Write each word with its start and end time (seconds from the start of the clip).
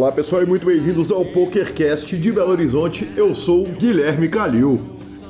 Olá 0.00 0.10
pessoal 0.10 0.42
e 0.42 0.46
muito 0.46 0.64
bem-vindos 0.64 1.12
ao 1.12 1.26
PokerCast 1.26 2.16
de 2.16 2.32
Belo 2.32 2.52
Horizonte. 2.52 3.06
Eu 3.14 3.34
sou 3.34 3.64
o 3.64 3.68
Guilherme 3.68 4.30
Calil. 4.30 4.80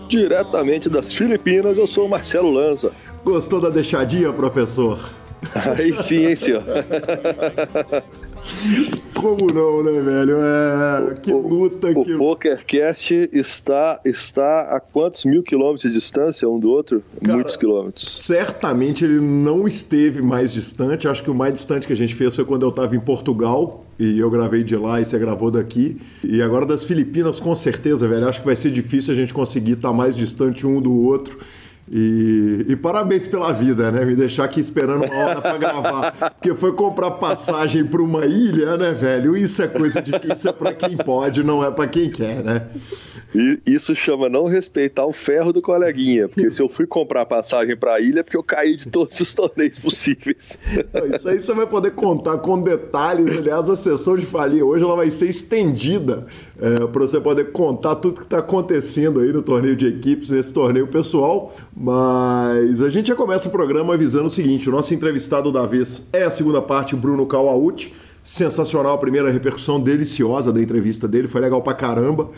Diretamente 0.09 0.89
das 0.89 1.13
Filipinas, 1.13 1.77
eu 1.77 1.89
sou 1.89 2.07
o 2.07 2.09
Marcelo 2.09 2.53
Lanza. 2.53 2.93
Gostou 3.25 3.61
da 3.61 3.69
deixadinha, 3.69 4.33
professor? 4.33 5.11
Aí 5.77 5.93
sim, 5.93 6.25
hein, 6.25 6.37
senhor. 6.37 6.63
Como 9.13 9.53
não, 9.53 9.83
né, 9.83 10.01
velho? 10.01 10.37
É, 10.39 11.15
que 11.21 11.33
luta 11.33 11.89
o, 11.89 12.05
que. 12.05 12.15
O 12.15 12.19
PokerCast 12.19 13.29
está, 13.33 14.01
está 14.05 14.77
a 14.77 14.79
quantos 14.79 15.25
mil 15.25 15.43
quilômetros 15.43 15.83
de 15.83 15.91
distância 15.91 16.49
um 16.49 16.61
do 16.61 16.71
outro? 16.71 17.03
Cara, 17.25 17.35
Muitos 17.35 17.57
quilômetros. 17.57 18.09
Certamente 18.09 19.05
ele 19.05 19.19
não 19.19 19.67
esteve 19.67 20.23
mais 20.23 20.53
distante. 20.53 21.09
Acho 21.09 21.25
que 21.25 21.31
o 21.31 21.35
mais 21.35 21.55
distante 21.55 21.89
que 21.89 21.93
a 21.93 21.97
gente 21.97 22.15
fez 22.15 22.37
foi 22.37 22.45
quando 22.45 22.63
eu 22.63 22.69
estava 22.69 22.95
em 22.95 23.01
Portugal. 23.01 23.85
E 24.01 24.19
eu 24.19 24.31
gravei 24.31 24.65
de 24.65 24.75
lá 24.75 24.99
e 24.99 25.05
você 25.05 25.19
gravou 25.19 25.51
daqui. 25.51 25.99
E 26.25 26.41
agora 26.41 26.65
das 26.65 26.83
Filipinas, 26.83 27.39
com 27.39 27.55
certeza, 27.55 28.09
velho. 28.09 28.27
Acho 28.27 28.41
que 28.41 28.47
vai 28.47 28.57
ser 28.57 28.71
difícil 28.71 29.13
a 29.13 29.15
gente 29.15 29.35
conseguir 29.35 29.73
estar 29.73 29.93
mais 29.93 30.17
distante 30.17 30.67
um 30.67 30.81
do 30.81 30.91
outro. 30.91 31.39
E, 31.93 32.67
e, 32.69 32.77
parabéns 32.77 33.27
pela 33.27 33.53
vida, 33.53 33.91
né? 33.91 34.05
Me 34.05 34.15
deixar 34.15 34.45
aqui 34.45 34.61
esperando 34.61 35.05
uma 35.07 35.17
hora 35.17 35.41
para 35.41 35.59
gravar. 35.59 36.31
Porque 36.39 36.55
foi 36.55 36.73
comprar 36.73 37.11
passagem 37.13 37.85
para 37.85 38.01
uma 38.01 38.25
ilha, 38.27 38.77
né, 38.77 38.93
velho? 38.93 39.37
Isso 39.37 39.61
é 39.61 39.67
coisa 39.67 40.01
de 40.01 40.13
isso 40.33 40.49
é 40.49 40.53
para 40.53 40.73
quem 40.73 40.97
pode, 40.97 41.43
não 41.43 41.65
é 41.65 41.71
para 41.71 41.89
quem 41.89 42.09
quer, 42.09 42.45
né? 42.45 42.69
E 43.35 43.61
isso 43.67 43.95
chama 43.95 44.29
não 44.29 44.47
respeitar 44.47 45.05
o 45.05 45.13
ferro 45.13 45.53
do 45.53 45.61
coleguinha. 45.61 46.29
Porque 46.29 46.49
se 46.51 46.63
eu 46.63 46.69
fui 46.69 46.87
comprar 46.87 47.27
passagem 47.27 47.77
para 47.77 47.95
a 47.95 48.01
ilha, 48.01 48.21
é 48.21 48.23
porque 48.23 48.37
eu 48.37 48.43
caí 48.43 48.77
de 48.77 48.89
todos 48.89 49.19
os 49.19 49.35
torneios 49.35 49.79
possíveis. 49.81 50.59
Isso 51.15 51.29
aí 51.29 51.41
você 51.41 51.53
vai 51.53 51.67
poder 51.67 51.93
contar 51.93 52.39
com 52.39 52.61
detalhes. 52.61 53.37
Aliás, 53.37 53.69
a 53.69 53.75
sessão 53.75 54.17
de 54.17 54.27
falia 54.27 54.65
hoje 54.65 54.85
ela 54.85 54.95
vai 54.95 55.11
ser 55.11 55.29
estendida 55.29 56.27
é, 56.61 56.87
para 56.87 57.03
você 57.03 57.21
poder 57.21 57.53
contar 57.53 57.97
tudo 57.97 58.21
que 58.21 58.27
está 58.27 58.39
acontecendo 58.39 59.21
aí 59.21 59.33
no 59.33 59.43
torneio 59.43 59.75
de 59.75 59.87
equipes, 59.87 60.31
nesse 60.31 60.53
torneio 60.53 60.87
pessoal. 60.87 61.55
Mas 61.83 62.83
a 62.83 62.91
gente 62.91 63.09
já 63.09 63.15
começa 63.15 63.49
o 63.49 63.51
programa 63.51 63.95
avisando 63.95 64.27
o 64.27 64.31
seguinte: 64.31 64.69
o 64.69 64.73
nosso 64.73 64.93
entrevistado 64.93 65.51
da 65.51 65.65
vez 65.65 66.03
é 66.13 66.25
a 66.25 66.31
segunda 66.31 66.61
parte, 66.61 66.95
Bruno 66.95 67.25
Kawauchi. 67.25 67.95
Sensacional 68.23 68.93
a 68.93 68.99
primeira 68.99 69.31
repercussão 69.31 69.81
deliciosa 69.81 70.53
da 70.53 70.61
entrevista 70.61 71.09
dele, 71.09 71.27
foi 71.27 71.41
legal 71.41 71.63
pra 71.63 71.73
caramba. 71.73 72.29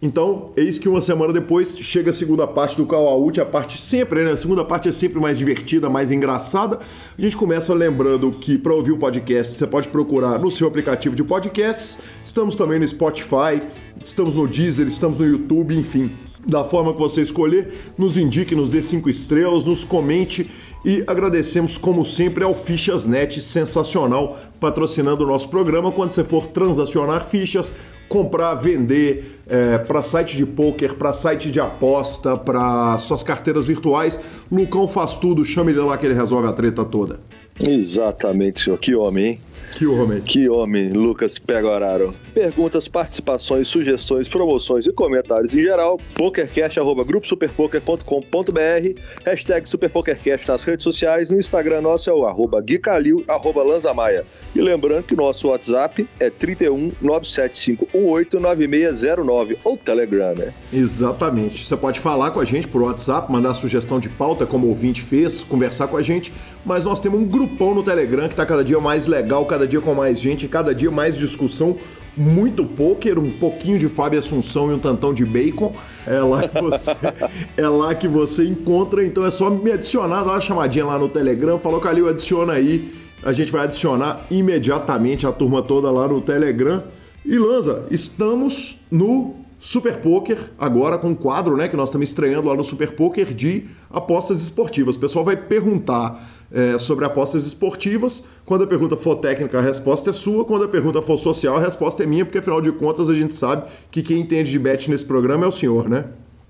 Então, 0.00 0.52
eis 0.56 0.78
que 0.78 0.88
uma 0.88 1.00
semana 1.00 1.32
depois 1.32 1.76
chega 1.76 2.10
a 2.10 2.14
segunda 2.14 2.46
parte 2.46 2.76
do 2.76 2.86
Kawauchi, 2.86 3.40
a 3.40 3.44
parte 3.44 3.82
sempre, 3.82 4.22
né? 4.22 4.30
A 4.30 4.36
segunda 4.36 4.64
parte 4.64 4.88
é 4.88 4.92
sempre 4.92 5.18
mais 5.18 5.36
divertida, 5.36 5.90
mais 5.90 6.12
engraçada. 6.12 6.78
A 7.18 7.20
gente 7.20 7.36
começa 7.36 7.74
lembrando 7.74 8.30
que 8.30 8.56
para 8.56 8.72
ouvir 8.72 8.92
o 8.92 8.98
podcast 8.98 9.54
você 9.54 9.66
pode 9.66 9.88
procurar 9.88 10.38
no 10.38 10.52
seu 10.52 10.68
aplicativo 10.68 11.16
de 11.16 11.24
podcasts. 11.24 11.98
Estamos 12.24 12.54
também 12.54 12.78
no 12.78 12.86
Spotify, 12.86 13.60
estamos 14.00 14.36
no 14.36 14.46
Deezer, 14.46 14.86
estamos 14.86 15.18
no 15.18 15.26
YouTube, 15.26 15.76
enfim 15.76 16.12
da 16.46 16.64
forma 16.64 16.92
que 16.92 16.98
você 16.98 17.22
escolher, 17.22 17.72
nos 17.96 18.16
indique, 18.16 18.54
nos 18.54 18.70
dê 18.70 18.82
cinco 18.82 19.08
estrelas, 19.08 19.64
nos 19.64 19.84
comente 19.84 20.50
e 20.84 21.02
agradecemos, 21.06 21.78
como 21.78 22.04
sempre, 22.04 22.44
ao 22.44 22.54
Fichas.net, 22.54 23.40
sensacional, 23.40 24.38
patrocinando 24.60 25.24
o 25.24 25.26
nosso 25.26 25.48
programa. 25.48 25.90
Quando 25.90 26.12
você 26.12 26.22
for 26.22 26.48
transacionar 26.48 27.24
fichas, 27.24 27.72
comprar, 28.06 28.54
vender 28.54 29.40
é, 29.46 29.78
para 29.78 30.02
site 30.02 30.36
de 30.36 30.44
poker, 30.44 30.94
para 30.94 31.14
site 31.14 31.50
de 31.50 31.58
aposta, 31.58 32.36
para 32.36 32.98
suas 32.98 33.22
carteiras 33.22 33.66
virtuais, 33.66 34.20
Lucão 34.52 34.86
faz 34.86 35.16
tudo, 35.16 35.42
chame 35.42 35.72
ele 35.72 35.80
lá 35.80 35.96
que 35.96 36.04
ele 36.04 36.14
resolve 36.14 36.48
a 36.48 36.52
treta 36.52 36.84
toda. 36.84 37.18
Exatamente, 37.62 38.60
senhor. 38.60 38.78
Que 38.78 38.94
homem, 38.94 39.24
hein? 39.24 39.40
Que 39.74 39.86
homem. 39.86 40.20
Que 40.20 40.48
homem, 40.48 40.92
Lucas 40.92 41.36
Pegoraro. 41.36 42.14
Perguntas, 42.32 42.86
participações, 42.86 43.66
sugestões, 43.66 44.28
promoções 44.28 44.86
e 44.86 44.92
comentários 44.92 45.52
em 45.52 45.62
geral, 45.62 45.98
pokercast.gruposuperpoker.com.br, 46.14 49.00
hashtag 49.24 49.68
superpokercast 49.68 50.46
nas 50.46 50.62
redes 50.62 50.84
sociais, 50.84 51.28
no 51.28 51.40
Instagram 51.40 51.80
nosso 51.80 52.08
é 52.08 52.12
o 52.12 52.24
arroba 52.24 52.60
guicalil, 52.60 53.24
arroba 53.26 53.64
lanzamaia. 53.64 54.24
E 54.54 54.60
lembrando 54.60 55.02
que 55.02 55.16
nosso 55.16 55.48
WhatsApp 55.48 56.08
é 56.20 56.30
31 56.30 56.92
97518 57.00 58.38
9609, 58.38 59.58
ou 59.64 59.76
Telegram, 59.76 60.34
né? 60.38 60.54
Exatamente. 60.72 61.66
Você 61.66 61.76
pode 61.76 61.98
falar 61.98 62.30
com 62.30 62.38
a 62.38 62.44
gente 62.44 62.68
por 62.68 62.80
WhatsApp, 62.82 63.28
mandar 63.30 63.54
sugestão 63.54 63.98
de 63.98 64.08
pauta, 64.08 64.46
como 64.46 64.68
o 64.68 64.70
ouvinte 64.70 65.02
fez, 65.02 65.42
conversar 65.42 65.88
com 65.88 65.96
a 65.96 66.02
gente, 66.02 66.32
mas 66.64 66.84
nós 66.84 67.00
temos 67.00 67.18
um 67.18 67.24
grupão 67.24 67.74
no 67.74 67.82
Telegram 67.82 68.28
que 68.28 68.34
está 68.34 68.46
cada 68.46 68.64
dia 68.64 68.78
mais 68.78 69.08
legal, 69.08 69.44
cada 69.46 69.63
dia 69.66 69.80
com 69.80 69.94
mais 69.94 70.18
gente, 70.18 70.48
cada 70.48 70.74
dia 70.74 70.90
mais 70.90 71.16
discussão, 71.16 71.76
muito 72.16 72.64
poker, 72.64 73.18
um 73.18 73.30
pouquinho 73.30 73.78
de 73.78 73.88
Fábio 73.88 74.18
Assunção 74.18 74.70
e 74.70 74.74
um 74.74 74.78
tantão 74.78 75.12
de 75.12 75.24
bacon. 75.24 75.74
É 76.06 76.18
lá 76.20 76.46
que 76.46 76.60
você, 76.60 76.90
é 77.56 77.68
lá 77.68 77.94
que 77.94 78.08
você 78.08 78.44
encontra, 78.44 79.04
então 79.04 79.24
é 79.26 79.30
só 79.30 79.50
me 79.50 79.72
adicionar, 79.72 80.22
dá 80.22 80.32
uma 80.32 80.40
chamadinha 80.40 80.84
lá 80.84 80.98
no 80.98 81.08
Telegram, 81.08 81.58
falou 81.58 81.80
Calil, 81.80 82.08
adiciona 82.08 82.52
aí. 82.52 82.92
A 83.22 83.32
gente 83.32 83.50
vai 83.50 83.64
adicionar 83.64 84.26
imediatamente 84.30 85.26
a 85.26 85.32
turma 85.32 85.62
toda 85.62 85.90
lá 85.90 86.06
no 86.06 86.20
Telegram. 86.20 86.84
E 87.24 87.38
Lanza, 87.38 87.86
estamos 87.90 88.78
no 88.90 89.43
Super 89.64 89.96
Poker, 89.96 90.36
agora 90.58 90.98
com 90.98 91.08
um 91.08 91.14
quadro 91.14 91.56
né, 91.56 91.68
que 91.68 91.74
nós 91.74 91.88
estamos 91.88 92.10
estreando 92.10 92.46
lá 92.46 92.54
no 92.54 92.62
Super 92.62 92.94
Poker 92.94 93.32
de 93.32 93.66
apostas 93.90 94.42
esportivas. 94.42 94.94
O 94.94 94.98
pessoal 94.98 95.24
vai 95.24 95.38
perguntar 95.38 96.22
é, 96.52 96.78
sobre 96.78 97.06
apostas 97.06 97.46
esportivas. 97.46 98.22
Quando 98.44 98.64
a 98.64 98.66
pergunta 98.66 98.94
for 98.94 99.16
técnica, 99.16 99.58
a 99.58 99.62
resposta 99.62 100.10
é 100.10 100.12
sua. 100.12 100.44
Quando 100.44 100.66
a 100.66 100.68
pergunta 100.68 101.00
for 101.00 101.16
social, 101.16 101.56
a 101.56 101.60
resposta 101.60 102.02
é 102.02 102.06
minha, 102.06 102.26
porque 102.26 102.36
afinal 102.36 102.60
de 102.60 102.72
contas 102.72 103.08
a 103.08 103.14
gente 103.14 103.34
sabe 103.34 103.66
que 103.90 104.02
quem 104.02 104.20
entende 104.20 104.50
de 104.50 104.58
bet 104.58 104.90
nesse 104.90 105.06
programa 105.06 105.46
é 105.46 105.48
o 105.48 105.52
senhor, 105.52 105.88
né? 105.88 106.04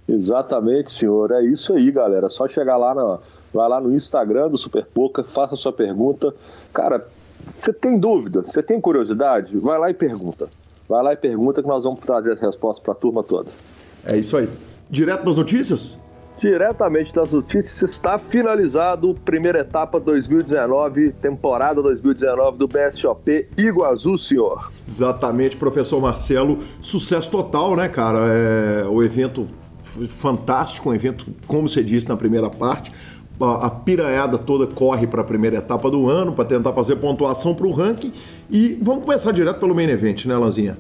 Exatamente, 0.08 0.91
senhor. 0.91 1.30
É 1.30 1.44
isso 1.44 1.72
aí, 1.72 1.92
galera. 1.92 2.28
Só 2.28 2.48
chegar 2.48 2.76
lá, 2.76 2.97
na, 2.97 3.20
vai 3.53 3.69
lá 3.69 3.80
no 3.80 3.94
Instagram 3.94 4.50
do 4.50 4.58
Super 4.58 4.86
Poker, 4.92 5.24
faça 5.24 5.54
a 5.54 5.56
sua 5.56 5.72
pergunta. 5.72 6.34
Cara, 6.72 7.06
você 7.60 7.72
tem 7.72 7.97
dúvida? 7.97 8.42
Você 8.44 8.60
tem 8.60 8.80
curiosidade? 8.80 9.56
Vai 9.56 9.78
lá 9.78 9.88
e 9.88 9.94
pergunta. 9.94 10.48
Vai 10.89 11.03
lá 11.03 11.12
e 11.12 11.17
pergunta 11.17 11.62
que 11.62 11.69
nós 11.69 11.84
vamos 11.84 12.00
trazer 12.00 12.33
as 12.33 12.41
respostas 12.41 12.83
para 12.83 12.93
a 12.93 12.97
turma 12.97 13.22
toda. 13.22 13.50
É 14.11 14.17
isso 14.17 14.37
aí. 14.37 14.49
Direto 14.91 15.22
para 15.22 15.31
as 15.31 15.37
notícias? 15.37 15.99
Diretamente 16.41 17.15
das 17.15 17.33
notícias, 17.33 17.93
está 17.93 18.19
finalizado 18.19 19.15
primeira 19.25 19.61
etapa 19.61 19.99
2019, 19.99 21.12
temporada 21.12 21.81
2019 21.81 22.59
do 22.59 22.69
BSOP 22.69 23.49
Iguazu, 23.56 24.19
senhor. 24.19 24.71
Exatamente, 24.87 25.56
professor 25.56 26.00
Marcelo. 26.00 26.59
Sucesso 26.83 27.31
total, 27.31 27.77
né, 27.77 27.89
cara? 27.89 28.19
É, 28.27 28.84
o 28.87 29.03
evento 29.03 29.47
fantástico, 30.09 30.91
um 30.91 30.95
evento, 30.95 31.27
como 31.47 31.69
você 31.69 31.83
disse 31.83 32.09
na 32.09 32.16
primeira 32.16 32.51
parte, 32.51 32.93
a 33.41 33.69
piranhada 33.69 34.39
toda 34.39 34.67
corre 34.67 35.06
para 35.06 35.21
a 35.21 35.25
primeira 35.25 35.56
etapa 35.56 35.91
do 35.91 36.09
ano 36.09 36.33
para 36.33 36.45
tentar 36.45 36.72
fazer 36.72 36.97
pontuação 36.97 37.55
para 37.55 37.67
o 37.67 37.72
ranking. 37.72 38.12
E 38.50 38.78
vamos 38.81 39.05
começar 39.05 39.33
direto 39.33 39.59
pelo 39.59 39.75
main 39.75 39.89
event, 39.89 40.27
né, 40.27 40.37
Lanzinha? 40.37 40.78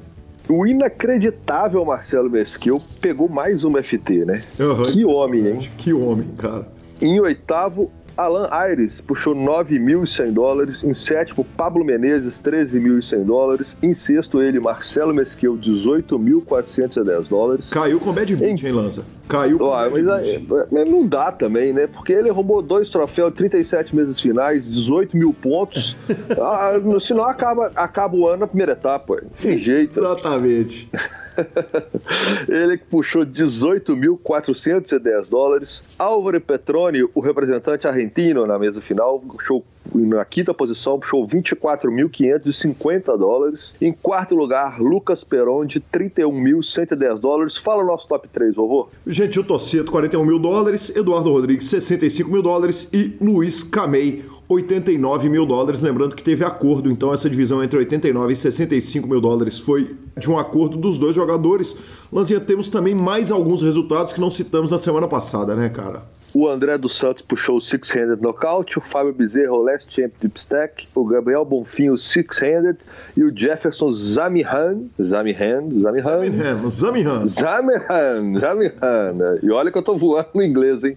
O 0.48 0.66
inacreditável 0.66 1.84
Marcelo 1.84 2.30
Mesquil 2.30 2.78
pegou 3.00 3.28
mais 3.28 3.64
uma 3.64 3.82
FT, 3.82 4.24
né? 4.24 4.42
Uhum, 4.60 4.86
que 4.86 5.04
homem, 5.04 5.46
hein? 5.46 5.70
Que 5.78 5.92
homem, 5.92 6.28
cara. 6.36 6.68
Em 7.00 7.18
oitavo, 7.18 7.90
Alan 8.16 8.48
Aires 8.50 9.00
puxou 9.00 9.34
9.100 9.34 10.32
dólares. 10.32 10.82
Em 10.82 10.94
sétimo, 10.94 11.44
Pablo 11.56 11.84
Menezes, 11.84 12.40
13.100 12.40 13.24
dólares. 13.24 13.76
Em 13.82 13.94
sexto, 13.94 14.40
ele, 14.40 14.60
Marcelo 14.60 15.12
Mesquil, 15.12 15.58
18.410 15.58 17.28
dólares. 17.28 17.70
Caiu 17.70 17.98
com 17.98 18.12
bad 18.12 18.36
beat, 18.36 18.62
em... 18.62 18.66
hein, 18.66 18.72
Lanza? 18.72 19.04
Caiu 19.28 19.58
com 19.58 19.64
oh, 19.64 19.90
mas, 19.90 20.06
aí, 20.08 20.46
mas 20.70 20.90
não 20.90 21.06
dá 21.06 21.32
também, 21.32 21.72
né? 21.72 21.86
Porque 21.86 22.12
ele 22.12 22.30
roubou 22.30 22.60
dois 22.60 22.90
troféus, 22.90 23.32
37 23.34 23.96
meses 23.96 24.20
finais, 24.20 24.66
18 24.66 25.16
mil 25.16 25.32
pontos. 25.32 25.96
ah, 26.38 26.72
senão 27.00 27.24
acaba, 27.24 27.72
acaba 27.74 28.14
o 28.16 28.28
ano 28.28 28.40
na 28.40 28.46
primeira 28.46 28.72
etapa. 28.72 29.22
Tem 29.40 29.58
jeito. 29.58 29.98
Exatamente. 29.98 30.90
Ele 32.48 32.78
que 32.78 32.84
puxou 32.84 33.26
18.410 33.26 35.30
dólares. 35.30 35.84
Álvaro 35.98 36.40
Petroni, 36.40 37.02
o 37.14 37.20
representante 37.20 37.86
argentino 37.86 38.46
na 38.46 38.58
mesa 38.58 38.80
final, 38.80 39.20
puxou 39.20 39.62
na 39.92 40.24
quinta 40.24 40.54
posição, 40.54 40.98
puxou 40.98 41.26
24.550 41.26 43.18
dólares. 43.18 43.72
Em 43.80 43.92
quarto 43.92 44.34
lugar, 44.34 44.80
Lucas 44.80 45.22
Peron, 45.22 45.66
de 45.66 45.80
31.110 45.80 47.20
dólares. 47.20 47.56
Fala 47.56 47.82
o 47.82 47.86
nosso 47.86 48.08
top 48.08 48.28
3, 48.28 48.54
vovô. 48.54 48.88
Gentil 49.06 49.44
Tosseto, 49.44 49.92
41 49.92 50.24
mil 50.24 50.38
dólares. 50.38 50.94
Eduardo 50.94 51.30
Rodrigues, 51.30 51.66
65 51.66 52.30
mil 52.30 52.42
dólares. 52.42 52.88
E 52.92 53.16
Luiz 53.20 53.62
Camei, 53.62 54.24
89 54.54 55.28
mil 55.28 55.46
dólares. 55.46 55.80
Lembrando 55.80 56.14
que 56.14 56.22
teve 56.22 56.44
acordo, 56.44 56.90
então 56.90 57.12
essa 57.12 57.28
divisão 57.28 57.62
entre 57.62 57.78
89 57.78 58.32
e 58.32 58.36
65 58.36 59.08
mil 59.08 59.20
dólares 59.20 59.58
foi 59.60 59.96
de 60.18 60.30
um 60.30 60.38
acordo 60.38 60.76
dos 60.76 60.98
dois 60.98 61.14
jogadores. 61.14 61.76
Lanzinha, 62.12 62.40
temos 62.40 62.68
também 62.68 62.94
mais 62.94 63.30
alguns 63.30 63.62
resultados 63.62 64.12
que 64.12 64.20
não 64.20 64.30
citamos 64.30 64.70
na 64.70 64.78
semana 64.78 65.06
passada, 65.06 65.54
né, 65.54 65.68
cara? 65.68 66.02
O 66.34 66.48
André 66.48 66.76
dos 66.76 66.98
Santos 66.98 67.22
puxou 67.22 67.58
o 67.58 67.60
Six-Handed 67.60 68.20
Knockout, 68.20 68.76
o 68.76 68.80
Fábio 68.80 69.12
Bezerra 69.12 69.52
o 69.52 69.62
Last 69.62 69.94
Champ 69.94 70.10
Deep 70.20 70.36
Stack, 70.36 70.88
o 70.92 71.04
Gabriel 71.04 71.44
Bonfim 71.44 71.90
o 71.90 71.96
Six-Handed 71.96 72.76
e 73.16 73.22
o 73.22 73.32
Jefferson 73.32 73.92
Zamihan, 73.92 74.78
Zamihan, 75.00 75.68
Zamihan, 75.80 76.68
Zamihan, 76.68 77.24
Zamihan, 77.26 78.40
Zamihan. 78.40 79.38
E 79.44 79.50
olha 79.52 79.70
que 79.70 79.78
eu 79.78 79.82
tô 79.82 79.96
voando 79.96 80.30
no 80.34 80.42
inglês, 80.42 80.82
hein? 80.82 80.96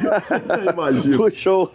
Imagina. 0.72 1.16
puxou, 1.16 1.70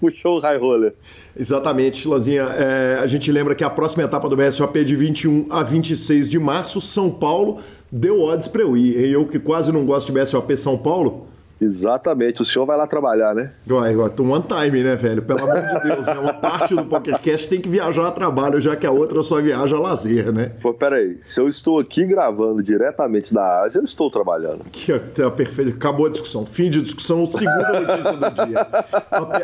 puxou 0.00 0.38
o 0.38 0.40
High 0.40 0.56
Roller. 0.56 0.94
Exatamente, 1.38 2.08
Lanzinha. 2.08 2.44
É, 2.44 3.00
a 3.02 3.06
gente 3.06 3.30
lembra 3.30 3.54
que 3.54 3.62
a 3.62 3.68
próxima 3.68 4.02
etapa 4.04 4.30
do 4.30 4.36
BSOP 4.36 4.78
é 4.78 4.84
de 4.84 4.96
21 4.96 5.46
a 5.50 5.62
26 5.62 6.26
de 6.28 6.38
março, 6.38 6.80
São 6.80 7.10
Paulo. 7.10 7.58
Deu 7.92 8.22
odds 8.22 8.48
para 8.48 8.62
eu 8.62 8.76
ir. 8.78 9.12
Eu 9.12 9.26
que 9.26 9.38
quase 9.38 9.70
não 9.70 9.84
gosto 9.84 10.10
de 10.10 10.18
BSOP 10.18 10.56
São 10.56 10.78
Paulo, 10.78 11.26
Exatamente, 11.60 12.40
o 12.40 12.44
senhor 12.44 12.64
vai 12.64 12.76
lá 12.76 12.86
trabalhar, 12.86 13.34
né? 13.34 13.50
Vai, 13.66 13.94
vai, 13.94 14.10
one 14.18 14.44
time, 14.44 14.82
né, 14.82 14.96
velho? 14.96 15.20
Pelo 15.20 15.42
amor 15.42 15.60
de 15.60 15.88
Deus, 15.88 16.06
né? 16.06 16.14
Uma 16.14 16.32
parte 16.32 16.74
do 16.74 16.86
podcast 16.86 17.46
tem 17.46 17.60
que 17.60 17.68
viajar 17.68 18.06
a 18.06 18.10
trabalho, 18.10 18.58
já 18.58 18.74
que 18.74 18.86
a 18.86 18.90
outra 18.90 19.22
só 19.22 19.42
viaja 19.42 19.76
a 19.76 19.80
lazer, 19.80 20.32
né? 20.32 20.52
Pô, 20.62 20.72
peraí, 20.72 21.20
se 21.28 21.38
eu 21.38 21.48
estou 21.48 21.78
aqui 21.78 22.06
gravando 22.06 22.62
diretamente 22.62 23.34
da 23.34 23.62
Ásia, 23.62 23.78
eu 23.78 23.84
estou 23.84 24.10
trabalhando. 24.10 24.64
Que 24.72 24.98
tá 24.98 25.30
perfeito. 25.30 25.72
Acabou 25.76 26.06
a 26.06 26.10
discussão. 26.10 26.46
Fim 26.46 26.70
de 26.70 26.80
discussão, 26.80 27.30
segunda 27.30 27.80
notícia 27.80 28.12
do 28.12 28.46
dia. 28.46 28.66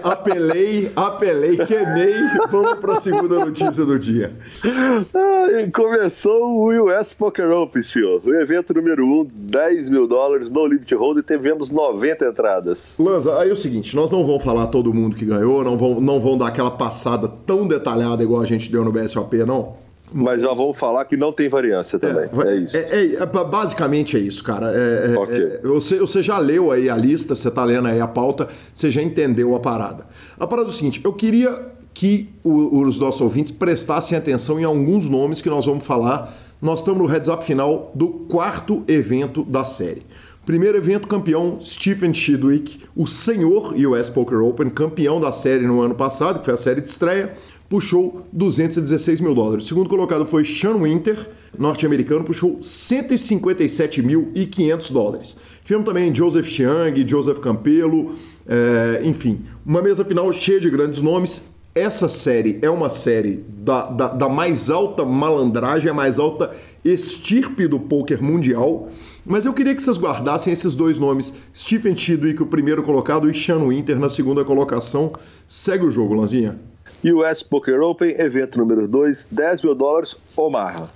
Apelei, 0.03 0.91
apelei, 0.97 1.59
queimei, 1.59 2.15
vamos 2.51 2.79
para 2.79 2.99
a 2.99 3.01
segunda 3.03 3.45
notícia 3.45 3.85
do 3.85 3.99
dia. 3.99 4.33
Ah, 4.65 5.71
começou 5.73 6.43
o 6.51 6.87
US 6.87 7.13
Poker 7.13 7.51
Open, 7.51 7.83
senhor. 7.83 8.23
O 8.25 8.35
evento 8.35 8.73
número 8.73 9.05
1, 9.05 9.21
um, 9.21 9.29
10 9.31 9.91
mil 9.91 10.07
dólares, 10.07 10.51
no 10.51 10.67
limit 10.67 10.95
hold, 10.95 11.19
e 11.19 11.23
tivemos 11.23 11.71
90 11.71 12.06
90 12.07 12.25
entradas. 12.27 12.95
Lanza, 12.99 13.39
aí 13.39 13.51
é 13.51 13.53
o 13.53 13.57
seguinte, 13.57 13.97
nós 13.97 14.11
não 14.11 14.25
vamos 14.25 14.43
falar 14.43 14.69
todo 14.69 14.93
mundo 14.93 15.17
que 15.17 15.25
ganhou, 15.25 15.65
não 15.65 15.77
vão, 15.77 16.01
não 16.01 16.21
vão 16.21 16.39
dar 16.39 16.49
aquela 16.49 16.71
passada 16.71 17.29
tão 17.29 17.67
detalhada 17.67 18.23
igual 18.23 18.41
a 18.41 18.47
gente 18.47 18.71
deu 18.71 18.85
no 18.85 18.93
BSOP, 18.93 19.37
não. 19.45 19.75
Mas 20.13 20.41
já 20.41 20.53
vamos 20.53 20.79
falar 20.79 21.05
que 21.05 21.17
não 21.17 21.33
tem 21.33 21.49
variância 21.49 21.99
também. 21.99 22.29
É, 22.45 22.49
é 22.49 22.57
isso. 22.57 22.77
É, 22.77 23.15
é, 23.15 23.27
basicamente 23.27 24.17
é 24.17 24.21
isso, 24.21 24.43
cara. 24.43 24.71
É, 24.73 25.15
é, 25.15 25.19
okay. 25.19 25.59
você, 25.65 25.99
você 25.99 26.23
já 26.23 26.39
leu 26.39 26.71
aí 26.71 26.89
a 26.89 26.97
lista, 26.97 27.35
você 27.35 27.49
está 27.49 27.65
lendo 27.65 27.89
aí 27.89 28.01
a 28.01 28.07
pauta, 28.07 28.49
você 28.73 28.89
já 28.89 29.03
entendeu 29.03 29.55
a 29.57 29.61
parada. 29.61 30.07
A 30.39 30.47
parada 30.47 30.69
é 30.69 30.71
o 30.71 30.73
seguinte: 30.73 31.01
eu 31.03 31.13
queria 31.13 31.61
que 31.93 32.29
o, 32.45 32.83
os 32.83 33.01
nossos 33.01 33.21
ouvintes 33.21 33.51
prestassem 33.51 34.17
atenção 34.17 34.61
em 34.61 34.65
alguns 34.65 35.11
nomes 35.11 35.43
que 35.43 35.51
nós 35.51 35.67
vamos 35.67 35.85
falar. 35.85 36.35
Nós 36.63 36.81
estamos 36.81 37.03
no 37.03 37.07
heads 37.07 37.29
up 37.29 37.45
final 37.45 37.91
do 37.95 38.09
quarto 38.09 38.83
evento 38.89 39.43
da 39.45 39.65
série. 39.65 40.03
Primeiro 40.47 40.79
evento 40.79 41.07
campeão, 41.09 41.59
Stephen 41.61 42.15
Chidwick, 42.15 42.79
o 42.95 43.05
senhor 43.05 43.75
US 43.75 44.09
Poker 44.09 44.39
Open, 44.39 44.71
campeão 44.71 45.19
da 45.19 45.33
série 45.33 45.67
no 45.67 45.81
ano 45.81 45.97
passado, 45.97 46.39
que 46.39 46.45
foi 46.45 46.55
a 46.55 46.57
série 46.57 46.81
de 46.81 46.89
estreia, 46.89 47.35
puxou 47.69 48.25
216 48.33 49.21
mil 49.21 49.35
dólares. 49.35 49.67
Segundo 49.67 49.91
colocado 49.91 50.25
foi 50.25 50.45
Sean 50.45 50.77
Winter, 50.77 51.29
norte-americano, 51.59 52.23
puxou 52.23 52.59
157.500 52.59 54.93
dólares. 54.93 55.37
Tivemos 55.65 55.85
também 55.85 56.15
Joseph 56.15 56.47
Chiang, 56.47 57.05
Joseph 57.09 57.41
Campelo, 57.41 58.15
é, 58.47 59.01
enfim, 59.03 59.41
uma 59.67 59.83
mesa 59.83 60.05
final 60.05 60.33
cheia 60.33 60.61
de 60.61 60.71
grandes 60.71 61.01
nomes. 61.01 61.51
Essa 61.75 62.09
série 62.09 62.61
é 62.63 62.71
uma 62.71 62.89
série 62.89 63.45
da, 63.49 63.87
da, 63.87 64.07
da 64.09 64.29
mais 64.29 64.71
alta 64.71 65.05
malandragem, 65.05 65.91
a 65.91 65.95
mais 65.95 66.21
alta 66.21 66.53
estirpe 66.85 67.67
do 67.67 67.81
poker 67.81 68.23
mundial. 68.23 68.89
Mas 69.29 69.45
eu 69.45 69.53
queria 69.53 69.75
que 69.75 69.83
vocês 69.83 69.99
guardassem 69.99 70.53
esses 70.53 70.77
dois 70.77 71.01
nomes, 71.01 71.35
Stephen 71.55 71.97
Chidwick, 71.97 72.41
o 72.41 72.47
primeiro 72.47 72.81
colocado, 72.85 73.29
e 73.29 73.35
Sean 73.35 73.67
Winter 73.67 73.99
na 73.99 74.09
segunda 74.09 74.45
colocação. 74.45 75.13
Segue 75.49 75.85
o 75.85 75.91
jogo, 75.91 76.15
Lanzinha. 76.15 76.57
US 77.05 77.43
Poker 77.43 77.81
Open, 77.81 78.15
evento 78.21 78.57
número 78.57 78.87
2, 78.87 79.27
10 79.31 79.63
mil 79.63 79.75
dólares, 79.75 80.17
Omaha. 80.37 80.87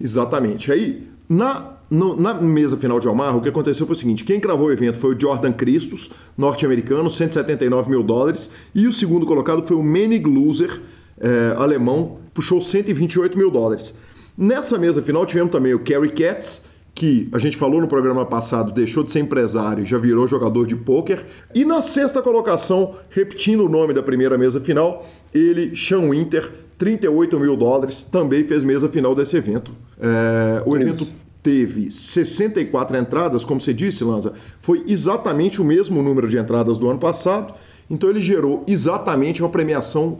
Exatamente. 0.00 0.70
Aí, 0.70 1.08
na, 1.28 1.72
no, 1.90 2.16
na 2.16 2.32
mesa 2.32 2.76
final 2.76 3.00
de 3.00 3.08
Omaha, 3.08 3.36
o 3.36 3.42
que 3.42 3.48
aconteceu 3.48 3.84
foi 3.84 3.96
o 3.96 3.98
seguinte: 3.98 4.22
quem 4.22 4.38
cravou 4.38 4.68
o 4.68 4.72
evento 4.72 4.96
foi 4.96 5.16
o 5.16 5.20
Jordan 5.20 5.52
Christos, 5.52 6.10
norte-americano, 6.38 7.10
179 7.10 7.90
mil 7.90 8.04
dólares, 8.04 8.52
e 8.72 8.86
o 8.86 8.92
segundo 8.92 9.26
colocado 9.26 9.66
foi 9.66 9.76
o 9.76 9.82
Menig 9.82 10.24
Loser, 10.28 10.80
eh, 11.18 11.54
alemão, 11.56 12.18
puxou 12.32 12.62
128 12.62 13.36
mil 13.36 13.50
dólares. 13.50 13.92
Nessa 14.38 14.78
mesa 14.78 15.02
final 15.02 15.26
tivemos 15.26 15.50
também 15.50 15.74
o 15.74 15.80
Kerry 15.80 16.10
Katz, 16.10 16.69
que 16.94 17.28
a 17.32 17.38
gente 17.38 17.56
falou 17.56 17.80
no 17.80 17.88
programa 17.88 18.26
passado, 18.26 18.72
deixou 18.72 19.02
de 19.02 19.12
ser 19.12 19.20
empresário, 19.20 19.86
já 19.86 19.98
virou 19.98 20.26
jogador 20.26 20.66
de 20.66 20.76
pôquer. 20.76 21.24
E 21.54 21.64
na 21.64 21.82
sexta 21.82 22.20
colocação, 22.20 22.94
repetindo 23.08 23.64
o 23.64 23.68
nome 23.68 23.94
da 23.94 24.02
primeira 24.02 24.36
mesa 24.36 24.60
final, 24.60 25.06
ele, 25.32 25.74
Sean 25.74 26.10
Winter, 26.10 26.52
38 26.76 27.38
mil 27.38 27.56
dólares, 27.56 28.02
também 28.02 28.44
fez 28.44 28.64
mesa 28.64 28.88
final 28.88 29.14
desse 29.14 29.36
evento. 29.36 29.72
É, 30.00 30.62
o 30.66 30.76
evento 30.76 31.02
Isso. 31.02 31.16
teve 31.42 31.90
64 31.90 32.96
entradas, 32.96 33.44
como 33.44 33.60
você 33.60 33.72
disse, 33.72 34.02
Lanza, 34.02 34.32
foi 34.60 34.84
exatamente 34.86 35.60
o 35.60 35.64
mesmo 35.64 36.02
número 36.02 36.28
de 36.28 36.38
entradas 36.38 36.78
do 36.78 36.88
ano 36.88 36.98
passado. 36.98 37.54
Então 37.88 38.08
ele 38.08 38.20
gerou 38.20 38.62
exatamente 38.68 39.42
uma 39.42 39.48
premiação, 39.48 40.18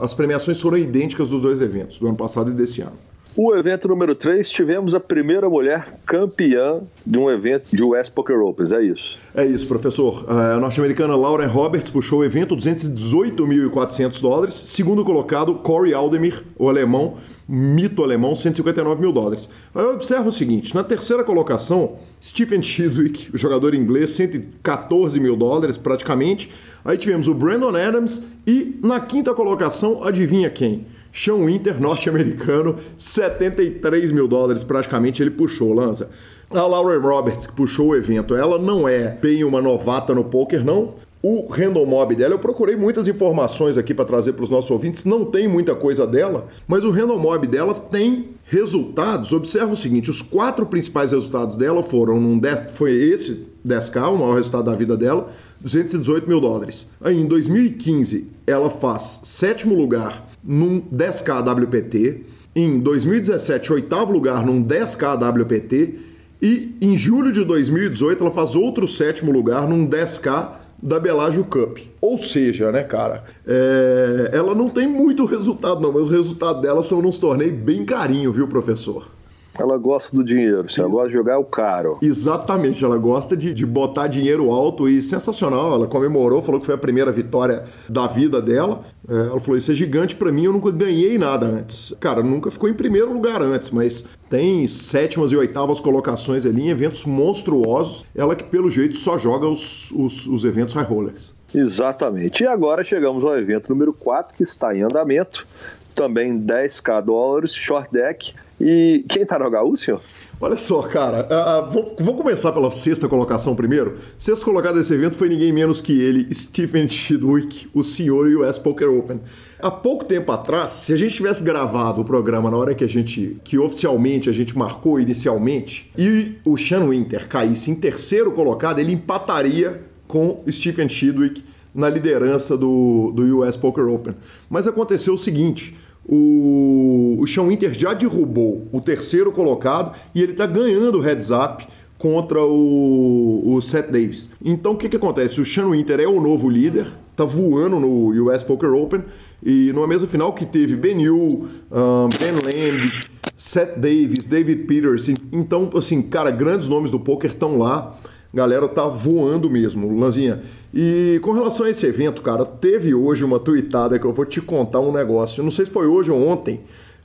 as 0.00 0.14
premiações 0.14 0.58
foram 0.60 0.78
idênticas 0.78 1.28
dos 1.28 1.42
dois 1.42 1.60
eventos, 1.60 1.98
do 1.98 2.06
ano 2.06 2.16
passado 2.16 2.50
e 2.50 2.54
desse 2.54 2.80
ano. 2.80 2.96
O 3.36 3.54
evento 3.54 3.86
número 3.86 4.12
3, 4.16 4.50
tivemos 4.50 4.92
a 4.92 4.98
primeira 4.98 5.48
mulher 5.48 6.00
campeã 6.04 6.80
de 7.06 7.16
um 7.16 7.30
evento 7.30 7.74
de 7.74 7.80
US 7.80 8.08
Poker 8.08 8.40
Opens, 8.40 8.72
é 8.72 8.82
isso? 8.82 9.16
É 9.32 9.46
isso, 9.46 9.68
professor. 9.68 10.26
A 10.28 10.58
norte-americana 10.58 11.14
Lauren 11.14 11.46
Roberts 11.46 11.92
puxou 11.92 12.20
o 12.20 12.24
evento 12.24 12.56
218.400 12.56 14.20
dólares. 14.20 14.54
Segundo 14.54 15.04
colocado, 15.04 15.54
Corey 15.54 15.94
Aldemir, 15.94 16.42
o 16.58 16.68
alemão, 16.68 17.18
mito 17.48 18.02
alemão, 18.02 18.34
159 18.34 19.00
mil 19.00 19.12
dólares. 19.12 19.48
Aí 19.72 19.84
observa 19.84 20.28
o 20.28 20.32
seguinte: 20.32 20.74
na 20.74 20.82
terceira 20.82 21.22
colocação, 21.22 21.98
Stephen 22.20 22.60
Chidwick, 22.60 23.30
o 23.32 23.38
jogador 23.38 23.76
inglês, 23.76 24.10
114 24.10 25.20
mil 25.20 25.36
dólares 25.36 25.76
praticamente. 25.76 26.50
Aí 26.84 26.98
tivemos 26.98 27.28
o 27.28 27.34
Brandon 27.34 27.76
Adams 27.76 28.22
e 28.44 28.76
na 28.82 28.98
quinta 28.98 29.32
colocação, 29.34 30.02
adivinha 30.02 30.50
quem? 30.50 30.84
Sean 31.12 31.44
Winter, 31.44 31.80
norte-americano, 31.80 32.76
73 32.96 34.12
mil 34.12 34.28
dólares 34.28 34.62
praticamente 34.62 35.22
ele 35.22 35.30
puxou, 35.30 35.72
lança. 35.72 36.08
A 36.50 36.66
Lauren 36.66 37.00
Roberts, 37.00 37.46
que 37.46 37.52
puxou 37.52 37.88
o 37.88 37.96
evento, 37.96 38.34
ela 38.34 38.58
não 38.58 38.88
é 38.88 39.16
bem 39.20 39.44
uma 39.44 39.62
novata 39.62 40.14
no 40.14 40.24
poker, 40.24 40.64
não. 40.64 40.94
O 41.22 41.46
random 41.50 41.84
mob 41.84 42.14
dela, 42.14 42.34
eu 42.34 42.38
procurei 42.38 42.76
muitas 42.76 43.06
informações 43.06 43.76
aqui 43.76 43.92
para 43.92 44.06
trazer 44.06 44.32
para 44.32 44.42
os 44.42 44.48
nossos 44.48 44.70
ouvintes, 44.70 45.04
não 45.04 45.22
tem 45.26 45.46
muita 45.46 45.74
coisa 45.74 46.06
dela, 46.06 46.48
mas 46.66 46.82
o 46.82 46.90
random 46.90 47.18
mob 47.18 47.46
dela 47.46 47.74
tem 47.74 48.30
resultados. 48.46 49.30
Observa 49.30 49.74
o 49.74 49.76
seguinte: 49.76 50.08
os 50.08 50.22
quatro 50.22 50.64
principais 50.64 51.12
resultados 51.12 51.56
dela 51.56 51.82
foram 51.82 52.18
num 52.18 52.38
10, 52.38 52.70
foi 52.72 52.92
esse 52.92 53.46
10K, 53.68 54.08
o 54.08 54.16
maior 54.16 54.36
resultado 54.36 54.64
da 54.64 54.74
vida 54.74 54.96
dela, 54.96 55.28
218 55.60 56.26
mil 56.26 56.40
dólares. 56.40 56.86
Aí 57.02 57.20
em 57.20 57.26
2015 57.26 58.26
ela 58.46 58.70
faz 58.70 59.20
sétimo 59.22 59.74
lugar 59.74 60.29
num 60.42 60.80
10K 60.80 61.42
WPT, 61.42 62.24
em 62.54 62.78
2017 62.78 63.72
oitavo 63.72 64.12
lugar 64.12 64.44
num 64.44 64.62
10K 64.62 65.16
WPT 65.16 65.94
e 66.42 66.74
em 66.80 66.96
julho 66.96 67.30
de 67.30 67.44
2018 67.44 68.22
ela 68.22 68.32
faz 68.32 68.56
outro 68.56 68.88
sétimo 68.88 69.30
lugar 69.30 69.68
num 69.68 69.86
10K 69.86 70.52
da 70.82 70.98
Bellagio 70.98 71.44
Cup. 71.44 71.78
Ou 72.00 72.16
seja, 72.18 72.72
né, 72.72 72.82
cara, 72.82 73.24
é... 73.46 74.30
ela 74.32 74.54
não 74.54 74.68
tem 74.68 74.88
muito 74.88 75.26
resultado 75.26 75.80
não, 75.80 75.92
mas 75.92 76.02
os 76.02 76.10
resultados 76.10 76.62
dela 76.62 76.82
são 76.82 77.02
nos 77.02 77.18
torneios 77.18 77.52
bem 77.52 77.84
carinho, 77.84 78.32
viu, 78.32 78.48
professor? 78.48 79.19
Ela 79.58 79.76
gosta 79.76 80.16
do 80.16 80.24
dinheiro, 80.24 80.70
se 80.70 80.80
ela 80.80 80.88
gosta 80.88 81.08
de 81.08 81.14
jogar 81.14 81.34
é 81.34 81.36
o 81.36 81.44
caro. 81.44 81.98
Exatamente, 82.00 82.84
ela 82.84 82.96
gosta 82.96 83.36
de, 83.36 83.52
de 83.52 83.66
botar 83.66 84.06
dinheiro 84.06 84.50
alto 84.50 84.88
e 84.88 85.02
sensacional. 85.02 85.74
Ela 85.74 85.86
comemorou, 85.86 86.40
falou 86.40 86.60
que 86.60 86.66
foi 86.66 86.74
a 86.74 86.78
primeira 86.78 87.10
vitória 87.10 87.64
da 87.88 88.06
vida 88.06 88.40
dela. 88.40 88.82
É, 89.08 89.12
ela 89.12 89.40
falou: 89.40 89.58
Isso 89.58 89.70
é 89.70 89.74
gigante 89.74 90.14
para 90.14 90.30
mim, 90.30 90.44
eu 90.44 90.52
nunca 90.52 90.70
ganhei 90.70 91.18
nada 91.18 91.46
antes. 91.46 91.92
Cara, 92.00 92.22
nunca 92.22 92.50
ficou 92.50 92.68
em 92.68 92.74
primeiro 92.74 93.12
lugar 93.12 93.42
antes, 93.42 93.70
mas 93.70 94.04
tem 94.28 94.66
sétimas 94.68 95.32
e 95.32 95.36
oitavas 95.36 95.80
colocações 95.80 96.46
ali 96.46 96.62
em 96.62 96.68
eventos 96.68 97.04
monstruosos. 97.04 98.04
Ela 98.14 98.36
que, 98.36 98.44
pelo 98.44 98.70
jeito, 98.70 98.96
só 98.96 99.18
joga 99.18 99.46
os, 99.46 99.90
os, 99.90 100.26
os 100.26 100.44
eventos 100.44 100.74
high 100.74 100.84
rollers. 100.84 101.34
Exatamente. 101.52 102.44
E 102.44 102.46
agora 102.46 102.84
chegamos 102.84 103.24
ao 103.24 103.36
evento 103.36 103.68
número 103.68 103.92
4, 103.92 104.36
que 104.36 104.42
está 104.42 104.74
em 104.74 104.82
andamento. 104.82 105.46
Também 105.94 106.40
10k 106.40 107.02
dólares, 107.02 107.52
short 107.52 107.92
deck 107.92 108.32
e 108.60 109.04
quem 109.08 109.24
tá 109.24 109.38
no 109.38 109.46
HU, 109.46 109.76
senhor? 109.76 110.00
Olha 110.42 110.56
só, 110.56 110.80
cara, 110.82 111.28
uh, 111.30 111.70
vou, 111.70 111.96
vou, 111.98 112.16
começar 112.16 112.50
pela 112.52 112.70
sexta 112.70 113.06
colocação 113.06 113.54
primeiro. 113.54 113.98
Sexto 114.18 114.42
colocado 114.44 114.76
desse 114.76 114.94
evento 114.94 115.14
foi 115.14 115.28
ninguém 115.28 115.52
menos 115.52 115.82
que 115.82 116.00
ele, 116.00 116.34
Stephen 116.34 116.88
Chidwick, 116.88 117.68
o 117.74 117.84
senhor 117.84 118.26
US 118.26 118.58
Poker 118.58 118.88
Open. 118.88 119.20
Há 119.58 119.70
pouco 119.70 120.04
tempo 120.04 120.32
atrás, 120.32 120.70
se 120.70 120.94
a 120.94 120.96
gente 120.96 121.14
tivesse 121.14 121.44
gravado 121.44 122.00
o 122.00 122.04
programa 122.04 122.50
na 122.50 122.56
hora 122.56 122.74
que 122.74 122.82
a 122.82 122.88
gente, 122.88 123.36
que 123.44 123.58
oficialmente 123.58 124.30
a 124.30 124.32
gente 124.32 124.56
marcou 124.56 124.98
inicialmente, 124.98 125.90
e 125.96 126.36
o 126.46 126.56
Sean 126.56 126.88
Winter 126.88 127.28
caísse 127.28 127.70
em 127.70 127.74
terceiro 127.74 128.32
colocado, 128.32 128.78
ele 128.78 128.92
empataria 128.92 129.82
com 130.08 130.42
Stephen 130.50 130.88
Chidwick 130.88 131.44
na 131.74 131.88
liderança 131.88 132.56
do, 132.56 133.12
do 133.14 133.40
US 133.40 133.56
Poker 133.56 133.86
Open. 133.88 134.14
Mas 134.48 134.66
aconteceu 134.66 135.14
o 135.14 135.18
seguinte: 135.18 135.76
o, 136.06 137.16
o 137.20 137.26
Sean 137.26 137.46
Winter 137.46 137.72
já 137.72 137.94
derrubou 137.94 138.66
o 138.72 138.80
terceiro 138.80 139.30
colocado 139.32 139.96
e 140.14 140.22
ele 140.22 140.32
está 140.32 140.46
ganhando 140.46 140.98
o 140.98 141.00
heads 141.00 141.30
up 141.30 141.66
contra 141.98 142.42
o, 142.42 143.42
o 143.54 143.60
Seth 143.60 143.90
Davis. 143.90 144.30
Então 144.44 144.72
o 144.72 144.76
que, 144.76 144.88
que 144.88 144.96
acontece? 144.96 145.40
O 145.40 145.44
Sean 145.44 145.70
Winter 145.70 146.00
é 146.00 146.06
o 146.06 146.20
novo 146.20 146.48
líder, 146.48 146.86
tá 147.14 147.24
voando 147.24 147.78
no 147.78 148.08
US 148.26 148.42
Poker 148.42 148.72
Open 148.72 149.04
e 149.44 149.70
numa 149.72 149.86
mesa 149.86 150.06
final 150.06 150.32
que 150.32 150.46
teve 150.46 150.76
Ben 150.76 151.00
Yu, 151.00 151.16
um, 151.16 152.08
Ben 152.18 152.32
Lamb, 152.32 152.90
Seth 153.36 153.78
Davis, 153.78 154.26
David 154.26 154.64
Peterson. 154.64 155.14
Então, 155.32 155.70
assim, 155.74 156.02
cara, 156.02 156.30
grandes 156.30 156.68
nomes 156.68 156.90
do 156.90 157.00
poker 157.00 157.30
estão 157.30 157.56
lá. 157.58 157.98
Galera 158.32 158.68
tá 158.68 158.86
voando 158.86 159.50
mesmo, 159.50 159.98
Lanzinha. 159.98 160.42
E 160.72 161.18
com 161.22 161.32
relação 161.32 161.66
a 161.66 161.70
esse 161.70 161.84
evento, 161.84 162.22
cara, 162.22 162.44
teve 162.44 162.94
hoje 162.94 163.24
uma 163.24 163.40
tuitada 163.40 163.98
que 163.98 164.04
eu 164.04 164.12
vou 164.12 164.24
te 164.24 164.40
contar 164.40 164.80
um 164.80 164.92
negócio. 164.92 165.42
Não 165.42 165.50
sei 165.50 165.66
se 165.66 165.70
foi 165.70 165.86
hoje 165.86 166.10
ou 166.10 166.26
ontem. 166.26 166.60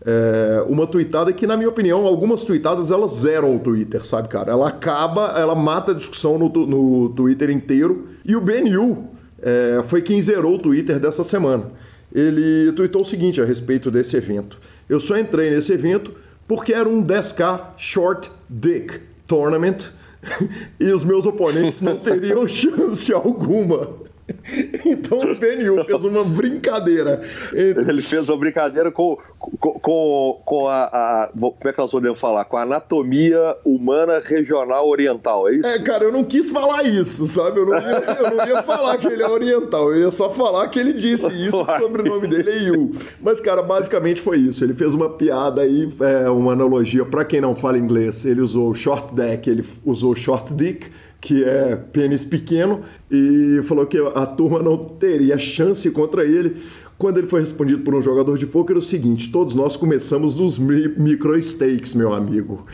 É, 0.06 0.64
uma 0.68 0.86
tuitada 0.86 1.34
que, 1.34 1.48
na 1.48 1.58
minha 1.58 1.70
opinião, 1.70 2.06
algumas 2.06 2.44
tuitadas 2.44 2.92
elas 2.92 3.14
zeram 3.14 3.56
o 3.56 3.60
Twitter, 3.60 4.06
sabe, 4.06 4.28
cara? 4.28 4.52
Ela 4.52 4.68
acaba, 4.68 5.34
ela 5.36 5.56
mata 5.56 5.92
a 5.92 5.96
discussão 5.96 6.38
no, 6.38 6.50
no 6.50 7.10
Twitter 7.10 7.50
inteiro. 7.50 8.10
E 8.24 8.36
o 8.36 8.42
BNU 8.42 9.10
é, 9.42 9.82
foi 9.84 10.04
quem 10.04 10.22
zerou 10.22 10.56
o 10.56 10.60
Twitter 10.60 11.00
dessa 11.00 11.24
semana. 11.24 11.72
Ele 12.14 12.72
tweetou 12.74 13.02
o 13.02 13.06
seguinte 13.06 13.42
a 13.42 13.46
respeito 13.46 13.90
desse 13.90 14.16
evento. 14.16 14.60
Eu 14.88 15.00
só 15.00 15.18
entrei 15.18 15.50
nesse 15.50 15.74
evento 15.74 16.14
porque 16.48 16.72
era 16.72 16.88
um 16.88 17.04
10K 17.04 17.72
Short 17.78 18.32
Dick 18.48 19.00
Tournament 19.26 19.88
e 20.80 20.92
os 20.92 21.04
meus 21.04 21.26
oponentes 21.26 21.82
não 21.82 21.98
teriam 21.98 22.46
chance 22.48 23.12
alguma. 23.14 23.90
Então 24.86 25.20
o 25.20 25.36
BNU 25.36 25.86
fez 25.86 26.04
uma 26.04 26.24
brincadeira. 26.24 27.22
Entre... 27.54 27.86
Ele 27.90 28.02
fez 28.02 28.28
uma 28.30 28.38
brincadeira 28.38 28.92
com, 28.92 29.18
com, 29.40 29.80
com, 29.80 30.42
com 30.46 30.68
a, 30.68 30.84
a, 30.84 31.30
Como 31.34 31.56
é 31.64 31.72
que 31.72 31.78
nós 31.78 31.92
podemos 31.92 32.20
falar? 32.20 32.46
Com 32.46 32.58
a 32.58 32.64
anatomia 32.64 33.56
humana 33.64 34.22
regional 34.24 34.88
oriental, 34.88 35.50
é 35.50 35.56
isso? 35.56 35.68
É, 35.68 35.80
cara, 35.80 36.04
eu 36.04 36.12
não 36.12 36.24
quis 36.24 36.50
falar 36.50 36.84
isso, 36.84 37.28
sabe? 37.28 37.60
Eu 37.60 37.66
não 37.66 37.78
ia, 37.78 38.18
eu 38.20 38.36
não 38.36 38.48
ia 38.48 38.64
falar 38.64 38.98
que 38.98 39.08
ele 39.08 39.22
é 39.22 39.28
oriental, 39.28 39.94
eu 39.94 40.02
ia 40.02 40.12
só 40.12 40.30
falar 40.30 40.68
que 40.68 40.80
ele 40.80 40.94
disse 40.94 41.28
isso, 41.28 41.64
que 41.64 41.72
o 41.72 41.80
sobrenome 41.80 42.28
dele 42.28 42.50
é 42.50 42.58
Yu. 42.64 42.92
Mas, 43.22 43.40
cara, 43.40 43.62
basicamente 43.62 44.22
foi 44.22 44.38
isso. 44.38 44.64
Ele 44.64 44.74
fez 44.74 44.94
uma 44.94 45.10
piada 45.10 45.62
aí, 45.62 45.90
é, 46.02 46.30
uma 46.30 46.54
analogia. 46.54 47.06
Para 47.06 47.26
quem 47.26 47.42
não 47.42 47.56
fala 47.56 47.78
inglês, 47.78 48.26
ele 48.26 48.42
usou 48.42 48.74
short 48.74 49.14
deck, 49.14 49.50
ele 49.50 49.66
usou 49.84 50.16
short 50.16 50.54
dick 50.54 50.90
que 51.26 51.44
é 51.44 51.76
pênis 51.76 52.24
pequeno, 52.24 52.82
e 53.10 53.60
falou 53.64 53.88
que 53.88 53.98
a 53.98 54.28
turma 54.28 54.62
não 54.62 54.78
teria 54.78 55.40
chance 55.40 55.90
contra 55.90 56.24
ele. 56.24 56.58
Quando 57.00 57.18
ele 57.18 57.26
foi 57.26 57.42
respondido 57.42 57.82
por 57.82 57.96
um 57.96 58.02
jogador 58.02 58.38
de 58.38 58.46
pôquer, 58.46 58.76
é 58.76 58.80
o 58.80 58.82
seguinte: 58.82 59.32
todos 59.32 59.56
nós 59.56 59.76
começamos 59.76 60.38
nos 60.38 60.60
micro 60.60 61.36
stakes, 61.42 61.96
meu 61.96 62.14
amigo. 62.14 62.68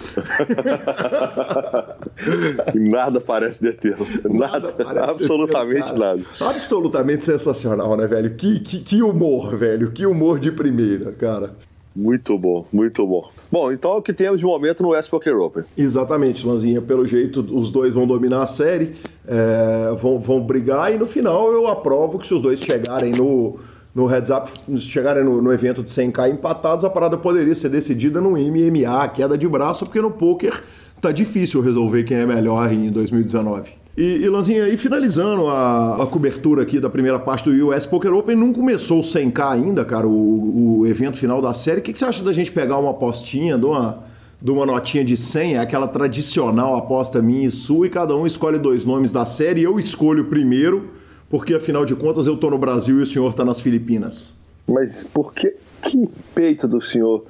nada 2.75 3.21
parece 3.21 3.63
detê-lo. 3.63 4.05
Nada, 4.29 4.59
nada 4.59 4.73
parece 4.83 5.11
absolutamente 5.11 5.93
nada. 5.93 6.21
Absolutamente 6.41 7.23
sensacional, 7.23 7.95
né, 7.95 8.05
velho? 8.05 8.35
Que, 8.35 8.59
que, 8.59 8.79
que 8.81 9.01
humor, 9.01 9.55
velho. 9.55 9.91
Que 9.91 10.05
humor 10.05 10.39
de 10.39 10.51
primeira, 10.51 11.13
cara. 11.13 11.55
Muito 11.95 12.37
bom, 12.37 12.65
muito 12.71 13.05
bom. 13.05 13.29
Bom, 13.51 13.71
então 13.71 13.91
é 13.91 13.95
o 13.95 14.01
que 14.01 14.13
temos 14.13 14.39
de 14.39 14.45
momento 14.45 14.81
no 14.81 14.89
West 14.89 15.09
Poker 15.09 15.35
Open. 15.37 15.63
Exatamente, 15.77 16.47
Lanzinha. 16.47 16.81
Pelo 16.81 17.05
jeito, 17.05 17.41
os 17.51 17.69
dois 17.71 17.93
vão 17.93 18.07
dominar 18.07 18.43
a 18.43 18.47
série, 18.47 18.95
é, 19.27 19.93
vão, 19.99 20.19
vão 20.19 20.39
brigar 20.39 20.93
e 20.93 20.97
no 20.97 21.05
final 21.05 21.51
eu 21.51 21.67
aprovo 21.67 22.17
que 22.17 22.27
se 22.27 22.33
os 22.33 22.41
dois 22.41 22.59
chegarem 22.59 23.11
no, 23.11 23.59
no 23.93 24.05
heads 24.05 24.29
up, 24.29 24.49
chegarem 24.79 25.23
no, 25.23 25.41
no 25.41 25.51
evento 25.51 25.83
de 25.83 25.89
100k 25.89 26.31
empatados, 26.31 26.85
a 26.85 26.89
parada 26.89 27.17
poderia 27.17 27.55
ser 27.55 27.69
decidida 27.69 28.21
no 28.21 28.31
MMA, 28.31 29.07
queda 29.09 29.37
de 29.37 29.47
braço, 29.47 29.85
porque 29.85 30.01
no 30.01 30.11
poker 30.11 30.63
tá 31.01 31.11
difícil 31.11 31.61
resolver 31.61 32.03
quem 32.03 32.17
é 32.17 32.25
melhor 32.25 32.71
em 32.71 32.89
2019. 32.89 33.80
E, 33.97 34.23
e 34.23 34.29
Lanzinha, 34.29 34.69
e 34.69 34.77
finalizando 34.77 35.47
a, 35.47 36.03
a, 36.03 36.07
cobertura 36.07 36.63
aqui 36.63 36.79
da 36.79 36.89
primeira 36.89 37.19
parte 37.19 37.49
do 37.49 37.69
US 37.69 37.85
Poker 37.85 38.13
Open, 38.13 38.35
não 38.35 38.53
começou 38.53 38.99
o 38.99 39.03
100k 39.03 39.51
ainda, 39.51 39.83
cara, 39.83 40.07
o, 40.07 40.79
o 40.79 40.87
evento 40.87 41.17
final 41.17 41.41
da 41.41 41.53
série. 41.53 41.79
O 41.79 41.83
que, 41.83 41.91
que, 41.91 41.99
você 41.99 42.05
acha 42.05 42.23
da 42.23 42.31
gente 42.31 42.51
pegar 42.51 42.77
uma 42.77 42.91
apostinha, 42.91 43.57
de 43.57 43.65
uma, 43.65 44.03
de 44.41 44.49
uma 44.49 44.65
notinha 44.65 45.03
de 45.03 45.17
100, 45.17 45.55
é 45.55 45.59
aquela 45.59 45.89
tradicional 45.89 46.77
aposta 46.77 47.21
minha 47.21 47.47
e 47.47 47.51
sua, 47.51 47.87
e 47.87 47.89
cada 47.89 48.15
um 48.15 48.25
escolhe 48.25 48.57
dois 48.57 48.85
nomes 48.85 49.11
da 49.11 49.25
série. 49.25 49.61
Eu 49.61 49.77
escolho 49.77 50.25
primeiro, 50.25 50.91
porque 51.29 51.53
afinal 51.53 51.85
de 51.85 51.93
contas 51.93 52.25
eu 52.27 52.37
tô 52.37 52.49
no 52.49 52.57
Brasil 52.57 52.99
e 52.99 53.03
o 53.03 53.05
senhor 53.05 53.33
tá 53.33 53.43
nas 53.43 53.59
Filipinas. 53.59 54.33
Mas 54.65 55.03
por 55.03 55.33
que, 55.33 55.53
que 55.81 56.09
peito 56.33 56.65
do 56.65 56.79
senhor? 56.79 57.25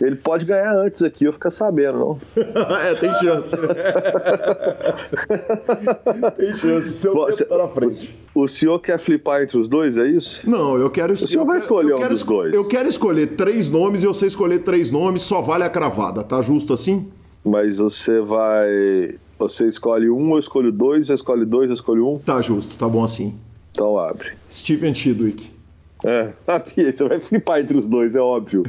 Ele 0.00 0.16
pode 0.16 0.44
ganhar 0.44 0.76
antes 0.76 1.02
aqui, 1.02 1.24
eu 1.24 1.32
ficar 1.32 1.50
sabendo, 1.50 1.98
não? 1.98 2.20
é, 2.76 2.94
tem 2.94 3.12
chance, 3.14 3.56
né? 3.56 3.68
tem 6.36 6.54
chance, 6.54 6.90
seu 6.90 7.14
Bom, 7.14 7.26
tempo 7.26 7.44
tá 7.44 7.58
na 7.58 7.68
frente. 7.68 8.14
O, 8.34 8.42
o, 8.42 8.48
senhor 8.48 8.78
quer 8.80 8.98
flipar 8.98 9.42
entre 9.42 9.56
os 9.56 9.68
dois, 9.68 9.96
é 9.96 10.06
isso? 10.06 10.48
Não, 10.48 10.76
eu 10.76 10.90
quero... 10.90 11.14
O 11.14 11.16
senhor 11.16 11.46
vai 11.46 11.58
escolher 11.58 11.94
um 11.94 12.08
dos 12.08 12.22
dois. 12.22 12.54
Eu 12.54 12.68
quero 12.68 12.88
escolher 12.88 13.28
três 13.28 13.70
nomes 13.70 14.02
e 14.02 14.06
você 14.06 14.26
escolher 14.26 14.58
três 14.58 14.90
nomes, 14.90 15.22
só 15.22 15.40
vale 15.40 15.64
a 15.64 15.70
cravada, 15.70 16.22
tá 16.22 16.42
justo 16.42 16.74
assim? 16.74 17.08
Mas 17.42 17.78
você 17.78 18.20
vai... 18.20 19.14
Você 19.38 19.66
escolhe 19.66 20.10
um, 20.10 20.32
eu 20.32 20.38
escolho 20.38 20.70
dois, 20.70 21.06
você 21.06 21.14
escolhe 21.14 21.46
dois, 21.46 21.70
eu 21.70 21.74
escolho 21.74 22.06
um? 22.06 22.18
Tá 22.18 22.42
justo, 22.42 22.76
tá 22.76 22.88
bom 22.88 23.02
assim. 23.02 23.34
Então 23.72 23.98
abre. 23.98 24.32
Steven 24.50 24.94
Chidwick. 24.94 25.55
É, 26.04 26.32
você 26.92 27.08
vai 27.08 27.20
flipar 27.20 27.60
entre 27.60 27.76
os 27.76 27.86
dois, 27.86 28.14
é 28.14 28.20
óbvio. 28.20 28.64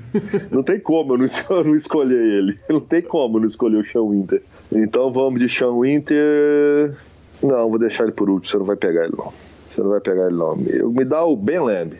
Não 0.52 0.64
tem 0.64 0.80
como 0.80 1.14
eu 1.14 1.18
não, 1.18 1.26
eu 1.50 1.64
não 1.64 1.76
escolher 1.76 2.22
ele. 2.22 2.60
Não 2.70 2.80
tem 2.80 3.02
como 3.02 3.38
eu 3.38 3.42
não 3.42 3.48
escolher 3.48 3.78
o 3.78 3.86
Sean 3.86 4.10
Winter. 4.10 4.42
Então 4.72 5.12
vamos 5.12 5.40
de 5.40 5.50
Sean 5.50 5.78
Winter. 5.80 6.96
Não, 7.42 7.70
vou 7.70 7.78
deixar 7.78 8.04
ele 8.04 8.14
por 8.14 8.30
último, 8.30 8.50
você 8.50 8.58
não 8.58 8.66
vai 8.66 8.76
pegar 8.76 9.06
ele 9.06 9.16
não. 9.18 9.34
Você 9.70 9.82
não 9.82 9.90
vai 9.90 10.00
pegar 10.00 10.28
ele 10.28 10.36
não. 10.36 10.56
Me 10.56 11.06
dá 11.06 11.24
o 11.24 11.36
Ben 11.36 11.60
Lamb. 11.60 11.94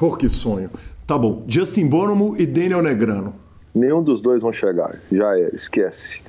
Oh, 0.00 0.16
que 0.16 0.28
sonho. 0.28 0.70
Tá 1.06 1.16
bom. 1.16 1.44
Justin 1.46 1.86
Bonomo 1.86 2.34
e 2.38 2.46
Daniel 2.46 2.82
Negrano. 2.82 3.34
Nenhum 3.74 4.02
dos 4.02 4.20
dois 4.20 4.40
vão 4.42 4.52
chegar. 4.52 4.98
Já 5.12 5.38
é, 5.38 5.50
esquece. 5.54 6.20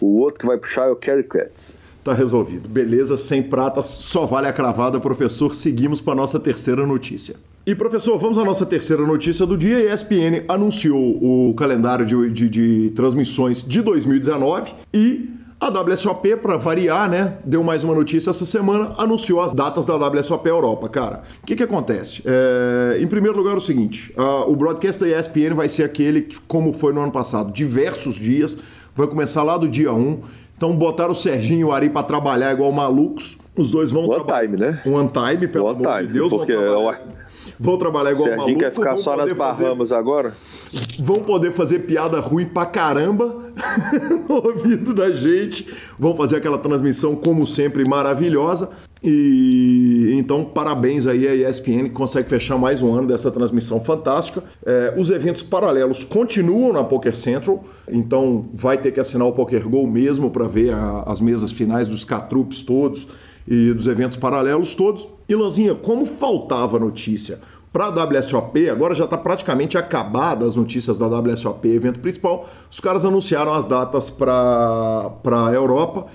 O 0.00 0.18
outro 0.18 0.40
que 0.40 0.46
vai 0.46 0.58
puxar 0.58 0.88
é 0.88 0.90
o 0.90 0.96
Kerry 0.96 1.24
Katz. 1.24 1.74
Tá 2.04 2.12
resolvido. 2.12 2.68
Beleza, 2.68 3.16
sem 3.16 3.42
prata, 3.42 3.82
só 3.82 4.26
vale 4.26 4.46
a 4.46 4.52
cravada, 4.52 4.98
professor. 5.00 5.54
Seguimos 5.54 6.00
para 6.00 6.14
nossa 6.14 6.38
terceira 6.38 6.86
notícia. 6.86 7.36
E 7.68 7.74
professor, 7.74 8.18
vamos 8.18 8.38
à 8.38 8.44
nossa 8.46 8.64
terceira 8.64 9.06
notícia 9.06 9.44
do 9.44 9.54
dia. 9.54 9.76
A 9.76 9.94
ESPN 9.94 10.42
anunciou 10.48 10.98
o 11.22 11.52
calendário 11.52 12.06
de, 12.06 12.30
de, 12.30 12.48
de 12.48 12.92
transmissões 12.96 13.62
de 13.62 13.82
2019 13.82 14.72
e 14.94 15.28
a 15.60 15.68
WSOP, 15.68 16.36
para 16.36 16.56
variar, 16.56 17.10
né, 17.10 17.36
deu 17.44 17.62
mais 17.62 17.84
uma 17.84 17.94
notícia 17.94 18.30
essa 18.30 18.46
semana, 18.46 18.94
anunciou 18.96 19.42
as 19.42 19.52
datas 19.52 19.84
da 19.84 19.96
WSOP 19.96 20.48
Europa. 20.48 20.88
Cara, 20.88 21.24
o 21.42 21.46
que, 21.46 21.54
que 21.54 21.62
acontece? 21.62 22.22
É, 22.24 22.98
em 23.02 23.06
primeiro 23.06 23.36
lugar, 23.36 23.52
é 23.52 23.58
o 23.58 23.60
seguinte: 23.60 24.14
a, 24.16 24.46
o 24.46 24.56
broadcast 24.56 25.04
da 25.04 25.20
ESPN 25.20 25.54
vai 25.54 25.68
ser 25.68 25.82
aquele 25.82 26.22
que, 26.22 26.40
como 26.48 26.72
foi 26.72 26.94
no 26.94 27.02
ano 27.02 27.12
passado, 27.12 27.52
diversos 27.52 28.14
dias, 28.14 28.56
vai 28.96 29.06
começar 29.06 29.42
lá 29.42 29.58
do 29.58 29.68
dia 29.68 29.92
1. 29.92 30.20
Então, 30.56 30.74
botaram 30.74 31.12
o 31.12 31.14
Serginho 31.14 31.60
e 31.60 31.64
o 31.64 31.72
Ari 31.72 31.90
para 31.90 32.02
trabalhar 32.02 32.50
igual 32.50 32.72
malucos. 32.72 33.36
Os 33.54 33.70
dois 33.70 33.90
vão 33.90 34.08
One 34.08 34.24
time, 34.24 34.56
né? 34.56 34.80
Um 34.86 34.94
one 34.94 35.10
time, 35.10 35.46
pelo 35.48 35.66
one 35.66 35.84
amor 35.84 35.98
time, 35.98 36.06
de 36.06 36.12
Deus. 36.14 36.32
Porque 36.32 36.52
vão 37.58 37.76
trabalhar 37.76 38.12
igual 38.12 38.28
Serginho 38.28 38.58
maluco. 38.58 38.60
quer 38.60 38.72
ficar 38.72 38.96
só 38.98 39.16
nas 39.16 39.32
Bahamas 39.32 39.88
fazer... 39.88 39.94
agora? 39.94 40.34
Vão 40.98 41.22
poder 41.22 41.52
fazer 41.52 41.80
piada 41.80 42.20
ruim 42.20 42.46
pra 42.46 42.66
caramba 42.66 43.52
no 44.28 44.34
ouvido 44.34 44.94
da 44.94 45.10
gente. 45.10 45.66
Vão 45.98 46.16
fazer 46.16 46.36
aquela 46.36 46.58
transmissão, 46.58 47.14
como 47.14 47.46
sempre, 47.46 47.88
maravilhosa. 47.88 48.68
E 49.02 50.14
então, 50.18 50.44
parabéns 50.44 51.06
aí 51.06 51.26
à 51.26 51.48
ESPN 51.48 51.84
que 51.84 51.90
consegue 51.90 52.28
fechar 52.28 52.58
mais 52.58 52.82
um 52.82 52.92
ano 52.92 53.06
dessa 53.06 53.30
transmissão 53.30 53.80
fantástica. 53.80 54.42
É, 54.66 54.94
os 54.96 55.10
eventos 55.10 55.42
paralelos 55.42 56.04
continuam 56.04 56.72
na 56.72 56.82
Poker 56.82 57.16
Central, 57.16 57.64
então 57.88 58.46
vai 58.52 58.76
ter 58.76 58.90
que 58.90 58.98
assinar 58.98 59.28
o 59.28 59.32
Poker 59.32 59.68
Go 59.68 59.86
mesmo 59.86 60.30
para 60.30 60.46
ver 60.48 60.74
a, 60.74 61.04
as 61.06 61.20
mesas 61.20 61.52
finais 61.52 61.86
dos 61.86 62.04
Catrupes 62.04 62.62
todos 62.62 63.06
e 63.48 63.72
dos 63.72 63.86
eventos 63.86 64.18
paralelos 64.18 64.74
todos. 64.74 65.08
E 65.26 65.34
Lanzinha, 65.34 65.74
como 65.74 66.04
faltava 66.04 66.78
notícia 66.78 67.40
para 67.72 67.86
a 67.86 67.88
WSOP, 67.88 68.68
agora 68.68 68.94
já 68.94 69.04
está 69.04 69.16
praticamente 69.16 69.78
acabada 69.78 70.44
as 70.44 70.54
notícias 70.54 70.98
da 70.98 71.06
WSOP, 71.06 71.68
evento 71.68 72.00
principal, 72.00 72.48
os 72.70 72.80
caras 72.80 73.04
anunciaram 73.04 73.54
as 73.54 73.66
datas 73.66 74.10
para 74.10 75.12
a 75.24 75.52
Europa. 75.52 76.06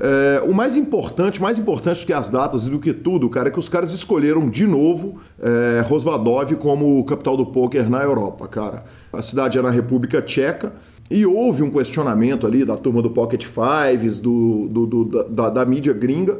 É, 0.00 0.42
o 0.46 0.54
mais 0.54 0.76
importante, 0.76 1.42
mais 1.42 1.58
importante 1.58 2.00
do 2.00 2.06
que 2.06 2.12
as 2.12 2.28
datas 2.28 2.66
e 2.66 2.70
do 2.70 2.78
que 2.78 2.92
tudo, 2.92 3.28
cara, 3.28 3.48
é 3.48 3.50
que 3.50 3.58
os 3.58 3.68
caras 3.68 3.92
escolheram 3.92 4.48
de 4.48 4.64
novo 4.64 5.18
é, 5.42 5.80
Rosvadov 5.88 6.54
como 6.56 7.04
capital 7.04 7.36
do 7.36 7.46
poker 7.46 7.90
na 7.90 8.02
Europa, 8.02 8.46
cara. 8.46 8.84
A 9.12 9.20
cidade 9.22 9.58
é 9.58 9.62
na 9.62 9.70
República 9.70 10.22
Tcheca. 10.22 10.72
E 11.10 11.24
houve 11.24 11.62
um 11.62 11.70
questionamento 11.70 12.46
ali 12.46 12.66
da 12.66 12.76
turma 12.76 13.00
do 13.00 13.10
Pocket 13.10 13.44
Fives, 13.44 14.20
do, 14.20 14.68
do, 14.68 14.86
do 14.86 15.04
da, 15.30 15.48
da 15.48 15.64
mídia 15.64 15.94
gringa, 15.94 16.38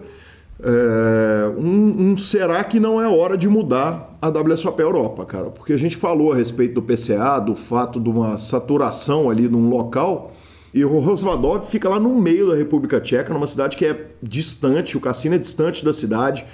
É, 0.61 1.53
um, 1.57 2.11
um, 2.13 2.17
será 2.17 2.65
que 2.65 2.81
não 2.81 3.01
é 3.01 3.09
hora 3.09 3.39
de 3.39 3.49
mudar 3.49 4.17
a 4.21 4.29
WSOP 4.29 4.81
Europa, 4.81 5.25
cara? 5.25 5.51
Porque 5.51 5.73
a 5.73 5.77
gente 5.77 5.97
falou 5.97 6.33
a 6.33 6.37
respeito 6.37 6.75
do 6.75 6.83
PCA, 6.83 7.39
do 7.39 7.55
fato 7.55 8.01
de 8.01 8.09
uma 8.09 8.39
saturação 8.39 9.31
ali 9.31 9.49
num 9.49 9.69
local, 9.69 10.33
e 10.75 10.85
o 10.85 10.99
Rosvadov 10.99 11.67
fica 11.71 11.89
lá 11.89 11.99
no 11.99 12.15
meio 12.21 12.49
da 12.49 12.57
República 12.57 13.01
Tcheca, 13.01 13.33
numa 13.33 13.47
cidade 13.47 13.77
que 13.77 13.87
é 13.87 14.07
distante, 14.23 14.97
o 14.97 15.01
cassino 15.01 15.35
é 15.35 15.39
distante 15.39 15.85
da 15.85 15.93
cidade. 15.93 16.45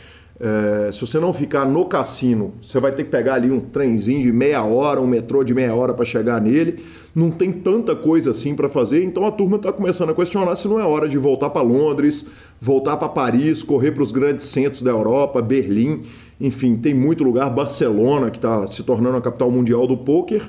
É, 0.40 0.90
se 0.92 1.00
você 1.00 1.20
não 1.20 1.32
ficar 1.32 1.64
no 1.64 1.84
cassino, 1.84 2.54
você 2.60 2.80
vai 2.80 2.90
ter 2.90 3.04
que 3.04 3.10
pegar 3.10 3.34
ali 3.34 3.50
um 3.50 3.60
trenzinho 3.60 4.20
de 4.20 4.32
meia 4.32 4.62
hora, 4.64 5.00
um 5.00 5.06
metrô 5.06 5.44
de 5.44 5.54
meia 5.54 5.74
hora 5.74 5.94
para 5.94 6.04
chegar 6.04 6.40
nele. 6.40 6.84
Não 7.14 7.30
tem 7.30 7.52
tanta 7.52 7.94
coisa 7.94 8.32
assim 8.32 8.56
para 8.56 8.68
fazer, 8.68 9.04
então 9.04 9.24
a 9.24 9.30
turma 9.30 9.56
está 9.56 9.72
começando 9.72 10.10
a 10.10 10.14
questionar 10.14 10.56
se 10.56 10.66
não 10.66 10.80
é 10.80 10.84
hora 10.84 11.08
de 11.08 11.16
voltar 11.16 11.50
para 11.50 11.62
Londres, 11.62 12.26
voltar 12.60 12.96
para 12.96 13.08
Paris, 13.08 13.62
correr 13.62 13.92
para 13.92 14.02
os 14.02 14.10
grandes 14.10 14.46
centros 14.46 14.82
da 14.82 14.90
Europa, 14.90 15.40
Berlim, 15.40 16.02
enfim, 16.40 16.76
tem 16.76 16.92
muito 16.92 17.22
lugar. 17.22 17.48
Barcelona, 17.50 18.30
que 18.30 18.38
está 18.38 18.66
se 18.66 18.82
tornando 18.82 19.16
a 19.16 19.20
capital 19.20 19.50
mundial 19.50 19.86
do 19.86 19.96
poker. 19.96 20.42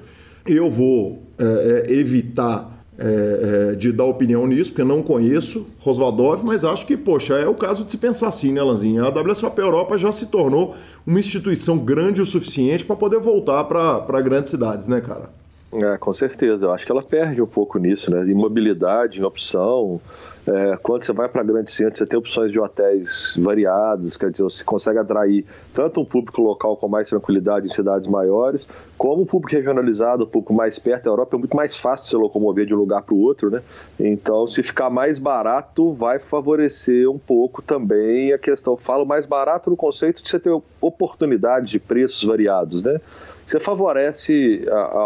Eu 0.47 0.69
vou 0.69 1.23
é, 1.37 1.85
é, 1.87 1.93
evitar 1.93 2.74
é, 2.97 3.71
é, 3.71 3.75
de 3.75 3.91
dar 3.91 4.05
opinião 4.05 4.47
nisso, 4.47 4.71
porque 4.71 4.83
não 4.83 5.01
conheço 5.03 5.67
Rosvaldov, 5.79 6.43
mas 6.45 6.63
acho 6.63 6.85
que, 6.85 6.95
poxa, 6.95 7.35
é 7.35 7.47
o 7.47 7.53
caso 7.53 7.83
de 7.83 7.91
se 7.91 7.97
pensar 7.97 8.29
assim, 8.29 8.51
né, 8.53 8.61
Lanzinha? 8.61 9.03
A 9.03 9.09
WSOP 9.09 9.59
Europa 9.59 9.97
já 9.97 10.11
se 10.11 10.27
tornou 10.27 10.75
uma 11.05 11.19
instituição 11.19 11.77
grande 11.77 12.21
o 12.21 12.25
suficiente 12.25 12.85
para 12.85 12.95
poder 12.95 13.19
voltar 13.19 13.63
para 13.65 14.21
grandes 14.21 14.51
cidades, 14.51 14.87
né, 14.87 15.01
cara? 15.01 15.29
É, 15.73 15.97
com 15.97 16.13
certeza. 16.13 16.65
Eu 16.65 16.71
acho 16.71 16.85
que 16.85 16.91
ela 16.91 17.03
perde 17.03 17.41
um 17.41 17.47
pouco 17.47 17.77
nisso, 17.77 18.09
né? 18.09 18.25
Imobilidade, 18.29 19.21
opção. 19.23 19.99
É, 20.47 20.77
quando 20.81 21.03
você 21.03 21.11
vai 21.11 21.27
para 21.27 21.41
grandes 21.41 21.73
centros, 21.73 21.97
você 21.97 22.05
tem 22.05 22.19
opções 22.19 22.51
de 22.51 22.59
hotéis 22.59 23.35
variados, 23.37 24.15
quer 24.15 24.29
dizer, 24.29 24.43
você 24.43 24.63
consegue 24.63 24.99
atrair 24.99 25.43
tanto 25.73 25.99
um 25.99 26.05
público 26.05 26.41
local 26.41 26.77
com 26.77 26.87
mais 26.87 27.09
tranquilidade 27.09 27.65
em 27.65 27.69
cidades 27.71 28.07
maiores, 28.07 28.67
como 28.95 29.23
um 29.23 29.25
público 29.25 29.55
regionalizado, 29.55 30.23
um 30.23 30.27
pouco 30.27 30.53
mais 30.53 30.77
perto 30.77 31.05
da 31.05 31.09
Europa. 31.09 31.35
É 31.35 31.39
muito 31.39 31.55
mais 31.55 31.75
fácil 31.75 32.09
se 32.09 32.15
locomover 32.15 32.65
de 32.65 32.75
um 32.75 32.77
lugar 32.77 33.01
para 33.01 33.15
o 33.15 33.19
outro, 33.19 33.49
né? 33.49 33.61
Então, 33.99 34.45
se 34.45 34.61
ficar 34.61 34.89
mais 34.89 35.17
barato, 35.17 35.93
vai 35.93 36.19
favorecer 36.19 37.09
um 37.09 37.17
pouco 37.17 37.61
também 37.63 38.31
a 38.31 38.37
questão. 38.37 38.77
Falo 38.77 39.05
mais 39.05 39.25
barato 39.25 39.69
no 39.69 39.75
conceito 39.75 40.21
de 40.21 40.29
você 40.29 40.39
ter 40.39 40.55
oportunidade 40.79 41.71
de 41.71 41.79
preços 41.79 42.23
variados, 42.23 42.83
né? 42.83 42.99
você 43.45 43.59
favorece, 43.59 44.63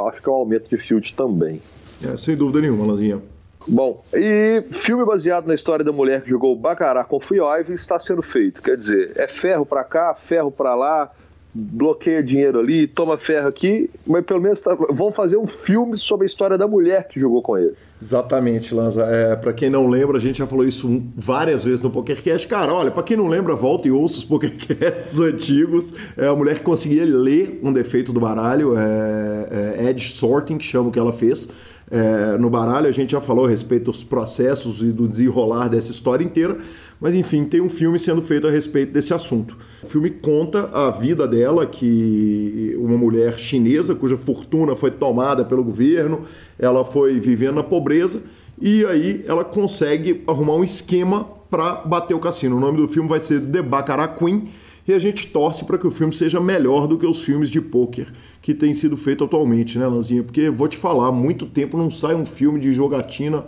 acho 0.08 0.22
que 0.22 0.30
é 0.30 0.32
o 0.32 0.36
aumento 0.36 0.70
de 0.70 0.78
field 0.78 1.14
também. 1.14 1.62
É, 2.02 2.16
sem 2.16 2.36
dúvida 2.36 2.62
nenhuma, 2.62 2.86
Lanzinha. 2.86 3.22
Bom, 3.68 4.04
e 4.14 4.64
filme 4.72 5.06
baseado 5.06 5.46
na 5.46 5.54
história 5.54 5.84
da 5.84 5.92
mulher 5.92 6.22
que 6.22 6.30
jogou 6.30 6.56
Baccarat 6.56 7.08
com 7.08 7.20
Free 7.20 7.40
está 7.70 8.00
sendo 8.00 8.22
feito. 8.22 8.62
Quer 8.62 8.78
dizer, 8.78 9.14
é 9.16 9.28
ferro 9.28 9.66
para 9.66 9.84
cá, 9.84 10.16
ferro 10.28 10.50
para 10.50 10.74
lá, 10.76 11.12
bloqueia 11.54 12.24
dinheiro 12.24 12.60
ali, 12.60 12.88
toma 12.88 13.18
ferro 13.18 13.48
aqui, 13.48 13.90
mas 14.06 14.24
pelo 14.24 14.40
menos 14.40 14.62
tá, 14.62 14.74
vão 14.74 15.12
fazer 15.12 15.38
um 15.38 15.48
filme 15.48 15.98
sobre 15.98 16.26
a 16.26 16.28
história 16.28 16.58
da 16.58 16.68
mulher 16.68 17.08
que 17.08 17.20
jogou 17.20 17.42
com 17.42 17.58
ele. 17.58 17.76
Exatamente, 18.02 18.74
Lanza. 18.74 19.04
É, 19.04 19.36
para 19.36 19.52
quem 19.52 19.70
não 19.70 19.88
lembra, 19.88 20.18
a 20.18 20.22
gente 20.22 20.38
já 20.38 20.48
falou 20.48 20.66
isso 20.66 21.04
várias 21.18 21.66
vezes 21.66 21.82
no 21.82 21.90
PokerCast. 21.90 22.48
Cara, 22.48 22.74
olha, 22.74 22.92
para 22.92 23.04
quem 23.04 23.18
não 23.18 23.28
lembra, 23.28 23.56
volta 23.56 23.88
e 23.88 23.92
ouça 23.92 24.20
os 24.20 24.26
PokerCasts 24.26 25.20
antigos. 25.20 25.94
É 26.16 26.28
a 26.28 26.36
mulher 26.36 26.56
que 26.56 26.64
conseguia 26.64 27.04
ler 27.06 27.60
um 27.62 27.74
defeito 27.74 28.14
do 28.14 28.20
baralho, 28.20 28.78
é, 28.78 29.84
é 29.84 29.90
Edge 29.90 30.14
Sorting, 30.14 30.58
que 30.58 30.66
chama 30.66 30.90
o 30.90 30.92
que 30.92 31.00
ela 31.00 31.12
fez. 31.12 31.50
É, 31.92 32.38
no 32.38 32.50
baralho, 32.50 32.88
a 32.88 32.92
gente 32.92 33.12
já 33.12 33.22
falou 33.22 33.46
a 33.46 33.50
respeito 33.50 33.86
dos 33.86 34.04
processos 34.04 34.80
e 34.82 34.92
do 34.92 35.08
desenrolar 35.08 35.68
dessa 35.68 35.92
história 35.92 36.24
inteira. 36.24 36.58
Mas 37.02 37.16
enfim, 37.16 37.46
tem 37.46 37.62
um 37.62 37.70
filme 37.70 38.00
sendo 38.00 38.22
feito 38.22 38.46
a 38.46 38.52
respeito 38.52 38.92
desse 38.92 39.14
assunto. 39.14 39.58
O 39.82 39.88
filme 39.88 40.10
conta 40.10 40.70
a 40.74 40.92
vida 40.92 41.28
dela, 41.28 41.66
que 41.66 42.76
uma 42.78 42.98
mulher 42.98 43.40
chinesa 43.40 43.96
cuja 43.96 44.18
fortuna 44.18 44.76
foi 44.76 44.92
tomada 44.92 45.46
pelo 45.46 45.64
governo, 45.64 46.26
ela 46.58 46.84
foi 46.84 47.20
vivendo 47.20 47.56
na 47.56 47.64
pobreza 47.64 48.22
e 48.62 48.86
aí 48.86 49.24
ela 49.26 49.46
consegue 49.46 50.24
arrumar 50.28 50.56
um 50.56 50.64
esquema 50.64 51.26
para 51.50 51.76
bater 51.76 52.14
o 52.14 52.20
cassino. 52.20 52.58
O 52.58 52.60
nome 52.60 52.78
do 52.78 52.88
filme 52.88 53.08
vai 53.08 53.20
ser 53.20 53.40
The 53.40 53.62
Baccarat 53.62 54.18
Queen 54.18 54.50
e 54.90 54.94
a 54.94 55.00
gente 55.00 55.28
torce 55.28 55.64
para 55.66 55.78
que 55.78 55.88
o 55.88 55.92
filme 55.92 56.14
seja 56.14 56.40
melhor 56.40 56.88
do 56.88 56.98
que 56.98 57.06
os 57.06 57.24
filmes 57.24 57.50
de 57.50 57.62
pôquer 57.62 58.08
que 58.42 58.54
têm 58.54 58.74
sido 58.74 58.98
feitos 58.98 59.28
atualmente, 59.28 59.78
né, 59.78 59.88
Lanzinha? 59.88 60.24
Porque 60.24 60.50
vou 60.50 60.68
te 60.68 60.78
falar, 60.78 61.08
há 61.08 61.12
muito 61.12 61.46
tempo 61.46 61.78
não 61.78 61.92
sai 61.92 62.16
um 62.16 62.26
filme 62.26 62.60
de 62.60 62.74
jogatina 62.74 63.46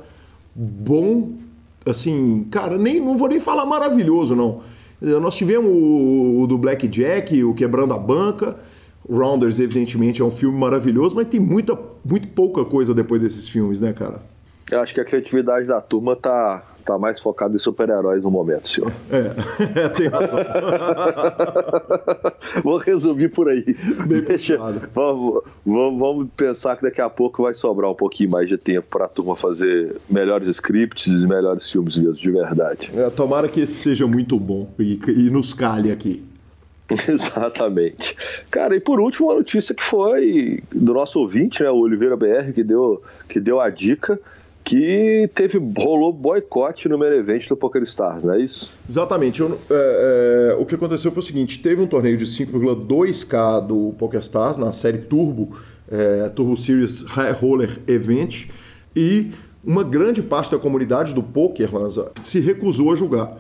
bom 0.56 1.34
assim, 1.86 2.45
cara, 2.51 2.77
nem 2.77 2.99
não 2.99 3.17
vou 3.17 3.27
nem 3.27 3.39
falar 3.39 3.65
maravilhoso, 3.65 4.36
não. 4.36 4.62
Nós 5.01 5.36
tivemos 5.36 5.71
o, 5.71 6.41
o 6.41 6.47
do 6.47 6.58
Blackjack, 6.58 7.43
o 7.43 7.54
Quebrando 7.56 7.93
a 7.93 7.97
Banca. 7.97 8.58
Rounders, 9.10 9.60
evidentemente, 9.60 10.21
é 10.21 10.25
um 10.25 10.30
filme 10.30 10.58
maravilhoso, 10.58 11.15
mas 11.15 11.25
tem 11.25 11.39
muita, 11.39 11.77
muito 12.06 12.27
pouca 12.30 12.63
coisa 12.63 12.93
depois 12.93 13.19
desses 13.19 13.47
filmes, 13.47 13.82
né, 13.82 13.91
cara? 13.93 14.21
Eu 14.69 14.82
acho 14.82 14.93
que 14.93 15.02
a 15.02 15.06
criatividade 15.06 15.67
da 15.67 15.82
turma 15.82 16.15
tá, 16.15 16.63
tá 16.86 16.97
mais 16.97 17.19
focada 17.19 17.56
em 17.56 17.58
super-heróis 17.58 18.24
no 18.24 18.32
momento, 18.32 18.67
senhor. 18.67 18.91
É, 19.10 19.30
tem 19.95 20.08
razão. 20.08 20.39
Vou 22.63 22.78
resumir 22.78 23.30
por 23.30 23.50
aí. 23.50 23.63
Bem 24.08 24.21
Deixa, 24.21 24.58
vamos, 24.93 25.43
vamos, 25.65 26.00
vamos, 26.00 26.28
pensar 26.36 26.78
que 26.78 26.84
daqui 26.84 27.02
a 27.02 27.10
pouco 27.10 27.43
vai 27.43 27.54
sobrar 27.54 27.91
um 27.91 27.95
pouquinho 27.95 28.32
mais 28.32 28.47
de 28.47 28.58
tempo 28.58 28.88
para 28.89 29.06
a 29.06 29.10
turma 29.10 29.36
fazer 29.36 29.97
melhores 30.10 30.47
scripts 30.47 31.08
e 31.08 31.28
melhores 31.28 31.69
filmes 31.69 31.97
mesmo, 31.97 32.15
de 32.15 32.32
verdade. 32.32 32.91
É, 32.95 33.10
tomara 33.10 33.47
que 33.47 33.62
esse 33.62 33.74
seja 33.74 34.08
muito 34.08 34.39
bom 34.39 34.69
e, 34.80 35.00
e 35.08 35.30
nos 35.30 35.54
calhe 35.54 35.91
aqui. 35.91 36.32
Exatamente. 37.08 38.15
Cara, 38.50 38.76
e 38.76 38.80
por 38.80 39.00
último, 39.00 39.32
a 39.32 39.36
notícia 39.36 39.74
que 39.74 39.84
foi 39.84 40.63
do 40.71 40.93
nosso 40.93 41.19
ouvinte, 41.19 41.63
né, 41.63 41.69
o 41.69 41.78
Oliveira 41.78 42.17
BR, 42.17 42.52
que 42.54 42.63
deu, 42.63 43.02
que 43.30 43.39
deu 43.39 43.60
a 43.60 43.69
dica 43.69 44.19
que 44.63 45.30
teve 45.36 45.58
rolou 45.78 46.13
boicote 46.13 46.88
no 46.88 46.97
main 46.97 47.13
event 47.13 47.47
do 47.47 47.58
Poker 47.58 47.84
Stars, 47.84 48.24
não 48.24 48.34
é 48.34 48.41
isso? 48.41 48.69
Exatamente. 48.88 49.41
Eu, 49.41 49.60
é, 49.69 50.52
é, 50.52 50.56
o 50.60 50.65
que 50.65 50.76
aconteceu 50.76 51.12
foi 51.12 51.21
o 51.21 51.26
seguinte: 51.26 51.60
teve 51.60 51.82
um 51.82 51.88
torneio 51.88 52.17
de 52.17 52.26
5,2K 52.26 53.65
do 53.65 53.93
Poker 53.97 54.19
Stars 54.19 54.58
na 54.58 54.71
série 54.71 55.00
Turbo, 55.00 55.58
é, 55.91 56.30
Turbo 56.30 56.56
Series 56.58 57.04
High 57.04 57.34
Roller 57.34 57.80
Event, 57.88 58.47
e 58.95 59.32
uma 59.63 59.84
grande 59.84 60.21
parte 60.21 60.52
da 60.52 60.58
comunidade 60.58 61.13
do 61.13 61.21
poker 61.21 61.74
Lanza, 61.74 62.12
se 62.21 62.39
recusou 62.39 62.91
a 62.91 62.95
julgar. 62.95 63.38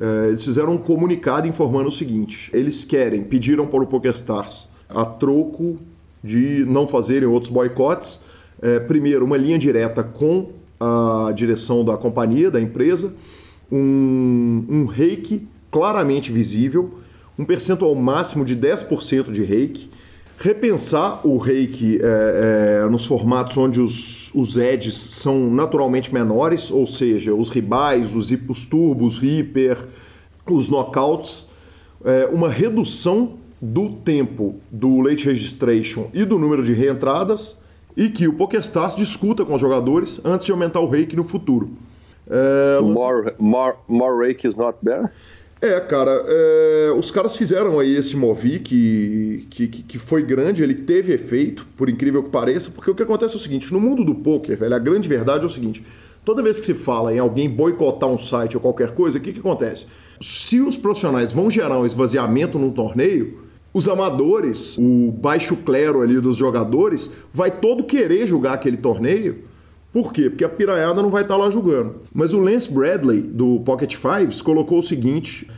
É, 0.00 0.28
eles 0.28 0.44
fizeram 0.44 0.74
um 0.74 0.78
comunicado 0.78 1.46
informando 1.46 1.88
o 1.88 1.92
seguinte: 1.92 2.50
eles 2.52 2.84
querem, 2.84 3.22
pediram 3.22 3.66
para 3.66 3.82
o 3.82 3.86
PokerStars 3.86 4.68
a 4.88 5.04
troco 5.04 5.78
de 6.22 6.64
não 6.66 6.86
fazerem 6.86 7.28
outros 7.28 7.52
boicotes. 7.52 8.20
É, 8.62 8.80
primeiro, 8.80 9.24
uma 9.24 9.36
linha 9.36 9.58
direta 9.58 10.02
com 10.02 10.50
a 10.78 11.32
direção 11.32 11.84
da 11.84 11.96
companhia, 11.96 12.50
da 12.50 12.60
empresa, 12.60 13.12
um, 13.70 14.64
um 14.68 14.84
reiki 14.86 15.46
claramente 15.70 16.32
visível, 16.32 16.98
um 17.38 17.44
percentual 17.44 17.94
máximo 17.94 18.44
de 18.44 18.56
10% 18.56 19.30
de 19.32 19.42
reiki, 19.42 19.90
repensar 20.38 21.26
o 21.26 21.38
reiki 21.38 21.98
é, 22.02 22.82
é, 22.84 22.90
nos 22.90 23.06
formatos 23.06 23.56
onde 23.56 23.80
os, 23.80 24.32
os 24.34 24.56
edges 24.56 24.96
são 24.96 25.50
naturalmente 25.50 26.12
menores, 26.12 26.70
ou 26.70 26.86
seja, 26.86 27.34
os 27.34 27.50
ribais, 27.50 28.14
os, 28.14 28.30
os 28.48 28.66
turbos, 28.66 29.18
Reaper, 29.18 29.78
os 30.48 30.68
knockouts, 30.68 31.46
é, 32.04 32.26
uma 32.26 32.48
redução 32.48 33.34
do 33.60 33.90
tempo 33.90 34.56
do 34.70 35.00
late 35.00 35.24
registration 35.24 36.08
e 36.12 36.24
do 36.24 36.38
número 36.38 36.62
de 36.62 36.72
reentradas 36.72 37.56
e 37.96 38.08
que 38.08 38.26
o 38.26 38.34
PokerStars 38.34 38.96
discuta 38.96 39.44
com 39.44 39.54
os 39.54 39.60
jogadores 39.60 40.20
antes 40.24 40.46
de 40.46 40.52
aumentar 40.52 40.80
o 40.80 40.88
rake 40.88 41.14
no 41.14 41.24
futuro. 41.24 41.70
É, 42.28 42.80
more, 42.80 43.32
more, 43.38 43.76
more 43.86 44.26
rake 44.26 44.46
is 44.46 44.54
not 44.54 44.78
better? 44.82 45.10
É, 45.60 45.80
cara, 45.80 46.24
é, 46.26 46.92
os 46.94 47.10
caras 47.10 47.36
fizeram 47.36 47.80
aí 47.80 47.96
esse 47.96 48.14
Movi 48.16 48.58
que, 48.58 49.46
que, 49.48 49.66
que 49.66 49.98
foi 49.98 50.22
grande, 50.22 50.62
ele 50.62 50.74
teve 50.74 51.14
efeito, 51.14 51.66
por 51.74 51.88
incrível 51.88 52.22
que 52.22 52.28
pareça, 52.28 52.70
porque 52.70 52.90
o 52.90 52.94
que 52.94 53.02
acontece 53.02 53.34
é 53.34 53.38
o 53.38 53.40
seguinte, 53.40 53.72
no 53.72 53.80
mundo 53.80 54.04
do 54.04 54.14
poker, 54.14 54.58
velho, 54.58 54.74
a 54.74 54.78
grande 54.78 55.08
verdade 55.08 55.44
é 55.44 55.46
o 55.46 55.50
seguinte, 55.50 55.82
toda 56.22 56.42
vez 56.42 56.60
que 56.60 56.66
se 56.66 56.74
fala 56.74 57.14
em 57.14 57.18
alguém 57.18 57.48
boicotar 57.48 58.10
um 58.10 58.18
site 58.18 58.56
ou 58.56 58.60
qualquer 58.60 58.90
coisa, 58.90 59.16
o 59.16 59.20
que, 59.22 59.32
que 59.32 59.40
acontece? 59.40 59.86
Se 60.20 60.60
os 60.60 60.76
profissionais 60.76 61.32
vão 61.32 61.50
gerar 61.50 61.78
um 61.78 61.86
esvaziamento 61.86 62.58
num 62.58 62.70
torneio, 62.70 63.43
os 63.74 63.88
amadores, 63.88 64.78
o 64.78 65.10
baixo 65.10 65.56
clero 65.56 66.00
ali 66.00 66.20
dos 66.20 66.36
jogadores, 66.36 67.10
vai 67.32 67.50
todo 67.50 67.82
querer 67.82 68.24
jogar 68.24 68.52
aquele 68.52 68.76
torneio. 68.76 69.38
Por 69.92 70.12
quê? 70.12 70.30
Porque 70.30 70.44
a 70.44 70.48
piraiada 70.48 71.02
não 71.02 71.10
vai 71.10 71.22
estar 71.22 71.36
lá 71.36 71.50
jogando. 71.50 71.96
Mas 72.14 72.32
o 72.32 72.38
Lance 72.38 72.72
Bradley, 72.72 73.20
do 73.20 73.60
Pocket 73.60 73.96
Fives, 73.96 74.40
colocou 74.40 74.78
o 74.78 74.82
seguinte, 74.82 75.50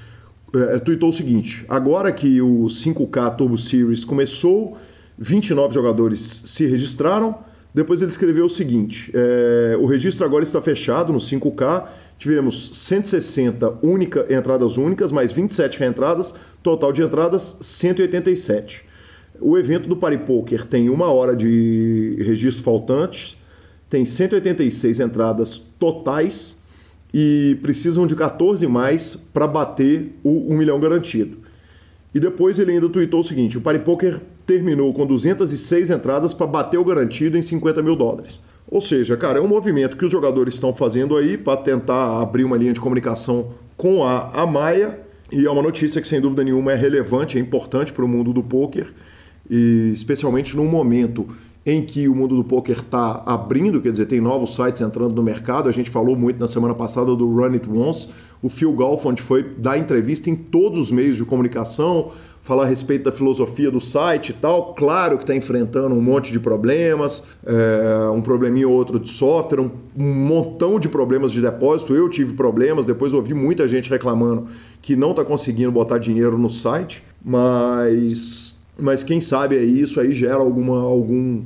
é, 0.54 0.78
tweetou 0.78 1.10
o 1.10 1.12
seguinte, 1.12 1.64
agora 1.68 2.10
que 2.10 2.40
o 2.40 2.64
5K 2.64 3.36
Turbo 3.36 3.58
Series 3.58 4.04
começou, 4.04 4.78
29 5.18 5.74
jogadores 5.74 6.42
se 6.46 6.66
registraram, 6.66 7.36
depois 7.74 8.00
ele 8.00 8.10
escreveu 8.10 8.46
o 8.46 8.50
seguinte: 8.50 9.12
é, 9.14 9.76
o 9.78 9.84
registro 9.84 10.24
agora 10.24 10.42
está 10.42 10.62
fechado 10.62 11.12
no 11.12 11.18
5K 11.18 11.86
tivemos 12.18 12.70
160 12.76 13.78
única, 13.82 14.26
entradas 14.30 14.76
únicas, 14.76 15.12
mais 15.12 15.32
27 15.32 15.78
reentradas, 15.78 16.34
total 16.62 16.92
de 16.92 17.02
entradas 17.02 17.56
187. 17.60 18.84
O 19.40 19.58
evento 19.58 19.88
do 19.88 19.96
Party 19.96 20.18
Poker 20.18 20.64
tem 20.64 20.88
uma 20.88 21.12
hora 21.12 21.36
de 21.36 22.16
registro 22.20 22.64
faltantes, 22.64 23.36
tem 23.88 24.04
186 24.04 25.00
entradas 25.00 25.62
totais 25.78 26.56
e 27.12 27.58
precisam 27.62 28.06
de 28.06 28.16
14 28.16 28.66
mais 28.66 29.16
para 29.32 29.46
bater 29.46 30.18
o 30.24 30.52
1 30.52 30.56
milhão 30.56 30.80
garantido. 30.80 31.38
E 32.14 32.20
depois 32.20 32.58
ele 32.58 32.72
ainda 32.72 32.88
tweetou 32.88 33.20
o 33.20 33.24
seguinte: 33.24 33.58
o 33.58 33.60
Party 33.60 33.80
Poker 33.80 34.20
terminou 34.46 34.92
com 34.94 35.06
206 35.06 35.90
entradas 35.90 36.32
para 36.32 36.46
bater 36.46 36.78
o 36.78 36.84
garantido 36.84 37.36
em 37.36 37.42
50 37.42 37.82
mil 37.82 37.94
dólares. 37.94 38.40
Ou 38.68 38.80
seja, 38.80 39.16
cara, 39.16 39.38
é 39.38 39.42
um 39.42 39.46
movimento 39.46 39.96
que 39.96 40.04
os 40.04 40.10
jogadores 40.10 40.54
estão 40.54 40.74
fazendo 40.74 41.16
aí 41.16 41.38
para 41.38 41.56
tentar 41.56 42.20
abrir 42.20 42.44
uma 42.44 42.56
linha 42.56 42.72
de 42.72 42.80
comunicação 42.80 43.52
com 43.76 44.04
a, 44.04 44.46
Maia. 44.46 45.00
E 45.30 45.44
é 45.44 45.50
uma 45.50 45.62
notícia 45.62 46.00
que, 46.00 46.08
sem 46.08 46.20
dúvida 46.20 46.42
nenhuma, 46.42 46.72
é 46.72 46.74
relevante, 46.74 47.38
é 47.38 47.40
importante 47.40 47.92
para 47.92 48.04
o 48.04 48.08
mundo 48.08 48.32
do 48.32 48.42
poker, 48.42 48.92
e 49.48 49.90
especialmente 49.92 50.56
num 50.56 50.66
momento 50.66 51.28
em 51.66 51.82
que 51.84 52.08
o 52.08 52.14
mundo 52.14 52.36
do 52.36 52.44
poker 52.44 52.78
está 52.78 53.24
abrindo, 53.26 53.80
quer 53.80 53.90
dizer, 53.90 54.06
tem 54.06 54.20
novos 54.20 54.54
sites 54.54 54.80
entrando 54.80 55.16
no 55.16 55.22
mercado. 55.22 55.68
A 55.68 55.72
gente 55.72 55.90
falou 55.90 56.14
muito 56.14 56.38
na 56.38 56.46
semana 56.46 56.76
passada 56.76 57.16
do 57.16 57.28
Run 57.28 57.54
It 57.54 57.68
Once. 57.68 58.08
O 58.40 58.48
Phil 58.48 58.72
Galfond 58.72 59.20
foi 59.20 59.42
dar 59.42 59.76
entrevista 59.76 60.30
em 60.30 60.36
todos 60.36 60.78
os 60.78 60.90
meios 60.92 61.16
de 61.16 61.24
comunicação, 61.24 62.12
falar 62.42 62.62
a 62.62 62.66
respeito 62.66 63.06
da 63.06 63.10
filosofia 63.10 63.68
do 63.68 63.80
site 63.80 64.28
e 64.30 64.32
tal. 64.34 64.74
Claro 64.74 65.16
que 65.16 65.24
está 65.24 65.34
enfrentando 65.34 65.92
um 65.92 66.00
monte 66.00 66.30
de 66.30 66.38
problemas, 66.38 67.24
é, 67.44 68.08
um 68.10 68.22
probleminha 68.22 68.68
ou 68.68 68.74
outro 68.74 69.00
de 69.00 69.10
software, 69.10 69.60
um, 69.60 69.70
um, 69.98 70.14
montão 70.14 70.78
de 70.78 70.88
problemas 70.88 71.32
de 71.32 71.40
depósito. 71.40 71.92
Eu 71.92 72.08
tive 72.08 72.34
problemas, 72.34 72.86
depois 72.86 73.12
ouvi 73.12 73.34
muita 73.34 73.66
gente 73.66 73.90
reclamando 73.90 74.46
que 74.80 74.94
não 74.94 75.10
está 75.10 75.24
conseguindo 75.24 75.72
botar 75.72 75.98
dinheiro 75.98 76.38
no 76.38 76.48
site, 76.48 77.02
mas, 77.24 78.55
mas 78.78 79.02
quem 79.02 79.20
sabe 79.20 79.56
aí 79.56 79.80
isso 79.80 80.00
aí 80.00 80.12
gera 80.14 80.36
alguma, 80.36 80.80
algum 80.80 81.42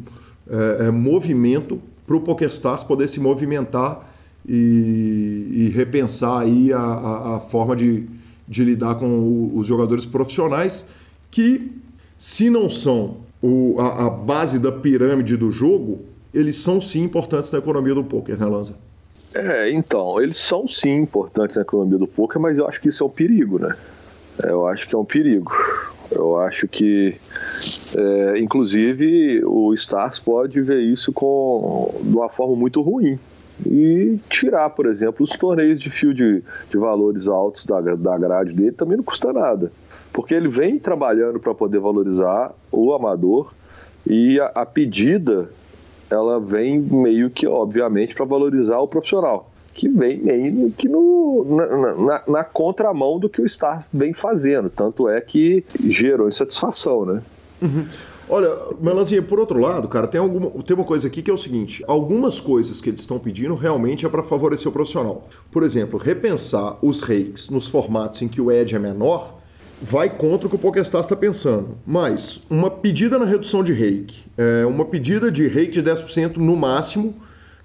é, 0.48 0.86
é, 0.86 0.90
movimento 0.90 1.80
para 2.06 2.16
o 2.16 2.20
PokerStars 2.20 2.82
poder 2.82 3.08
se 3.08 3.20
movimentar 3.20 4.08
e, 4.48 5.48
e 5.52 5.72
repensar 5.74 6.40
aí 6.40 6.72
a, 6.72 6.78
a, 6.78 7.36
a 7.36 7.40
forma 7.40 7.76
de 7.76 8.06
de 8.50 8.64
lidar 8.64 8.96
com 8.96 9.52
os 9.54 9.64
jogadores 9.64 10.04
profissionais 10.04 10.84
que, 11.30 11.70
se 12.18 12.50
não 12.50 12.68
são 12.68 13.18
o, 13.40 13.76
a, 13.78 14.06
a, 14.06 14.10
base 14.10 14.58
da 14.58 14.72
pirâmide 14.72 15.36
do 15.36 15.52
jogo, 15.52 16.00
eles 16.34 16.56
são 16.56 16.82
sim 16.82 17.04
importantes 17.04 17.52
na 17.52 17.60
economia 17.60 17.94
do 17.94 18.02
poker, 18.02 18.36
né, 18.36 18.44
Lanza? 18.44 18.74
É, 19.32 19.70
então, 19.70 20.20
eles 20.20 20.36
são 20.36 20.66
sim 20.66 20.96
importantes 20.96 21.54
na 21.54 21.62
economia 21.62 21.96
do 21.96 22.08
poker, 22.08 22.40
mas 22.40 22.58
eu 22.58 22.66
acho 22.66 22.80
que 22.80 22.88
isso 22.88 23.04
é 23.04 23.06
um 23.06 23.10
perigo, 23.10 23.60
né? 23.60 23.76
Eu 24.42 24.66
acho 24.66 24.88
que 24.88 24.96
é 24.96 24.98
um 24.98 25.04
perigo. 25.04 25.52
Eu 26.10 26.38
acho 26.40 26.66
que, 26.66 27.14
é, 27.96 28.38
inclusive, 28.38 29.42
o 29.44 29.72
Stars 29.74 30.18
pode 30.18 30.60
ver 30.60 30.80
isso 30.80 31.12
com, 31.12 31.94
de 32.02 32.16
uma 32.16 32.28
forma 32.28 32.56
muito 32.56 32.80
ruim 32.82 33.18
e 33.66 34.18
tirar, 34.28 34.70
por 34.70 34.86
exemplo, 34.86 35.24
os 35.24 35.30
torneios 35.30 35.80
de 35.80 35.90
fio 35.90 36.14
de, 36.14 36.42
de 36.70 36.78
valores 36.78 37.28
altos 37.28 37.64
da, 37.66 37.80
da 37.80 38.18
grade 38.18 38.52
dele 38.52 38.72
também 38.72 38.96
não 38.96 39.04
custa 39.04 39.32
nada. 39.32 39.70
Porque 40.12 40.34
ele 40.34 40.48
vem 40.48 40.78
trabalhando 40.78 41.38
para 41.38 41.54
poder 41.54 41.78
valorizar 41.78 42.52
o 42.72 42.92
amador 42.92 43.52
e 44.06 44.40
a, 44.40 44.46
a, 44.46 44.66
pedida 44.66 45.50
ela 46.10 46.40
vem 46.40 46.80
meio 46.80 47.30
que, 47.30 47.46
obviamente, 47.46 48.14
para 48.14 48.24
valorizar 48.24 48.78
o 48.78 48.88
profissional. 48.88 49.49
Que 49.72 49.88
vem 49.88 50.18
meio 50.18 50.70
que 50.72 50.88
no, 50.88 51.46
na, 51.48 51.94
na, 51.94 52.22
na 52.26 52.44
contramão 52.44 53.18
do 53.18 53.28
que 53.28 53.40
o 53.40 53.46
Stars 53.46 53.88
vem 53.92 54.12
fazendo. 54.12 54.68
Tanto 54.68 55.08
é 55.08 55.20
que 55.20 55.64
gerou 55.88 56.28
insatisfação, 56.28 57.04
né? 57.04 57.22
Uhum. 57.62 57.86
Olha, 58.28 58.48
Melanzinha, 58.80 59.20
por 59.20 59.40
outro 59.40 59.58
lado, 59.58 59.88
cara, 59.88 60.06
tem, 60.06 60.20
alguma, 60.20 60.50
tem 60.62 60.76
uma 60.76 60.84
coisa 60.84 61.08
aqui 61.08 61.20
que 61.20 61.30
é 61.30 61.34
o 61.34 61.38
seguinte: 61.38 61.82
algumas 61.86 62.38
coisas 62.38 62.80
que 62.80 62.88
eles 62.88 63.00
estão 63.00 63.18
pedindo 63.18 63.56
realmente 63.56 64.06
é 64.06 64.08
para 64.08 64.22
favorecer 64.22 64.68
o 64.68 64.72
profissional. 64.72 65.28
Por 65.50 65.64
exemplo, 65.64 65.98
repensar 65.98 66.78
os 66.80 67.00
reis 67.00 67.50
nos 67.50 67.66
formatos 67.66 68.22
em 68.22 68.28
que 68.28 68.40
o 68.40 68.50
edge 68.50 68.76
é 68.76 68.78
menor 68.78 69.40
vai 69.82 70.10
contra 70.10 70.46
o 70.46 70.50
que 70.50 70.56
o 70.56 70.58
PokerStars 70.58 71.06
está 71.06 71.16
pensando. 71.16 71.76
Mas 71.84 72.40
uma 72.48 72.70
pedida 72.70 73.18
na 73.18 73.24
redução 73.24 73.64
de 73.64 73.72
rake, 73.72 74.24
é, 74.38 74.64
uma 74.64 74.84
pedida 74.84 75.30
de 75.30 75.48
rake 75.48 75.72
de 75.72 75.82
10% 75.82 76.36
no 76.36 76.54
máximo, 76.54 77.14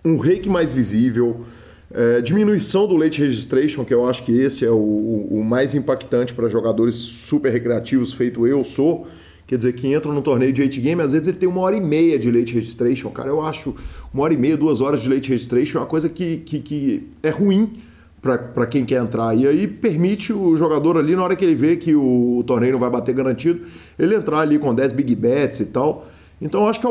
um 0.03 0.17
rake 0.17 0.49
mais 0.49 0.73
visível, 0.73 1.45
é, 1.93 2.21
diminuição 2.21 2.87
do 2.87 2.95
late 2.95 3.21
registration, 3.21 3.85
que 3.85 3.93
eu 3.93 4.07
acho 4.07 4.23
que 4.23 4.31
esse 4.31 4.65
é 4.65 4.71
o, 4.71 5.27
o 5.29 5.43
mais 5.43 5.75
impactante 5.75 6.33
para 6.33 6.49
jogadores 6.49 6.95
super 6.95 7.51
recreativos, 7.51 8.13
feito 8.13 8.45
eu 8.47 8.63
sou 8.63 9.07
quer 9.47 9.57
dizer, 9.57 9.73
que 9.73 9.93
entram 9.93 10.13
no 10.13 10.21
torneio 10.21 10.51
de 10.51 10.61
8 10.61 10.81
game, 10.81 11.01
às 11.01 11.11
vezes 11.11 11.27
ele 11.27 11.37
tem 11.37 11.47
uma 11.47 11.61
hora 11.61 11.75
e 11.75 11.81
meia 11.81 12.17
de 12.17 12.31
late 12.31 12.53
registration. 12.53 13.09
Cara, 13.09 13.29
eu 13.29 13.41
acho 13.41 13.75
uma 14.13 14.23
hora 14.23 14.33
e 14.33 14.37
meia, 14.37 14.57
duas 14.57 14.81
horas 14.81 15.01
de 15.01 15.09
late 15.09 15.29
registration 15.29 15.77
é 15.77 15.81
uma 15.81 15.87
coisa 15.87 16.09
que, 16.09 16.37
que, 16.37 16.59
que 16.59 17.07
é 17.21 17.29
ruim 17.29 17.73
para 18.21 18.65
quem 18.65 18.83
quer 18.83 18.99
entrar. 19.01 19.37
E 19.37 19.47
aí 19.47 19.67
permite 19.67 20.33
o 20.33 20.57
jogador 20.57 20.97
ali, 20.97 21.15
na 21.15 21.23
hora 21.23 21.35
que 21.35 21.45
ele 21.45 21.53
vê 21.53 21.75
que 21.75 21.93
o, 21.93 22.39
o 22.39 22.43
torneio 22.43 22.73
não 22.73 22.79
vai 22.79 22.89
bater 22.89 23.13
garantido, 23.13 23.61
ele 23.99 24.15
entrar 24.15 24.39
ali 24.39 24.57
com 24.57 24.73
10 24.73 24.93
big 24.93 25.15
bets 25.15 25.59
e 25.59 25.65
tal. 25.65 26.07
Então 26.41 26.61
eu 26.61 26.67
acho 26.67 26.79
que 26.79 26.87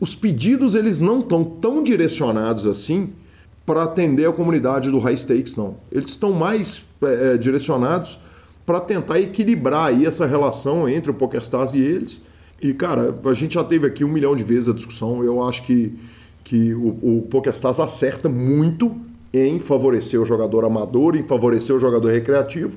os 0.00 0.14
pedidos 0.14 0.74
eles 0.74 0.98
não 0.98 1.20
estão 1.20 1.44
tão 1.44 1.82
direcionados 1.82 2.66
assim 2.66 3.10
para 3.70 3.84
atender 3.84 4.28
a 4.28 4.32
comunidade 4.32 4.90
do 4.90 4.98
high 4.98 5.16
stakes, 5.16 5.54
não. 5.54 5.76
Eles 5.92 6.10
estão 6.10 6.32
mais 6.32 6.84
é, 7.02 7.36
direcionados 7.36 8.18
para 8.66 8.80
tentar 8.80 9.20
equilibrar 9.20 9.86
aí 9.86 10.04
essa 10.04 10.26
relação 10.26 10.88
entre 10.88 11.12
o 11.12 11.14
PokerStars 11.14 11.72
e 11.72 11.78
eles. 11.78 12.20
E, 12.60 12.74
cara, 12.74 13.14
a 13.24 13.32
gente 13.32 13.54
já 13.54 13.62
teve 13.62 13.86
aqui 13.86 14.04
um 14.04 14.08
milhão 14.08 14.34
de 14.34 14.42
vezes 14.42 14.68
a 14.68 14.72
discussão. 14.72 15.22
Eu 15.22 15.40
acho 15.48 15.62
que, 15.62 15.96
que 16.42 16.74
o, 16.74 16.88
o 17.00 17.26
PokerStars 17.30 17.78
acerta 17.78 18.28
muito 18.28 18.96
em 19.32 19.60
favorecer 19.60 20.20
o 20.20 20.26
jogador 20.26 20.64
amador, 20.64 21.14
em 21.14 21.22
favorecer 21.22 21.72
o 21.76 21.78
jogador 21.78 22.10
recreativo, 22.10 22.76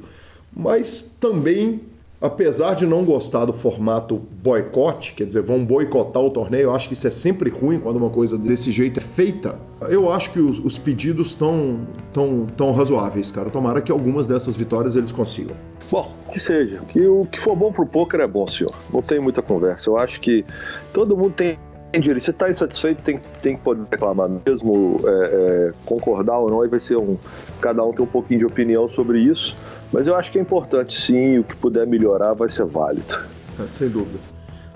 mas 0.56 1.02
também 1.20 1.82
apesar 2.24 2.74
de 2.74 2.86
não 2.86 3.04
gostar 3.04 3.44
do 3.44 3.52
formato 3.52 4.16
boicote, 4.42 5.14
quer 5.14 5.26
dizer, 5.26 5.42
vão 5.42 5.64
boicotar 5.66 6.24
o 6.24 6.30
torneio, 6.30 6.64
eu 6.64 6.72
acho 6.74 6.88
que 6.88 6.94
isso 6.94 7.06
é 7.06 7.12
sempre 7.12 7.50
ruim 7.50 7.78
quando 7.78 7.98
uma 7.98 8.10
coisa 8.10 8.38
desse 8.38 8.72
jeito 8.72 9.02
é 9.02 9.04
feita. 9.04 9.60
Eu 9.90 10.10
acho 10.10 10.32
que 10.32 10.40
os, 10.40 10.58
os 10.60 10.78
pedidos 10.78 11.32
estão 11.32 11.82
tão, 12.14 12.46
tão 12.46 12.72
razoáveis, 12.72 13.30
cara. 13.30 13.50
Tomara 13.50 13.82
que 13.82 13.92
algumas 13.92 14.26
dessas 14.26 14.56
vitórias 14.56 14.96
eles 14.96 15.12
consigam. 15.12 15.54
Bom, 15.92 16.10
que 16.32 16.40
seja. 16.40 16.80
Que 16.88 17.06
o 17.06 17.26
que 17.26 17.38
for 17.38 17.58
bom 17.58 17.74
pro 17.74 17.86
poker 17.86 18.22
é 18.22 18.28
bom, 18.28 18.48
senhor. 18.48 18.72
Não 18.94 19.02
tem 19.02 19.20
muita 19.20 19.42
conversa. 19.42 19.90
Eu 19.90 19.98
acho 19.98 20.22
que 20.22 20.46
todo 20.94 21.18
mundo 21.18 21.34
tem 21.34 21.60
direito. 21.92 22.24
Se 22.24 22.32
está 22.32 22.50
insatisfeito, 22.50 23.02
tem, 23.02 23.20
tem 23.42 23.58
que 23.58 23.64
poder 23.64 23.84
reclamar 23.92 24.30
mesmo, 24.46 25.02
é, 25.06 25.10
é, 25.10 25.74
concordar 25.86 26.40
ou 26.40 26.50
não, 26.50 26.62
aí 26.62 26.70
vai 26.70 26.80
ser 26.80 26.96
um. 26.96 27.18
Cada 27.60 27.84
um 27.84 27.92
tem 27.92 28.06
um 28.06 28.08
pouquinho 28.08 28.40
de 28.40 28.46
opinião 28.46 28.88
sobre 28.90 29.20
isso. 29.20 29.54
Mas 29.94 30.08
eu 30.08 30.16
acho 30.16 30.32
que 30.32 30.40
é 30.40 30.42
importante 30.42 31.00
sim, 31.00 31.38
o 31.38 31.44
que 31.44 31.56
puder 31.56 31.86
melhorar 31.86 32.34
vai 32.34 32.50
ser 32.50 32.66
válido. 32.66 33.16
É, 33.60 33.68
sem 33.68 33.88
dúvida. 33.88 34.20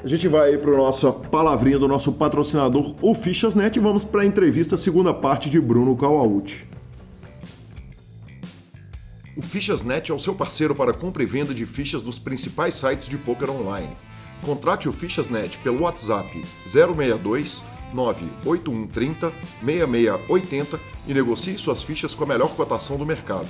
A 0.04 0.08
gente 0.08 0.28
vai 0.28 0.56
para 0.58 0.72
a 0.72 0.78
nossa 0.78 1.12
palavrinha 1.12 1.80
do 1.80 1.88
nosso 1.88 2.12
patrocinador, 2.12 2.94
o 3.02 3.16
Fichasnet, 3.16 3.76
e 3.76 3.82
vamos 3.82 4.04
para 4.04 4.22
a 4.22 4.26
entrevista, 4.26 4.78
segunda 4.78 5.12
parte 5.12 5.50
de 5.50 5.60
Bruno 5.60 5.98
Kawauchi. 5.98 6.68
O 9.36 9.42
Fichasnet 9.42 10.12
é 10.12 10.14
o 10.14 10.20
seu 10.20 10.36
parceiro 10.36 10.76
para 10.76 10.94
compra 10.94 11.24
e 11.24 11.26
venda 11.26 11.52
de 11.52 11.66
fichas 11.66 12.04
dos 12.04 12.20
principais 12.20 12.76
sites 12.76 13.10
de 13.10 13.18
poker 13.18 13.50
online. 13.50 13.90
Contrate 14.46 14.88
o 14.88 14.92
Fichasnet 14.92 15.58
pelo 15.60 15.82
WhatsApp 15.82 16.44
062 16.64 17.64
98130 17.92 19.32
6680 19.66 20.80
e 21.08 21.14
negocie 21.14 21.58
suas 21.58 21.82
fichas 21.82 22.14
com 22.14 22.24
a 22.24 22.28
melhor 22.28 22.56
cotação 22.56 22.98
do 22.98 23.06
mercado 23.06 23.50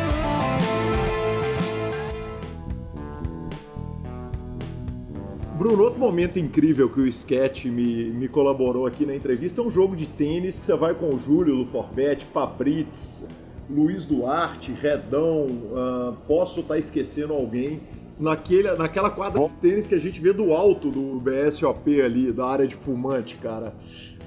Bruno, 5.61 5.83
outro 5.83 5.99
momento 5.99 6.39
incrível 6.39 6.89
que 6.89 6.99
o 6.99 7.07
Sketch 7.07 7.65
me, 7.65 8.05
me 8.05 8.27
colaborou 8.27 8.87
aqui 8.87 9.05
na 9.05 9.15
entrevista 9.15 9.61
é 9.61 9.63
um 9.63 9.69
jogo 9.69 9.95
de 9.95 10.07
tênis 10.07 10.57
que 10.57 10.65
você 10.65 10.75
vai 10.75 10.95
com 10.95 11.13
o 11.13 11.19
Júlio 11.19 11.55
do 11.55 11.65
Forbet, 11.67 12.25
Fabritz, 12.33 13.27
Luiz 13.69 14.07
Duarte, 14.07 14.71
Redão, 14.71 15.45
uh, 15.45 16.17
posso 16.27 16.61
estar 16.61 16.73
tá 16.73 16.79
esquecendo 16.79 17.33
alguém. 17.33 17.79
Naquele, 18.19 18.73
naquela 18.73 19.11
quadra 19.11 19.47
de 19.47 19.53
tênis 19.61 19.85
que 19.85 19.93
a 19.93 19.99
gente 19.99 20.19
vê 20.19 20.33
do 20.33 20.51
alto 20.51 20.89
do 20.89 21.19
BSOP 21.19 22.01
ali, 22.01 22.31
da 22.31 22.47
área 22.47 22.67
de 22.67 22.73
fumante, 22.73 23.37
cara. 23.37 23.75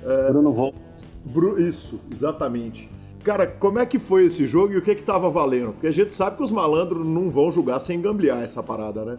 Uh, 0.05 0.33
Bruno 0.33 0.53
Volks. 0.53 1.05
Bru 1.25 1.61
isso, 1.61 1.99
exatamente. 2.13 2.89
Cara, 3.25 3.45
como 3.45 3.81
é 3.81 3.87
que 3.87 3.99
foi 3.99 4.27
esse 4.27 4.47
jogo 4.47 4.75
e 4.75 4.77
o 4.77 4.83
que 4.83 4.95
que 4.95 5.03
tava 5.03 5.29
valendo? 5.29 5.73
Porque 5.73 5.89
a 5.89 5.93
gente 5.93 6.15
sabe 6.15 6.37
que 6.37 6.45
os 6.45 6.53
malandros 6.53 7.05
não 7.05 7.29
vão 7.29 7.51
jogar 7.51 7.81
sem 7.81 8.01
gambiar 8.01 8.45
essa 8.45 8.63
parada, 8.63 9.05
né? 9.05 9.19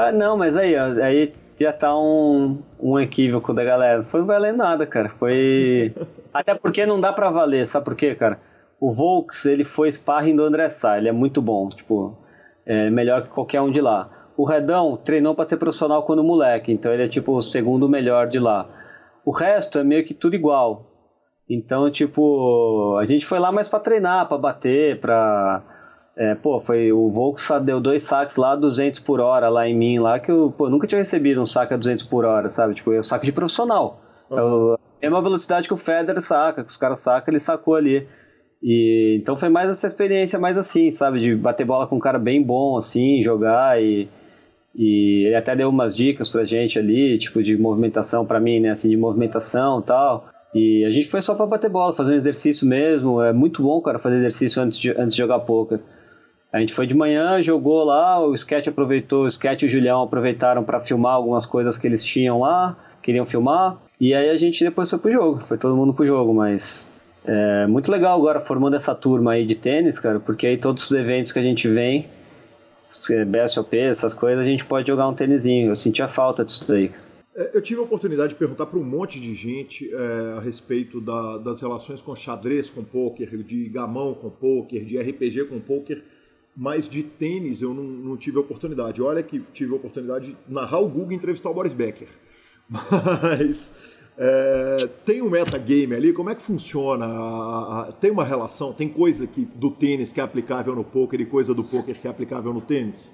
Ah, 0.00 0.12
não, 0.12 0.36
mas 0.36 0.54
aí, 0.54 0.76
ó, 0.76 1.02
aí 1.02 1.32
já 1.58 1.72
tá 1.72 1.92
um, 1.98 2.62
um 2.78 3.00
equívoco 3.00 3.52
da 3.52 3.64
galera. 3.64 3.98
Não 3.98 4.04
foi 4.04 4.22
valendo 4.22 4.58
nada, 4.58 4.86
cara. 4.86 5.08
Foi. 5.08 5.92
Até 6.32 6.54
porque 6.54 6.86
não 6.86 7.00
dá 7.00 7.12
para 7.12 7.28
valer, 7.30 7.66
sabe 7.66 7.84
por 7.84 7.96
quê, 7.96 8.14
cara? 8.14 8.38
O 8.78 8.92
Volks, 8.92 9.44
ele 9.44 9.64
foi 9.64 9.90
sparring 9.90 10.36
do 10.36 10.44
André 10.44 10.68
Sá, 10.68 10.96
ele 10.96 11.08
é 11.08 11.12
muito 11.12 11.42
bom, 11.42 11.68
tipo, 11.68 12.16
é 12.64 12.88
melhor 12.90 13.22
que 13.22 13.30
qualquer 13.30 13.60
um 13.60 13.72
de 13.72 13.80
lá. 13.80 14.08
O 14.36 14.44
Redão 14.44 14.96
treinou 14.96 15.34
para 15.34 15.44
ser 15.44 15.56
profissional 15.56 16.04
quando 16.04 16.22
moleque, 16.22 16.70
então 16.70 16.92
ele 16.92 17.02
é 17.02 17.08
tipo 17.08 17.32
o 17.32 17.42
segundo 17.42 17.88
melhor 17.88 18.28
de 18.28 18.38
lá. 18.38 18.68
O 19.24 19.32
resto 19.32 19.80
é 19.80 19.82
meio 19.82 20.04
que 20.04 20.14
tudo 20.14 20.36
igual. 20.36 20.86
Então, 21.50 21.90
tipo, 21.90 22.96
a 23.00 23.04
gente 23.04 23.26
foi 23.26 23.40
lá 23.40 23.50
mais 23.50 23.68
para 23.68 23.80
treinar, 23.80 24.28
para 24.28 24.38
bater, 24.38 25.00
pra 25.00 25.60
é, 26.18 26.34
pô, 26.34 26.58
foi 26.58 26.92
o 26.92 27.08
Volks 27.10 27.48
deu 27.64 27.80
dois 27.80 28.02
saques 28.02 28.36
lá 28.36 28.56
200 28.56 28.98
por 28.98 29.20
hora 29.20 29.48
lá 29.48 29.68
em 29.68 29.76
mim, 29.76 30.00
lá 30.00 30.18
que 30.18 30.32
eu 30.32 30.50
pô, 30.50 30.68
nunca 30.68 30.84
tinha 30.84 30.98
recebido 30.98 31.40
um 31.40 31.46
saque 31.46 31.72
a 31.72 31.76
200 31.76 32.04
por 32.04 32.24
hora, 32.24 32.50
sabe? 32.50 32.74
Tipo, 32.74 32.92
é 32.92 32.98
um 32.98 33.02
saque 33.04 33.24
de 33.24 33.32
profissional. 33.32 34.00
Uhum. 34.28 34.74
É 35.00 35.06
a 35.06 35.10
mesma 35.10 35.22
velocidade 35.22 35.68
que 35.68 35.74
o 35.74 35.76
Federer 35.76 36.20
saca, 36.20 36.64
que 36.64 36.70
os 36.70 36.76
caras 36.76 36.98
sacam, 36.98 37.32
ele 37.32 37.38
sacou 37.38 37.76
ali. 37.76 38.04
E 38.60 39.20
então 39.22 39.36
foi 39.36 39.48
mais 39.48 39.70
essa 39.70 39.86
experiência 39.86 40.40
mais 40.40 40.58
assim, 40.58 40.90
sabe, 40.90 41.20
de 41.20 41.36
bater 41.36 41.64
bola 41.64 41.86
com 41.86 41.94
um 41.94 42.00
cara 42.00 42.18
bem 42.18 42.42
bom 42.42 42.76
assim, 42.76 43.22
jogar 43.22 43.80
e 43.80 44.08
e 44.74 45.24
ele 45.26 45.36
até 45.36 45.54
deu 45.54 45.68
umas 45.68 45.94
dicas 45.94 46.28
pra 46.28 46.44
gente 46.44 46.80
ali, 46.80 47.16
tipo 47.16 47.40
de 47.42 47.56
movimentação 47.56 48.26
para 48.26 48.40
mim, 48.40 48.58
né, 48.58 48.70
assim 48.70 48.88
de 48.88 48.96
movimentação, 48.96 49.80
tal. 49.82 50.26
E 50.52 50.84
a 50.84 50.90
gente 50.90 51.06
foi 51.06 51.22
só 51.22 51.34
para 51.34 51.46
bater 51.46 51.70
bola, 51.70 51.92
fazer 51.92 52.14
um 52.14 52.16
exercício 52.16 52.66
mesmo. 52.66 53.22
É 53.22 53.32
muito 53.32 53.62
bom, 53.62 53.80
cara, 53.80 53.98
fazer 53.98 54.16
exercício 54.16 54.60
antes 54.62 54.78
de, 54.78 54.90
antes 54.90 55.14
de 55.14 55.22
jogar 55.22 55.40
poker. 55.40 55.80
A 56.52 56.60
gente 56.60 56.72
foi 56.72 56.86
de 56.86 56.94
manhã, 56.94 57.42
jogou 57.42 57.84
lá, 57.84 58.24
o 58.24 58.34
Sketch 58.34 58.68
aproveitou, 58.68 59.24
o 59.24 59.28
Sketch 59.28 59.62
e 59.62 59.66
o 59.66 59.68
Julião 59.68 60.02
aproveitaram 60.02 60.64
para 60.64 60.80
filmar 60.80 61.14
algumas 61.14 61.44
coisas 61.44 61.76
que 61.76 61.86
eles 61.86 62.04
tinham 62.04 62.40
lá, 62.40 62.76
queriam 63.02 63.26
filmar, 63.26 63.76
e 64.00 64.14
aí 64.14 64.30
a 64.30 64.36
gente 64.36 64.64
depois 64.64 64.88
foi 64.88 64.98
pro 64.98 65.12
jogo, 65.12 65.40
foi 65.40 65.58
todo 65.58 65.76
mundo 65.76 65.92
pro 65.92 66.06
jogo, 66.06 66.32
mas 66.32 66.88
é 67.24 67.66
muito 67.66 67.92
legal 67.92 68.18
agora 68.18 68.40
formando 68.40 68.76
essa 68.76 68.94
turma 68.94 69.32
aí 69.32 69.44
de 69.44 69.54
tênis, 69.54 69.98
cara, 69.98 70.18
porque 70.18 70.46
aí 70.46 70.56
todos 70.56 70.84
os 70.84 70.92
eventos 70.92 71.32
que 71.32 71.38
a 71.38 71.42
gente 71.42 71.68
vem, 71.68 72.08
BSOP, 73.26 73.76
essas 73.76 74.14
coisas, 74.14 74.46
a 74.46 74.48
gente 74.48 74.64
pode 74.64 74.88
jogar 74.88 75.06
um 75.08 75.14
tênisinho. 75.14 75.68
Eu 75.68 75.76
sentia 75.76 76.08
falta 76.08 76.44
disso 76.44 76.64
daí. 76.66 76.90
É, 77.36 77.50
eu 77.54 77.60
tive 77.60 77.80
a 77.80 77.82
oportunidade 77.82 78.30
de 78.30 78.38
perguntar 78.38 78.66
para 78.66 78.78
um 78.78 78.84
monte 78.84 79.20
de 79.20 79.34
gente 79.34 79.90
é, 79.94 80.38
a 80.38 80.40
respeito 80.40 81.00
da, 81.00 81.36
das 81.38 81.60
relações 81.60 82.00
com 82.00 82.14
xadrez 82.16 82.70
com 82.70 82.82
poker, 82.82 83.36
de 83.42 83.68
gamão 83.68 84.14
com 84.14 84.30
poker, 84.30 84.84
de 84.84 84.98
RPG 84.98 85.44
com 85.44 85.60
poker 85.60 86.02
mas 86.58 86.88
de 86.88 87.04
tênis 87.04 87.62
eu 87.62 87.72
não, 87.72 87.84
não 87.84 88.16
tive 88.16 88.36
oportunidade. 88.36 89.00
Olha 89.00 89.22
que 89.22 89.38
tive 89.52 89.72
a 89.72 89.76
oportunidade 89.76 90.32
de 90.32 90.36
narrar 90.52 90.80
o 90.80 90.88
Google 90.88 91.12
e 91.12 91.14
entrevistar 91.14 91.48
o 91.50 91.54
Boris 91.54 91.72
Becker. 91.72 92.08
Mas 92.68 93.72
é, 94.18 94.88
tem 95.04 95.22
um 95.22 95.30
metagame 95.30 95.94
ali, 95.94 96.12
como 96.12 96.30
é 96.30 96.34
que 96.34 96.42
funciona? 96.42 97.06
Tem 98.00 98.10
uma 98.10 98.24
relação, 98.24 98.72
tem 98.72 98.88
coisa 98.88 99.24
que, 99.28 99.44
do 99.44 99.70
tênis 99.70 100.10
que 100.10 100.20
é 100.20 100.24
aplicável 100.24 100.74
no 100.74 100.82
poker 100.82 101.20
e 101.20 101.24
coisa 101.24 101.54
do 101.54 101.62
poker 101.62 101.94
que 101.94 102.08
é 102.08 102.10
aplicável 102.10 102.52
no 102.52 102.60
tênis? 102.60 103.08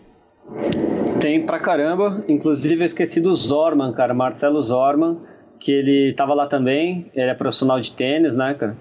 Tem 1.21 1.45
pra 1.45 1.59
caramba, 1.59 2.25
inclusive 2.27 2.81
eu 2.81 2.87
esqueci 2.87 3.21
do 3.21 3.35
Zorman, 3.35 3.93
cara, 3.93 4.15
Marcelo 4.15 4.61
Zorman, 4.61 5.19
que 5.61 5.71
ele 5.71 6.15
tava 6.15 6.33
lá 6.33 6.47
também, 6.47 7.11
ele 7.15 7.31
é 7.31 7.35
profissional 7.35 7.79
de 7.79 7.93
tênis, 7.93 8.37
né, 8.37 8.55
cara? 8.55 8.77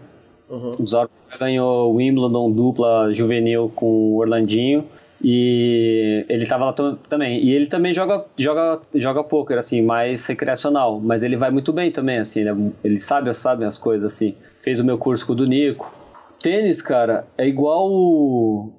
Uhum. 0.53 0.71
O 0.79 0.85
Zorman 0.85 1.09
ganhou 1.39 1.91
o 1.91 1.95
Wimbledon 1.95 2.51
dupla 2.51 3.11
juvenil 3.11 3.71
com 3.75 3.87
o 3.87 4.17
Orlandinho. 4.17 4.85
E 5.23 6.25
ele 6.29 6.45
tava 6.45 6.65
lá 6.65 6.73
também. 7.09 7.43
E 7.43 7.53
ele 7.53 7.65
também 7.65 7.93
joga, 7.93 8.25
joga, 8.37 8.81
joga 8.93 9.23
poker, 9.23 9.57
assim, 9.57 9.81
mais 9.81 10.25
recreacional. 10.27 10.99
Mas 10.99 11.23
ele 11.23 11.37
vai 11.37 11.49
muito 11.49 11.73
bem 11.73 11.91
também, 11.91 12.19
assim, 12.19 12.43
né? 12.43 12.55
Ele 12.83 12.99
sabe, 12.99 13.33
sabe 13.33 13.65
as 13.65 13.77
coisas, 13.77 14.13
assim. 14.13 14.35
Fez 14.59 14.79
o 14.79 14.83
meu 14.83 14.97
curso 14.97 15.25
com 15.25 15.33
o 15.33 15.35
do 15.35 15.47
Nico. 15.47 15.91
Tênis, 16.39 16.81
cara, 16.81 17.25
é 17.37 17.47
igual. 17.47 18.69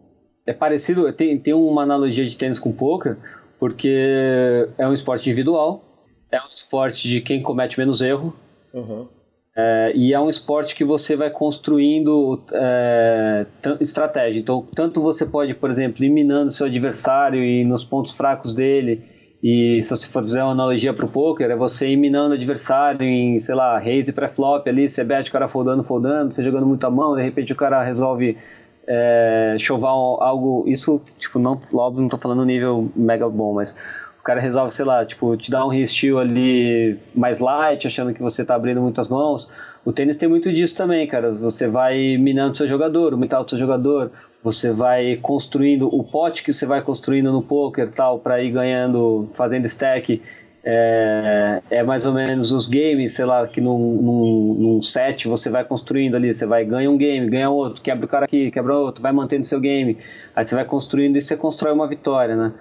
É 0.46 0.52
parecido. 0.52 1.10
Tem, 1.12 1.38
tem 1.38 1.54
uma 1.54 1.82
analogia 1.82 2.24
de 2.24 2.36
tênis 2.36 2.58
com 2.58 2.70
poker, 2.70 3.16
porque 3.58 4.68
é 4.76 4.86
um 4.86 4.92
esporte 4.92 5.28
individual. 5.28 5.82
É 6.30 6.38
um 6.40 6.52
esporte 6.52 7.08
de 7.08 7.20
quem 7.20 7.42
comete 7.42 7.78
menos 7.78 8.00
erro. 8.00 8.36
Uhum. 8.72 9.08
É, 9.56 9.92
e 9.94 10.12
é 10.12 10.18
um 10.20 10.28
esporte 10.28 10.74
que 10.74 10.84
você 10.84 11.14
vai 11.14 11.30
construindo 11.30 12.42
é, 12.52 13.46
estratégia. 13.80 14.40
Então, 14.40 14.66
tanto 14.74 15.00
você 15.00 15.24
pode, 15.24 15.54
por 15.54 15.70
exemplo, 15.70 16.04
ir 16.04 16.10
minando 16.10 16.50
seu 16.50 16.66
adversário 16.66 17.42
e 17.44 17.64
nos 17.64 17.84
pontos 17.84 18.12
fracos 18.12 18.52
dele. 18.52 19.04
E 19.42 19.80
se 19.82 19.90
você 19.90 20.06
for 20.08 20.22
fazer 20.24 20.40
uma 20.42 20.52
analogia 20.52 20.92
para 20.92 21.04
o 21.04 21.08
poker, 21.08 21.50
é 21.50 21.54
você 21.56 21.88
ir 21.88 21.96
minando 21.96 22.30
o 22.30 22.36
adversário 22.36 23.02
em, 23.06 23.38
sei 23.38 23.54
lá, 23.54 23.78
raise 23.78 24.10
pré-flop 24.12 24.66
ali, 24.66 24.88
você 24.88 25.04
bete 25.04 25.28
o 25.28 25.32
cara 25.32 25.48
foldando, 25.48 25.84
foldando, 25.84 26.32
você 26.32 26.42
jogando 26.42 26.66
muita 26.66 26.88
mão, 26.90 27.14
de 27.14 27.22
repente 27.22 27.52
o 27.52 27.56
cara 27.56 27.82
resolve 27.82 28.38
é, 28.86 29.56
chovar 29.58 29.92
algo. 29.92 30.64
Isso, 30.66 31.00
tipo, 31.18 31.38
não, 31.38 31.60
óbvio, 31.74 32.00
não 32.00 32.06
estou 32.06 32.18
falando 32.18 32.44
nível 32.44 32.90
mega 32.96 33.28
bom, 33.28 33.54
mas 33.54 33.78
cara 34.24 34.40
resolve, 34.40 34.74
sei 34.74 34.84
lá, 34.86 35.04
tipo, 35.04 35.36
te 35.36 35.50
dar 35.50 35.66
um 35.66 35.68
resteel 35.68 36.18
ali 36.18 36.98
mais 37.14 37.40
light, 37.40 37.86
achando 37.86 38.14
que 38.14 38.22
você 38.22 38.44
tá 38.44 38.54
abrindo 38.54 38.80
muitas 38.80 39.08
mãos. 39.08 39.48
O 39.84 39.92
tênis 39.92 40.16
tem 40.16 40.28
muito 40.28 40.50
disso 40.50 40.74
também, 40.74 41.06
cara. 41.06 41.32
Você 41.34 41.68
vai 41.68 42.16
minando 42.16 42.56
seu 42.56 42.66
jogador, 42.66 43.12
o 43.12 43.18
metal 43.18 43.44
do 43.44 43.50
seu 43.50 43.58
jogador, 43.58 44.10
você 44.42 44.72
vai 44.72 45.16
construindo 45.20 45.94
o 45.94 46.02
pote 46.02 46.42
que 46.42 46.54
você 46.54 46.64
vai 46.64 46.80
construindo 46.80 47.30
no 47.30 47.42
poker 47.42 47.92
tal, 47.92 48.18
para 48.18 48.42
ir 48.42 48.50
ganhando, 48.50 49.28
fazendo 49.34 49.66
stack. 49.66 50.22
É, 50.66 51.62
é, 51.70 51.82
mais 51.82 52.06
ou 52.06 52.14
menos 52.14 52.50
os 52.50 52.66
games, 52.66 53.12
sei 53.12 53.26
lá, 53.26 53.46
que 53.46 53.60
num, 53.60 54.00
num, 54.00 54.54
num, 54.54 54.82
set 54.82 55.28
você 55.28 55.50
vai 55.50 55.62
construindo 55.62 56.14
ali, 56.14 56.32
você 56.32 56.46
vai 56.46 56.64
ganha 56.64 56.90
um 56.90 56.96
game, 56.96 57.28
ganha 57.28 57.50
outro, 57.50 57.82
quebra 57.82 58.06
o 58.06 58.08
cara 58.08 58.24
aqui, 58.24 58.50
quebra 58.50 58.74
outro, 58.74 59.02
vai 59.02 59.12
mantendo 59.12 59.44
seu 59.44 59.60
game, 59.60 59.98
aí 60.34 60.42
você 60.42 60.54
vai 60.54 60.64
construindo 60.64 61.16
e 61.16 61.20
você 61.20 61.36
constrói 61.36 61.74
uma 61.74 61.86
vitória, 61.86 62.34
né? 62.34 62.54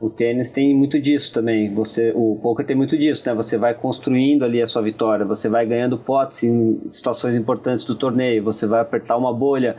O 0.00 0.08
tênis 0.08 0.50
tem 0.50 0.74
muito 0.74 0.98
disso 0.98 1.30
também. 1.30 1.74
Você, 1.74 2.10
o 2.16 2.40
poker 2.42 2.64
tem 2.64 2.74
muito 2.74 2.96
disso, 2.96 3.22
né? 3.26 3.34
Você 3.34 3.58
vai 3.58 3.74
construindo 3.74 4.46
ali 4.46 4.62
a 4.62 4.66
sua 4.66 4.80
vitória, 4.80 5.26
você 5.26 5.46
vai 5.46 5.66
ganhando 5.66 5.98
potes 5.98 6.42
em 6.42 6.80
situações 6.88 7.36
importantes 7.36 7.84
do 7.84 7.94
torneio, 7.94 8.42
você 8.42 8.66
vai 8.66 8.80
apertar 8.80 9.18
uma 9.18 9.30
bolha, 9.30 9.76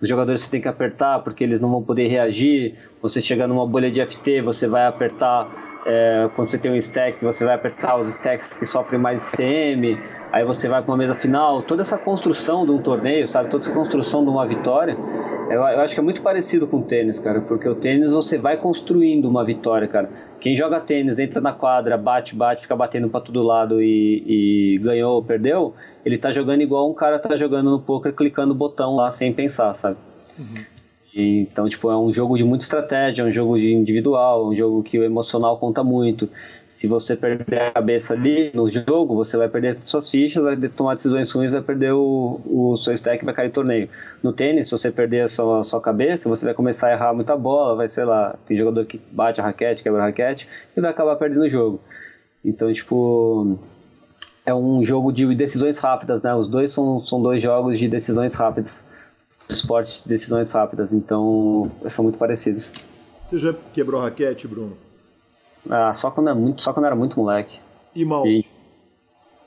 os 0.00 0.08
jogadores 0.08 0.42
você 0.42 0.50
tem 0.52 0.60
que 0.60 0.68
apertar 0.68 1.24
porque 1.24 1.42
eles 1.42 1.60
não 1.60 1.68
vão 1.72 1.82
poder 1.82 2.06
reagir. 2.06 2.76
Você 3.02 3.20
chega 3.20 3.48
numa 3.48 3.66
bolha 3.66 3.90
de 3.90 4.00
FT, 4.00 4.42
você 4.42 4.68
vai 4.68 4.86
apertar 4.86 5.82
é, 5.84 6.30
quando 6.36 6.50
você 6.50 6.58
tem 6.58 6.70
um 6.70 6.76
stack, 6.76 7.24
você 7.24 7.44
vai 7.44 7.56
apertar 7.56 7.98
os 7.98 8.10
stacks 8.10 8.56
que 8.56 8.64
sofrem 8.64 9.00
mais 9.00 9.32
CM, 9.32 9.98
aí 10.34 10.44
você 10.44 10.68
vai 10.68 10.82
para 10.82 10.90
uma 10.90 10.98
mesa 10.98 11.14
final. 11.14 11.62
Toda 11.62 11.82
essa 11.82 11.96
construção 11.96 12.64
de 12.66 12.72
um 12.72 12.78
torneio, 12.78 13.26
sabe? 13.28 13.50
Toda 13.50 13.64
essa 13.64 13.72
construção 13.72 14.24
de 14.24 14.30
uma 14.30 14.46
vitória 14.46 14.96
eu, 15.50 15.60
eu, 15.60 15.80
acho 15.80 15.94
que 15.94 16.00
é 16.00 16.02
muito 16.02 16.22
parecido 16.22 16.66
com 16.66 16.78
o 16.78 16.82
tênis, 16.82 17.18
cara, 17.18 17.40
porque 17.40 17.68
o 17.68 17.74
tênis 17.74 18.12
você 18.12 18.38
vai 18.38 18.56
construindo 18.56 19.28
uma 19.28 19.44
vitória, 19.44 19.86
cara. 19.86 20.10
Quem 20.40 20.56
joga 20.56 20.80
tênis, 20.80 21.18
entra 21.18 21.40
na 21.40 21.52
quadra, 21.52 21.96
bate, 21.96 22.34
bate, 22.34 22.62
fica 22.62 22.74
batendo 22.74 23.08
para 23.08 23.20
todo 23.20 23.42
lado 23.42 23.82
e, 23.82 24.74
e, 24.74 24.78
ganhou 24.78 25.16
ou 25.16 25.22
perdeu, 25.22 25.74
ele 26.04 26.18
tá 26.18 26.30
jogando 26.30 26.62
igual 26.62 26.90
um 26.90 26.94
cara 26.94 27.18
tá 27.18 27.36
jogando 27.36 27.70
no 27.70 27.80
poker, 27.80 28.12
clicando 28.14 28.52
o 28.52 28.56
botão 28.56 28.96
lá 28.96 29.10
sem 29.10 29.32
pensar, 29.32 29.74
sabe? 29.74 29.96
Uhum. 30.38 30.73
Então, 31.16 31.68
tipo, 31.68 31.88
é 31.92 31.96
um 31.96 32.12
jogo 32.12 32.36
de 32.36 32.42
muita 32.42 32.64
estratégia, 32.64 33.22
é 33.22 33.24
um 33.24 33.30
jogo 33.30 33.56
de 33.56 33.72
individual, 33.72 34.48
um 34.48 34.54
jogo 34.54 34.82
que 34.82 34.98
o 34.98 35.04
emocional 35.04 35.56
conta 35.58 35.84
muito. 35.84 36.28
Se 36.68 36.88
você 36.88 37.14
perder 37.14 37.60
a 37.60 37.70
cabeça 37.70 38.14
ali 38.14 38.50
no 38.52 38.68
jogo, 38.68 39.14
você 39.14 39.36
vai 39.36 39.48
perder 39.48 39.78
suas 39.84 40.10
fichas, 40.10 40.42
vai 40.42 40.56
tomar 40.56 40.94
decisões 40.94 41.30
ruins, 41.30 41.52
vai 41.52 41.62
perder 41.62 41.92
o, 41.92 42.40
o 42.44 42.76
seu 42.76 42.92
stack 42.92 43.24
vai 43.24 43.32
cair 43.32 43.52
torneio. 43.52 43.88
No 44.24 44.32
tênis, 44.32 44.66
se 44.66 44.72
você 44.72 44.90
perder 44.90 45.20
a 45.20 45.28
sua, 45.28 45.60
a 45.60 45.62
sua 45.62 45.80
cabeça, 45.80 46.28
você 46.28 46.44
vai 46.44 46.54
começar 46.54 46.88
a 46.88 46.92
errar 46.92 47.14
muita 47.14 47.36
bola, 47.36 47.76
vai, 47.76 47.88
sei 47.88 48.04
lá, 48.04 48.36
tem 48.44 48.56
jogador 48.56 48.84
que 48.84 49.00
bate 49.12 49.40
a 49.40 49.44
raquete, 49.44 49.84
quebra 49.84 50.02
a 50.02 50.06
raquete, 50.06 50.48
e 50.76 50.80
vai 50.80 50.90
acabar 50.90 51.14
perdendo 51.14 51.42
o 51.42 51.48
jogo. 51.48 51.80
Então, 52.44 52.72
tipo, 52.72 53.56
é 54.44 54.52
um 54.52 54.84
jogo 54.84 55.12
de 55.12 55.32
decisões 55.32 55.78
rápidas, 55.78 56.20
né? 56.22 56.34
Os 56.34 56.48
dois 56.48 56.72
são, 56.72 56.98
são 56.98 57.22
dois 57.22 57.40
jogos 57.40 57.78
de 57.78 57.86
decisões 57.86 58.34
rápidas 58.34 58.84
esportes 59.48 60.02
de 60.02 60.08
decisões 60.08 60.52
rápidas, 60.52 60.92
então 60.92 61.70
são 61.88 62.02
muito 62.02 62.18
parecidos. 62.18 62.72
Você 63.24 63.38
já 63.38 63.54
quebrou 63.72 64.00
raquete, 64.00 64.46
Bruno? 64.46 64.76
Ah, 65.68 65.92
só 65.94 66.10
quando 66.10 66.28
era 66.28 66.38
muito, 66.38 66.62
só 66.62 66.72
quando 66.72 66.86
era 66.86 66.96
muito 66.96 67.18
moleque. 67.18 67.58
E 67.94 68.04
mouse? 68.04 68.28
E, 68.28 68.46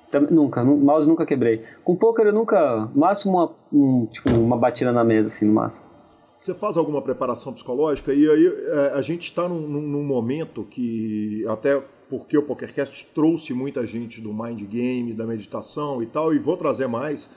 também, 0.10 0.32
nunca, 0.32 0.64
mouse 0.64 1.08
nunca 1.08 1.26
quebrei. 1.26 1.64
Com 1.84 1.96
poker 1.96 2.28
eu 2.28 2.34
nunca, 2.34 2.90
máximo 2.96 3.34
uma, 3.34 3.52
um, 3.72 4.06
tipo, 4.06 4.30
uma 4.32 4.58
batida 4.58 4.92
na 4.92 5.04
mesa, 5.04 5.28
assim, 5.28 5.46
no 5.46 5.54
máximo. 5.54 5.86
Você 6.38 6.54
faz 6.54 6.78
alguma 6.78 7.02
preparação 7.02 7.52
psicológica? 7.52 8.14
E 8.14 8.30
aí 8.30 8.48
é, 8.48 8.92
a 8.94 9.02
gente 9.02 9.24
está 9.24 9.50
num, 9.50 9.60
num, 9.60 10.04
mommomento 10.04 10.64
que, 10.64 11.44
até 11.48 11.82
porque 12.10 12.38
o 12.38 12.44
PokerCast 12.44 13.08
trouxe 13.14 13.54
muita 13.54 13.86
gente 13.86 14.22
do 14.22 14.34
mind 14.34 14.62
game, 14.64 15.14
da 15.14 15.26
meditação 15.26 16.02
e 16.02 16.06
tal, 16.06 16.34
e 16.34 16.40
vou 16.40 16.56
trazer 16.56 16.88
mais. 16.88 17.30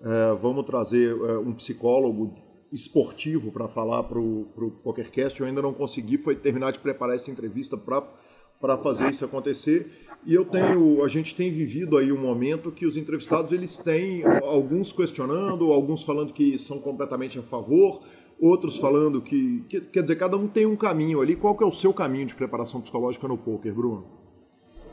É, 0.00 0.34
vamos 0.40 0.64
trazer 0.64 1.10
é, 1.10 1.38
um 1.38 1.52
psicólogo 1.52 2.34
esportivo 2.72 3.50
para 3.50 3.66
falar 3.66 4.04
para 4.04 4.18
o 4.18 4.46
PokerCast. 4.82 5.40
Eu 5.40 5.46
ainda 5.46 5.62
não 5.62 5.72
consegui 5.72 6.18
foi 6.18 6.36
terminar 6.36 6.72
de 6.72 6.78
preparar 6.78 7.16
essa 7.16 7.30
entrevista 7.30 7.76
para 7.76 8.76
fazer 8.78 9.10
isso 9.10 9.24
acontecer. 9.24 10.06
E 10.24 10.34
eu 10.34 10.44
tenho, 10.44 11.02
a 11.02 11.08
gente 11.08 11.34
tem 11.34 11.50
vivido 11.50 11.96
aí 11.96 12.12
um 12.12 12.20
momento 12.20 12.70
que 12.70 12.86
os 12.86 12.96
entrevistados 12.96 13.52
eles 13.52 13.76
têm 13.76 14.22
alguns 14.42 14.92
questionando, 14.92 15.72
alguns 15.72 16.02
falando 16.02 16.32
que 16.32 16.58
são 16.58 16.78
completamente 16.78 17.38
a 17.38 17.42
favor, 17.42 18.02
outros 18.40 18.76
falando 18.76 19.22
que, 19.22 19.64
que, 19.68 19.80
quer 19.80 20.02
dizer, 20.02 20.16
cada 20.16 20.36
um 20.36 20.46
tem 20.46 20.66
um 20.66 20.76
caminho 20.76 21.20
ali. 21.20 21.34
Qual 21.34 21.56
que 21.56 21.64
é 21.64 21.66
o 21.66 21.72
seu 21.72 21.92
caminho 21.92 22.26
de 22.26 22.34
preparação 22.34 22.80
psicológica 22.80 23.26
no 23.26 23.38
poker, 23.38 23.74
Bruno? 23.74 24.27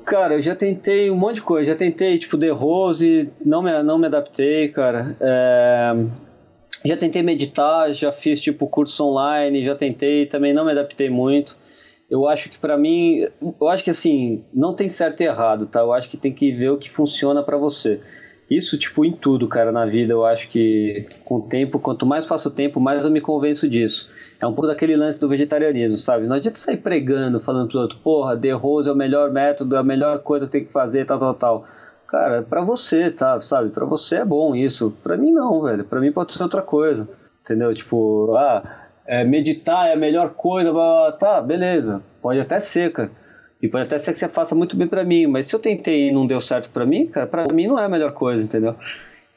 Cara, 0.05 0.35
eu 0.35 0.41
já 0.41 0.55
tentei 0.55 1.09
um 1.09 1.15
monte 1.15 1.35
de 1.35 1.41
coisa. 1.41 1.71
Já 1.71 1.77
tentei, 1.77 2.17
tipo, 2.17 2.37
The 2.37 2.49
Rose, 2.49 3.29
não 3.43 3.63
me, 3.63 3.83
não 3.83 3.97
me 3.97 4.05
adaptei, 4.05 4.69
cara. 4.69 5.17
É... 5.19 5.93
Já 6.85 6.95
tentei 6.95 7.23
meditar, 7.23 7.91
já 7.93 8.11
fiz, 8.11 8.39
tipo, 8.39 8.67
curso 8.67 9.03
online, 9.03 9.65
já 9.65 9.73
tentei, 9.75 10.27
também 10.27 10.53
não 10.53 10.63
me 10.63 10.71
adaptei 10.71 11.09
muito. 11.09 11.57
Eu 12.07 12.27
acho 12.27 12.49
que 12.49 12.59
para 12.59 12.77
mim, 12.77 13.27
eu 13.59 13.67
acho 13.67 13.83
que 13.83 13.89
assim, 13.89 14.43
não 14.53 14.75
tem 14.75 14.87
certo 14.87 15.21
e 15.21 15.25
errado, 15.25 15.65
tá? 15.65 15.79
Eu 15.79 15.91
acho 15.91 16.07
que 16.07 16.17
tem 16.17 16.31
que 16.31 16.51
ver 16.51 16.69
o 16.69 16.77
que 16.77 16.89
funciona 16.89 17.41
para 17.41 17.57
você. 17.57 17.99
Isso, 18.49 18.77
tipo, 18.77 19.03
em 19.03 19.11
tudo, 19.11 19.47
cara, 19.47 19.71
na 19.71 19.85
vida, 19.85 20.13
eu 20.13 20.23
acho 20.23 20.49
que 20.49 21.07
com 21.23 21.37
o 21.37 21.41
tempo, 21.41 21.79
quanto 21.79 22.05
mais 22.05 22.25
passo 22.25 22.49
o 22.49 22.51
tempo, 22.51 22.79
mais 22.79 23.03
eu 23.03 23.09
me 23.09 23.19
convenço 23.19 23.67
disso. 23.67 24.07
É 24.39 24.45
um 24.45 24.53
pouco 24.53 24.67
daquele 24.67 24.95
lance 24.95 25.19
do 25.19 25.27
vegetarianismo, 25.27 25.97
sabe? 25.97 26.27
Não 26.27 26.35
adianta 26.35 26.59
sair 26.59 26.77
pregando, 26.77 27.39
falando 27.39 27.67
pros 27.67 27.81
outros, 27.81 27.99
porra, 28.01 28.37
The 28.37 28.51
Rose 28.51 28.87
é 28.87 28.91
o 28.91 28.95
melhor 28.95 29.31
método, 29.31 29.75
é 29.75 29.79
a 29.79 29.83
melhor 29.83 30.19
coisa 30.19 30.45
que 30.45 30.51
tem 30.51 30.65
que 30.65 30.71
fazer, 30.71 31.05
tal, 31.05 31.17
tal, 31.17 31.33
tal. 31.33 31.67
Cara, 32.07 32.43
pra 32.43 32.61
você, 32.61 33.09
tá, 33.09 33.41
sabe? 33.41 33.69
Pra 33.71 33.83
você 33.83 34.17
é 34.17 34.25
bom 34.25 34.55
isso. 34.55 34.93
Pra 35.03 35.17
mim 35.17 35.31
não, 35.31 35.63
velho. 35.63 35.83
Pra 35.83 35.99
mim 35.99 36.11
pode 36.11 36.31
ser 36.33 36.43
outra 36.43 36.61
coisa. 36.61 37.09
Entendeu? 37.43 37.73
Tipo, 37.73 38.35
ah, 38.37 38.63
é, 39.07 39.23
meditar 39.23 39.89
é 39.89 39.93
a 39.93 39.97
melhor 39.97 40.29
coisa, 40.29 40.71
tá, 41.19 41.41
beleza. 41.41 42.01
Pode 42.21 42.39
até 42.39 42.59
ser, 42.59 42.91
cara 42.91 43.09
e 43.61 43.67
pode 43.67 43.85
até 43.85 43.97
ser 43.97 44.11
que 44.11 44.19
você 44.19 44.27
faça 44.27 44.53
muito 44.53 44.75
bem 44.75 44.87
para 44.87 45.03
mim, 45.03 45.27
mas 45.27 45.47
se 45.47 45.55
eu 45.55 45.59
tentei 45.59 46.09
e 46.09 46.11
não 46.11 46.27
deu 46.27 46.39
certo 46.39 46.69
para 46.69 46.85
mim, 46.85 47.07
cara, 47.07 47.25
para 47.25 47.53
mim 47.53 47.67
não 47.67 47.79
é 47.79 47.85
a 47.85 47.89
melhor 47.89 48.11
coisa, 48.13 48.43
entendeu? 48.43 48.75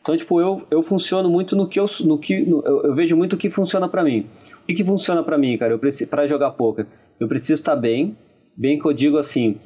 Então, 0.01 0.17
tipo, 0.17 0.41
eu, 0.41 0.67
eu 0.71 0.83
funciono 0.83 1.29
muito 1.29 1.55
no 1.55 1.69
que 1.69 1.79
eu, 1.79 1.87
no 2.05 2.19
que 2.19 2.41
no, 2.41 2.63
eu, 2.65 2.83
eu, 2.85 2.95
vejo 2.95 3.17
muito 3.17 3.35
o 3.35 3.37
que 3.37 3.51
funciona 3.51 3.89
para 3.89 4.03
mim. 4.03 4.27
O 4.63 4.67
que, 4.67 4.75
que 4.75 4.85
funciona 4.85 5.23
para 5.23 5.37
mim, 5.37 5.57
cara? 5.59 5.73
Eu 5.73 5.79
preciso 5.79 6.09
para 6.09 6.27
jogar 6.27 6.53
poker, 6.53 6.87
eu 7.21 7.29
preciso 7.29 7.55
estar 7.55 7.75
tá 7.75 7.81
bem, 7.81 8.17
bem 8.57 8.79
que 8.79 8.87
eu 8.87 8.93
digo 8.93 9.19
assim, 9.19 9.57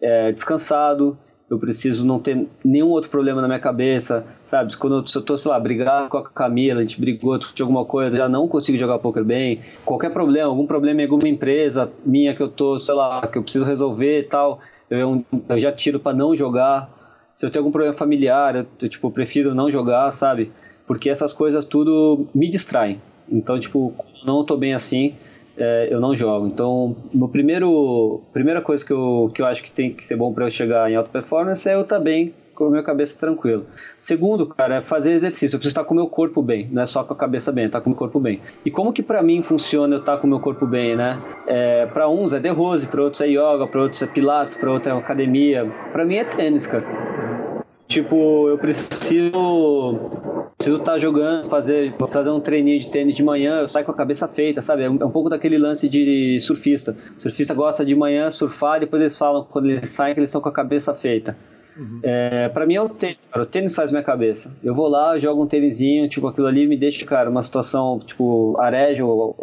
é, 0.00 0.32
descansado, 0.32 1.18
eu 1.50 1.58
preciso 1.58 2.06
não 2.06 2.20
ter 2.20 2.46
nenhum 2.64 2.88
outro 2.90 3.10
problema 3.10 3.42
na 3.42 3.48
minha 3.48 3.58
cabeça, 3.58 4.24
sabe? 4.44 4.76
Quando 4.76 4.98
eu, 4.98 5.06
se 5.06 5.18
eu 5.18 5.20
tô, 5.20 5.36
sei 5.36 5.50
lá, 5.50 5.58
brigar 5.58 6.08
com 6.08 6.16
a 6.16 6.22
Camila, 6.22 6.78
a 6.78 6.82
gente 6.82 7.00
brigou, 7.00 7.36
de 7.36 7.60
alguma 7.60 7.84
coisa, 7.84 8.16
já 8.16 8.28
não 8.28 8.46
consigo 8.46 8.78
jogar 8.78 9.00
poker 9.00 9.24
bem, 9.24 9.60
qualquer 9.84 10.12
problema, 10.12 10.48
algum 10.48 10.64
problema 10.64 11.00
em 11.00 11.04
alguma 11.04 11.28
empresa 11.28 11.90
minha 12.06 12.36
que 12.36 12.40
eu 12.40 12.48
tô, 12.48 12.78
sei 12.78 12.94
lá, 12.94 13.26
que 13.26 13.36
eu 13.36 13.42
preciso 13.42 13.64
resolver 13.64 14.20
e 14.20 14.22
tal, 14.22 14.60
eu, 14.88 15.24
eu 15.48 15.58
já 15.58 15.72
tiro 15.72 15.98
para 15.98 16.16
não 16.16 16.36
jogar. 16.36 16.88
Se 17.34 17.44
eu 17.44 17.50
tenho 17.50 17.62
algum 17.64 17.72
problema 17.72 17.94
familiar, 17.94 18.54
eu, 18.54 18.66
eu, 18.80 18.88
tipo, 18.88 19.10
prefiro 19.10 19.52
não 19.52 19.68
jogar, 19.68 20.12
sabe? 20.12 20.52
Porque 20.86 21.10
essas 21.10 21.32
coisas 21.32 21.64
tudo 21.64 22.28
me 22.32 22.48
distraem. 22.48 23.00
Então, 23.28 23.58
tipo, 23.58 23.92
não 24.24 24.44
tô 24.44 24.56
bem 24.56 24.72
assim, 24.72 25.14
é, 25.56 25.88
eu 25.90 26.00
não 26.00 26.14
jogo. 26.14 26.46
Então, 26.46 26.96
no 27.12 27.28
primeiro, 27.28 28.20
primeira 28.32 28.60
coisa 28.60 28.84
que 28.84 28.92
eu, 28.92 29.30
que 29.34 29.42
eu 29.42 29.46
acho 29.46 29.62
que 29.62 29.70
tem 29.70 29.92
que 29.92 30.04
ser 30.04 30.16
bom 30.16 30.32
para 30.32 30.46
eu 30.46 30.50
chegar 30.50 30.90
em 30.90 30.96
alta 30.96 31.10
performance 31.10 31.68
é 31.68 31.74
eu 31.74 31.82
estar 31.82 31.98
tá 31.98 32.02
bem 32.02 32.34
com 32.60 32.66
a 32.66 32.70
minha 32.70 32.82
cabeça 32.82 33.18
tranquila. 33.18 33.64
Segundo, 33.96 34.46
cara, 34.46 34.76
é 34.76 34.80
fazer 34.82 35.12
exercício. 35.12 35.56
Eu 35.56 35.58
preciso 35.58 35.72
estar 35.72 35.84
com 35.84 35.94
o 35.94 35.96
meu 35.96 36.06
corpo 36.06 36.42
bem, 36.42 36.68
não 36.70 36.82
é 36.82 36.86
só 36.86 37.02
com 37.02 37.14
a 37.14 37.16
cabeça 37.16 37.50
bem, 37.50 37.64
estar 37.64 37.80
com 37.80 37.86
o 37.88 37.90
meu 37.92 37.98
corpo 37.98 38.20
bem. 38.20 38.38
E 38.64 38.70
como 38.70 38.92
que 38.92 39.02
para 39.02 39.22
mim 39.22 39.40
funciona 39.40 39.94
eu 39.94 40.00
estar 40.00 40.18
com 40.18 40.26
o 40.26 40.30
meu 40.30 40.40
corpo 40.40 40.66
bem, 40.66 40.94
né? 40.94 41.18
É, 41.46 41.86
para 41.86 42.06
uns 42.06 42.34
é 42.34 42.40
The 42.40 42.50
Rose, 42.50 42.86
para 42.86 43.02
outros 43.02 43.22
é 43.22 43.28
yoga, 43.28 43.66
para 43.66 43.80
outros 43.80 44.02
é 44.02 44.06
pilates, 44.06 44.56
para 44.58 44.70
outros 44.70 44.94
é 44.94 44.96
academia. 44.96 45.72
Para 45.90 46.04
mim 46.04 46.16
é 46.16 46.24
tênis, 46.24 46.66
cara. 46.66 47.39
Tipo, 47.90 48.48
eu 48.48 48.56
preciso 48.56 49.98
preciso 50.56 50.76
estar 50.76 50.92
tá 50.92 50.98
jogando, 50.98 51.48
fazer, 51.48 51.92
fazer 51.92 52.30
um 52.30 52.38
treininho 52.38 52.78
de 52.78 52.88
tênis 52.88 53.16
de 53.16 53.24
manhã, 53.24 53.62
eu 53.62 53.66
saio 53.66 53.84
com 53.84 53.90
a 53.90 53.96
cabeça 53.96 54.28
feita, 54.28 54.62
sabe? 54.62 54.84
É 54.84 54.88
um, 54.88 54.96
é 55.00 55.04
um, 55.04 55.10
pouco 55.10 55.28
daquele 55.28 55.58
lance 55.58 55.88
de 55.88 56.38
surfista. 56.38 56.96
O 57.18 57.20
surfista 57.20 57.52
gosta 57.52 57.84
de 57.84 57.96
manhã 57.96 58.30
surfar, 58.30 58.78
depois 58.78 59.02
eles 59.02 59.18
falam, 59.18 59.44
quando 59.44 59.68
eles 59.68 59.90
saem, 59.90 60.14
que 60.14 60.20
eles 60.20 60.30
estão 60.30 60.40
com 60.40 60.48
a 60.48 60.52
cabeça 60.52 60.94
feita. 60.94 61.36
Uhum. 61.76 61.98
É, 62.04 62.48
pra 62.50 62.64
mim 62.64 62.76
é 62.76 62.80
o 62.80 62.88
tênis, 62.88 63.26
cara. 63.26 63.42
O 63.42 63.46
tênis 63.46 63.74
faz 63.74 63.90
minha 63.90 64.04
cabeça. 64.04 64.54
Eu 64.62 64.72
vou 64.72 64.86
lá, 64.86 65.18
jogo 65.18 65.42
um 65.42 65.48
tênisinho, 65.48 66.08
tipo, 66.08 66.28
aquilo 66.28 66.46
ali 66.46 66.68
me 66.68 66.76
deixa, 66.76 67.04
cara, 67.04 67.28
uma 67.28 67.42
situação, 67.42 67.98
tipo, 67.98 68.56
arejo, 68.60 69.34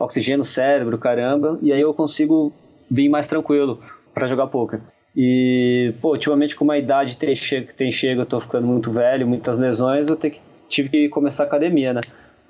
oxigênio 0.00 0.38
no 0.38 0.44
cérebro, 0.44 0.98
caramba, 0.98 1.60
e 1.62 1.72
aí 1.72 1.80
eu 1.80 1.94
consigo 1.94 2.52
vir 2.90 3.08
mais 3.08 3.28
tranquilo 3.28 3.78
para 4.12 4.26
jogar 4.26 4.48
poker. 4.48 4.80
E, 5.16 5.94
pô, 6.00 6.10
ultimamente 6.10 6.56
com 6.56 6.64
uma 6.64 6.76
idade 6.76 7.16
tem 7.16 7.34
tem 7.76 7.92
chega, 7.92 8.22
eu 8.22 8.26
tô 8.26 8.40
ficando 8.40 8.66
muito 8.66 8.90
velho, 8.90 9.26
muitas 9.26 9.58
lesões, 9.58 10.08
eu 10.08 10.16
que 10.16 10.40
tive 10.68 10.88
que 10.88 11.08
começar 11.08 11.44
academia, 11.44 11.92
né? 11.92 12.00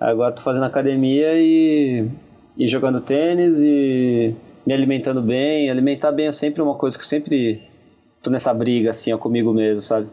Agora 0.00 0.32
tô 0.32 0.42
fazendo 0.42 0.64
academia 0.64 1.34
e, 1.34 2.08
e 2.56 2.66
jogando 2.66 3.00
tênis 3.00 3.62
e 3.62 4.34
me 4.66 4.72
alimentando 4.72 5.22
bem. 5.22 5.70
Alimentar 5.70 6.12
bem 6.12 6.26
é 6.26 6.32
sempre 6.32 6.62
uma 6.62 6.74
coisa 6.74 6.96
que 6.96 7.04
eu 7.04 7.08
sempre 7.08 7.62
tô 8.22 8.30
nessa 8.30 8.52
briga, 8.54 8.90
assim, 8.90 9.12
ó, 9.12 9.18
comigo 9.18 9.52
mesmo, 9.52 9.80
sabe? 9.80 10.08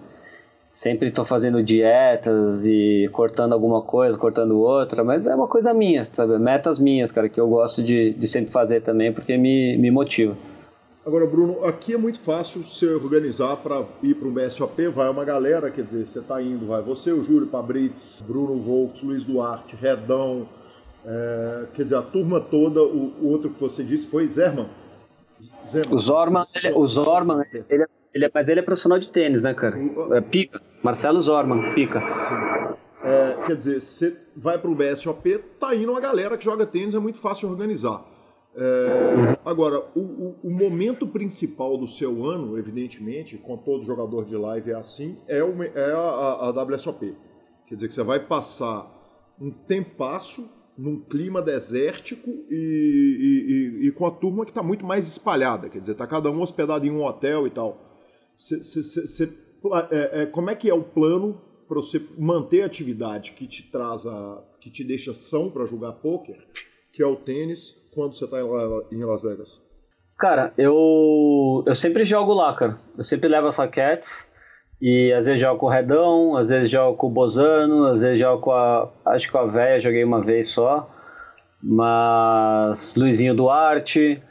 Sempre 0.71 1.11
tô 1.11 1.25
fazendo 1.25 1.63
dietas 1.63 2.65
e 2.65 3.09
cortando 3.11 3.53
alguma 3.53 3.81
coisa, 3.81 4.17
cortando 4.17 4.59
outra, 4.59 5.03
mas 5.03 5.27
é 5.27 5.35
uma 5.35 5.47
coisa 5.47 5.73
minha, 5.73 6.05
sabe? 6.11 6.37
Metas 6.37 6.79
minhas, 6.79 7.11
cara, 7.11 7.27
que 7.29 7.39
eu 7.39 7.47
gosto 7.47 7.81
de, 7.83 8.13
de 8.13 8.27
sempre 8.27 8.51
fazer 8.51 8.81
também, 8.81 9.11
porque 9.11 9.37
me, 9.37 9.77
me 9.77 9.91
motiva. 9.91 10.37
Agora, 11.03 11.25
Bruno, 11.25 11.65
aqui 11.65 11.95
é 11.95 11.97
muito 11.97 12.19
fácil 12.19 12.63
se 12.63 12.85
organizar 12.85 13.57
para 13.57 13.83
ir 14.03 14.13
para 14.13 14.27
um 14.27 14.31
BSOP, 14.31 14.87
vai 14.89 15.09
uma 15.09 15.25
galera, 15.25 15.71
quer 15.71 15.83
dizer, 15.83 16.05
você 16.05 16.19
está 16.19 16.39
indo, 16.39 16.67
vai 16.67 16.83
você, 16.83 17.11
o 17.11 17.23
Júlio 17.23 17.47
Pabrits, 17.47 18.23
Bruno 18.27 18.55
Volks, 18.57 19.01
Luiz 19.01 19.25
Duarte, 19.25 19.75
Redão, 19.75 20.47
é, 21.03 21.65
quer 21.73 21.83
dizer, 21.85 21.95
a 21.95 22.03
turma 22.03 22.39
toda, 22.39 22.83
o, 22.83 23.13
o, 23.19 23.29
outro 23.29 23.49
que 23.49 23.59
você 23.59 23.83
disse 23.83 24.07
foi 24.07 24.27
Zerman. 24.27 24.69
Zerman. 25.67 25.95
O 25.95 25.97
Zorman, 25.97 26.45
ele, 26.53 26.73
o 26.75 26.85
Zorman, 26.85 27.45
ele, 27.67 27.85
ele, 28.13 28.31
mas 28.31 28.47
ele 28.47 28.59
é 28.59 28.63
profissional 28.63 28.99
de 28.99 29.07
tênis, 29.07 29.41
né, 29.41 29.55
cara? 29.55 29.79
É, 30.11 30.21
pica. 30.21 30.61
Marcelo 30.83 31.19
Zorman, 31.19 31.73
pica. 31.73 31.99
Sim. 31.99 32.75
É, 33.03 33.37
quer 33.47 33.55
dizer, 33.55 33.81
você 33.81 34.15
vai 34.35 34.59
para 34.59 34.69
o 34.69 34.75
BSOP, 34.75 35.39
tá 35.59 35.73
indo 35.73 35.91
uma 35.91 35.99
galera 35.99 36.37
que 36.37 36.45
joga 36.45 36.63
tênis, 36.63 36.93
é 36.93 36.99
muito 36.99 37.17
fácil 37.17 37.49
organizar. 37.49 38.05
É, 38.53 39.37
agora, 39.45 39.79
o, 39.95 40.35
o, 40.43 40.51
momento 40.51 41.07
principal 41.07 41.77
do 41.77 41.87
seu 41.87 42.25
ano, 42.25 42.57
evidentemente, 42.57 43.37
com 43.37 43.55
todo 43.57 43.85
jogador 43.85 44.25
de 44.25 44.35
live 44.35 44.71
é 44.71 44.75
assim, 44.75 45.17
é, 45.27 45.41
o, 45.41 45.63
é 45.63 45.93
a, 45.93 46.49
a, 46.49 46.63
WSOP. 46.63 47.15
Quer 47.65 47.75
dizer 47.75 47.87
que 47.87 47.93
você 47.93 48.03
vai 48.03 48.19
passar 48.19 48.91
um 49.39 49.49
tempasso 49.49 50.49
num 50.77 50.99
clima 50.99 51.41
desértico 51.41 52.29
e, 52.49 53.77
e, 53.79 53.83
e, 53.83 53.87
e 53.87 53.91
com 53.91 54.05
a 54.05 54.11
turma 54.11 54.43
que 54.43 54.51
está 54.51 54.61
muito 54.61 54.85
mais 54.85 55.07
espalhada. 55.07 55.69
Quer 55.69 55.79
dizer, 55.79 55.93
está 55.93 56.05
cada 56.05 56.29
um 56.29 56.41
hospedado 56.41 56.85
em 56.85 56.91
um 56.91 57.03
hotel 57.03 57.47
e 57.47 57.51
tal. 57.51 57.89
É, 59.91 60.23
é, 60.23 60.25
como 60.25 60.49
é 60.49 60.55
que 60.55 60.69
é 60.69 60.73
o 60.73 60.83
plano 60.83 61.39
para 61.67 61.77
você 61.77 62.05
manter 62.17 62.63
a 62.63 62.65
atividade 62.65 63.31
que 63.31 63.47
te 63.47 63.63
traz 63.71 64.05
a, 64.05 64.43
que 64.59 64.69
te 64.69 64.83
deixa 64.83 65.13
são 65.13 65.49
para 65.49 65.65
jogar 65.65 65.93
poker, 65.93 66.37
que 66.91 67.01
é 67.01 67.05
o 67.05 67.15
tênis, 67.15 67.80
quando 67.93 68.15
você 68.15 68.25
está 68.25 68.37
em 68.39 69.03
Las 69.05 69.21
Vegas? 69.21 69.61
Cara, 70.17 70.53
eu, 70.57 71.63
eu 71.65 71.73
sempre 71.73 72.05
jogo 72.05 72.33
lá, 72.33 72.53
cara. 72.53 72.77
Eu 72.97 73.03
sempre 73.03 73.27
levo 73.27 73.47
as 73.47 73.57
raquetes 73.57 74.29
e 74.81 75.11
às 75.13 75.25
vezes 75.25 75.41
jogo 75.41 75.59
com 75.59 75.65
o 75.65 75.69
Redão, 75.69 76.35
às 76.35 76.49
vezes 76.49 76.69
jogo 76.69 76.97
com 76.97 77.07
o 77.07 77.11
Bozano, 77.11 77.85
às 77.85 78.01
vezes 78.01 78.19
jogo 78.19 78.41
com 78.41 78.51
a. 78.51 78.89
Acho 79.05 79.27
que 79.27 79.31
com 79.31 79.39
a 79.39 79.45
véia 79.45 79.79
joguei 79.79 80.03
uma 80.03 80.21
vez 80.21 80.49
só. 80.49 80.89
Mas 81.61 82.95
Luizinho 82.95 83.35
Duarte, 83.35 84.21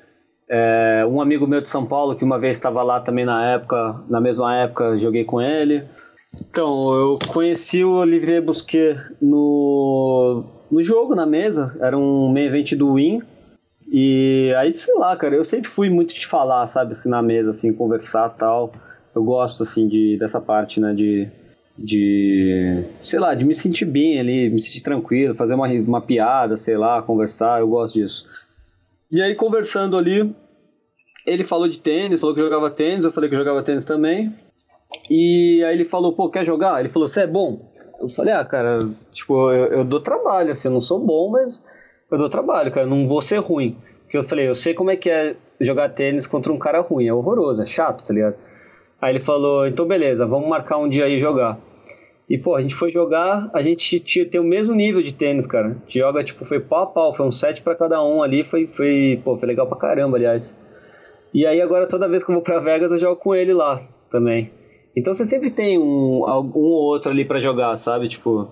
é, 0.48 1.06
um 1.08 1.20
amigo 1.20 1.46
meu 1.46 1.60
de 1.60 1.68
São 1.68 1.86
Paulo 1.86 2.16
que 2.16 2.24
uma 2.24 2.38
vez 2.38 2.56
estava 2.56 2.82
lá 2.82 3.00
também 3.00 3.24
na 3.24 3.52
época, 3.52 4.00
na 4.08 4.20
mesma 4.20 4.56
época, 4.56 4.96
joguei 4.96 5.24
com 5.24 5.40
ele. 5.40 5.84
Então, 6.34 6.92
eu 6.94 7.18
conheci 7.28 7.84
o 7.84 7.92
Olivier 7.92 8.42
Busquet 8.42 8.96
no, 9.20 10.44
no 10.70 10.82
jogo, 10.82 11.14
na 11.14 11.26
mesa. 11.26 11.76
Era 11.80 11.96
um 11.96 12.28
main 12.32 12.46
event 12.46 12.74
do 12.74 12.94
Win. 12.94 13.22
E 13.92 14.54
aí, 14.56 14.72
sei 14.72 14.94
lá, 14.94 15.16
cara, 15.16 15.34
eu 15.34 15.44
sempre 15.44 15.68
fui 15.68 15.90
muito 15.90 16.14
de 16.14 16.24
falar, 16.24 16.64
sabe, 16.68 16.92
assim, 16.92 17.08
na 17.08 17.20
mesa, 17.20 17.50
assim, 17.50 17.72
conversar 17.72 18.28
tal. 18.30 18.72
Eu 19.12 19.24
gosto, 19.24 19.64
assim, 19.64 19.88
de, 19.88 20.16
dessa 20.16 20.40
parte, 20.40 20.78
né, 20.80 20.94
de, 20.94 21.28
de, 21.76 22.84
sei 23.02 23.18
lá, 23.18 23.34
de 23.34 23.44
me 23.44 23.52
sentir 23.52 23.86
bem 23.86 24.20
ali, 24.20 24.48
me 24.48 24.60
sentir 24.60 24.82
tranquilo, 24.82 25.34
fazer 25.34 25.54
uma, 25.54 25.66
uma 25.66 26.00
piada, 26.00 26.56
sei 26.56 26.76
lá, 26.76 27.02
conversar, 27.02 27.60
eu 27.60 27.68
gosto 27.68 27.94
disso. 27.94 28.28
E 29.10 29.20
aí, 29.20 29.34
conversando 29.34 29.98
ali, 29.98 30.32
ele 31.26 31.42
falou 31.42 31.66
de 31.66 31.80
tênis, 31.80 32.20
falou 32.20 32.34
que 32.34 32.40
jogava 32.40 32.70
tênis, 32.70 33.04
eu 33.04 33.10
falei 33.10 33.28
que 33.28 33.34
jogava 33.34 33.60
tênis 33.60 33.84
também. 33.84 34.32
E 35.10 35.64
aí 35.64 35.74
ele 35.74 35.84
falou, 35.84 36.12
pô, 36.12 36.30
quer 36.30 36.44
jogar? 36.44 36.78
Ele 36.78 36.88
falou, 36.88 37.08
você 37.08 37.22
é 37.22 37.26
bom? 37.26 37.68
Eu 38.00 38.08
falei, 38.08 38.32
ah, 38.32 38.44
cara, 38.44 38.78
tipo, 39.10 39.50
eu, 39.50 39.66
eu 39.66 39.84
dou 39.84 40.00
trabalho, 40.00 40.52
assim, 40.52 40.68
eu 40.68 40.72
não 40.72 40.80
sou 40.80 41.00
bom, 41.00 41.28
mas 41.30 41.64
eu 42.10 42.18
dou 42.18 42.28
trabalho, 42.28 42.70
cara, 42.70 42.86
não 42.86 43.06
vou 43.06 43.20
ser 43.20 43.38
ruim. 43.38 43.76
Porque 44.02 44.18
eu 44.18 44.24
falei, 44.24 44.48
eu 44.48 44.54
sei 44.54 44.74
como 44.74 44.90
é 44.90 44.96
que 44.96 45.08
é 45.08 45.36
jogar 45.60 45.90
tênis 45.90 46.26
contra 46.26 46.52
um 46.52 46.58
cara 46.58 46.80
ruim, 46.80 47.06
é 47.06 47.12
horroroso, 47.12 47.62
é 47.62 47.66
chato, 47.66 48.04
tá 48.04 48.12
ligado? 48.12 48.34
Aí 49.00 49.12
ele 49.12 49.20
falou, 49.20 49.66
então 49.66 49.86
beleza, 49.86 50.26
vamos 50.26 50.48
marcar 50.48 50.78
um 50.78 50.88
dia 50.88 51.04
aí 51.04 51.18
jogar. 51.18 51.58
E, 52.28 52.38
pô, 52.38 52.54
a 52.54 52.60
gente 52.60 52.76
foi 52.76 52.92
jogar, 52.92 53.50
a 53.52 53.60
gente 53.60 53.98
tinha, 53.98 54.24
tem 54.24 54.40
o 54.40 54.44
mesmo 54.44 54.72
nível 54.72 55.02
de 55.02 55.12
tênis, 55.12 55.48
cara. 55.48 55.76
A 55.84 55.90
joga, 55.90 56.22
tipo, 56.22 56.44
foi 56.44 56.60
pau 56.60 56.84
a 56.84 56.86
pau, 56.86 57.12
foi 57.12 57.26
um 57.26 57.32
set 57.32 57.60
para 57.60 57.74
cada 57.74 58.04
um 58.04 58.22
ali, 58.22 58.44
foi, 58.44 58.68
foi, 58.68 59.20
pô, 59.24 59.36
foi 59.36 59.48
legal 59.48 59.66
pra 59.66 59.76
caramba, 59.76 60.16
aliás. 60.16 60.56
E 61.34 61.44
aí 61.44 61.60
agora 61.60 61.88
toda 61.88 62.08
vez 62.08 62.22
que 62.22 62.30
eu 62.30 62.34
vou 62.34 62.42
pra 62.42 62.60
Vegas 62.60 62.92
eu 62.92 62.98
jogo 62.98 63.16
com 63.16 63.34
ele 63.34 63.52
lá 63.52 63.82
também. 64.10 64.50
Então 64.94 65.12
você 65.12 65.24
sempre 65.24 65.50
tem 65.50 65.78
um, 65.78 66.24
um 66.24 66.52
ou 66.54 66.82
outro 66.84 67.10
ali 67.10 67.24
para 67.24 67.40
jogar, 67.40 67.74
sabe? 67.76 68.08
Tipo, 68.08 68.48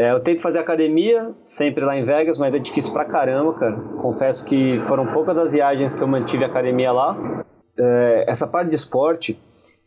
é, 0.00 0.12
eu 0.12 0.20
tento 0.20 0.40
fazer 0.40 0.58
academia 0.60 1.34
sempre 1.44 1.84
lá 1.84 1.94
em 1.94 2.02
Vegas, 2.02 2.38
mas 2.38 2.54
é 2.54 2.58
difícil 2.58 2.90
pra 2.90 3.04
caramba, 3.04 3.52
cara. 3.52 3.76
Confesso 4.00 4.42
que 4.42 4.78
foram 4.80 5.12
poucas 5.12 5.36
as 5.36 5.52
viagens 5.52 5.94
que 5.94 6.02
eu 6.02 6.08
mantive 6.08 6.42
academia 6.42 6.90
lá. 6.90 7.44
É, 7.76 8.24
essa 8.26 8.46
parte 8.46 8.70
de 8.70 8.76
esporte 8.76 9.38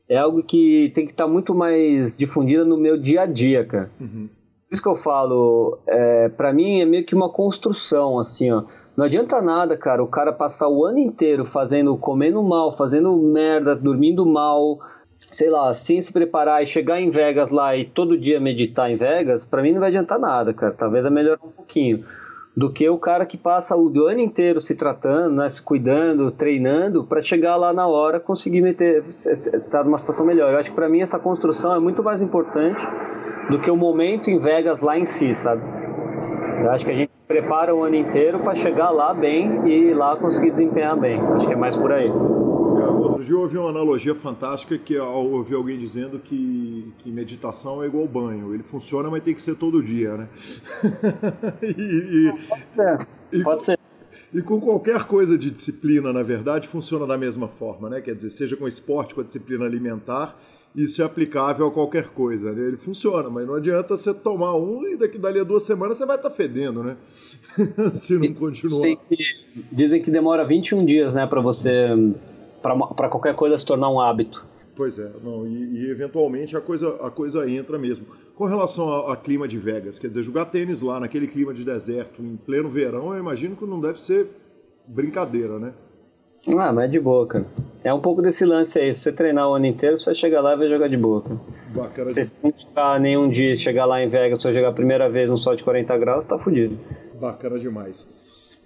é 0.08 0.16
algo 0.16 0.44
que 0.44 0.92
tem 0.94 1.08
que 1.08 1.14
estar 1.14 1.24
tá 1.24 1.30
muito 1.32 1.56
mais 1.56 2.16
difundida 2.16 2.64
no 2.64 2.78
meu 2.78 2.96
dia 2.96 3.24
a 3.24 3.26
dia, 3.26 3.66
cara. 3.66 3.90
Uhum. 4.00 4.30
Por 4.70 4.74
isso 4.76 4.84
que 4.84 4.88
eu 4.88 4.96
falo, 4.96 5.80
é, 5.88 6.30
para 6.30 6.54
mim 6.54 6.80
é 6.80 6.86
meio 6.86 7.04
que 7.04 7.16
uma 7.16 7.32
construção, 7.32 8.20
assim, 8.20 8.52
ó. 8.52 8.66
Não 8.96 9.06
adianta 9.06 9.42
nada, 9.42 9.76
cara, 9.76 10.04
o 10.04 10.08
cara 10.08 10.32
passar 10.32 10.70
o 10.70 10.86
ano 10.86 11.00
inteiro 11.00 11.44
fazendo, 11.44 11.98
comendo 11.98 12.44
mal, 12.44 12.72
fazendo 12.72 13.18
merda, 13.18 13.76
dormindo 13.76 14.28
mal, 14.28 14.78
sei 15.32 15.50
lá, 15.50 15.72
sem 15.74 16.02
se 16.02 16.12
preparar 16.12 16.62
e 16.62 16.66
chegar 16.66 17.00
em 17.00 17.10
Vegas 17.10 17.50
lá 17.50 17.76
e 17.76 17.86
todo 17.86 18.18
dia 18.18 18.40
meditar 18.40 18.90
em 18.90 18.98
Vegas, 18.98 19.46
para 19.46 19.62
mim 19.62 19.72
não 19.72 19.80
vai 19.80 19.90
adiantar 19.90 20.20
nada, 20.20 20.54
cara. 20.54 20.74
Talvez 20.74 21.06
é 21.06 21.10
melhorar 21.10 21.44
um 21.44 21.52
pouquinho 21.52 22.04
do 22.56 22.72
que 22.72 22.88
o 22.88 22.98
cara 22.98 23.26
que 23.26 23.38
passa 23.38 23.76
o 23.76 23.90
ano 24.06 24.20
inteiro 24.20 24.62
se 24.62 24.76
tratando, 24.76 25.38
né, 25.38 25.50
se 25.50 25.62
cuidando, 25.62 26.30
treinando, 26.30 27.04
para 27.04 27.22
chegar 27.22 27.56
lá 27.56 27.74
na 27.74 27.88
hora 27.88 28.20
conseguir 28.20 28.62
meter, 28.62 29.04
estar 29.06 29.60
tá 29.70 29.84
numa 29.84 29.98
situação 29.98 30.26
melhor. 30.26 30.54
Eu 30.54 30.60
acho 30.60 30.70
que 30.70 30.76
para 30.76 30.88
mim 30.88 31.02
essa 31.02 31.18
construção 31.18 31.76
é 31.76 31.80
muito 31.80 32.04
mais 32.04 32.22
importante 32.22 32.88
do 33.50 33.60
que 33.60 33.72
o 33.72 33.76
momento 33.76 34.30
em 34.30 34.40
Vegas 34.40 34.82
lá 34.82 34.98
em 34.98 35.06
si, 35.06 35.34
sabe? 35.34 35.64
Eu 36.62 36.70
acho 36.72 36.86
que 36.86 36.92
a 36.92 36.96
gente 36.96 37.14
se 37.14 37.22
prepara 37.28 37.76
o 37.76 37.84
ano 37.84 37.96
inteiro 37.96 38.40
para 38.40 38.56
chegar 38.56 38.90
lá 38.92 39.14
bem 39.14 39.68
e 39.68 39.94
lá 39.94 40.16
conseguir 40.16 40.52
desempenhar 40.52 40.96
bem. 40.96 41.20
Acho 41.34 41.48
que 41.48 41.54
é 41.54 41.58
mais 41.58 41.76
por 41.76 41.92
aí. 41.92 42.10
Outro 43.04 43.24
dia 43.24 43.34
eu 43.34 43.42
ouvi 43.42 43.58
uma 43.58 43.70
analogia 43.70 44.16
fantástica 44.16 44.78
que 44.78 44.94
eu 44.94 45.06
ouvi 45.06 45.54
alguém 45.54 45.78
dizendo 45.78 46.20
que, 46.20 46.92
que 47.00 47.12
meditação 47.12 47.84
é 47.84 47.88
igual 47.88 48.08
banho. 48.08 48.54
Ele 48.54 48.64
funciona, 48.64 49.10
mas 49.10 49.24
tem 49.24 49.34
que 49.34 49.42
ser 49.42 49.56
todo 49.56 49.84
dia, 49.84 50.16
né? 50.16 50.30
e, 51.62 52.28
e, 52.30 52.48
pode 52.48 52.70
ser. 52.70 52.98
E, 53.32 53.44
pode 53.44 53.64
ser. 53.64 53.80
E 54.34 54.42
com 54.42 54.60
qualquer 54.60 55.04
coisa 55.04 55.38
de 55.38 55.52
disciplina, 55.52 56.14
na 56.14 56.24
verdade, 56.24 56.68
funciona 56.68 57.06
da 57.06 57.18
mesma 57.18 57.48
forma, 57.48 57.90
né? 57.90 58.02
Quer 58.02 58.16
dizer, 58.16 58.32
seja 58.32 58.56
com 58.56 58.68
esporte, 58.68 59.14
com 59.14 59.22
a 59.22 59.24
disciplina 59.24 59.66
alimentar, 59.66 60.40
isso 60.76 61.02
é 61.02 61.06
aplicável 61.06 61.68
a 61.68 61.72
qualquer 61.72 62.08
coisa. 62.10 62.52
Né? 62.52 62.68
Ele 62.68 62.78
funciona, 62.78 63.30
mas 63.30 63.46
não 63.46 63.56
adianta 63.56 63.96
você 63.96 64.14
tomar 64.14 64.56
um 64.56 64.88
e 64.88 64.98
daqui 64.98 65.20
dali 65.20 65.40
a 65.40 65.44
duas 65.44 65.64
semanas 65.64 65.98
você 65.98 66.06
vai 66.06 66.16
estar 66.16 66.30
tá 66.30 66.36
fedendo, 66.36 66.84
né? 66.84 66.98
Se 67.94 68.18
não 68.18 68.34
continuar. 68.34 68.82
Dizem 68.82 69.00
que, 69.08 69.66
dizem 69.72 70.02
que 70.02 70.10
demora 70.10 70.44
21 70.44 70.84
dias, 70.86 71.14
né, 71.14 71.28
para 71.28 71.42
você 71.42 71.90
para 72.64 73.10
qualquer 73.10 73.36
coisa 73.36 73.58
se 73.58 73.66
tornar 73.66 73.90
um 73.90 74.00
hábito. 74.00 74.48
Pois 74.76 74.98
é, 74.98 75.12
não, 75.24 75.46
e, 75.46 75.84
e, 75.84 75.92
eventualmente 75.92 76.58
a 76.58 76.62
coisa, 76.62 76.96
a 77.02 77.12
coisa 77.12 77.48
entra 77.48 77.78
mesmo. 77.78 78.08
Com 78.36 78.46
relação 78.46 78.90
ao, 78.90 79.12
ao, 79.12 79.18
clima 79.18 79.48
de 79.48 79.58
Vegas, 79.60 80.00
quer 80.00 80.08
dizer, 80.08 80.24
jogar 80.24 80.46
tênis 80.46 80.82
lá 80.82 81.00
naquele 81.00 81.28
clima 81.28 81.54
de 81.54 81.64
deserto, 81.64 82.24
em 82.24 82.36
pleno 82.36 82.70
verão, 82.70 83.14
eu 83.14 83.20
imagino 83.20 83.56
que 83.56 83.66
não 83.66 83.80
deve 83.80 84.00
ser 84.00 84.28
brincadeira, 84.88 85.60
né? 85.60 85.74
Ah, 86.58 86.74
mas 86.74 86.86
é 86.86 86.88
de 86.88 87.00
boa, 87.00 87.26
cara. 87.26 87.46
É 87.84 87.94
um 87.94 88.02
pouco 88.02 88.22
desse 88.22 88.44
lance 88.44 88.78
aí. 88.78 88.94
Se 88.94 89.02
você 89.02 89.12
treinar 89.14 89.48
o 89.48 89.54
ano 89.54 89.66
inteiro, 89.66 89.98
você 89.98 90.06
vai 90.06 90.14
chegar 90.14 90.42
lá 90.42 90.54
e 90.54 90.58
vai 90.58 90.68
jogar 90.68 90.90
de 90.90 90.98
boa, 90.98 91.22
cara. 91.22 91.40
Bacana. 91.74 92.10
Se 92.10 92.36
não 92.44 92.52
ficar 92.52 93.00
nenhum 93.00 93.30
dia, 93.30 93.56
chegar 93.56 93.86
lá 93.86 94.02
em 94.02 94.10
Vegas, 94.10 94.42
se 94.42 94.52
jogar 94.52 94.70
a 94.70 94.74
primeira 94.74 95.10
vez 95.10 95.30
no 95.30 95.38
sol 95.38 95.56
de 95.56 95.64
40 95.64 95.98
graus, 95.98 96.26
tá 96.26 96.38
fudido. 96.38 96.78
Bacana 97.20 97.58
demais. 97.58 98.06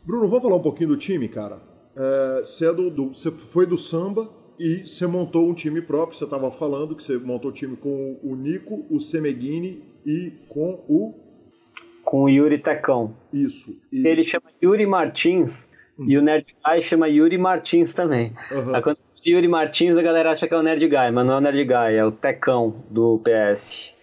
Bruno, 0.03 0.27
vamos 0.27 0.41
falar 0.41 0.55
um 0.55 0.61
pouquinho 0.61 0.89
do 0.89 0.97
time, 0.97 1.27
cara? 1.27 1.59
É, 1.97 2.41
você, 2.41 2.67
é 2.67 2.73
do, 2.73 2.91
do, 2.91 3.09
você 3.09 3.31
foi 3.31 3.65
do 3.65 3.77
samba 3.77 4.29
e 4.59 4.87
você 4.87 5.07
montou 5.07 5.49
um 5.49 5.53
time 5.53 5.81
próprio. 5.81 6.15
Você 6.15 6.25
estava 6.25 6.51
falando 6.51 6.95
que 6.95 7.03
você 7.03 7.17
montou 7.17 7.49
o 7.49 7.53
time 7.53 7.75
com 7.75 8.19
o 8.21 8.35
Nico, 8.35 8.85
o 8.89 8.99
Semeghini 9.01 9.83
e 10.05 10.31
com 10.47 10.85
o. 10.87 11.15
Com 12.03 12.23
o 12.23 12.29
Yuri 12.29 12.59
Tecão. 12.59 13.15
Isso. 13.33 13.75
E... 13.91 14.07
Ele 14.07 14.23
chama 14.23 14.45
Yuri 14.63 14.85
Martins 14.85 15.69
uhum. 15.97 16.05
e 16.07 16.17
o 16.17 16.21
Nerd 16.21 16.45
Guy 16.63 16.81
chama 16.81 17.09
Yuri 17.09 17.37
Martins 17.37 17.93
também. 17.93 18.33
Uhum. 18.51 18.75
Aí, 18.75 18.81
quando 18.81 18.97
Yuri 19.25 19.47
Martins 19.47 19.97
a 19.97 20.01
galera 20.01 20.31
acha 20.31 20.47
que 20.47 20.53
é 20.53 20.57
o 20.57 20.63
Nerd 20.63 20.87
Guy, 20.87 21.11
mas 21.11 21.25
não 21.25 21.33
é 21.33 21.37
o 21.37 21.41
Nerd 21.41 21.65
Guy, 21.65 21.95
é 21.95 22.05
o 22.05 22.11
Tecão 22.11 22.85
do 22.89 23.19
PS. 23.19 23.93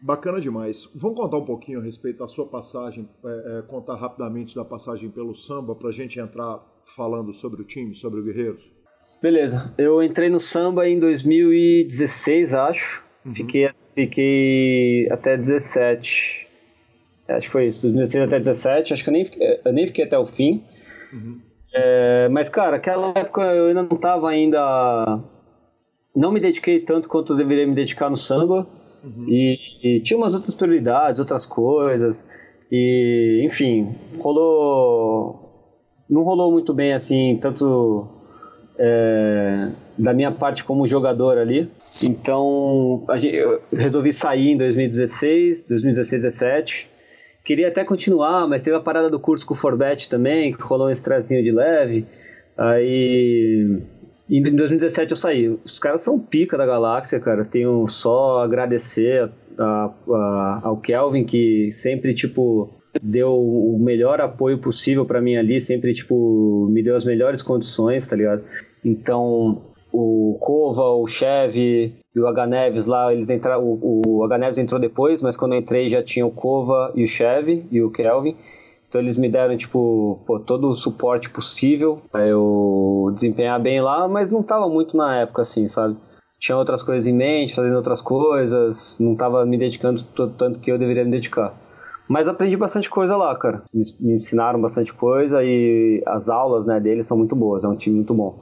Bacana 0.00 0.40
demais. 0.40 0.88
Vamos 0.94 1.16
contar 1.16 1.38
um 1.38 1.44
pouquinho 1.44 1.80
a 1.80 1.82
respeito 1.82 2.18
da 2.18 2.28
sua 2.28 2.46
passagem, 2.46 3.08
é, 3.24 3.58
é, 3.58 3.62
contar 3.62 3.96
rapidamente 3.96 4.54
da 4.54 4.64
passagem 4.64 5.08
pelo 5.08 5.34
samba 5.34 5.74
para 5.74 5.88
a 5.88 5.92
gente 5.92 6.20
entrar 6.20 6.62
falando 6.94 7.32
sobre 7.32 7.62
o 7.62 7.64
time, 7.64 7.94
sobre 7.94 8.20
o 8.20 8.24
Guerreiros? 8.24 8.62
Beleza. 9.20 9.74
Eu 9.76 10.02
entrei 10.02 10.28
no 10.28 10.38
samba 10.38 10.88
em 10.88 10.98
2016, 10.98 12.54
acho. 12.54 13.02
Uhum. 13.24 13.32
Fiquei, 13.32 13.70
fiquei 13.94 15.08
até 15.10 15.36
17. 15.36 16.46
Acho 17.28 17.46
que 17.46 17.52
foi 17.52 17.66
isso, 17.66 17.82
2016 17.82 18.24
até 18.24 18.38
17. 18.38 18.92
Acho 18.92 19.04
que 19.04 19.10
eu 19.10 19.12
nem, 19.12 19.26
eu 19.64 19.72
nem 19.72 19.86
fiquei 19.86 20.04
até 20.04 20.18
o 20.18 20.24
fim. 20.24 20.64
Uhum. 21.12 21.40
É, 21.74 22.28
mas, 22.28 22.48
cara, 22.48 22.76
aquela 22.76 23.12
época 23.14 23.42
eu 23.42 23.66
ainda 23.66 23.82
não 23.82 23.96
estava 23.96 24.30
ainda. 24.30 25.20
Não 26.16 26.32
me 26.32 26.40
dediquei 26.40 26.80
tanto 26.80 27.08
quanto 27.08 27.32
eu 27.32 27.36
deveria 27.36 27.66
me 27.66 27.74
dedicar 27.74 28.08
no 28.08 28.16
samba. 28.16 28.66
Uhum. 29.04 29.26
E, 29.28 29.58
e, 29.82 30.00
tinha 30.00 30.16
umas 30.16 30.34
outras 30.34 30.54
prioridades, 30.54 31.20
outras 31.20 31.44
coisas. 31.44 32.26
E, 32.70 33.42
enfim, 33.44 33.94
rolou 34.18 35.47
não 36.08 36.22
rolou 36.22 36.50
muito 36.50 36.72
bem 36.72 36.92
assim, 36.92 37.38
tanto 37.40 38.08
é, 38.78 39.72
da 39.98 40.12
minha 40.12 40.32
parte 40.32 40.64
como 40.64 40.86
jogador 40.86 41.38
ali. 41.38 41.70
Então 42.02 43.04
gente, 43.16 43.36
eu 43.36 43.60
resolvi 43.72 44.12
sair 44.12 44.50
em 44.50 44.56
2016, 44.56 45.66
2016, 45.68 46.22
2017. 46.22 46.90
Queria 47.44 47.68
até 47.68 47.84
continuar, 47.84 48.46
mas 48.46 48.62
teve 48.62 48.76
a 48.76 48.80
parada 48.80 49.08
do 49.08 49.18
curso 49.18 49.46
com 49.46 49.54
o 49.54 49.56
Forbet 49.56 50.08
também, 50.08 50.52
que 50.52 50.62
rolou 50.62 50.88
um 50.88 50.90
estressinho 50.90 51.42
de 51.42 51.50
leve. 51.50 52.06
Aí 52.56 53.80
em 54.28 54.42
2017 54.42 55.12
eu 55.12 55.16
saí. 55.16 55.48
Os 55.64 55.78
caras 55.78 56.02
são 56.02 56.18
pica 56.18 56.58
da 56.58 56.66
galáxia, 56.66 57.18
cara. 57.18 57.44
Tenho 57.44 57.86
só 57.86 58.42
agradecer 58.42 59.30
a, 59.58 59.90
a, 60.10 60.60
ao 60.64 60.76
Kelvin, 60.76 61.24
que 61.24 61.70
sempre, 61.72 62.12
tipo, 62.12 62.77
deu 63.02 63.32
o 63.32 63.78
melhor 63.78 64.20
apoio 64.20 64.58
possível 64.58 65.04
para 65.04 65.20
mim 65.20 65.36
ali, 65.36 65.60
sempre, 65.60 65.94
tipo, 65.94 66.68
me 66.70 66.82
deu 66.82 66.96
as 66.96 67.04
melhores 67.04 67.42
condições, 67.42 68.06
tá 68.06 68.16
ligado? 68.16 68.42
Então, 68.84 69.62
o 69.92 70.36
Cova, 70.40 70.84
o 70.84 71.06
Chevy 71.06 71.94
e 72.14 72.20
o 72.20 72.26
H 72.26 72.46
Neves 72.46 72.86
lá, 72.86 73.12
eles 73.12 73.30
entraram, 73.30 73.64
o, 73.64 74.02
o 74.06 74.24
H 74.24 74.38
Neves 74.38 74.58
entrou 74.58 74.80
depois, 74.80 75.22
mas 75.22 75.36
quando 75.36 75.54
eu 75.54 75.58
entrei 75.58 75.88
já 75.88 76.02
tinha 76.02 76.26
o 76.26 76.30
Cova 76.30 76.92
e 76.94 77.04
o 77.04 77.06
Chevy 77.06 77.66
e 77.70 77.82
o 77.82 77.90
Kelvin. 77.90 78.36
Então 78.88 79.00
eles 79.00 79.18
me 79.18 79.28
deram, 79.28 79.56
tipo, 79.56 80.18
pô, 80.26 80.40
todo 80.40 80.68
o 80.68 80.74
suporte 80.74 81.28
possível 81.28 82.00
para 82.10 82.26
eu 82.26 83.12
desempenhar 83.14 83.60
bem 83.60 83.80
lá, 83.80 84.08
mas 84.08 84.30
não 84.30 84.42
tava 84.42 84.66
muito 84.66 84.96
na 84.96 85.20
época, 85.20 85.42
assim, 85.42 85.68
sabe? 85.68 85.96
Tinha 86.38 86.56
outras 86.56 86.82
coisas 86.82 87.06
em 87.06 87.12
mente, 87.12 87.54
fazendo 87.54 87.76
outras 87.76 88.00
coisas, 88.00 88.96
não 88.98 89.14
tava 89.14 89.44
me 89.44 89.58
dedicando 89.58 90.02
tanto 90.38 90.60
que 90.60 90.70
eu 90.70 90.78
deveria 90.78 91.04
me 91.04 91.10
dedicar. 91.10 91.54
Mas 92.08 92.26
aprendi 92.26 92.56
bastante 92.56 92.88
coisa 92.88 93.16
lá, 93.16 93.36
cara. 93.36 93.62
Me, 93.72 94.14
ensinaram 94.14 94.60
bastante 94.60 94.92
coisa 94.94 95.44
e 95.44 96.02
as 96.06 96.30
aulas 96.30 96.64
né, 96.66 96.80
deles 96.80 97.06
são 97.06 97.18
muito 97.18 97.36
boas, 97.36 97.64
é 97.64 97.68
um 97.68 97.76
time 97.76 97.96
muito 97.96 98.14
bom. 98.14 98.40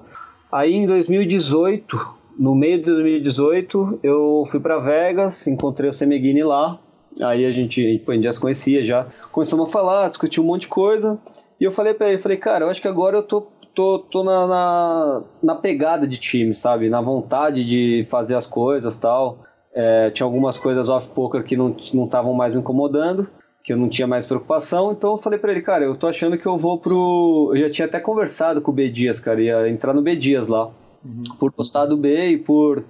Aí 0.50 0.72
em 0.72 0.86
2018, 0.86 1.98
no 2.38 2.54
meio 2.54 2.78
de 2.78 2.84
2018, 2.84 4.00
eu 4.02 4.44
fui 4.46 4.60
para 4.60 4.78
Vegas, 4.78 5.46
encontrei 5.48 5.90
o 5.90 5.92
Semeghini 5.92 6.44
lá. 6.44 6.78
Aí 7.20 7.44
a 7.44 7.50
gente, 7.50 7.80
a 7.80 8.12
gente 8.12 8.22
já 8.22 8.32
se 8.32 8.40
conhecia, 8.40 8.84
já 8.84 9.06
começamos 9.32 9.68
a 9.68 9.72
falar, 9.72 10.08
discutir 10.08 10.40
um 10.40 10.44
monte 10.44 10.62
de 10.62 10.68
coisa. 10.68 11.18
E 11.60 11.64
eu 11.64 11.72
falei 11.72 11.94
para 11.94 12.08
ele, 12.08 12.18
falei, 12.18 12.36
cara, 12.36 12.66
eu 12.66 12.70
acho 12.70 12.80
que 12.80 12.88
agora 12.88 13.16
eu 13.16 13.22
tô, 13.22 13.48
tô, 13.74 13.98
tô 13.98 14.22
na, 14.22 14.46
na, 14.46 15.22
na 15.42 15.54
pegada 15.54 16.06
de 16.06 16.18
time, 16.18 16.54
sabe? 16.54 16.88
Na 16.88 17.00
vontade 17.00 17.64
de 17.64 18.06
fazer 18.08 18.36
as 18.36 18.46
coisas 18.46 18.96
tal. 18.96 19.38
É, 19.74 20.10
tinha 20.10 20.24
algumas 20.24 20.56
coisas 20.56 20.88
off-poker 20.88 21.42
que 21.42 21.56
não 21.56 21.74
estavam 21.76 22.32
mais 22.32 22.52
me 22.52 22.60
incomodando, 22.60 23.28
que 23.66 23.72
eu 23.72 23.76
não 23.76 23.88
tinha 23.88 24.06
mais 24.06 24.24
preocupação, 24.24 24.92
então 24.92 25.10
eu 25.10 25.18
falei 25.18 25.40
para 25.40 25.50
ele, 25.50 25.60
cara, 25.60 25.84
eu 25.84 25.96
tô 25.96 26.06
achando 26.06 26.38
que 26.38 26.46
eu 26.46 26.56
vou 26.56 26.78
pro... 26.78 27.50
Eu 27.52 27.62
já 27.62 27.70
tinha 27.70 27.86
até 27.86 27.98
conversado 27.98 28.62
com 28.62 28.70
o 28.70 28.74
B 28.74 28.88
Dias, 28.88 29.18
cara, 29.18 29.42
ia 29.42 29.68
entrar 29.68 29.92
no 29.92 30.00
B 30.00 30.14
Dias 30.14 30.46
lá, 30.46 30.66
uhum. 31.04 31.24
por 31.36 31.50
gostar 31.50 31.84
do 31.86 31.96
B 31.96 32.28
e 32.28 32.38
por 32.38 32.84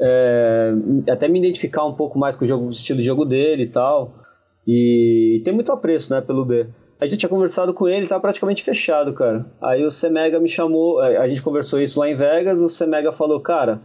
é, 0.00 0.72
até 1.10 1.28
me 1.28 1.38
identificar 1.38 1.84
um 1.84 1.92
pouco 1.92 2.18
mais 2.18 2.34
com 2.34 2.46
o, 2.46 2.48
jogo, 2.48 2.64
o 2.64 2.70
estilo 2.70 2.98
de 2.98 3.04
jogo 3.04 3.26
dele 3.26 3.64
e 3.64 3.68
tal, 3.68 4.14
e, 4.66 5.36
e 5.36 5.42
tem 5.42 5.52
muito 5.52 5.70
apreço, 5.70 6.10
né, 6.14 6.22
pelo 6.22 6.46
B. 6.46 6.66
A 6.98 7.04
gente 7.04 7.18
tinha 7.18 7.28
conversado 7.28 7.74
com 7.74 7.86
ele, 7.86 8.06
tava 8.06 8.22
praticamente 8.22 8.62
fechado, 8.62 9.12
cara. 9.12 9.44
Aí 9.60 9.84
o 9.84 9.90
Semega 9.90 10.40
me 10.40 10.48
chamou, 10.48 11.04
é, 11.04 11.18
a 11.18 11.28
gente 11.28 11.42
conversou 11.42 11.78
isso 11.78 12.00
lá 12.00 12.08
em 12.08 12.14
Vegas, 12.14 12.62
o 12.62 12.70
Semega 12.70 13.12
falou, 13.12 13.38
cara, 13.38 13.82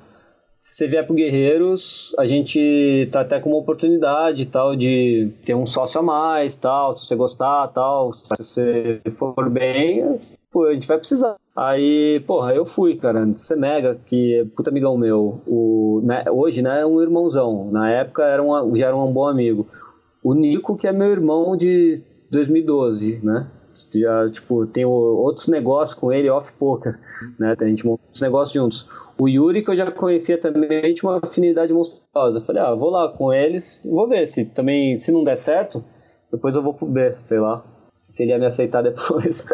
se 0.62 0.76
você 0.76 0.88
vier 0.88 1.04
pro 1.04 1.16
Guerreiros, 1.16 2.14
a 2.20 2.26
gente 2.28 3.10
tá 3.12 3.22
até 3.22 3.40
com 3.40 3.50
uma 3.50 3.58
oportunidade 3.58 4.46
tal 4.46 4.76
de 4.76 5.32
ter 5.44 5.56
um 5.56 5.66
sócio 5.66 6.00
a 6.00 6.04
mais, 6.04 6.56
tal, 6.56 6.96
se 6.96 7.08
você 7.08 7.16
gostar, 7.16 7.68
tal, 7.70 8.14
se 8.14 8.30
você 8.38 9.02
for 9.12 9.50
bem, 9.50 10.20
pô, 10.52 10.66
a 10.66 10.74
gente 10.74 10.88
vai 10.88 11.00
precisar. 11.00 11.36
Aí, 11.56 12.24
porra, 12.28 12.54
eu 12.54 12.64
fui, 12.64 12.96
cara, 12.96 13.28
Semega, 13.36 14.00
que 14.06 14.36
é 14.36 14.46
puta 14.46 14.70
amigão 14.70 14.96
meu, 14.96 15.42
o, 15.48 16.00
né, 16.04 16.26
hoje, 16.30 16.62
né, 16.62 16.82
é 16.82 16.86
um 16.86 17.02
irmãozão, 17.02 17.72
na 17.72 17.90
época 17.90 18.24
era 18.24 18.44
um, 18.44 18.76
já 18.76 18.86
era 18.86 18.96
um 18.96 19.12
bom 19.12 19.28
amigo. 19.28 19.68
O 20.24 20.36
Nico, 20.36 20.78
que 20.78 20.88
é 20.88 20.92
meu 20.92 21.10
irmão 21.10 21.58
de 21.58 22.04
2012, 22.30 23.20
né? 23.24 23.48
Já, 23.94 24.30
tipo, 24.30 24.68
tem 24.68 24.86
outros 24.86 25.48
negócios 25.48 25.98
com 25.98 26.12
ele 26.12 26.30
off-poker, 26.30 27.00
né? 27.40 27.56
A 27.60 27.66
gente 27.66 27.86
montou 27.86 28.06
os 28.12 28.22
negócios 28.22 28.54
juntos. 28.54 28.88
O 29.22 29.30
Yuri, 29.30 29.64
que 29.64 29.70
eu 29.70 29.76
já 29.76 29.92
conhecia 29.92 30.36
também, 30.36 30.96
tinha 30.96 31.12
uma 31.12 31.20
afinidade 31.24 31.72
monstruosa. 31.72 32.40
Eu 32.40 32.42
falei, 32.42 32.64
ah, 32.64 32.74
vou 32.74 32.90
lá 32.90 33.08
com 33.10 33.32
eles, 33.32 33.80
vou 33.86 34.10
ver 34.10 34.26
se 34.26 34.46
também, 34.46 34.98
se 34.98 35.12
não 35.12 35.24
der 35.24 35.38
certo, 35.38 35.84
depois 36.32 36.56
eu 36.56 36.64
vou 36.64 36.74
pro 36.74 36.88
B, 36.88 37.14
sei 37.20 37.40
lá. 37.40 37.64
Se 38.02 38.24
ele 38.24 38.32
ia 38.32 38.40
me 38.40 38.48
aceitar 38.48 38.82
depois. 38.84 39.46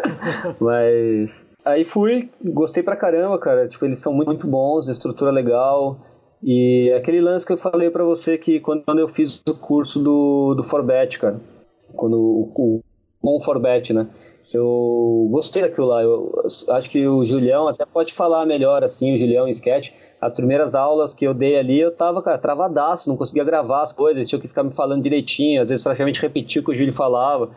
Mas. 0.58 1.46
Aí 1.64 1.84
fui, 1.84 2.30
gostei 2.42 2.82
pra 2.82 2.96
caramba, 2.96 3.38
cara. 3.38 3.66
Tipo, 3.66 3.84
eles 3.84 4.00
são 4.00 4.12
muito, 4.12 4.46
bons, 4.46 4.88
estrutura 4.88 5.30
legal. 5.30 5.98
E 6.42 6.90
aquele 6.96 7.20
lance 7.20 7.44
que 7.44 7.52
eu 7.52 7.58
falei 7.58 7.90
para 7.90 8.04
você 8.04 8.38
que 8.38 8.60
quando 8.60 8.98
eu 8.98 9.08
fiz 9.08 9.42
o 9.46 9.54
curso 9.54 10.00
do, 10.00 10.54
do 10.54 10.62
Forbet, 10.62 11.18
cara 11.18 11.38
quando 11.94 12.16
o, 12.56 12.82
o 13.22 13.40
Forbet, 13.40 13.92
né? 13.92 14.08
Eu 14.52 15.28
gostei 15.30 15.62
daquilo 15.62 15.88
lá. 15.88 16.02
Eu 16.02 16.32
acho 16.70 16.90
que 16.90 17.06
o 17.06 17.24
Julião 17.24 17.68
até 17.68 17.84
pode 17.84 18.12
falar 18.12 18.46
melhor, 18.46 18.82
assim, 18.82 19.14
o 19.14 19.16
Julião 19.18 19.46
em 19.46 19.50
sketch. 19.50 19.90
As 20.20 20.32
primeiras 20.32 20.74
aulas 20.74 21.14
que 21.14 21.26
eu 21.26 21.34
dei 21.34 21.56
ali, 21.58 21.78
eu 21.78 21.94
tava, 21.94 22.22
cara, 22.22 22.38
travadaço, 22.38 23.08
não 23.08 23.16
conseguia 23.16 23.44
gravar 23.44 23.82
as 23.82 23.92
coisas, 23.92 24.28
tinha 24.28 24.40
que 24.40 24.48
ficar 24.48 24.64
me 24.64 24.72
falando 24.72 25.02
direitinho, 25.02 25.60
às 25.60 25.68
vezes 25.68 25.82
praticamente 25.82 26.20
repetir 26.20 26.60
o 26.60 26.64
que 26.64 26.72
o 26.72 26.74
Júlio 26.74 26.92
falava. 26.92 27.50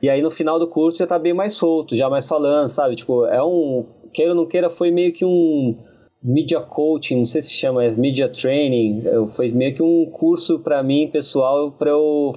E 0.00 0.10
aí 0.10 0.20
no 0.20 0.30
final 0.30 0.58
do 0.58 0.66
curso 0.66 0.98
já 0.98 1.06
tá 1.06 1.18
bem 1.18 1.32
mais 1.32 1.54
solto, 1.54 1.96
já 1.96 2.10
mais 2.10 2.26
falando, 2.28 2.68
sabe? 2.68 2.96
Tipo, 2.96 3.24
é 3.26 3.42
um. 3.42 3.86
Queira 4.12 4.32
ou 4.32 4.36
não 4.36 4.46
queira, 4.46 4.68
foi 4.68 4.90
meio 4.90 5.12
que 5.12 5.24
um 5.24 5.78
media 6.22 6.60
coaching, 6.60 7.18
não 7.18 7.24
sei 7.24 7.40
se 7.40 7.52
chama, 7.52 7.84
é 7.84 7.90
media 7.92 8.28
training. 8.28 9.04
Foi 9.32 9.48
meio 9.50 9.74
que 9.74 9.82
um 9.82 10.06
curso 10.06 10.58
para 10.58 10.82
mim, 10.82 11.08
pessoal, 11.10 11.72
para 11.72 11.90
eu 11.90 12.34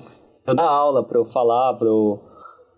eu 0.48 0.56
dar 0.56 0.70
aula, 0.70 1.04
para 1.04 1.18
eu 1.18 1.26
falar, 1.26 1.74
para 1.74 1.88
eu, 1.88 2.20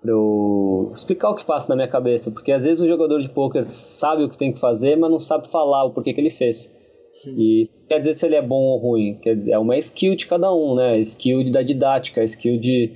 eu 0.09 0.89
explicar 0.93 1.29
o 1.29 1.35
que 1.35 1.45
passa 1.45 1.69
na 1.69 1.75
minha 1.75 1.87
cabeça. 1.87 2.31
Porque 2.31 2.51
às 2.51 2.65
vezes 2.65 2.81
o 2.81 2.87
jogador 2.87 3.19
de 3.19 3.29
poker 3.29 3.65
sabe 3.65 4.23
o 4.23 4.29
que 4.29 4.37
tem 4.37 4.51
que 4.51 4.59
fazer, 4.59 4.95
mas 4.95 5.09
não 5.09 5.19
sabe 5.19 5.49
falar 5.49 5.83
o 5.83 5.91
porquê 5.91 6.13
que 6.13 6.21
ele 6.21 6.29
fez. 6.29 6.73
Sim. 7.13 7.35
E 7.37 7.69
quer 7.87 7.99
dizer 7.99 8.17
se 8.17 8.25
ele 8.25 8.35
é 8.35 8.41
bom 8.41 8.61
ou 8.61 8.77
ruim. 8.77 9.15
Quer 9.15 9.35
dizer, 9.35 9.51
é 9.51 9.59
uma 9.59 9.77
skill 9.77 10.15
de 10.15 10.25
cada 10.27 10.53
um, 10.53 10.75
né? 10.75 10.99
Skill 10.99 11.51
da 11.51 11.61
didática, 11.61 12.23
skill 12.23 12.59
de, 12.59 12.91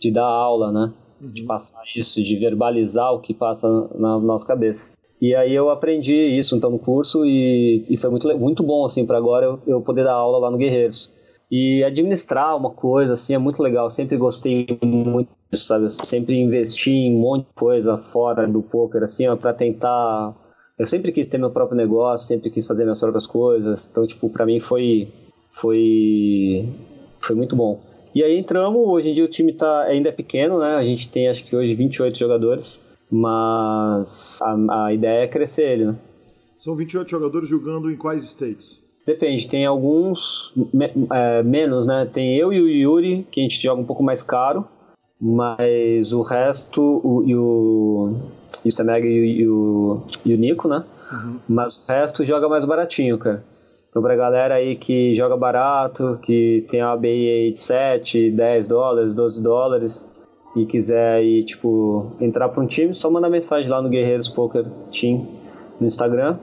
de 0.00 0.10
dar 0.10 0.26
aula, 0.26 0.72
né? 0.72 0.92
Uhum. 1.20 1.28
De 1.28 1.42
passar 1.44 1.82
isso, 1.96 2.22
de 2.22 2.36
verbalizar 2.36 3.12
o 3.12 3.20
que 3.20 3.34
passa 3.34 3.68
na, 3.68 3.88
na 3.94 4.18
nossa 4.18 4.46
cabeça. 4.46 4.94
E 5.20 5.34
aí 5.34 5.52
eu 5.52 5.68
aprendi 5.68 6.14
isso 6.14 6.56
então 6.56 6.70
no 6.70 6.78
curso 6.78 7.24
e, 7.26 7.84
e 7.88 7.96
foi 7.96 8.08
muito, 8.08 8.38
muito 8.38 8.62
bom 8.62 8.84
assim 8.84 9.04
para 9.04 9.18
agora 9.18 9.46
eu, 9.46 9.60
eu 9.66 9.80
poder 9.80 10.04
dar 10.04 10.12
aula 10.12 10.38
lá 10.38 10.50
no 10.50 10.56
Guerreiros. 10.56 11.12
E 11.50 11.82
administrar 11.82 12.56
uma 12.56 12.70
coisa, 12.70 13.14
assim, 13.14 13.34
é 13.34 13.38
muito 13.38 13.62
legal. 13.62 13.88
Sempre 13.88 14.16
gostei 14.16 14.66
muito 14.82 15.30
sabe? 15.52 15.84
Eu 15.84 15.90
sempre 15.90 16.36
investi 16.36 16.92
em 16.92 17.16
um 17.16 17.20
monte 17.20 17.46
de 17.46 17.54
coisa 17.54 17.96
fora 17.96 18.46
do 18.46 18.62
poker, 18.62 19.02
assim, 19.02 19.24
para 19.36 19.52
tentar. 19.52 20.34
Eu 20.78 20.86
sempre 20.86 21.10
quis 21.12 21.26
ter 21.26 21.38
meu 21.38 21.50
próprio 21.50 21.76
negócio, 21.76 22.28
sempre 22.28 22.50
quis 22.50 22.66
fazer 22.66 22.84
minhas 22.84 23.00
próprias 23.00 23.26
coisas. 23.26 23.88
Então, 23.90 24.06
tipo, 24.06 24.28
para 24.28 24.46
mim 24.46 24.60
foi. 24.60 25.08
Foi. 25.50 26.68
Foi 27.20 27.34
muito 27.34 27.56
bom. 27.56 27.80
E 28.14 28.22
aí 28.22 28.38
entramos, 28.38 28.88
hoje 28.88 29.10
em 29.10 29.12
dia 29.12 29.24
o 29.24 29.28
time 29.28 29.52
tá, 29.52 29.82
ainda 29.82 30.08
é 30.08 30.12
pequeno, 30.12 30.58
né? 30.58 30.76
A 30.76 30.82
gente 30.82 31.08
tem 31.08 31.28
acho 31.28 31.44
que 31.44 31.54
hoje 31.54 31.74
28 31.74 32.18
jogadores, 32.18 32.80
mas 33.10 34.40
a, 34.42 34.86
a 34.86 34.94
ideia 34.94 35.24
é 35.24 35.28
crescer 35.28 35.72
ele, 35.72 35.86
né? 35.86 35.96
São 36.56 36.74
28 36.74 37.08
jogadores 37.08 37.48
jogando 37.48 37.90
em 37.90 37.96
quais 37.96 38.24
states? 38.24 38.82
Depende, 39.06 39.48
tem 39.48 39.64
alguns 39.64 40.52
é, 41.12 41.42
menos, 41.42 41.86
né? 41.86 42.06
Tem 42.12 42.36
eu 42.36 42.52
e 42.52 42.60
o 42.60 42.68
Yuri, 42.68 43.26
que 43.30 43.40
a 43.40 43.42
gente 43.42 43.60
joga 43.60 43.80
um 43.80 43.86
pouco 43.86 44.02
mais 44.02 44.22
caro, 44.22 44.66
mas 45.20 46.12
o 46.12 46.22
resto, 46.22 47.00
o, 47.02 47.24
e 47.26 47.34
o, 47.34 48.14
e 48.64 48.68
o 48.68 48.72
Semega 48.72 49.06
e, 49.06 49.40
e, 49.40 49.48
o, 49.48 50.02
e 50.24 50.34
o 50.34 50.38
Nico, 50.38 50.68
né? 50.68 50.84
Uhum. 51.12 51.38
Mas 51.48 51.76
o 51.76 51.86
resto 51.86 52.24
joga 52.24 52.48
mais 52.48 52.64
baratinho, 52.64 53.18
cara. 53.18 53.44
Então, 53.88 54.02
pra 54.02 54.14
galera 54.14 54.54
aí 54.54 54.76
que 54.76 55.14
joga 55.14 55.36
barato, 55.36 56.18
que 56.22 56.64
tem 56.70 56.80
a 56.80 56.92
ABI 56.92 57.08
aí 57.08 57.52
de 57.52 57.60
7, 57.60 58.30
10 58.30 58.68
dólares, 58.68 59.14
12 59.14 59.42
dólares, 59.42 60.08
e 60.54 60.66
quiser 60.66 61.14
aí, 61.14 61.42
tipo, 61.42 62.12
entrar 62.20 62.48
para 62.48 62.62
um 62.62 62.66
time, 62.66 62.92
só 62.92 63.10
manda 63.10 63.28
mensagem 63.28 63.70
lá 63.70 63.80
no 63.80 63.88
Guerreiros 63.88 64.28
Poker 64.28 64.66
Team 64.90 65.26
no 65.80 65.86
Instagram 65.86 66.38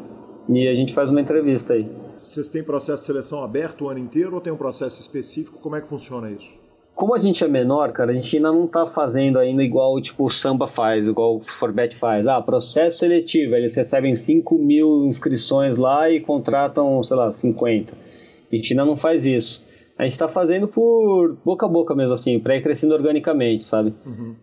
e 0.49 0.67
a 0.67 0.75
gente 0.75 0.93
faz 0.93 1.09
uma 1.09 1.21
entrevista 1.21 1.73
aí. 1.73 1.89
Vocês 2.17 2.49
têm 2.49 2.63
processo 2.63 3.03
de 3.03 3.07
seleção 3.07 3.43
aberto 3.43 3.85
o 3.85 3.89
ano 3.89 3.99
inteiro 3.99 4.33
ou 4.33 4.41
tem 4.41 4.51
um 4.51 4.57
processo 4.57 4.99
específico? 4.99 5.59
Como 5.59 5.75
é 5.75 5.81
que 5.81 5.87
funciona 5.87 6.29
isso? 6.31 6.64
Como 6.95 7.13
a 7.13 7.19
gente 7.19 7.43
é 7.43 7.47
menor, 7.47 7.91
cara, 7.91 8.11
a 8.11 8.13
gente 8.13 8.37
ainda 8.37 8.53
não 8.53 8.65
tá 8.65 8.85
fazendo 8.87 9.37
ainda 9.37 9.61
igual 9.61 9.99
tipo 10.01 10.23
o 10.23 10.29
Samba 10.29 10.65
faz, 10.65 11.09
igual 11.09 11.35
o 11.35 11.41
Forbet 11.41 11.93
faz. 11.93 12.25
Ah, 12.25 12.41
processo 12.41 12.99
seletivo, 12.99 13.53
eles 13.53 13.75
recebem 13.75 14.15
5 14.15 14.57
mil 14.57 15.05
inscrições 15.05 15.77
lá 15.77 16.09
e 16.09 16.21
contratam, 16.21 17.03
sei 17.03 17.17
lá, 17.17 17.29
50. 17.29 17.93
A 17.93 18.55
gente 18.55 18.71
ainda 18.71 18.85
não 18.85 18.95
faz 18.95 19.25
isso. 19.25 19.65
A 19.97 20.03
gente 20.03 20.17
tá 20.17 20.29
fazendo 20.29 20.69
por 20.69 21.37
boca 21.43 21.65
a 21.65 21.69
boca 21.69 21.93
mesmo, 21.93 22.13
assim, 22.13 22.39
pra 22.39 22.55
ir 22.55 22.61
crescendo 22.61 22.93
organicamente, 22.93 23.63
sabe? 23.63 23.93
Uhum. 24.05 24.35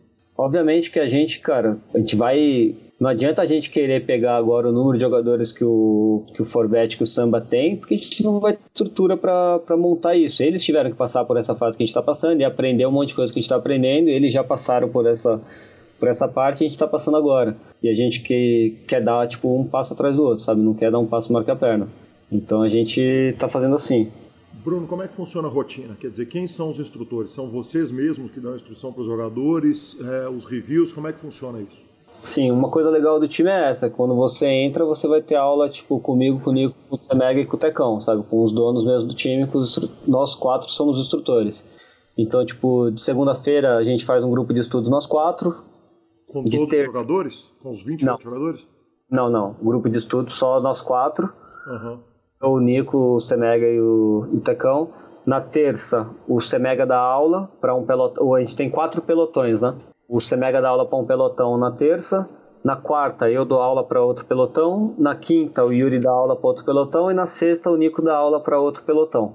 Obviamente 0.43 0.90
que 0.90 0.99
a 0.99 1.07
gente, 1.07 1.38
cara, 1.38 1.78
a 1.95 1.99
gente 1.99 2.16
vai 2.16 2.74
não 3.03 3.11
adianta 3.11 3.43
a 3.43 3.47
gente 3.47 3.68
querer 3.68 4.07
pegar 4.07 4.36
agora 4.36 4.68
o 4.68 4.72
número 4.72 4.97
de 4.97 5.03
jogadores 5.03 5.51
que 5.51 5.64
o, 5.64 6.24
que 6.32 6.40
o 6.40 6.45
Forbet, 6.45 6.97
que 6.97 7.03
o 7.03 7.07
Samba 7.07 7.40
tem, 7.40 7.76
porque 7.76 7.95
a 7.95 7.99
gente 7.99 8.22
não 8.22 8.38
vai 8.38 8.53
ter 8.53 8.61
estrutura 8.72 9.16
para 9.16 9.76
montar 9.76 10.14
isso. 10.14 10.40
Eles 10.40 10.62
tiveram 10.62 10.88
que 10.88 10.97
passar 10.97 11.24
por 11.24 11.36
essa 11.36 11.53
fase 11.53 11.76
que 11.76 11.82
a 11.82 11.84
gente 11.84 11.90
está 11.90 12.01
passando 12.01 12.40
e 12.40 12.45
aprender 12.45 12.86
um 12.86 12.93
monte 12.93 13.09
de 13.09 13.14
coisa 13.16 13.32
que 13.32 13.40
a 13.40 13.40
gente 13.40 13.47
está 13.47 13.57
aprendendo, 13.57 14.09
eles 14.09 14.32
já 14.32 14.45
passaram 14.45 14.88
por 14.88 15.05
essa, 15.05 15.40
por 15.99 16.09
essa 16.09 16.28
parte 16.28 16.61
e 16.61 16.62
a 16.62 16.66
gente 16.68 16.74
está 16.74 16.86
passando 16.86 17.16
agora. 17.16 17.57
E 17.82 17.88
a 17.88 17.93
gente 17.93 18.20
que, 18.20 18.76
quer 18.86 19.03
dar 19.03 19.26
tipo 19.26 19.53
um 19.53 19.64
passo 19.64 19.95
atrás 19.95 20.14
do 20.14 20.22
outro, 20.22 20.45
sabe? 20.45 20.61
Não 20.61 20.72
quer 20.72 20.93
dar 20.93 21.01
um 21.01 21.07
passo 21.07 21.32
marca 21.32 21.55
a 21.55 21.57
perna. 21.57 21.88
Então 22.30 22.62
a 22.62 22.68
gente 22.68 23.01
está 23.01 23.49
fazendo 23.49 23.74
assim. 23.74 24.12
Bruno, 24.65 24.87
como 24.87 25.03
é 25.03 25.09
que 25.09 25.15
funciona 25.15 25.49
a 25.49 25.51
rotina? 25.51 25.97
Quer 25.99 26.11
dizer, 26.11 26.27
quem 26.27 26.47
são 26.47 26.71
os 26.71 26.79
instrutores? 26.79 27.33
São 27.33 27.49
vocês 27.49 27.91
mesmos 27.91 28.31
que 28.31 28.39
dão 28.39 28.55
instrução 28.55 28.93
para 28.93 29.01
os 29.01 29.07
jogadores? 29.07 29.97
É, 30.01 30.29
os 30.29 30.45
reviews? 30.45 30.93
Como 30.93 31.09
é 31.09 31.13
que 31.13 31.19
funciona 31.19 31.61
isso? 31.61 31.85
Sim, 32.23 32.53
uma 32.53 32.71
coisa 32.71 32.89
legal 32.89 33.19
do 33.19 33.27
time 33.27 33.51
é 33.51 33.71
essa. 33.71 33.91
Quando 33.91 34.15
você 34.15 34.47
entra, 34.47 34.85
você 34.85 35.09
vai 35.09 35.21
ter 35.21 35.35
aula, 35.35 35.69
tipo, 35.69 35.99
comigo, 35.99 36.39
com 36.39 36.51
o 36.51 36.53
Nico, 36.53 36.77
com 36.89 36.95
o 36.95 36.99
Semega 36.99 37.41
e 37.41 37.47
com 37.47 37.57
o 37.57 37.59
Tecão, 37.59 38.01
sabe? 38.01 38.23
Com 38.23 38.45
os 38.45 38.53
donos 38.53 38.85
mesmo 38.85 39.09
do 39.09 39.15
time, 39.15 39.49
com 39.49 39.59
os 39.59 39.91
nós 40.07 40.37
quatro 40.37 40.71
somos 40.71 41.01
instrutores. 41.01 41.67
Então, 42.17 42.47
tipo, 42.47 42.91
de 42.93 43.01
segunda-feira 43.01 43.77
a 43.77 43.83
gente 43.83 44.05
faz 44.05 44.23
um 44.23 44.31
grupo 44.31 44.55
de 44.55 44.61
estudos 44.61 44.89
nós 44.89 45.07
quatro. 45.07 45.57
Com 46.33 46.45
todos 46.45 46.69
terça... 46.69 46.91
os 46.91 46.95
jogadores? 46.95 47.51
Com 47.61 47.71
os 47.73 47.83
20 47.83 48.05
não. 48.05 48.21
jogadores? 48.21 48.65
Não, 49.11 49.29
não. 49.29 49.57
Grupo 49.61 49.91
de 49.91 49.99
estudos 49.99 50.35
só 50.35 50.61
nós 50.61 50.81
quatro. 50.81 51.33
Uhum. 51.67 52.12
O 52.43 52.59
Nico, 52.59 53.14
o 53.14 53.20
Semega 53.20 53.66
e 53.66 53.80
o, 53.80 54.28
o 54.32 54.40
Tecão. 54.40 54.88
Na 55.24 55.40
terça, 55.40 56.11
o 56.26 56.40
Semega 56.40 56.84
dá 56.84 56.99
aula 56.99 57.49
para 57.61 57.74
um 57.74 57.84
pelotão. 57.84 58.34
A 58.34 58.40
gente 58.40 58.57
tem 58.57 58.68
quatro 58.68 59.01
pelotões, 59.01 59.62
né? 59.62 59.76
O 60.09 60.20
Semega 60.20 60.61
dá 60.61 60.68
aula 60.68 60.84
para 60.84 60.99
um 60.99 61.07
pelotão 61.07 61.57
na 61.57 61.70
terça, 61.70 62.28
na 62.64 62.76
quarta 62.76 63.28
eu 63.30 63.45
dou 63.45 63.61
aula 63.61 63.82
para 63.82 64.01
outro 64.01 64.24
pelotão, 64.24 64.95
na 64.97 65.16
quinta 65.16 65.64
o 65.64 65.72
Yuri 65.72 65.99
dá 65.99 66.11
aula 66.11 66.36
para 66.36 66.47
outro 66.47 66.64
pelotão 66.64 67.11
e 67.11 67.14
na 67.14 67.26
sexta 67.26 67.70
o 67.70 67.76
Nico 67.76 68.01
dá 68.01 68.16
aula 68.16 68.40
para 68.40 68.61
outro 68.61 68.84
pelotão. 68.84 69.34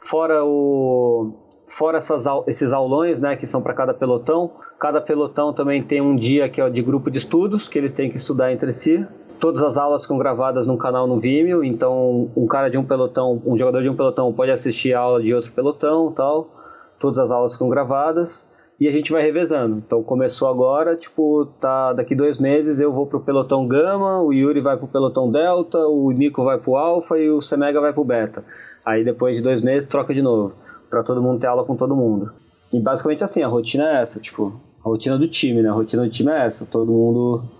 Fora 0.00 0.44
o 0.44 1.34
fora 1.68 1.98
essas, 1.98 2.24
esses 2.46 2.72
aulões, 2.72 3.20
né, 3.20 3.36
que 3.36 3.46
são 3.46 3.60
para 3.60 3.74
cada 3.74 3.92
pelotão, 3.92 4.50
cada 4.78 5.00
pelotão 5.00 5.52
também 5.52 5.82
tem 5.82 6.00
um 6.00 6.16
dia 6.16 6.48
que 6.48 6.60
é 6.60 6.70
de 6.70 6.82
grupo 6.82 7.10
de 7.10 7.18
estudos, 7.18 7.68
que 7.68 7.78
eles 7.78 7.92
têm 7.92 8.10
que 8.10 8.16
estudar 8.16 8.50
entre 8.50 8.72
si. 8.72 9.06
Todas 9.38 9.62
as 9.62 9.76
aulas 9.76 10.02
ficam 10.02 10.18
gravadas 10.18 10.66
num 10.66 10.76
canal 10.76 11.06
no 11.06 11.18
Vimeo, 11.18 11.64
então 11.64 12.30
um 12.36 12.46
cara 12.46 12.68
de 12.68 12.76
um 12.76 12.84
pelotão, 12.84 13.40
um 13.46 13.56
jogador 13.56 13.82
de 13.82 13.88
um 13.88 13.96
pelotão 13.96 14.32
pode 14.32 14.50
assistir 14.50 14.94
a 14.94 15.00
aula 15.00 15.22
de 15.22 15.34
outro 15.34 15.52
pelotão, 15.52 16.12
tal. 16.12 16.50
Todas 16.98 17.18
as 17.18 17.30
aulas 17.30 17.52
ficam 17.52 17.68
gravadas 17.68 18.50
e 18.80 18.86
a 18.86 18.90
gente 18.90 19.12
vai 19.12 19.22
revezando. 19.22 19.76
Então 19.76 20.02
começou 20.02 20.48
agora, 20.48 20.96
tipo, 20.96 21.46
tá 21.60 21.92
daqui 21.92 22.14
dois 22.14 22.38
meses 22.38 22.80
eu 22.80 22.92
vou 22.92 23.06
pro 23.06 23.20
pelotão 23.20 23.66
Gama, 23.66 24.20
o 24.20 24.32
Yuri 24.32 24.60
vai 24.60 24.76
pro 24.76 24.88
pelotão 24.88 25.30
Delta, 25.30 25.78
o 25.86 26.10
Nico 26.10 26.44
vai 26.44 26.58
pro 26.58 26.76
Alpha 26.76 27.18
e 27.18 27.30
o 27.30 27.40
Semega 27.40 27.80
vai 27.80 27.92
pro 27.92 28.04
Beta. 28.04 28.44
Aí 28.84 29.04
depois 29.04 29.36
de 29.36 29.42
dois 29.42 29.60
meses 29.60 29.88
troca 29.88 30.12
de 30.12 30.22
novo, 30.22 30.54
para 30.90 31.02
todo 31.02 31.22
mundo 31.22 31.40
ter 31.40 31.46
aula 31.46 31.64
com 31.64 31.76
todo 31.76 31.94
mundo. 31.94 32.32
E 32.72 32.80
basicamente 32.80 33.24
assim, 33.24 33.42
a 33.42 33.48
rotina 33.48 33.88
é 33.90 34.02
essa, 34.02 34.20
tipo, 34.20 34.60
a 34.84 34.88
rotina 34.88 35.16
do 35.16 35.28
time, 35.28 35.62
né? 35.62 35.68
A 35.68 35.72
rotina 35.72 36.02
do 36.02 36.08
time 36.08 36.30
é 36.30 36.46
essa, 36.46 36.66
todo 36.66 36.90
mundo 36.90 37.57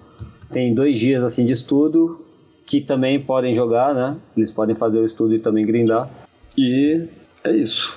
tem 0.51 0.75
dois 0.75 0.99
dias 0.99 1.23
assim 1.23 1.45
de 1.45 1.53
estudo 1.53 2.25
que 2.67 2.81
também 2.81 3.21
podem 3.21 3.55
jogar, 3.55 3.95
né? 3.95 4.17
Eles 4.37 4.53
podem 4.53 4.77
fazer 4.77 4.99
o 4.99 5.05
estudo 5.05 5.35
e 5.35 5.39
também 5.39 5.65
grindar. 5.65 6.11
E 6.57 7.09
é 7.43 7.53
isso. 7.53 7.97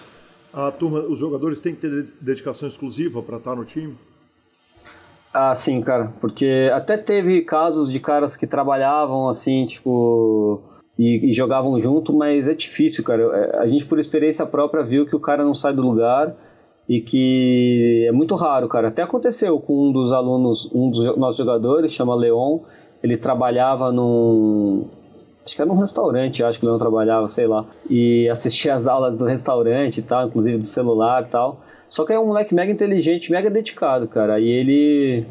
A 0.53 0.71
turma, 0.71 0.99
os 0.99 1.19
jogadores 1.19 1.59
têm 1.59 1.75
que 1.75 1.81
ter 1.81 2.07
dedicação 2.19 2.67
exclusiva 2.67 3.21
para 3.21 3.37
estar 3.37 3.55
no 3.55 3.65
time? 3.65 3.95
Ah, 5.33 5.53
sim, 5.53 5.81
cara, 5.81 6.13
porque 6.19 6.69
até 6.73 6.97
teve 6.97 7.41
casos 7.41 7.91
de 7.91 7.99
caras 7.99 8.35
que 8.35 8.45
trabalhavam 8.45 9.29
assim, 9.29 9.65
tipo, 9.65 10.61
e, 10.97 11.29
e 11.29 11.31
jogavam 11.31 11.79
junto, 11.79 12.13
mas 12.13 12.47
é 12.47 12.53
difícil, 12.53 13.03
cara. 13.03 13.23
É, 13.23 13.57
a 13.59 13.67
gente, 13.67 13.85
por 13.85 13.97
experiência 13.97 14.45
própria, 14.45 14.83
viu 14.83 15.05
que 15.05 15.15
o 15.15 15.19
cara 15.19 15.43
não 15.43 15.53
sai 15.53 15.73
do 15.73 15.81
lugar 15.81 16.35
e 16.91 16.99
que 16.99 18.05
é 18.05 18.11
muito 18.11 18.35
raro, 18.35 18.67
cara. 18.67 18.89
Até 18.89 19.01
aconteceu 19.01 19.57
com 19.61 19.87
um 19.87 19.91
dos 19.93 20.11
alunos, 20.11 20.69
um 20.75 20.89
dos 20.89 21.15
nossos 21.15 21.37
jogadores, 21.37 21.93
chama 21.93 22.13
Leon, 22.13 22.59
ele 23.01 23.15
trabalhava 23.15 23.93
num. 23.93 24.83
Acho 25.45 25.55
que 25.55 25.61
era 25.61 25.71
num 25.71 25.79
restaurante, 25.79 26.43
acho 26.43 26.59
que 26.59 26.65
o 26.65 26.67
Leon 26.67 26.77
trabalhava, 26.77 27.29
sei 27.29 27.47
lá. 27.47 27.65
E 27.89 28.27
assistia 28.27 28.73
as 28.73 28.87
aulas 28.87 29.15
do 29.15 29.23
restaurante 29.23 29.99
e 29.99 30.01
tal, 30.01 30.27
inclusive 30.27 30.57
do 30.57 30.65
celular 30.65 31.23
e 31.25 31.31
tal. 31.31 31.61
Só 31.87 32.03
que 32.03 32.11
é 32.11 32.19
um 32.19 32.25
moleque 32.25 32.53
mega 32.53 32.73
inteligente, 32.73 33.31
mega 33.31 33.49
dedicado, 33.49 34.05
cara. 34.05 34.37
E 34.37 34.49
ele 34.49 35.25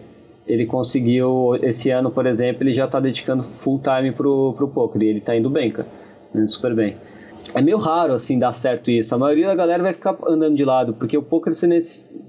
ele 0.47 0.65
conseguiu, 0.65 1.59
esse 1.61 1.91
ano, 1.91 2.11
por 2.11 2.25
exemplo, 2.25 2.63
ele 2.63 2.73
já 2.73 2.89
tá 2.89 2.99
dedicando 2.99 3.43
full 3.43 3.79
time 3.81 4.13
pro, 4.13 4.55
pro 4.57 4.67
poker. 4.67 5.03
E 5.03 5.09
ele 5.09 5.21
tá 5.21 5.37
indo 5.37 5.51
bem, 5.51 5.71
cara. 5.71 5.89
Indo 6.35 6.51
super 6.51 6.75
bem 6.75 6.97
é 7.55 7.61
meio 7.61 7.78
raro 7.78 8.12
assim 8.12 8.38
dar 8.38 8.53
certo 8.53 8.91
isso. 8.91 9.14
A 9.14 9.18
maioria 9.18 9.47
da 9.49 9.55
galera 9.55 9.82
vai 9.82 9.93
ficar 9.93 10.16
andando 10.26 10.57
de 10.57 10.64
lado, 10.64 10.95
porque 10.95 11.16
o 11.16 11.22
poker 11.22 11.55
você 11.55 11.66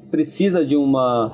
precisa 0.10 0.66
de 0.66 0.76
uma, 0.76 1.32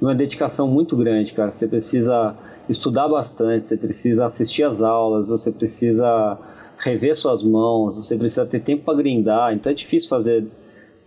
uma 0.00 0.14
dedicação 0.14 0.68
muito 0.68 0.96
grande, 0.96 1.32
cara. 1.32 1.50
Você 1.50 1.66
precisa 1.66 2.34
estudar 2.68 3.08
bastante, 3.08 3.68
você 3.68 3.76
precisa 3.76 4.24
assistir 4.24 4.64
as 4.64 4.82
aulas, 4.82 5.28
você 5.28 5.50
precisa 5.50 6.38
rever 6.78 7.16
suas 7.16 7.42
mãos, 7.42 7.96
você 7.96 8.16
precisa 8.16 8.46
ter 8.46 8.60
tempo 8.60 8.84
para 8.84 8.94
grindar. 8.94 9.52
Então 9.52 9.70
é 9.70 9.74
difícil 9.74 10.08
fazer 10.08 10.46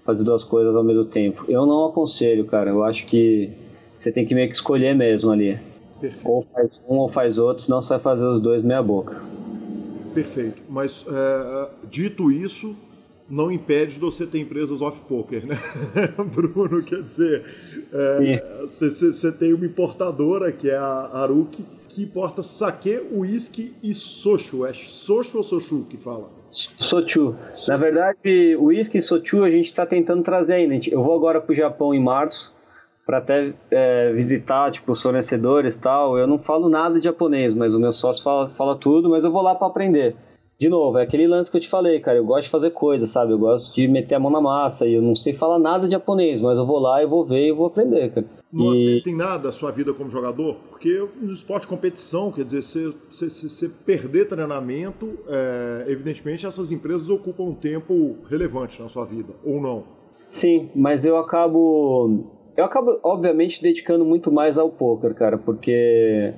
fazer 0.04 0.24
duas 0.26 0.44
coisas 0.44 0.76
ao 0.76 0.84
mesmo 0.84 1.06
tempo. 1.06 1.46
Eu 1.48 1.66
não 1.66 1.86
aconselho, 1.86 2.46
cara. 2.46 2.70
Eu 2.72 2.84
acho 2.84 3.06
que 3.06 3.52
você 3.96 4.12
tem 4.12 4.26
que 4.26 4.36
meio 4.36 4.50
que 4.50 4.56
escolher 4.56 4.94
mesmo 4.94 5.32
ali. 5.32 5.58
Perfeito. 6.00 6.30
Ou 6.30 6.42
faz 6.42 6.82
um 6.90 6.96
ou 6.98 7.08
faz 7.08 7.40
outro, 7.40 7.64
senão 7.64 7.80
você 7.80 7.94
vai 7.94 8.00
fazer 8.02 8.26
os 8.26 8.42
dois 8.42 8.62
meia 8.62 8.84
boca. 8.84 9.22
Perfeito. 10.14 10.62
Mas 10.70 11.06
é, 11.08 11.70
dito 11.90 12.32
isso, 12.32 12.76
não 13.30 13.52
impede 13.52 13.96
de 13.96 14.00
você 14.00 14.26
ter 14.26 14.40
empresas 14.40 14.82
off-poker, 14.82 15.46
né? 15.46 15.58
Bruno, 16.34 16.84
quer 16.84 17.02
dizer, 17.02 17.44
você 18.62 19.28
é, 19.28 19.32
tem 19.32 19.54
uma 19.54 19.66
importadora 19.66 20.52
que 20.52 20.70
é 20.70 20.76
a 20.76 21.10
Aruki, 21.14 21.66
que 21.90 22.04
importa 22.04 22.44
saque, 22.44 23.02
uísque 23.12 23.74
e 23.82 23.94
sochu. 23.94 24.66
É 24.66 24.74
sochu 24.74 25.38
ou 25.38 25.44
sochu 25.44 25.86
que 25.90 25.98
fala? 25.98 26.30
Sochu. 26.50 27.36
Na 27.68 27.78
verdade, 27.78 28.56
uísque 28.58 28.98
e 28.98 29.02
sochu 29.02 29.44
a 29.44 29.50
gente 29.50 29.66
está 29.66 29.86
tentando 29.86 30.24
trazer 30.24 30.56
ainda. 30.56 30.80
Eu 30.90 31.02
vou 31.02 31.16
agora 31.16 31.40
para 31.42 31.52
o 31.52 31.56
Japão 31.56 31.94
em 31.94 32.00
março 32.02 32.53
para 33.06 33.18
até 33.18 33.54
é, 33.70 34.14
visitar 34.14 34.72
tipo 34.72 34.92
os 34.92 35.02
fornecedores 35.02 35.76
tal. 35.76 36.18
Eu 36.18 36.28
não 36.28 36.40
falo 36.40 36.70
nada 36.70 36.98
de 36.98 37.06
japonês, 37.06 37.54
mas 37.54 37.74
o 37.74 37.80
meu 37.80 37.94
sócio 37.94 38.24
fala, 38.24 38.50
fala 38.50 38.76
tudo, 38.76 39.10
mas 39.10 39.26
eu 39.26 39.32
vou 39.32 39.42
lá 39.42 39.56
para 39.56 39.68
aprender. 39.68 40.16
De 40.58 40.70
novo, 40.70 40.98
é 40.98 41.04
aquele 41.04 41.28
lance 41.28 41.50
que 41.50 41.58
eu 41.58 41.62
te 41.62 41.68
falei, 41.68 42.00
cara. 42.00 42.18
Eu 42.18 42.26
gosto 42.26 42.46
de 42.46 42.52
fazer 42.52 42.70
coisas, 42.72 43.10
sabe? 43.10 43.34
Eu 43.34 43.40
gosto 43.40 43.74
de 43.74 43.88
meter 43.88 44.16
a 44.16 44.20
mão 44.20 44.32
na 44.32 44.40
massa 44.40 44.88
e 44.88 44.94
eu 44.94 45.02
não 45.02 45.16
sei 45.16 45.34
falar 45.34 45.60
nada 45.60 45.88
de 45.88 45.92
japonês, 45.92 46.42
mas 46.42 46.58
eu 46.58 46.66
vou 46.66 46.80
lá, 46.80 47.02
eu 47.02 47.10
vou 47.10 47.26
ver 47.26 47.48
e 47.48 47.52
vou 47.52 47.66
aprender, 47.66 48.12
cara. 48.14 48.28
Não 48.52 48.74
e... 48.74 49.02
tem 49.02 49.16
nada 49.16 49.50
a 49.50 49.52
sua 49.52 49.72
vida 49.72 49.94
como 49.94 50.10
jogador? 50.10 50.56
Porque 50.70 51.06
no 51.20 51.34
esporte 51.34 51.64
de 51.64 51.68
competição, 51.68 52.32
quer 52.32 52.46
dizer, 52.46 52.62
você, 52.62 52.94
você, 53.10 53.30
você 53.30 53.68
perder 53.68 54.28
treinamento, 54.28 55.18
é, 55.28 55.86
evidentemente 55.88 56.46
essas 56.46 56.72
empresas 56.72 57.10
ocupam 57.10 57.44
um 57.44 57.56
tempo 57.56 58.18
relevante 58.30 58.82
na 58.82 58.88
sua 58.88 59.06
vida, 59.06 59.34
ou 59.44 59.60
não? 59.60 59.84
Sim, 60.30 60.72
mas 60.76 61.06
eu 61.06 61.18
acabo 61.18 62.33
eu 62.56 62.66
acabo, 62.66 63.00
obviamente, 63.04 63.62
dedicando 63.62 64.06
muito 64.06 64.32
mais 64.32 64.58
ao 64.58 64.70
poker, 64.70 65.14
cara, 65.14 65.38
porque 65.38 66.34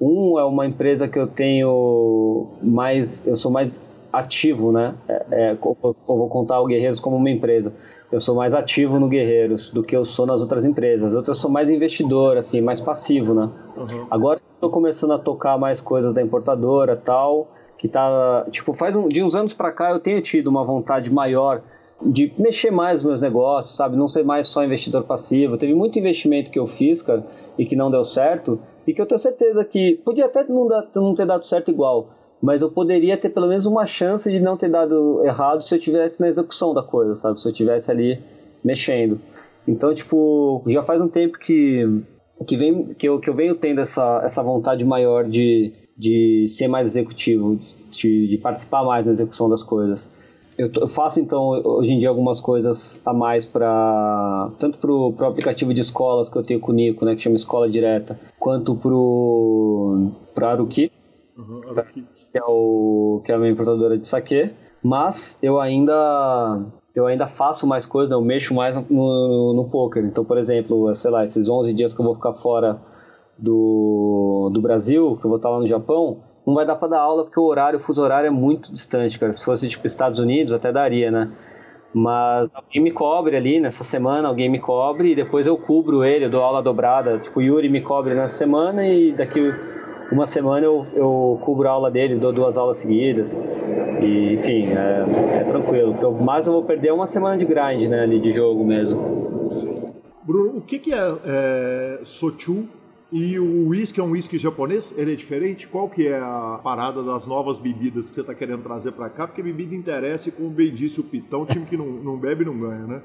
um 0.00 0.38
é 0.38 0.44
uma 0.44 0.66
empresa 0.66 1.08
que 1.08 1.18
eu 1.18 1.26
tenho 1.26 2.48
mais, 2.62 3.26
eu 3.26 3.34
sou 3.34 3.50
mais 3.50 3.86
ativo, 4.12 4.72
né? 4.72 4.94
É, 5.08 5.26
é, 5.30 5.52
eu 5.52 5.76
vou 6.06 6.28
contar 6.28 6.60
o 6.60 6.66
Guerreiros 6.66 7.00
como 7.00 7.16
uma 7.16 7.30
empresa. 7.30 7.72
Eu 8.10 8.20
sou 8.20 8.34
mais 8.34 8.54
ativo 8.54 8.98
no 8.98 9.08
Guerreiros 9.08 9.68
do 9.68 9.82
que 9.82 9.96
eu 9.96 10.04
sou 10.04 10.26
nas 10.26 10.40
outras 10.40 10.64
empresas. 10.64 11.14
Outras 11.14 11.36
eu 11.36 11.40
sou 11.42 11.50
mais 11.50 11.68
investidor, 11.68 12.36
assim, 12.36 12.60
mais 12.60 12.80
passivo, 12.80 13.34
né? 13.34 13.50
Uhum. 13.76 14.06
Agora 14.10 14.40
estou 14.54 14.70
começando 14.70 15.12
a 15.12 15.18
tocar 15.18 15.58
mais 15.58 15.80
coisas 15.80 16.12
da 16.12 16.22
importadora, 16.22 16.96
tal, 16.96 17.48
que 17.76 17.88
tá, 17.88 18.46
tipo, 18.50 18.72
faz 18.72 18.96
um, 18.96 19.08
de 19.08 19.22
uns 19.22 19.34
anos 19.34 19.52
para 19.52 19.70
cá 19.70 19.90
eu 19.90 20.00
tenho 20.00 20.20
tido 20.22 20.46
uma 20.46 20.64
vontade 20.64 21.12
maior 21.12 21.62
de 22.02 22.32
mexer 22.38 22.70
mais 22.70 23.02
nos 23.02 23.04
meus 23.04 23.20
negócios, 23.20 23.74
sabe? 23.74 23.96
Não 23.96 24.06
ser 24.06 24.24
mais 24.24 24.48
só 24.48 24.64
investidor 24.64 25.04
passivo. 25.04 25.56
Teve 25.56 25.74
muito 25.74 25.98
investimento 25.98 26.50
que 26.50 26.58
eu 26.58 26.66
fiz, 26.66 27.02
cara, 27.02 27.24
e 27.58 27.64
que 27.64 27.74
não 27.74 27.90
deu 27.90 28.02
certo, 28.02 28.60
e 28.86 28.92
que 28.92 29.00
eu 29.00 29.06
tenho 29.06 29.18
certeza 29.18 29.64
que 29.64 29.96
podia 30.04 30.26
até 30.26 30.44
não, 30.44 30.68
dar, 30.68 30.86
não 30.94 31.14
ter 31.14 31.26
dado 31.26 31.44
certo 31.44 31.70
igual, 31.70 32.10
mas 32.40 32.62
eu 32.62 32.70
poderia 32.70 33.16
ter 33.16 33.30
pelo 33.30 33.48
menos 33.48 33.66
uma 33.66 33.86
chance 33.86 34.30
de 34.30 34.40
não 34.40 34.56
ter 34.56 34.68
dado 34.68 35.22
errado 35.24 35.62
se 35.62 35.74
eu 35.74 35.78
tivesse 35.78 36.20
na 36.20 36.28
execução 36.28 36.74
da 36.74 36.82
coisa, 36.82 37.14
sabe? 37.14 37.40
Se 37.40 37.48
eu 37.48 37.52
tivesse 37.52 37.90
ali 37.90 38.20
mexendo. 38.62 39.18
Então, 39.66 39.92
tipo, 39.94 40.62
já 40.66 40.82
faz 40.82 41.00
um 41.00 41.08
tempo 41.08 41.38
que 41.38 42.04
que, 42.44 42.56
vem, 42.56 42.94
que, 42.94 43.08
eu, 43.08 43.18
que 43.18 43.30
eu 43.30 43.34
venho 43.34 43.54
tendo 43.54 43.80
essa, 43.80 44.20
essa 44.24 44.42
vontade 44.42 44.84
maior 44.84 45.24
de, 45.24 45.72
de 45.96 46.44
ser 46.48 46.68
mais 46.68 46.86
executivo, 46.86 47.58
de, 47.90 48.28
de 48.28 48.38
participar 48.38 48.84
mais 48.84 49.06
na 49.06 49.12
execução 49.12 49.48
das 49.48 49.62
coisas. 49.62 50.10
Eu, 50.58 50.70
eu, 50.80 50.86
faço 50.86 51.20
então 51.20 51.48
hoje 51.64 51.92
em 51.92 51.98
dia 51.98 52.08
algumas 52.08 52.40
coisas 52.40 53.00
a 53.04 53.12
mais 53.12 53.44
para 53.44 54.50
tanto 54.58 54.78
pro, 54.78 55.12
pro 55.12 55.26
aplicativo 55.26 55.74
de 55.74 55.82
escolas 55.82 56.30
que 56.30 56.36
eu 56.36 56.42
tenho 56.42 56.60
com 56.60 56.72
o 56.72 56.74
Nico, 56.74 57.04
né, 57.04 57.14
que 57.14 57.20
chama 57.20 57.36
Escola 57.36 57.68
Direta, 57.68 58.18
quanto 58.38 58.74
pro 58.74 60.12
para 60.34 60.52
Aruki, 60.52 60.90
uhum, 61.36 61.60
Aruki. 61.68 62.06
que 62.32 62.38
é 62.38 62.42
o 62.42 63.20
que 63.24 63.32
é 63.32 63.34
a 63.34 63.38
minha 63.38 63.50
importadora 63.50 63.98
de 63.98 64.08
saque, 64.08 64.50
mas 64.82 65.38
eu 65.42 65.60
ainda 65.60 66.62
eu 66.94 67.06
ainda 67.06 67.26
faço 67.26 67.66
mais 67.66 67.84
coisas, 67.84 68.08
né, 68.08 68.16
eu 68.16 68.22
mexo 68.22 68.54
mais 68.54 68.74
no, 68.74 68.82
no, 68.88 69.52
no 69.52 69.64
poker. 69.68 70.02
Então, 70.02 70.24
por 70.24 70.38
exemplo, 70.38 70.94
sei 70.94 71.10
lá, 71.10 71.22
esses 71.22 71.46
11 71.46 71.74
dias 71.74 71.92
que 71.92 72.00
eu 72.00 72.04
vou 72.06 72.14
ficar 72.14 72.32
fora 72.32 72.80
do, 73.36 74.50
do 74.50 74.62
Brasil, 74.62 75.18
que 75.20 75.26
eu 75.26 75.28
vou 75.28 75.36
estar 75.36 75.50
lá 75.50 75.58
no 75.58 75.66
Japão, 75.66 76.22
não 76.46 76.54
vai 76.54 76.64
dar 76.64 76.76
para 76.76 76.88
dar 76.88 77.00
aula 77.00 77.24
porque 77.24 77.40
o 77.40 77.44
horário, 77.44 77.78
o 77.78 77.82
fuso 77.82 78.00
horário 78.00 78.28
é 78.28 78.30
muito 78.30 78.72
distante, 78.72 79.18
cara. 79.18 79.32
Se 79.32 79.44
fosse 79.44 79.68
tipo 79.68 79.86
Estados 79.86 80.20
Unidos, 80.20 80.52
até 80.52 80.70
daria, 80.70 81.10
né? 81.10 81.30
Mas 81.92 82.54
alguém 82.54 82.82
me 82.82 82.90
cobre 82.90 83.36
ali 83.36 83.58
nessa 83.58 83.82
semana, 83.82 84.28
alguém 84.28 84.48
me 84.48 84.60
cobre 84.60 85.12
e 85.12 85.14
depois 85.14 85.46
eu 85.46 85.56
cubro 85.56 86.04
ele, 86.04 86.26
eu 86.26 86.30
dou 86.30 86.42
aula 86.42 86.62
dobrada. 86.62 87.18
Tipo, 87.18 87.40
o 87.40 87.42
Yuri 87.42 87.68
me 87.68 87.80
cobre 87.80 88.14
nessa 88.14 88.36
semana 88.36 88.86
e 88.86 89.12
daqui 89.12 89.52
uma 90.12 90.26
semana 90.26 90.64
eu, 90.64 90.84
eu 90.94 91.40
cubro 91.42 91.66
a 91.68 91.72
aula 91.72 91.90
dele, 91.90 92.16
dou 92.16 92.32
duas 92.32 92.56
aulas 92.56 92.76
seguidas. 92.76 93.34
E, 94.00 94.34
enfim, 94.34 94.68
é, 94.68 95.38
é 95.38 95.44
tranquilo. 95.44 95.92
O 95.92 95.98
que 95.98 96.04
eu, 96.04 96.12
mais 96.12 96.46
eu 96.46 96.52
vou 96.52 96.62
perder 96.62 96.88
é 96.88 96.92
uma 96.92 97.06
semana 97.06 97.36
de 97.36 97.44
grind, 97.44 97.88
né, 97.88 98.02
ali 98.02 98.20
de 98.20 98.30
jogo 98.30 98.64
mesmo. 98.64 99.90
Bruno, 100.22 100.58
o 100.58 100.60
que, 100.60 100.78
que 100.78 100.92
é, 100.92 101.14
é 101.24 102.00
e 103.12 103.38
o 103.38 103.68
uísque 103.68 104.00
é 104.00 104.02
um 104.02 104.10
uísque 104.10 104.36
japonês? 104.36 104.92
Ele 104.96 105.12
é 105.12 105.16
diferente? 105.16 105.68
Qual 105.68 105.88
que 105.88 106.08
é 106.08 106.18
a 106.18 106.60
parada 106.62 107.02
das 107.02 107.26
novas 107.26 107.58
bebidas 107.58 108.08
que 108.08 108.14
você 108.14 108.20
está 108.20 108.34
querendo 108.34 108.62
trazer 108.62 108.92
para 108.92 109.08
cá? 109.08 109.26
Porque 109.26 109.42
bebida 109.42 109.74
interessa 109.74 110.28
e, 110.28 110.32
como 110.32 110.50
bem 110.50 110.74
disse 110.74 111.00
o 111.00 111.04
Pitão, 111.04 111.42
o 111.42 111.46
time 111.46 111.66
que 111.66 111.76
não, 111.76 111.86
não 111.86 112.16
bebe 112.16 112.44
não 112.44 112.58
ganha, 112.58 112.86
né? 112.86 113.02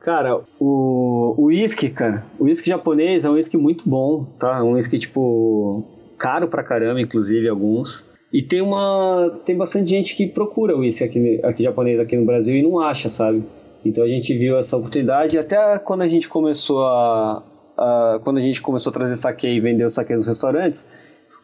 Cara, 0.00 0.40
o 0.58 1.36
uísque, 1.38 1.88
cara, 1.90 2.24
o 2.38 2.44
uísque 2.44 2.68
japonês 2.68 3.24
é 3.24 3.30
um 3.30 3.34
uísque 3.34 3.56
muito 3.56 3.88
bom, 3.88 4.24
tá? 4.38 4.62
Um 4.64 4.72
uísque, 4.72 4.98
tipo, 4.98 5.84
caro 6.18 6.48
pra 6.48 6.64
caramba, 6.64 7.00
inclusive, 7.00 7.48
alguns. 7.48 8.04
E 8.32 8.42
tem 8.42 8.62
uma. 8.62 9.40
Tem 9.44 9.56
bastante 9.56 9.90
gente 9.90 10.16
que 10.16 10.26
procura 10.26 10.76
uísque 10.76 11.04
aqui, 11.04 11.40
aqui 11.44 11.62
japonês 11.62 12.00
aqui 12.00 12.16
no 12.16 12.24
Brasil 12.24 12.56
e 12.56 12.62
não 12.62 12.80
acha, 12.80 13.08
sabe? 13.08 13.44
Então 13.84 14.02
a 14.02 14.08
gente 14.08 14.36
viu 14.36 14.56
essa 14.56 14.76
oportunidade 14.76 15.38
até 15.38 15.78
quando 15.78 16.02
a 16.02 16.08
gente 16.08 16.28
começou 16.28 16.84
a, 16.86 17.44
uh, 17.82 18.20
quando 18.20 18.38
a 18.38 18.40
gente 18.40 18.62
começou 18.62 18.90
a 18.90 18.94
trazer 18.94 19.16
saque 19.16 19.46
e 19.46 19.60
vender 19.60 19.84
o 19.84 19.90
saque 19.90 20.14
nos 20.14 20.26
restaurantes, 20.26 20.88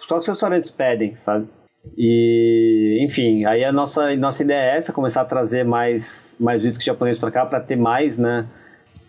só 0.07 0.19
os 0.19 0.27
restaurantes 0.27 0.71
pedem, 0.71 1.17
sabe? 1.17 1.49
E, 1.97 2.99
enfim, 3.03 3.45
aí 3.45 3.65
a 3.65 3.73
nossa, 3.73 4.15
nossa 4.17 4.43
ideia 4.43 4.73
é 4.73 4.77
essa, 4.77 4.93
começar 4.93 5.23
a 5.23 5.25
trazer 5.25 5.65
mais, 5.65 6.37
mais 6.39 6.63
whisky 6.63 6.85
japonês 6.85 7.19
para 7.19 7.31
cá, 7.31 7.47
para 7.47 7.61
ter 7.61 7.77
mais, 7.77 8.19
né, 8.19 8.47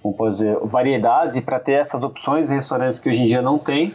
como 0.01 0.15
pode 0.15 0.35
dizer, 0.35 0.57
variedades 0.63 1.37
e 1.37 1.41
para 1.41 1.59
ter 1.59 1.73
essas 1.73 2.03
opções 2.03 2.49
em 2.49 2.55
restaurantes 2.55 2.99
que 2.99 3.09
hoje 3.09 3.21
em 3.21 3.25
dia 3.25 3.41
não 3.41 3.57
tem. 3.57 3.93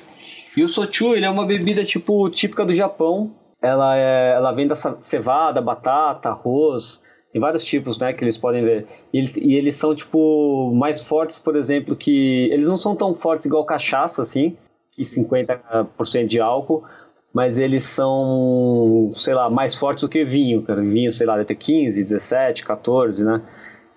E 0.57 0.63
o 0.63 0.69
sochu, 0.69 1.15
ele 1.15 1.25
é 1.25 1.31
uma 1.31 1.47
bebida 1.47 1.85
tipo 1.85 2.29
típica 2.31 2.65
do 2.65 2.73
Japão. 2.73 3.33
Ela 3.61 3.97
é, 3.97 4.35
ela 4.35 4.53
vem 4.53 4.69
da 4.69 4.75
cevada, 4.75 5.61
batata, 5.61 6.29
arroz, 6.29 7.03
tem 7.35 7.41
vários 7.41 7.65
tipos, 7.65 7.99
né, 7.99 8.13
que 8.13 8.23
eles 8.23 8.39
podem 8.39 8.63
ver. 8.63 8.87
E, 9.13 9.21
e, 9.41 9.57
eles 9.57 9.75
são 9.75 9.93
tipo 9.93 10.73
mais 10.73 11.01
fortes, 11.01 11.37
por 11.37 11.57
exemplo, 11.57 11.97
que 11.97 12.49
eles 12.53 12.69
não 12.69 12.77
são 12.77 12.95
tão 12.95 13.13
fortes 13.17 13.47
igual 13.47 13.65
cachaça 13.65 14.23
assim, 14.23 14.57
que 14.93 15.03
50% 15.03 16.27
de 16.27 16.39
álcool, 16.39 16.85
mas 17.33 17.59
eles 17.59 17.83
são, 17.83 19.11
sei 19.15 19.35
lá, 19.35 19.51
mais 19.51 19.75
fortes 19.75 20.03
do 20.03 20.09
que 20.09 20.25
vinho, 20.25 20.63
cara. 20.63 20.81
Vinho, 20.81 21.11
sei 21.11 21.27
lá, 21.27 21.35
deve 21.35 21.47
ter 21.47 21.57
15, 21.57 22.05
17, 22.05 22.65
14, 22.65 23.25
né? 23.25 23.43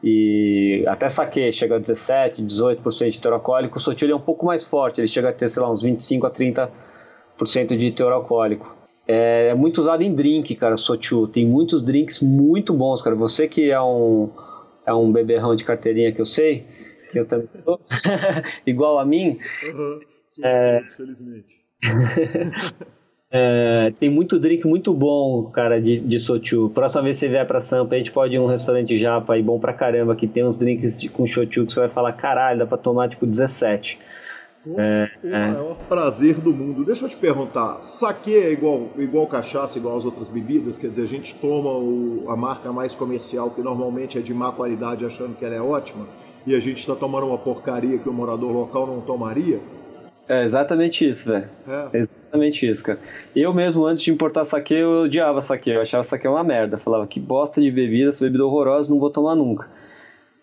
E 0.03 0.83
até 0.87 1.07
saque 1.07 1.51
chega 1.51 1.75
a 1.75 1.79
17, 1.79 2.43
18% 2.43 3.11
de 3.11 3.19
teor 3.19 3.35
alcoólico. 3.35 3.77
O 3.77 3.79
Sotil 3.79 4.09
é 4.09 4.15
um 4.15 4.19
pouco 4.19 4.47
mais 4.47 4.65
forte, 4.65 4.99
ele 4.99 5.07
chega 5.07 5.29
a 5.29 5.33
ter, 5.33 5.47
sei 5.47 5.61
lá, 5.61 5.69
uns 5.69 5.83
25 5.83 6.25
a 6.25 6.31
30% 6.31 6.69
de 7.77 7.91
teor 7.91 8.13
alcoólico. 8.13 8.75
É, 9.07 9.49
é, 9.49 9.55
muito 9.55 9.79
usado 9.79 10.03
em 10.03 10.13
drink, 10.13 10.55
cara, 10.55 10.75
Sochu. 10.77 11.27
Tem 11.27 11.45
muitos 11.45 11.81
drinks 11.81 12.19
muito 12.21 12.73
bons, 12.73 13.01
cara. 13.01 13.15
Você 13.15 13.47
que 13.47 13.71
é 13.71 13.81
um, 13.81 14.29
é 14.85 14.93
um 14.93 15.11
beberrão 15.11 15.55
de 15.55 15.63
carteirinha 15.63 16.11
que 16.11 16.19
eu 16.19 16.25
sei, 16.25 16.65
que 17.11 17.19
eu 17.19 17.25
também 17.25 17.47
sou, 17.63 17.79
igual 18.65 18.99
a 18.99 19.05
mim. 19.05 19.39
Uhum, 19.63 19.99
é... 20.43 20.81
felizmente. 20.95 21.57
É, 23.29 23.91
tem 23.99 24.09
muito 24.09 24.39
drink 24.39 24.65
muito 24.65 24.93
bom, 24.93 25.51
cara, 25.51 25.81
de, 25.81 25.99
de 25.99 26.17
Sochu. 26.17 26.69
Próxima 26.69 27.03
vez 27.03 27.17
que 27.17 27.25
você 27.25 27.29
vier 27.29 27.45
pra 27.45 27.61
Sampa, 27.61 27.95
a 27.95 27.97
gente 27.97 28.11
pode 28.11 28.33
ir 28.33 28.37
em 28.37 28.39
um 28.39 28.45
restaurante 28.45 28.97
japa 28.97 29.33
aí 29.33 29.43
bom 29.43 29.59
pra 29.59 29.73
caramba, 29.73 30.15
que 30.15 30.27
tem 30.27 30.45
uns 30.45 30.55
drinks 30.55 30.99
de, 30.99 31.09
com 31.09 31.27
Sochu 31.27 31.65
que 31.65 31.73
você 31.73 31.81
vai 31.81 31.89
falar, 31.89 32.13
caralho, 32.13 32.59
dá 32.59 32.65
pra 32.65 32.77
tomar 32.77 33.09
tipo 33.09 33.25
17. 33.25 33.99
Com 34.63 34.79
é, 34.79 35.11
o 35.23 35.27
é. 35.27 35.51
maior 35.51 35.77
prazer 35.87 36.35
do 36.35 36.53
mundo. 36.53 36.83
Deixa 36.83 37.05
eu 37.05 37.09
te 37.09 37.15
perguntar, 37.15 37.81
saque 37.81 38.35
é 38.35 38.51
igual, 38.51 38.89
igual 38.97 39.27
cachaça, 39.27 39.77
igual 39.77 39.97
as 39.97 40.05
outras 40.05 40.27
bebidas? 40.27 40.77
Quer 40.77 40.89
dizer, 40.89 41.03
a 41.03 41.07
gente 41.07 41.35
toma 41.35 41.71
o, 41.71 42.25
a 42.29 42.35
marca 42.35 42.71
mais 42.71 42.93
comercial, 42.93 43.51
que 43.51 43.61
normalmente 43.61 44.17
é 44.17 44.21
de 44.21 44.33
má 44.33 44.51
qualidade, 44.51 45.05
achando 45.05 45.35
que 45.35 45.45
ela 45.45 45.55
é 45.55 45.61
ótima, 45.61 46.07
e 46.45 46.55
a 46.55 46.59
gente 46.59 46.79
está 46.79 46.95
tomando 46.95 47.27
uma 47.27 47.37
porcaria 47.37 47.97
que 47.97 48.09
o 48.09 48.13
morador 48.13 48.51
local 48.51 48.87
não 48.87 49.01
tomaria? 49.01 49.59
É 50.29 50.43
exatamente 50.43 51.07
isso, 51.07 51.29
velho. 51.29 51.47
É. 51.67 51.97
Exatamente 51.97 52.69
isso, 52.69 52.83
cara. 52.83 52.99
Eu 53.33 53.53
mesmo, 53.53 53.85
antes 53.85 54.03
de 54.03 54.11
importar 54.11 54.43
saque, 54.43 54.73
eu 54.73 55.03
odiava 55.03 55.39
saque. 55.39 55.69
Eu 55.69 55.81
achava 55.81 56.03
saque 56.03 56.27
uma 56.27 56.43
merda. 56.43 56.77
Falava, 56.77 57.07
que 57.07 57.19
bosta 57.19 57.61
de 57.61 57.71
bebida, 57.71 58.09
essa 58.09 58.25
bebida 58.25 58.45
horrorosa, 58.45 58.89
não 58.89 58.99
vou 58.99 59.09
tomar 59.09 59.35
nunca. 59.35 59.69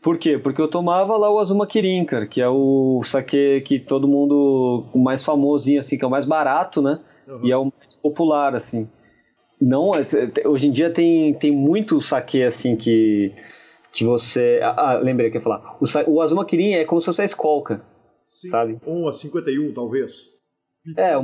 Por 0.04 0.18
quê? 0.18 0.38
Porque 0.38 0.60
eu 0.60 0.68
tomava 0.68 1.16
lá 1.16 1.32
o 1.32 1.38
Azuma 1.38 1.66
Kirin, 1.66 2.04
cara, 2.04 2.26
que 2.26 2.42
é 2.42 2.46
o 2.46 3.00
saque 3.02 3.62
que 3.62 3.80
todo 3.80 4.06
mundo, 4.06 4.84
o 4.92 4.98
mais 4.98 5.24
famosinho, 5.24 5.78
assim, 5.78 5.96
que 5.96 6.04
é 6.04 6.06
o 6.06 6.10
mais 6.10 6.26
barato, 6.26 6.82
né? 6.82 7.00
Uhum. 7.26 7.46
E 7.46 7.50
é 7.50 7.56
o 7.56 7.64
mais 7.64 7.94
popular, 7.94 8.54
assim. 8.54 8.86
Não, 9.58 9.92
é, 9.94 10.04
hoje 10.46 10.66
em 10.66 10.70
dia 10.70 10.90
tem, 10.90 11.32
tem 11.32 11.50
muito 11.50 11.98
saque, 12.02 12.42
assim, 12.42 12.76
que, 12.76 13.32
que 13.90 14.04
você... 14.04 14.60
Ah, 14.62 14.90
ah 14.90 14.98
lembrei 14.98 15.30
que 15.30 15.38
eu 15.38 15.40
ia 15.40 15.42
falar. 15.42 15.78
O, 15.80 16.12
o 16.12 16.20
Azuma 16.20 16.44
Kirin 16.44 16.74
é 16.74 16.84
como 16.84 17.00
se 17.00 17.06
fosse 17.06 17.22
a 17.22 17.24
escolca, 17.24 17.82
Sim, 18.30 18.48
sabe? 18.48 18.78
1 18.86 19.08
a 19.08 19.12
51, 19.14 19.72
talvez. 19.72 20.24
É, 20.98 21.14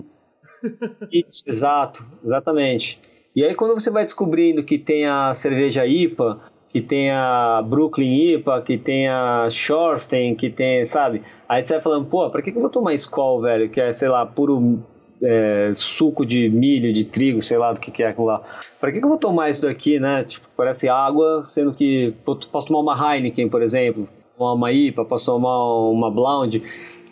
isso, 1.12 1.44
exato, 1.46 2.02
exatamente. 2.24 2.98
E 3.36 3.44
aí 3.44 3.54
quando 3.54 3.74
você 3.74 3.90
vai 3.90 4.06
descobrindo 4.06 4.64
que 4.64 4.78
tem 4.78 5.06
a 5.06 5.34
cerveja 5.34 5.86
IPA, 5.86 6.49
que 6.72 6.80
tem 6.80 7.10
a 7.10 7.62
Brooklyn 7.66 8.34
IPA, 8.34 8.62
que 8.62 8.78
tem 8.78 9.08
a 9.08 9.48
Shorsten, 9.50 10.34
que 10.36 10.48
tem, 10.48 10.84
sabe? 10.84 11.22
Aí 11.48 11.66
você 11.66 11.74
vai 11.74 11.82
falando, 11.82 12.06
pô, 12.06 12.30
pra 12.30 12.40
que, 12.40 12.52
que 12.52 12.56
eu 12.56 12.62
vou 12.62 12.70
tomar 12.70 12.94
Skol, 12.94 13.40
velho? 13.40 13.68
Que 13.68 13.80
é, 13.80 13.92
sei 13.92 14.08
lá, 14.08 14.24
puro 14.24 14.78
é, 15.22 15.72
suco 15.74 16.24
de 16.24 16.48
milho, 16.48 16.92
de 16.92 17.04
trigo, 17.04 17.40
sei 17.40 17.58
lá 17.58 17.72
do 17.72 17.80
que, 17.80 17.90
que 17.90 18.02
é 18.02 18.08
aquilo 18.08 18.26
lá. 18.26 18.42
Pra 18.80 18.92
que, 18.92 18.98
que 18.98 19.04
eu 19.04 19.08
vou 19.08 19.18
tomar 19.18 19.50
isso 19.50 19.62
daqui, 19.62 19.98
né? 19.98 20.24
Tipo, 20.24 20.46
parece 20.56 20.88
água, 20.88 21.42
sendo 21.44 21.74
que 21.74 22.14
posso 22.24 22.68
tomar 22.68 22.80
uma 22.80 23.14
Heineken, 23.14 23.48
por 23.48 23.62
exemplo, 23.62 24.08
uma 24.38 24.72
IPA, 24.72 25.04
posso 25.04 25.26
tomar 25.26 25.90
uma 25.90 26.10
Blonde. 26.10 26.62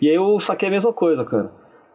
E 0.00 0.08
aí 0.08 0.14
eu 0.14 0.38
saquei 0.38 0.68
a 0.68 0.70
mesma 0.70 0.92
coisa, 0.92 1.24
cara. 1.24 1.50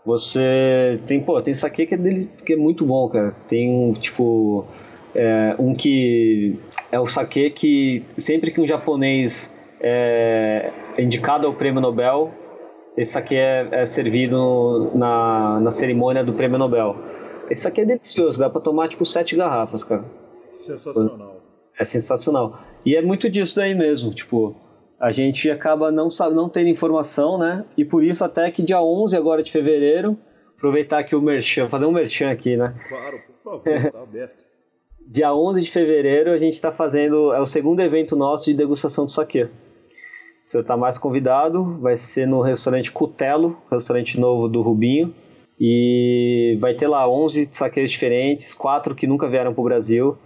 Você 0.05 0.99
tem, 1.07 1.21
pô, 1.21 1.41
tem 1.41 1.53
saque 1.53 1.85
que 1.85 1.95
é, 1.95 1.97
que 2.45 2.53
é 2.53 2.57
muito 2.57 2.85
bom, 2.85 3.07
cara. 3.07 3.33
Tem 3.47 3.93
tipo, 3.93 4.65
é, 5.15 5.55
um 5.59 5.75
que 5.75 6.59
é 6.91 6.99
o 6.99 7.05
saque 7.05 7.49
que 7.51 8.03
sempre 8.17 8.51
que 8.51 8.59
um 8.59 8.67
japonês 8.67 9.53
é, 9.81 10.71
indicado 10.97 11.45
ao 11.45 11.53
prêmio 11.53 11.81
Nobel, 11.81 12.31
esse 12.97 13.13
saque 13.13 13.35
é, 13.35 13.67
é 13.71 13.85
servido 13.85 14.91
na, 14.95 15.59
na 15.59 15.71
cerimônia 15.71 16.23
do 16.23 16.33
prêmio 16.33 16.57
Nobel. 16.57 16.95
Esse 17.49 17.63
saque 17.63 17.81
é 17.81 17.85
delicioso, 17.85 18.39
dá 18.39 18.49
pra 18.49 18.61
tomar 18.61 18.87
tipo 18.87 19.05
sete 19.05 19.35
garrafas, 19.35 19.83
cara. 19.83 20.05
Sensacional. 20.53 21.41
É 21.77 21.85
sensacional. 21.85 22.59
E 22.85 22.95
é 22.95 23.01
muito 23.01 23.29
disso 23.29 23.55
daí 23.55 23.73
mesmo, 23.73 24.13
tipo, 24.13 24.55
a 24.99 25.11
gente 25.11 25.49
acaba 25.49 25.91
não, 25.91 26.07
não 26.31 26.47
tendo 26.47 26.69
informação, 26.69 27.37
né? 27.37 27.65
E 27.77 27.83
por 27.83 28.03
isso 28.03 28.23
até 28.23 28.49
que 28.51 28.61
dia 28.61 28.81
11 28.81 29.17
agora 29.17 29.43
de 29.43 29.51
fevereiro, 29.51 30.17
aproveitar 30.55 30.99
aqui 30.99 31.15
o 31.15 31.21
merchan, 31.21 31.67
fazer 31.67 31.85
um 31.85 31.91
merchan 31.91 32.29
aqui, 32.29 32.55
né? 32.55 32.73
Claro, 32.87 33.21
por 33.43 33.61
favor, 33.63 33.91
tá 33.91 34.01
aberto. 34.01 34.42
Dia 35.07 35.33
11 35.33 35.61
de 35.61 35.71
fevereiro 35.71 36.31
a 36.31 36.37
gente 36.37 36.53
está 36.53 36.71
fazendo, 36.71 37.33
é 37.33 37.39
o 37.39 37.45
segundo 37.45 37.79
evento 37.81 38.15
nosso 38.15 38.45
de 38.45 38.53
degustação 38.53 39.05
do 39.05 39.11
saquê. 39.11 39.43
O 39.43 40.49
senhor 40.49 40.61
está 40.61 40.75
mais 40.75 40.97
convidado, 40.97 41.79
vai 41.79 41.95
ser 41.95 42.27
no 42.27 42.41
restaurante 42.41 42.91
Cutelo, 42.91 43.57
restaurante 43.71 44.19
novo 44.19 44.47
do 44.47 44.61
Rubinho. 44.61 45.13
E 45.59 46.57
vai 46.59 46.73
ter 46.73 46.87
lá 46.87 47.07
11 47.07 47.49
saqueiros 47.51 47.91
diferentes, 47.91 48.53
quatro 48.53 48.93
que 48.95 49.07
nunca 49.07 49.29
vieram 49.29 49.53
para 49.53 49.61
o 49.61 49.63
Brasil. 49.63 50.17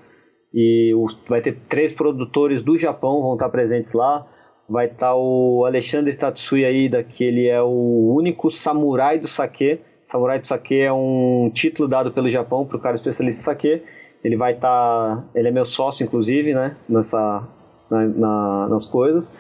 E 0.54 0.94
vai 1.28 1.42
ter 1.42 1.58
três 1.68 1.92
produtores 1.92 2.64
do 2.64 2.76
Japão 2.78 3.22
vão 3.22 3.34
estar 3.34 3.50
presentes 3.50 3.94
lá 3.94 4.26
vai 4.70 4.88
estar 4.88 5.08
tá 5.08 5.16
o 5.16 5.64
Alexandre 5.66 6.16
Tatsuya 6.16 6.70
Ida, 6.72 7.04
que 7.04 7.24
ele 7.24 7.48
é 7.48 7.62
o 7.62 8.14
único 8.16 8.50
samurai 8.50 9.18
do 9.18 9.28
sake. 9.28 9.80
Samurai 10.04 10.40
do 10.40 10.48
sake 10.48 10.80
é 10.80 10.92
um 10.92 11.50
título 11.54 11.88
dado 11.88 12.12
pelo 12.12 12.30
Japão 12.30 12.66
para 12.66 12.78
o 12.78 12.80
cara 12.80 12.96
especialista 12.96 13.42
em 13.42 13.44
sake. 13.44 13.82
Ele 14.28 14.36
vai 14.36 14.52
estar, 14.52 14.68
tá, 15.16 15.24
ele 15.34 15.48
é 15.48 15.52
meu 15.52 15.64
sócio 15.64 16.04
inclusive, 16.04 16.54
né, 16.54 16.76
nessa 16.90 17.48
na, 17.90 18.06
na, 18.06 18.68
nas 18.68 18.86
coisas. 18.86 19.32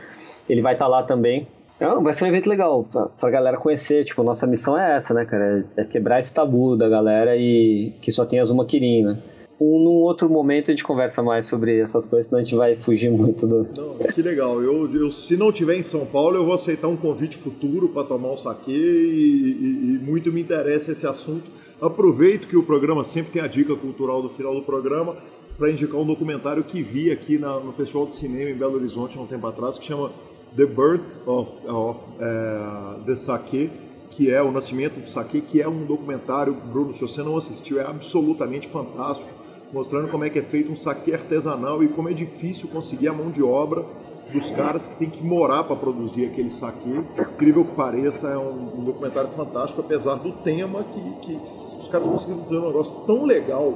Ele 0.49 0.61
vai 0.61 0.75
estar 0.75 0.85
tá 0.85 0.89
lá 0.89 1.03
também. 1.03 1.45
É, 1.77 1.85
vai 1.87 2.13
ser 2.13 2.23
um 2.23 2.27
evento 2.29 2.47
legal 2.47 2.85
pra, 2.89 3.07
pra 3.07 3.29
galera 3.29 3.57
conhecer. 3.57 4.05
Tipo, 4.05 4.23
nossa 4.23 4.47
missão 4.47 4.79
é 4.79 4.95
essa, 4.95 5.13
né, 5.13 5.25
cara? 5.25 5.65
É, 5.75 5.81
é 5.81 5.83
quebrar 5.83 6.19
esse 6.19 6.33
tabu 6.33 6.77
da 6.77 6.87
galera 6.87 7.35
e 7.35 7.91
que 8.01 8.13
só 8.13 8.25
tem 8.25 8.39
Azuma 8.39 8.65
Kirin, 8.65 9.03
né? 9.03 9.17
um, 9.59 9.79
num 9.83 10.01
outro 10.03 10.29
momento 10.29 10.69
a 10.69 10.71
gente 10.71 10.83
conversa 10.83 11.21
mais 11.21 11.47
sobre 11.47 11.79
essas 11.79 12.05
coisas, 12.05 12.27
senão 12.27 12.39
a 12.39 12.43
gente 12.43 12.55
vai 12.55 12.75
fugir 12.75 13.09
muito 13.09 13.45
do. 13.45 13.67
Não, 13.75 13.95
que 14.13 14.21
legal. 14.21 14.61
Eu, 14.61 14.89
eu, 14.93 15.11
se 15.11 15.35
não 15.35 15.51
tiver 15.51 15.75
em 15.75 15.83
São 15.83 16.05
Paulo, 16.05 16.37
eu 16.37 16.45
vou 16.45 16.53
aceitar 16.53 16.87
um 16.87 16.95
convite 16.95 17.35
futuro 17.35 17.89
para 17.89 18.03
tomar 18.03 18.31
um 18.31 18.37
saque 18.37 18.71
e, 18.71 18.75
e, 18.75 19.95
e, 19.95 19.99
muito 19.99 20.31
me 20.31 20.41
interessa 20.41 20.91
esse 20.91 21.05
assunto. 21.05 21.57
Aproveito 21.81 22.47
que 22.47 22.57
o 22.57 22.63
programa 22.63 23.03
sempre 23.03 23.33
tem 23.33 23.41
a 23.41 23.47
dica 23.47 23.75
cultural 23.75 24.21
do 24.21 24.29
final 24.29 24.55
do 24.55 24.63
programa 24.63 25.15
para 25.57 25.69
indicar 25.69 25.99
um 25.99 26.05
documentário 26.05 26.63
que 26.63 26.81
vi 26.81 27.11
aqui 27.11 27.37
na, 27.37 27.59
no 27.59 27.71
Festival 27.71 28.07
de 28.07 28.13
Cinema 28.13 28.49
em 28.49 28.55
Belo 28.55 28.75
Horizonte 28.75 29.17
há 29.17 29.21
um 29.21 29.27
tempo 29.27 29.45
atrás, 29.45 29.77
que 29.77 29.85
chama 29.85 30.11
The 30.55 30.65
Birth 30.65 31.27
of, 31.27 31.51
of 31.67 31.99
uh, 31.99 33.03
the 33.05 33.15
Sake, 33.15 33.69
que 34.09 34.31
é 34.31 34.41
o 34.41 34.51
nascimento 34.51 34.99
do 34.99 35.07
sake, 35.07 35.41
que 35.41 35.61
é 35.61 35.67
um 35.67 35.85
documentário, 35.85 36.53
Bruno, 36.53 36.93
se 36.93 37.01
você 37.01 37.21
não 37.21 37.37
assistiu, 37.37 37.79
é 37.79 37.85
absolutamente 37.85 38.67
fantástico 38.67 39.29
mostrando 39.71 40.09
como 40.09 40.23
é 40.23 40.29
que 40.29 40.39
é 40.39 40.41
feito 40.41 40.71
um 40.71 40.75
saque 40.75 41.13
artesanal 41.13 41.83
e 41.83 41.87
como 41.87 42.09
é 42.09 42.13
difícil 42.13 42.69
conseguir 42.69 43.09
a 43.09 43.13
mão 43.13 43.29
de 43.29 43.43
obra 43.43 43.85
dos 44.31 44.51
caras 44.51 44.85
que 44.85 44.95
tem 44.97 45.09
que 45.09 45.23
morar 45.23 45.63
para 45.63 45.75
produzir 45.75 46.25
aquele 46.25 46.51
saque. 46.51 46.89
Incrível 46.89 47.65
que 47.65 47.71
pareça, 47.71 48.27
é 48.27 48.37
um, 48.37 48.79
um, 48.79 48.83
documentário 48.83 49.29
fantástico, 49.29 49.81
apesar 49.81 50.15
do 50.15 50.31
tema 50.31 50.83
que, 50.83 51.11
que 51.21 51.33
os 51.79 51.87
caras 51.87 52.07
conseguiram 52.07 52.43
fazer 52.43 52.57
um 52.57 52.67
negócio 52.67 52.95
tão 53.05 53.25
legal 53.25 53.71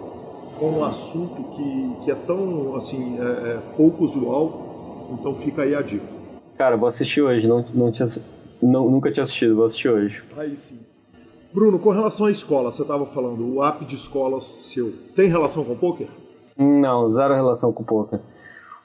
com 0.59 0.69
um 0.69 0.83
assunto 0.83 1.43
que, 1.55 2.05
que 2.05 2.11
é 2.11 2.15
tão 2.15 2.75
assim 2.75 3.17
é, 3.19 3.23
é 3.23 3.59
pouco 3.75 4.03
usual. 4.03 5.07
Então 5.11 5.35
fica 5.35 5.63
aí 5.63 5.75
a 5.75 5.81
dica. 5.81 6.05
Cara, 6.57 6.77
vou 6.77 6.87
assistir 6.87 7.21
hoje, 7.21 7.47
não, 7.47 7.65
não 7.73 7.91
tinha, 7.91 8.07
não, 8.61 8.89
nunca 8.89 9.11
tinha 9.11 9.23
assistido, 9.23 9.55
vou 9.55 9.65
assistir 9.65 9.89
hoje. 9.89 10.23
Aí 10.37 10.55
sim. 10.55 10.79
Bruno, 11.53 11.79
com 11.79 11.89
relação 11.89 12.27
à 12.27 12.31
escola, 12.31 12.71
você 12.71 12.81
estava 12.81 13.05
falando, 13.07 13.55
o 13.55 13.63
app 13.63 13.83
de 13.83 13.95
escolas 13.95 14.45
seu, 14.45 14.93
tem 15.15 15.27
relação 15.27 15.65
com 15.65 15.73
o 15.73 15.75
poker? 15.75 16.07
Não, 16.57 17.09
zero 17.11 17.33
relação 17.33 17.73
com 17.73 17.83
o 17.83 17.85
poker. 17.85 18.21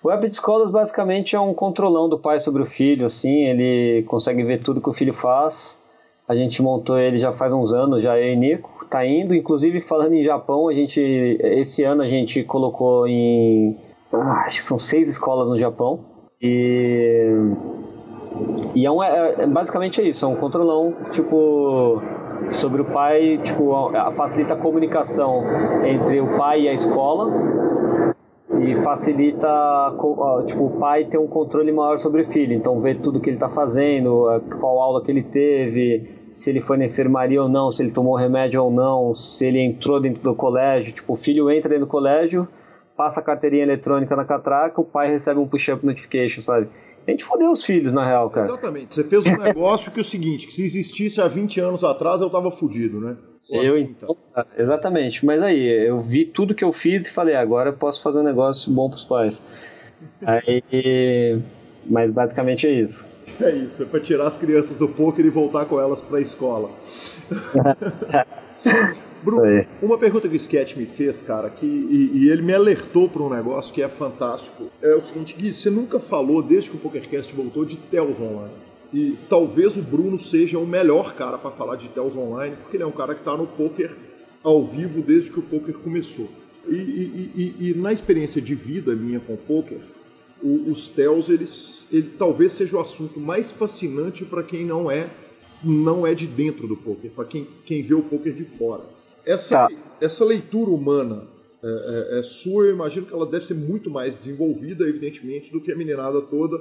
O 0.03 0.11
app 0.11 0.27
de 0.27 0.35
escolas 0.35 0.71
basicamente 0.71 1.35
é 1.35 1.41
um 1.41 1.55
controlão 1.55 2.09
do 2.09 2.19
pai 2.19 2.39
sobre 2.39 2.63
o 2.63 2.67
filho, 2.67 3.07
assim, 3.07 3.45
ele 3.45 4.05
consegue 4.05 4.43
ver 4.45 4.63
tudo 4.63 4.81
que 4.81 4.89
o 4.89 4.93
filho 4.93 5.13
faz 5.13 5.81
A 6.29 6.35
gente 6.35 6.63
montou 6.63 6.99
ele 6.99 7.19
já 7.19 7.33
faz 7.33 7.53
uns 7.53 7.73
anos, 7.73 8.03
já 8.03 8.19
eu 8.19 8.33
e 8.33 8.37
Nico, 8.37 8.87
tá 8.91 9.07
indo. 9.07 9.35
Inclusive, 9.35 9.81
falando 9.81 10.15
em 10.15 10.23
Japão, 10.23 10.69
a 10.69 10.73
gente 10.73 11.01
esse 11.01 11.83
ano 11.85 12.03
a 12.03 12.07
gente 12.07 12.45
colocou 12.45 13.07
em. 13.07 13.77
Ah, 14.13 14.45
acho 14.45 14.59
que 14.59 14.65
são 14.65 14.79
seis 14.79 15.09
escolas 15.09 15.49
no 15.51 15.57
Japão. 15.57 16.01
E. 16.41 17.31
E 18.75 18.85
é, 18.85 18.91
um, 18.91 19.03
é, 19.03 19.35
é 19.39 19.47
basicamente 19.47 20.01
é 20.01 20.05
isso, 20.05 20.27
é 20.27 20.29
um 20.29 20.37
controlão, 20.37 20.95
tipo, 21.11 22.03
sobre 22.51 22.83
o 22.83 22.85
pai, 22.85 23.41
tipo, 23.43 23.91
facilita 24.13 24.53
a 24.53 24.57
comunicação 24.59 25.43
entre 25.87 26.21
o 26.21 26.37
pai 26.37 26.63
e 26.63 26.69
a 26.69 26.75
escola 26.75 27.33
facilita, 28.83 29.49
tipo, 30.47 30.67
o 30.67 30.71
pai 30.79 31.05
ter 31.05 31.19
um 31.19 31.27
controle 31.27 31.73
maior 31.73 31.99
sobre 31.99 32.23
o 32.23 32.27
filho, 32.27 32.55
então 32.55 32.81
ver 32.81 33.01
tudo 33.01 33.21
que 33.21 33.29
ele 33.29 33.37
está 33.37 33.49
fazendo, 33.49 34.27
qual 34.61 34.81
aula 34.81 35.03
que 35.03 35.11
ele 35.11 35.23
teve, 35.23 36.09
se 36.33 36.51
ele 36.51 36.61
foi 36.61 36.77
na 36.77 36.85
enfermaria 36.85 37.43
ou 37.43 37.49
não, 37.49 37.71
se 37.71 37.83
ele 37.83 37.91
tomou 37.91 38.15
remédio 38.15 38.63
ou 38.63 38.71
não, 38.71 39.15
se 39.15 39.47
ele 39.47 39.61
entrou 39.61 40.01
dentro 40.01 40.23
do 40.23 40.35
colégio, 40.35 40.93
tipo, 40.93 41.13
o 41.13 41.17
filho 41.17 41.51
entra 41.51 41.69
dentro 41.69 41.87
do 41.87 41.91
colégio, 41.91 42.47
passa 42.97 43.21
a 43.21 43.23
carteirinha 43.23 43.63
eletrônica 43.63 44.15
na 44.17 44.25
catraca, 44.25 44.81
o 44.81 44.85
pai 44.85 45.11
recebe 45.11 45.39
um 45.39 45.47
push-up 45.47 45.85
notification, 45.85 46.41
sabe? 46.41 46.69
A 47.07 47.11
gente 47.11 47.25
fodeu 47.25 47.53
os 47.53 47.65
filhos, 47.65 47.93
na 47.93 48.05
real, 48.05 48.29
cara. 48.31 48.47
Exatamente. 48.47 48.95
Você 48.95 49.05
fez 49.05 49.25
um 49.25 49.37
negócio 49.39 49.93
que 49.93 49.99
é 49.99 50.03
o 50.03 50.05
seguinte, 50.05 50.47
que 50.47 50.53
se 50.53 50.65
existisse 50.65 51.21
há 51.21 51.29
20 51.29 51.61
anos 51.61 51.85
atrás, 51.85 52.21
eu 52.21 52.29
tava 52.29 52.51
fudido, 52.51 53.01
né? 53.01 53.17
Eu 53.49 53.79
então, 53.79 54.17
exatamente. 54.59 55.25
Mas 55.25 55.41
aí, 55.41 55.87
eu 55.87 56.01
vi 56.01 56.25
tudo 56.25 56.55
que 56.55 56.65
eu 56.65 56.73
fiz 56.73 57.07
e 57.07 57.11
falei, 57.11 57.37
agora 57.37 57.71
eu 57.71 57.75
posso 57.75 58.03
fazer 58.03 58.19
um 58.19 58.25
negócio 58.25 58.73
bom 58.73 58.91
pros 58.91 59.05
pais. 59.05 59.43
aí, 60.27 61.41
mas 61.85 62.11
basicamente 62.11 62.67
é 62.67 62.73
isso. 62.73 63.09
É 63.41 63.51
isso, 63.51 63.83
é 63.83 63.87
para 63.87 64.01
tirar 64.01 64.27
as 64.27 64.37
crianças 64.37 64.77
do 64.77 64.89
poker 64.89 65.25
e 65.25 65.31
voltar 65.31 65.67
com 65.67 65.81
elas 65.81 66.01
para 66.01 66.19
a 66.19 66.21
escola. 66.21 66.71
Bruno, 69.27 69.67
uma 69.83 69.99
pergunta 69.99 70.29
que 70.29 70.35
o 70.35 70.37
Sketch 70.37 70.77
me 70.77 70.87
fez, 70.87 71.21
cara, 71.21 71.51
que, 71.51 71.67
e, 71.67 72.11
e 72.15 72.31
ele 72.31 72.43
me 72.43 72.55
alertou 72.55 73.09
para 73.09 73.23
um 73.25 73.29
negócio 73.29 73.75
que 73.75 73.83
é 73.83 73.89
fantástico. 73.89 74.71
É 74.81 74.95
o 74.95 75.01
seguinte, 75.01 75.35
Gui, 75.37 75.53
você 75.53 75.69
nunca 75.69 75.99
falou, 75.99 76.41
desde 76.41 76.71
que 76.71 76.77
o 76.77 76.79
PokerCast 76.79 77.35
voltou, 77.35 77.65
de 77.65 77.77
Tells 77.77 78.23
Online. 78.23 78.55
E 78.95 79.17
talvez 79.29 79.77
o 79.77 79.83
Bruno 79.83 80.17
seja 80.17 80.61
o 80.61 80.67
melhor 80.67 81.15
cara 81.17 81.37
para 81.37 81.51
falar 81.51 81.75
de 81.75 81.89
Tells 81.89 82.17
Online, 82.17 82.55
porque 82.55 82.77
ele 82.77 82.85
é 82.85 82.87
um 82.87 82.93
cara 82.93 83.15
que 83.15 83.21
está 83.21 83.37
no 83.37 83.49
poker 83.49 83.91
ao 84.45 84.65
vivo 84.65 85.03
desde 85.03 85.29
que 85.29 85.41
o 85.41 85.43
poker 85.43 85.75
começou. 85.75 86.29
E, 86.69 86.75
e, 86.75 87.31
e, 87.35 87.71
e 87.71 87.75
na 87.75 87.93
experiência 87.93 88.41
de 88.41 88.55
vida 88.55 88.95
minha 88.95 89.19
com 89.19 89.35
o 89.35 89.37
poker, 89.37 89.81
o, 90.41 90.71
os 90.71 90.87
Tells, 90.87 91.33
eles, 91.33 91.89
ele 91.91 92.11
talvez 92.17 92.53
seja 92.53 92.77
o 92.77 92.81
assunto 92.81 93.19
mais 93.19 93.51
fascinante 93.51 94.25
para 94.25 94.45
quem 94.45 94.65
não 94.65 94.89
é 94.89 95.11
não 95.65 96.07
é 96.07 96.15
de 96.15 96.27
dentro 96.27 96.69
do 96.69 96.77
poker, 96.77 97.11
para 97.11 97.25
quem, 97.25 97.47
quem 97.65 97.83
vê 97.83 97.95
o 97.95 98.03
poker 98.03 98.33
de 98.33 98.45
fora. 98.45 98.96
Essa, 99.27 99.67
tá. 99.67 99.69
essa 100.01 100.25
leitura 100.25 100.71
humana 100.71 101.27
é, 101.63 102.17
é, 102.17 102.21
é, 102.21 102.23
sua, 102.23 102.67
eu 102.67 102.73
imagino 102.73 103.07
que 103.07 103.13
ela 103.13 103.27
deve 103.27 103.45
ser 103.45 103.55
muito 103.55 103.91
mais 103.91 104.15
desenvolvida, 104.15 104.85
evidentemente, 104.85 105.51
do 105.51 105.61
que 105.61 105.73
a 105.73 105.77
meninada 105.77 106.23
toda, 106.23 106.57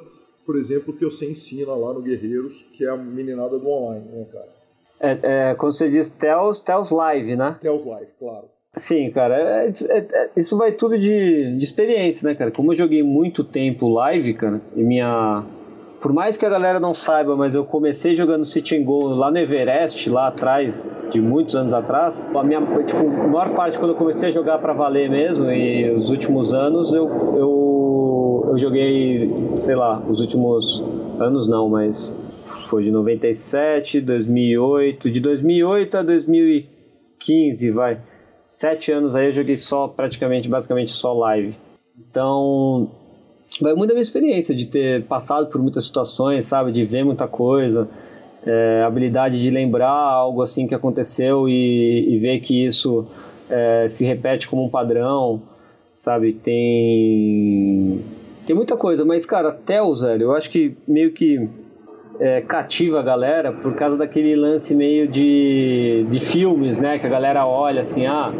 por 0.45 0.55
exemplo, 0.55 0.93
que 0.93 1.05
você 1.05 1.29
ensina 1.29 1.73
lá 1.75 1.93
no 1.93 2.01
Guerreiros, 2.01 2.65
que 2.73 2.83
é 2.83 2.89
a 2.89 2.97
meninada 2.97 3.59
do 3.59 3.67
online, 3.67 4.05
né, 4.09 4.25
cara? 4.31 4.55
É, 4.99 5.19
é, 5.51 5.55
quando 5.55 5.73
você 5.73 5.89
diz 5.89 6.09
Tells, 6.09 6.63
Tells 6.63 6.91
Live, 6.91 7.35
né? 7.35 7.57
Tells 7.61 7.87
Live, 7.87 8.11
claro. 8.17 8.47
Sim, 8.77 9.09
cara, 9.11 9.37
é, 9.37 9.67
é, 9.67 9.97
é, 9.97 10.29
isso 10.35 10.57
vai 10.57 10.71
tudo 10.71 10.97
de, 10.97 11.55
de 11.55 11.63
experiência, 11.63 12.27
né, 12.27 12.35
cara? 12.35 12.51
Como 12.51 12.71
eu 12.71 12.75
joguei 12.75 13.03
muito 13.03 13.43
tempo 13.43 13.87
live, 13.87 14.33
cara, 14.33 14.61
e 14.75 14.83
minha, 14.83 15.45
por 16.05 16.13
mais 16.13 16.37
que 16.37 16.45
a 16.45 16.49
galera 16.49 16.79
não 16.79 16.93
saiba, 16.93 17.35
mas 17.35 17.55
eu 17.55 17.65
comecei 17.65 18.13
jogando 18.13 18.45
City 18.45 18.77
and 18.77 18.83
Go 18.83 19.07
lá 19.07 19.31
no 19.31 19.39
Everest, 19.39 20.07
lá 20.07 20.27
atrás, 20.27 20.95
de 21.09 21.19
muitos 21.19 21.55
anos 21.55 21.73
atrás. 21.73 22.29
A 22.31 22.43
minha, 22.43 22.61
tipo, 22.83 22.99
a 23.03 23.27
maior 23.27 23.55
parte 23.55 23.79
quando 23.79 23.93
eu 23.93 23.97
comecei 23.97 24.29
a 24.29 24.31
jogar 24.31 24.59
para 24.59 24.71
valer 24.71 25.09
mesmo, 25.09 25.49
e 25.51 25.89
os 25.89 26.11
últimos 26.11 26.53
anos 26.53 26.93
eu, 26.93 27.09
eu, 27.35 28.47
eu 28.51 28.57
joguei, 28.59 29.31
sei 29.57 29.75
lá, 29.75 29.99
os 30.07 30.21
últimos 30.21 30.83
anos 31.19 31.47
não, 31.47 31.69
mas 31.69 32.15
foi 32.69 32.83
de 32.83 32.91
97, 32.91 33.99
2008, 33.99 35.09
de 35.09 35.19
2008 35.19 35.97
a 35.97 36.03
2015, 36.03 37.71
vai. 37.71 37.99
Sete 38.47 38.91
anos 38.91 39.15
aí 39.15 39.25
eu 39.25 39.31
joguei 39.31 39.57
só, 39.57 39.87
praticamente, 39.87 40.47
basicamente 40.47 40.91
só 40.91 41.13
live. 41.13 41.55
Então, 41.97 42.91
vai 43.61 43.73
muito 43.73 43.89
da 43.89 43.93
minha 43.93 44.01
experiência 44.01 44.53
de 44.53 44.65
ter 44.65 45.03
passado 45.03 45.47
por 45.47 45.61
muitas 45.61 45.85
situações, 45.85 46.45
sabe, 46.45 46.71
de 46.71 46.83
ver 46.85 47.03
muita 47.03 47.27
coisa, 47.27 47.87
é, 48.45 48.83
habilidade 48.85 49.41
de 49.41 49.49
lembrar 49.49 49.89
algo 49.89 50.41
assim 50.41 50.67
que 50.67 50.75
aconteceu 50.75 51.47
e, 51.47 52.15
e 52.15 52.19
ver 52.19 52.39
que 52.39 52.65
isso 52.65 53.05
é, 53.49 53.87
se 53.87 54.05
repete 54.05 54.47
como 54.47 54.63
um 54.65 54.69
padrão, 54.69 55.41
sabe, 55.93 56.33
tem 56.33 58.01
tem 58.45 58.55
muita 58.55 58.77
coisa, 58.77 59.03
mas 59.03 59.25
cara, 59.25 59.49
até 59.49 59.81
o 59.81 59.93
zero, 59.95 60.23
eu 60.23 60.31
acho 60.33 60.51
que 60.51 60.75
meio 60.87 61.11
que 61.13 61.49
é, 62.19 62.41
cativa 62.41 62.99
a 62.99 63.03
galera 63.03 63.51
por 63.51 63.73
causa 63.73 63.97
daquele 63.97 64.35
lance 64.35 64.75
meio 64.75 65.07
de, 65.07 66.05
de 66.07 66.19
filmes, 66.19 66.77
né? 66.77 66.99
Que 66.99 67.07
a 67.07 67.09
galera 67.09 67.45
olha 67.45 67.81
assim, 67.81 68.05
ah, 68.05 68.31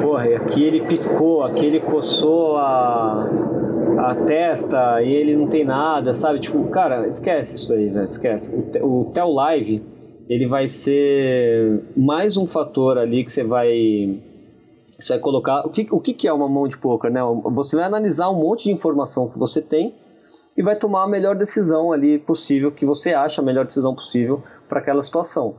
porra, 0.00 0.24
aqui 0.36 0.64
ele 0.64 0.80
piscou, 0.82 1.44
aqui 1.44 1.64
ele 1.64 1.80
coçou 1.80 2.56
a, 2.56 3.28
a 4.00 4.14
testa 4.14 5.02
e 5.02 5.12
ele 5.12 5.36
não 5.36 5.46
tem 5.46 5.64
nada, 5.64 6.14
sabe? 6.14 6.40
Tipo, 6.40 6.64
cara, 6.68 7.06
esquece 7.06 7.56
isso 7.56 7.72
aí, 7.72 7.88
velho, 7.88 8.04
esquece. 8.04 8.54
O, 8.80 9.00
o 9.00 9.04
Tel 9.06 9.30
Live, 9.30 9.82
ele 10.28 10.46
vai 10.46 10.68
ser 10.68 11.82
mais 11.96 12.36
um 12.36 12.46
fator 12.46 12.96
ali 12.98 13.24
que 13.24 13.32
você 13.32 13.44
vai 13.44 14.20
você 14.98 15.14
vai 15.14 15.20
colocar. 15.20 15.66
O 15.66 15.70
que, 15.70 15.86
o 15.90 16.00
que 16.00 16.28
é 16.28 16.32
uma 16.32 16.48
mão 16.48 16.68
de 16.68 16.76
poker, 16.76 17.10
né? 17.10 17.20
Você 17.44 17.76
vai 17.76 17.84
analisar 17.84 18.30
um 18.30 18.38
monte 18.38 18.64
de 18.64 18.72
informação 18.72 19.28
que 19.28 19.38
você 19.38 19.60
tem 19.62 19.94
e 20.56 20.62
vai 20.62 20.76
tomar 20.76 21.04
a 21.04 21.08
melhor 21.08 21.36
decisão 21.36 21.92
ali 21.92 22.18
possível, 22.18 22.70
que 22.70 22.84
você 22.84 23.14
acha 23.14 23.40
a 23.40 23.44
melhor 23.44 23.64
decisão 23.64 23.94
possível 23.94 24.42
para 24.68 24.80
aquela 24.80 25.00
situação. 25.00 25.54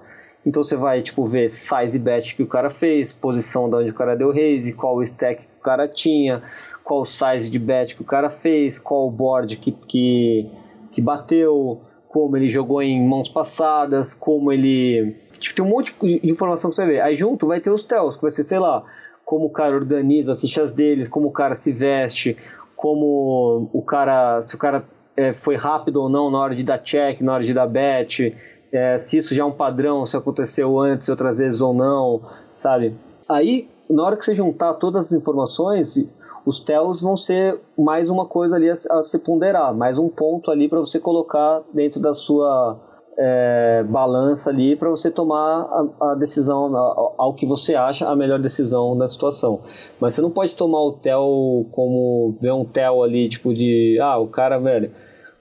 Então 0.45 0.63
você 0.63 0.75
vai 0.75 1.01
tipo 1.01 1.25
ver 1.25 1.49
size 1.49 1.97
bet 1.99 2.35
que 2.35 2.43
o 2.43 2.47
cara 2.47 2.69
fez, 2.69 3.11
posição 3.11 3.69
de 3.69 3.75
onde 3.75 3.91
o 3.91 3.95
cara 3.95 4.15
deu 4.15 4.31
raise, 4.31 4.73
qual 4.73 5.01
stack 5.03 5.45
que 5.45 5.53
o 5.59 5.63
cara 5.63 5.87
tinha, 5.87 6.41
qual 6.83 7.05
size 7.05 7.49
de 7.49 7.59
bet 7.59 7.95
que 7.95 8.01
o 8.01 8.05
cara 8.05 8.29
fez, 8.29 8.77
qual 8.77 9.09
board 9.09 9.57
que, 9.57 9.71
que, 9.71 10.49
que 10.91 11.01
bateu, 11.01 11.81
como 12.07 12.35
ele 12.35 12.49
jogou 12.49 12.81
em 12.81 13.01
mãos 13.05 13.29
passadas, 13.29 14.13
como 14.13 14.51
ele. 14.51 15.15
Tipo, 15.39 15.55
tem 15.55 15.65
um 15.65 15.69
monte 15.69 15.95
de 16.01 16.31
informação 16.31 16.69
que 16.69 16.75
você 16.75 16.85
vê. 16.85 17.01
Aí 17.01 17.15
junto 17.15 17.47
vai 17.47 17.59
ter 17.59 17.69
os 17.69 17.83
tells, 17.83 18.15
que 18.15 18.21
vai 18.21 18.31
ser, 18.31 18.43
sei 18.43 18.59
lá, 18.59 18.83
como 19.23 19.45
o 19.45 19.49
cara 19.49 19.75
organiza 19.75 20.33
as 20.33 20.41
fichas 20.41 20.71
deles, 20.71 21.07
como 21.07 21.27
o 21.27 21.31
cara 21.31 21.55
se 21.55 21.71
veste, 21.71 22.37
como 22.75 23.69
o 23.71 23.81
cara. 23.81 24.41
Se 24.41 24.55
o 24.55 24.57
cara 24.57 24.83
é, 25.15 25.33
foi 25.33 25.55
rápido 25.55 25.97
ou 25.97 26.09
não 26.09 26.29
na 26.29 26.39
hora 26.39 26.55
de 26.55 26.63
dar 26.63 26.79
check, 26.79 27.21
na 27.21 27.33
hora 27.33 27.43
de 27.43 27.53
dar 27.53 27.67
bet 27.67 28.35
é, 28.71 28.97
se 28.97 29.17
isso 29.17 29.35
já 29.35 29.43
é 29.43 29.45
um 29.45 29.51
padrão, 29.51 30.05
se 30.05 30.15
aconteceu 30.15 30.79
antes 30.79 31.09
outras 31.09 31.39
vezes 31.39 31.61
ou 31.61 31.73
não, 31.73 32.21
sabe? 32.53 32.95
Aí, 33.27 33.67
na 33.89 34.03
hora 34.03 34.15
que 34.15 34.23
você 34.23 34.33
juntar 34.33 34.75
todas 34.75 35.07
as 35.07 35.11
informações, 35.11 35.97
os 36.45 36.59
tells 36.59 37.01
vão 37.01 37.15
ser 37.15 37.59
mais 37.77 38.09
uma 38.09 38.25
coisa 38.25 38.55
ali 38.55 38.69
a, 38.69 38.73
a 38.73 39.03
se 39.03 39.19
ponderar, 39.19 39.73
mais 39.73 39.97
um 39.97 40.09
ponto 40.09 40.51
ali 40.51 40.67
para 40.67 40.79
você 40.79 40.99
colocar 40.99 41.61
dentro 41.73 42.01
da 42.01 42.13
sua 42.13 42.79
é, 43.17 43.83
balança 43.87 44.49
ali 44.49 44.75
para 44.75 44.89
você 44.89 45.11
tomar 45.11 45.61
a, 45.99 46.11
a 46.11 46.15
decisão, 46.15 46.75
ao 47.17 47.33
que 47.35 47.45
você 47.45 47.75
acha 47.75 48.07
a 48.07 48.15
melhor 48.15 48.39
decisão 48.39 48.97
da 48.97 49.07
situação. 49.07 49.61
Mas 49.99 50.13
você 50.13 50.21
não 50.21 50.31
pode 50.31 50.55
tomar 50.55 50.81
o 50.81 50.93
tel 50.93 51.65
como 51.71 52.37
ver 52.41 52.53
um 52.53 52.65
tel 52.65 53.03
ali, 53.03 53.29
tipo 53.29 53.53
de, 53.53 53.99
ah, 54.01 54.17
o 54.17 54.27
cara, 54.27 54.57
velho, 54.57 54.91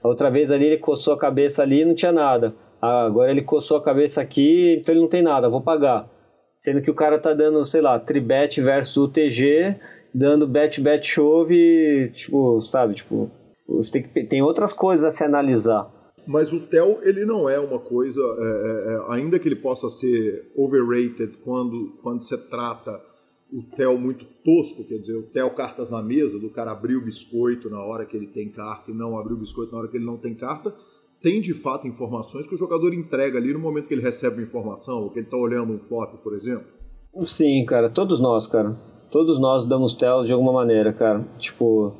outra 0.03 0.29
vez 0.29 0.51
ali 0.51 0.65
ele 0.65 0.77
coçou 0.77 1.13
a 1.13 1.17
cabeça 1.17 1.63
ali 1.63 1.81
e 1.81 1.85
não 1.85 1.95
tinha 1.95 2.11
nada. 2.11 2.53
Ah, 2.81 3.05
agora 3.05 3.31
ele 3.31 3.41
coçou 3.41 3.77
a 3.77 3.83
cabeça 3.83 4.21
aqui, 4.21 4.75
então 4.79 4.93
ele 4.93 5.01
não 5.01 5.09
tem 5.09 5.21
nada, 5.21 5.49
vou 5.49 5.61
pagar. 5.61 6.07
Sendo 6.55 6.81
que 6.81 6.91
o 6.91 6.95
cara 6.95 7.17
tá 7.17 7.33
dando, 7.33 7.65
sei 7.65 7.81
lá, 7.81 7.97
tribet 7.97 8.61
versus 8.61 8.97
UTG, 8.97 9.77
dando 10.13 10.47
bet, 10.47 10.79
bet, 10.81 11.05
chove, 11.07 12.09
tipo, 12.11 12.59
sabe, 12.61 12.95
tipo, 12.95 13.31
você 13.67 13.91
tem, 13.91 14.03
que, 14.03 14.23
tem 14.25 14.41
outras 14.41 14.73
coisas 14.73 15.05
a 15.05 15.11
se 15.11 15.23
analisar. 15.23 15.89
Mas 16.27 16.53
o 16.53 16.59
TEL, 16.59 16.99
ele 17.01 17.25
não 17.25 17.49
é 17.49 17.59
uma 17.59 17.79
coisa, 17.79 18.21
é, 18.21 18.43
é, 18.43 18.93
é, 18.93 19.13
ainda 19.13 19.39
que 19.39 19.47
ele 19.47 19.55
possa 19.55 19.89
ser 19.89 20.51
overrated 20.55 21.37
quando, 21.43 21.97
quando 22.01 22.21
você 22.21 22.37
trata 22.37 23.01
o 23.51 23.63
TEL 23.75 23.97
muito 23.97 24.25
tosco, 24.45 24.83
quer 24.85 24.97
dizer, 24.97 25.15
o 25.15 25.23
TEL 25.23 25.49
cartas 25.51 25.89
na 25.89 26.01
mesa, 26.01 26.39
do 26.39 26.49
cara 26.49 26.71
abrir 26.71 26.95
o 26.95 27.03
biscoito 27.03 27.69
na 27.69 27.83
hora 27.83 28.05
que 28.05 28.15
ele 28.15 28.27
tem 28.27 28.49
carta 28.49 28.91
e 28.91 28.93
não 28.93 29.17
abrir 29.17 29.33
o 29.33 29.37
biscoito 29.37 29.73
na 29.73 29.79
hora 29.79 29.87
que 29.87 29.97
ele 29.97 30.05
não 30.05 30.17
tem 30.17 30.33
carta, 30.35 30.73
tem 31.21 31.41
de 31.41 31.53
fato 31.53 31.87
informações 31.87 32.47
que 32.47 32.55
o 32.55 32.57
jogador 32.57 32.93
entrega 32.93 33.37
ali 33.37 33.53
no 33.53 33.59
momento 33.59 33.87
que 33.87 33.93
ele 33.93 34.01
recebe 34.01 34.37
uma 34.37 34.43
informação, 34.43 35.03
ou 35.03 35.09
que 35.09 35.19
ele 35.19 35.27
está 35.27 35.37
olhando 35.37 35.73
um 35.73 35.79
flop, 35.79 36.15
por 36.23 36.33
exemplo? 36.33 36.65
Sim, 37.19 37.65
cara, 37.65 37.89
todos 37.89 38.19
nós, 38.19 38.47
cara. 38.47 38.75
Todos 39.11 39.39
nós 39.39 39.65
damos 39.65 39.93
tells 39.93 40.25
de 40.25 40.33
alguma 40.33 40.53
maneira, 40.53 40.93
cara. 40.93 41.25
Tipo, 41.37 41.93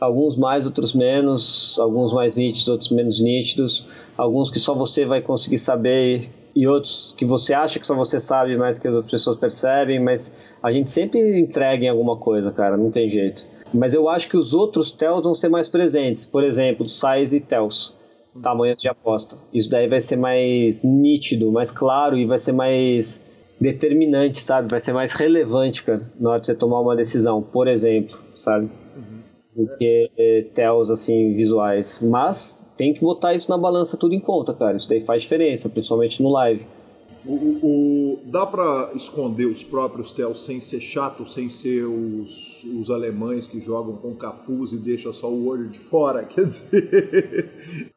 alguns 0.00 0.36
mais, 0.36 0.66
outros 0.66 0.94
menos, 0.94 1.78
alguns 1.78 2.12
mais 2.12 2.36
nítidos, 2.36 2.68
outros 2.68 2.90
menos 2.90 3.20
nítidos, 3.22 3.86
alguns 4.16 4.50
que 4.50 4.58
só 4.58 4.74
você 4.74 5.04
vai 5.04 5.22
conseguir 5.22 5.58
saber 5.58 6.28
e 6.54 6.66
outros 6.66 7.14
que 7.16 7.24
você 7.24 7.52
acha 7.52 7.78
que 7.78 7.86
só 7.86 7.94
você 7.94 8.18
sabe, 8.18 8.56
mas 8.56 8.78
que 8.78 8.88
as 8.88 8.94
outras 8.94 9.10
pessoas 9.10 9.36
percebem, 9.36 10.02
mas 10.02 10.32
a 10.62 10.72
gente 10.72 10.90
sempre 10.90 11.38
entrega 11.38 11.84
em 11.84 11.88
alguma 11.88 12.16
coisa, 12.16 12.50
cara, 12.50 12.76
não 12.76 12.90
tem 12.90 13.10
jeito. 13.10 13.46
Mas 13.74 13.92
eu 13.92 14.08
acho 14.08 14.28
que 14.28 14.36
os 14.36 14.54
outros 14.54 14.90
tells 14.90 15.22
vão 15.22 15.34
ser 15.34 15.50
mais 15.50 15.68
presentes, 15.68 16.24
por 16.24 16.42
exemplo, 16.42 16.86
size 16.86 17.36
e 17.36 17.40
tells, 17.40 17.94
tamanhos 18.42 18.80
de 18.80 18.88
aposta. 18.88 19.36
Isso 19.52 19.68
daí 19.68 19.86
vai 19.86 20.00
ser 20.00 20.16
mais 20.16 20.82
nítido, 20.82 21.52
mais 21.52 21.70
claro 21.70 22.16
e 22.16 22.24
vai 22.24 22.38
ser 22.38 22.52
mais 22.52 23.22
determinante, 23.60 24.40
sabe? 24.40 24.68
Vai 24.70 24.80
ser 24.80 24.92
mais 24.92 25.12
relevante, 25.12 25.82
cara, 25.82 26.10
na 26.18 26.30
hora 26.30 26.40
de 26.40 26.46
você 26.46 26.54
tomar 26.54 26.80
uma 26.80 26.94
decisão, 26.94 27.42
por 27.42 27.68
exemplo, 27.68 28.16
sabe? 28.34 28.70
Uhum. 28.96 29.64
Do 29.64 29.76
que 29.76 30.10
eh, 30.16 30.46
tells, 30.54 30.90
assim, 30.90 31.32
visuais. 31.32 32.00
Mas 32.02 32.64
tem 32.76 32.92
que 32.92 33.00
botar 33.00 33.34
isso 33.34 33.50
na 33.50 33.56
balança 33.56 33.96
tudo 33.96 34.14
em 34.14 34.20
conta, 34.20 34.52
cara. 34.52 34.76
Isso 34.76 34.88
daí 34.88 35.00
faz 35.00 35.22
diferença, 35.22 35.68
principalmente 35.68 36.22
no 36.22 36.30
live. 36.30 36.64
O, 37.24 37.32
o, 37.32 38.18
dá 38.26 38.46
para 38.46 38.92
esconder 38.94 39.46
os 39.46 39.64
próprios 39.64 40.12
tells 40.12 40.44
sem 40.44 40.60
ser 40.60 40.80
chato, 40.80 41.26
sem 41.28 41.50
ser 41.50 41.84
os, 41.84 42.62
os 42.62 42.88
alemães 42.88 43.48
que 43.48 43.60
jogam 43.60 43.96
com 43.96 44.14
capuz 44.14 44.70
e 44.70 44.76
deixa 44.76 45.12
só 45.12 45.28
o 45.28 45.46
olho 45.46 45.68
de 45.68 45.78
fora, 45.78 46.22
quer 46.24 46.44
dizer... 46.44 47.50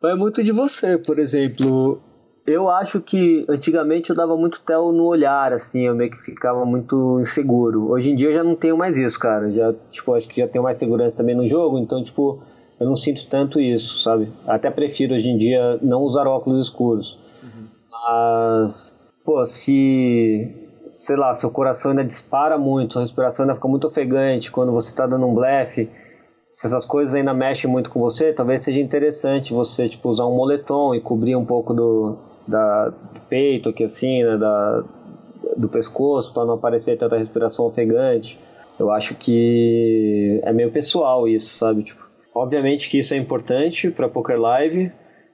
É 0.03 0.15
muito 0.15 0.43
de 0.43 0.51
você, 0.51 0.97
por 0.97 1.19
exemplo. 1.19 2.01
Eu 2.45 2.69
acho 2.69 2.99
que 3.01 3.45
antigamente 3.47 4.09
eu 4.09 4.15
dava 4.15 4.35
muito 4.35 4.61
tel 4.61 4.91
no 4.91 5.05
olhar, 5.05 5.53
assim, 5.53 5.81
eu 5.81 5.95
meio 5.95 6.09
que 6.09 6.19
ficava 6.19 6.65
muito 6.65 7.19
inseguro. 7.19 7.91
Hoje 7.91 8.11
em 8.11 8.15
dia 8.15 8.29
eu 8.29 8.33
já 8.33 8.43
não 8.43 8.55
tenho 8.55 8.77
mais 8.77 8.97
isso, 8.97 9.19
cara. 9.19 9.51
Já, 9.51 9.73
tipo, 9.91 10.13
acho 10.13 10.27
que 10.27 10.41
já 10.41 10.47
tenho 10.47 10.63
mais 10.63 10.77
segurança 10.77 11.15
também 11.15 11.35
no 11.35 11.47
jogo, 11.47 11.77
então, 11.77 12.01
tipo, 12.01 12.41
eu 12.79 12.87
não 12.87 12.95
sinto 12.95 13.27
tanto 13.27 13.59
isso, 13.59 14.01
sabe? 14.01 14.31
Até 14.47 14.71
prefiro 14.71 15.13
hoje 15.13 15.29
em 15.29 15.37
dia 15.37 15.77
não 15.81 16.01
usar 16.01 16.27
óculos 16.27 16.59
escuros. 16.59 17.19
Uhum. 17.43 17.67
Mas, 17.91 18.97
pô, 19.23 19.45
se, 19.45 20.51
sei 20.91 21.15
lá, 21.17 21.33
seu 21.33 21.51
coração 21.51 21.91
ainda 21.91 22.03
dispara 22.03 22.57
muito, 22.57 22.93
sua 22.93 23.01
respiração 23.03 23.43
ainda 23.43 23.55
fica 23.55 23.67
muito 23.67 23.85
ofegante 23.85 24.51
quando 24.51 24.71
você 24.71 24.89
está 24.89 25.05
dando 25.05 25.27
um 25.27 25.35
blefe, 25.35 25.89
se 26.49 26.65
essas 26.65 26.83
coisas 26.83 27.13
ainda 27.13 27.33
mexem 27.33 27.69
muito 27.69 27.91
com 27.91 27.99
você, 27.99 28.33
talvez 28.33 28.63
seja 28.63 28.79
interessante 28.79 29.53
você, 29.53 29.87
tipo, 29.87 30.09
usar 30.09 30.25
um 30.25 30.35
moletom 30.35 30.95
e 30.95 31.01
cobrir 31.01 31.35
um 31.35 31.45
pouco 31.45 31.75
do, 31.75 32.17
da, 32.49 32.89
do 32.89 33.19
peito 33.29 33.69
aqui 33.69 33.83
assim, 33.83 34.23
né, 34.23 34.37
da, 34.37 34.83
do 35.55 35.69
pescoço, 35.69 36.33
para 36.33 36.45
não 36.45 36.55
aparecer 36.55 36.97
tanta 36.97 37.17
respiração 37.17 37.65
ofegante. 37.65 38.39
Eu 38.79 38.91
acho 38.91 39.15
que 39.15 40.39
é 40.43 40.53
meio 40.53 40.71
pessoal 40.71 41.27
isso, 41.27 41.57
sabe? 41.57 41.83
Tipo, 41.83 42.09
Obviamente 42.33 42.89
que 42.89 42.99
isso 42.99 43.13
é 43.13 43.17
importante 43.17 43.89
para 43.89 44.07
Poker 44.07 44.39
Live, 44.39 44.91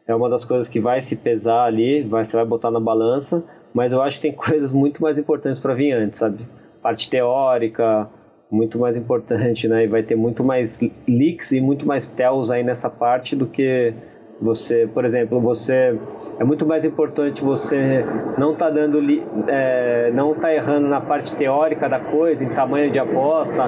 é 0.08 0.16
uma 0.16 0.30
das 0.30 0.46
coisas 0.46 0.68
que 0.68 0.80
vai 0.80 1.02
se 1.02 1.16
pesar 1.16 1.66
ali, 1.66 2.02
vai, 2.02 2.24
você 2.24 2.38
vai 2.38 2.46
botar 2.46 2.72
na 2.72 2.80
balança, 2.80 3.44
mas 3.74 3.92
eu 3.92 4.02
acho 4.02 4.16
que 4.18 4.24
tem 4.24 4.32
coisas 4.34 4.72
muito 4.72 5.02
mais 5.02 5.18
importantes 5.18 5.60
para 5.60 5.74
vir 5.74 5.92
antes, 5.92 6.20
sabe? 6.20 6.48
Parte 6.82 7.10
teórica, 7.10 8.10
muito 8.50 8.80
mais 8.80 8.96
importante, 8.96 9.68
né? 9.68 9.84
E 9.84 9.88
vai 9.88 10.04
ter 10.04 10.16
muito 10.16 10.44
mais 10.44 10.80
leaks 11.08 11.52
e 11.52 11.60
muito 11.60 11.86
mais 11.86 12.08
tells 12.08 12.50
aí 12.50 12.64
nessa 12.64 12.90
parte 12.90 13.36
do 13.36 13.46
que 13.46 13.94
você, 14.42 14.88
por 14.94 15.06
exemplo, 15.06 15.40
você 15.40 15.98
é 16.38 16.44
muito 16.44 16.66
mais 16.66 16.84
importante 16.84 17.44
você 17.44 18.06
não 18.38 18.54
tá 18.54 18.70
dando 18.70 19.00
é, 19.48 20.12
não 20.14 20.34
tá 20.34 20.54
errando 20.54 20.88
na 20.88 21.00
parte 21.00 21.34
teórica 21.36 21.88
da 21.88 22.00
coisa, 22.00 22.44
em 22.44 22.50
tamanho 22.50 22.92
de 22.92 23.00
aposta, 23.00 23.68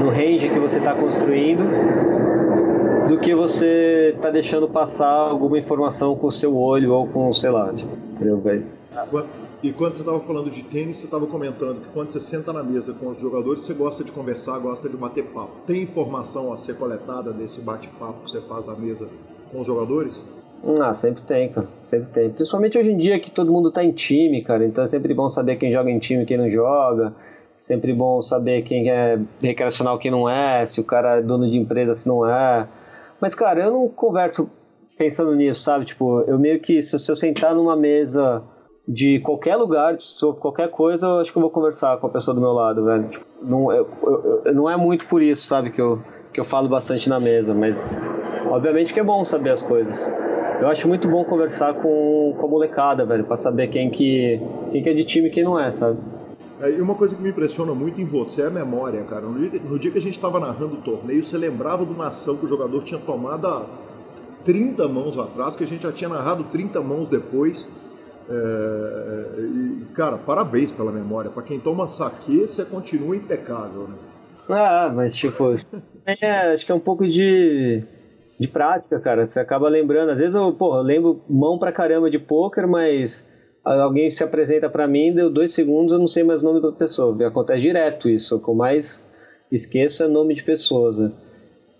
no 0.00 0.08
range 0.10 0.48
que 0.48 0.58
você 0.58 0.78
está 0.78 0.94
construindo, 0.94 1.64
do 3.08 3.18
que 3.18 3.34
você 3.34 4.16
tá 4.20 4.30
deixando 4.30 4.68
passar 4.68 5.10
alguma 5.10 5.58
informação 5.58 6.16
com 6.16 6.26
o 6.28 6.32
seu 6.32 6.56
olho 6.56 6.92
ou 6.92 7.06
com, 7.06 7.32
sei 7.32 7.50
lá, 7.50 7.72
tipo, 7.72 7.92
entendeu, 8.14 8.38
velho? 8.38 8.64
E 9.62 9.72
quando 9.72 9.94
você 9.94 10.02
estava 10.02 10.20
falando 10.20 10.50
de 10.50 10.62
tênis, 10.62 10.98
você 10.98 11.04
estava 11.04 11.26
comentando 11.26 11.80
que 11.80 11.88
quando 11.92 12.10
você 12.10 12.20
senta 12.20 12.52
na 12.52 12.62
mesa 12.62 12.92
com 12.92 13.08
os 13.08 13.18
jogadores, 13.18 13.62
você 13.62 13.74
gosta 13.74 14.02
de 14.02 14.12
conversar, 14.12 14.58
gosta 14.58 14.88
de 14.88 14.96
bater 14.96 15.24
papo. 15.24 15.52
Tem 15.66 15.82
informação 15.82 16.52
a 16.52 16.56
ser 16.56 16.76
coletada 16.76 17.32
desse 17.32 17.60
bate-papo 17.60 18.24
que 18.24 18.30
você 18.30 18.40
faz 18.40 18.66
na 18.66 18.74
mesa 18.74 19.08
com 19.50 19.60
os 19.60 19.66
jogadores? 19.66 20.14
Ah, 20.80 20.92
sempre 20.94 21.22
tem, 21.22 21.48
cara. 21.48 21.68
Sempre 21.82 22.08
tem. 22.12 22.30
Principalmente 22.30 22.78
hoje 22.78 22.90
em 22.90 22.96
dia 22.96 23.20
que 23.20 23.30
todo 23.30 23.52
mundo 23.52 23.70
tá 23.70 23.84
em 23.84 23.92
time, 23.92 24.42
cara. 24.42 24.64
Então 24.64 24.82
é 24.82 24.86
sempre 24.86 25.14
bom 25.14 25.28
saber 25.28 25.56
quem 25.56 25.70
joga 25.70 25.90
em 25.90 25.98
time 25.98 26.22
e 26.22 26.26
quem 26.26 26.36
não 26.36 26.50
joga. 26.50 27.14
Sempre 27.60 27.92
bom 27.92 28.20
saber 28.20 28.62
quem 28.62 28.90
é 28.90 29.18
recreacional 29.42 29.98
quem 29.98 30.10
não 30.10 30.28
é, 30.28 30.64
se 30.64 30.80
o 30.80 30.84
cara 30.84 31.18
é 31.18 31.22
dono 31.22 31.50
de 31.50 31.58
empresa, 31.58 31.94
se 31.94 32.06
não 32.06 32.28
é. 32.28 32.68
Mas, 33.20 33.34
cara, 33.34 33.64
eu 33.64 33.72
não 33.72 33.88
converso 33.88 34.48
pensando 34.96 35.34
nisso, 35.34 35.62
sabe? 35.62 35.84
Tipo, 35.84 36.22
eu 36.22 36.38
meio 36.38 36.60
que, 36.60 36.80
se 36.80 36.94
eu 37.10 37.16
sentar 37.16 37.54
numa 37.54 37.76
mesa 37.76 38.42
de 38.86 39.18
qualquer 39.20 39.56
lugar, 39.56 39.96
sobre 39.98 40.40
qualquer 40.40 40.70
coisa, 40.70 41.06
eu 41.06 41.20
acho 41.20 41.32
que 41.32 41.38
eu 41.38 41.42
vou 41.42 41.50
conversar 41.50 41.98
com 41.98 42.06
a 42.06 42.10
pessoa 42.10 42.34
do 42.34 42.40
meu 42.40 42.52
lado, 42.52 42.84
velho. 42.84 43.08
Tipo, 43.08 43.24
não, 43.42 43.72
eu, 43.72 43.88
eu, 44.44 44.54
não 44.54 44.70
é 44.70 44.76
muito 44.76 45.06
por 45.08 45.20
isso, 45.20 45.46
sabe, 45.46 45.70
que 45.70 45.80
eu, 45.80 46.00
que 46.32 46.38
eu 46.38 46.44
falo 46.44 46.68
bastante 46.68 47.08
na 47.08 47.18
mesa, 47.18 47.52
mas 47.52 47.76
obviamente 48.50 48.92
que 48.92 49.00
é 49.00 49.04
bom 49.04 49.24
saber 49.24 49.50
as 49.50 49.62
coisas. 49.62 50.10
Eu 50.60 50.68
acho 50.68 50.88
muito 50.88 51.08
bom 51.08 51.24
conversar 51.24 51.74
com, 51.74 52.34
com 52.38 52.46
a 52.46 52.48
molecada, 52.48 53.04
velho, 53.04 53.24
pra 53.24 53.36
saber 53.36 53.68
quem 53.68 53.90
que, 53.90 54.40
quem 54.70 54.82
que 54.82 54.88
é 54.88 54.94
de 54.94 55.04
time 55.04 55.28
e 55.28 55.30
quem 55.30 55.44
não 55.44 55.58
é, 55.58 55.70
sabe? 55.70 55.98
É, 56.60 56.70
e 56.70 56.80
uma 56.80 56.94
coisa 56.94 57.14
que 57.14 57.22
me 57.22 57.28
impressiona 57.28 57.74
muito 57.74 58.00
em 58.00 58.06
você 58.06 58.42
é 58.42 58.46
a 58.46 58.50
memória, 58.50 59.02
cara. 59.04 59.22
No 59.26 59.38
dia, 59.38 59.60
no 59.60 59.78
dia 59.78 59.90
que 59.90 59.98
a 59.98 60.00
gente 60.00 60.16
estava 60.16 60.40
narrando 60.40 60.76
o 60.76 60.80
torneio, 60.80 61.22
você 61.22 61.36
lembrava 61.36 61.84
de 61.84 61.92
uma 61.92 62.08
ação 62.08 62.36
que 62.36 62.46
o 62.46 62.48
jogador 62.48 62.82
tinha 62.82 62.98
tomado 62.98 63.46
há 63.46 63.66
30 64.44 64.88
mãos 64.88 65.18
atrás, 65.18 65.54
que 65.54 65.64
a 65.64 65.66
gente 65.66 65.82
já 65.82 65.92
tinha 65.92 66.08
narrado 66.08 66.44
30 66.44 66.80
mãos 66.80 67.08
depois. 67.08 67.68
É, 68.28 69.40
e, 69.40 69.84
cara, 69.92 70.16
parabéns 70.16 70.72
pela 70.72 70.90
memória. 70.90 71.30
Para 71.30 71.42
quem 71.42 71.60
toma 71.60 71.86
saque, 71.86 72.40
você 72.40 72.64
continua 72.64 73.14
impecável, 73.14 73.88
né? 73.88 73.96
Ah, 74.48 74.90
mas 74.94 75.14
tipo, 75.14 75.52
é, 76.06 76.52
acho 76.52 76.64
que 76.64 76.72
é 76.72 76.74
um 76.74 76.80
pouco 76.80 77.06
de, 77.06 77.82
de 78.38 78.48
prática, 78.48 79.00
cara. 79.00 79.28
Você 79.28 79.40
acaba 79.40 79.68
lembrando. 79.68 80.10
Às 80.10 80.18
vezes 80.18 80.34
eu, 80.34 80.52
porra, 80.52 80.78
eu 80.78 80.82
lembro 80.82 81.22
mão 81.28 81.58
pra 81.58 81.72
caramba 81.72 82.10
de 82.10 82.18
poker, 82.18 82.66
mas 82.68 83.28
alguém 83.64 84.10
se 84.10 84.22
apresenta 84.22 84.68
para 84.68 84.86
mim, 84.86 85.12
deu 85.12 85.30
dois 85.30 85.52
segundos, 85.52 85.92
eu 85.92 85.98
não 85.98 86.06
sei 86.06 86.22
mais 86.22 86.42
o 86.42 86.44
nome 86.44 86.60
da 86.60 86.72
pessoa. 86.72 87.16
Acontece 87.26 87.62
direto 87.62 88.08
isso. 88.08 88.36
O 88.36 88.40
que 88.40 88.48
eu 88.48 88.54
mais 88.54 89.08
esqueço 89.50 90.02
é 90.02 90.08
nome 90.08 90.34
de 90.34 90.42
pessoas, 90.42 90.98
né? 90.98 91.10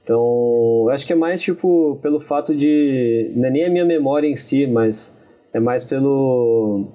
Então, 0.03 0.89
acho 0.91 1.05
que 1.05 1.13
é 1.13 1.17
mais 1.17 1.41
tipo 1.41 1.99
pelo 2.01 2.21
fato 2.21 2.55
de. 2.55 3.33
Não 3.35 3.49
é 3.49 3.51
nem 3.51 3.65
a 3.65 3.71
minha 3.71 3.85
memória 3.85 4.29
em 4.29 4.37
si, 4.37 4.67
mas 4.67 5.13
é 5.53 5.59
mais 5.59 5.85
pelo. 5.85 6.87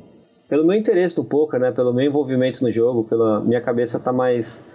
pelo 0.47 0.65
meu 0.65 0.77
interesse 0.77 1.17
no 1.17 1.25
poker, 1.25 1.59
né? 1.59 1.71
Pelo 1.73 1.93
meu 1.93 2.05
envolvimento 2.05 2.63
no 2.63 2.71
jogo, 2.71 3.03
pela 3.03 3.41
minha 3.41 3.59
cabeça 3.59 3.99
tá 3.99 4.13
mais 4.13 4.65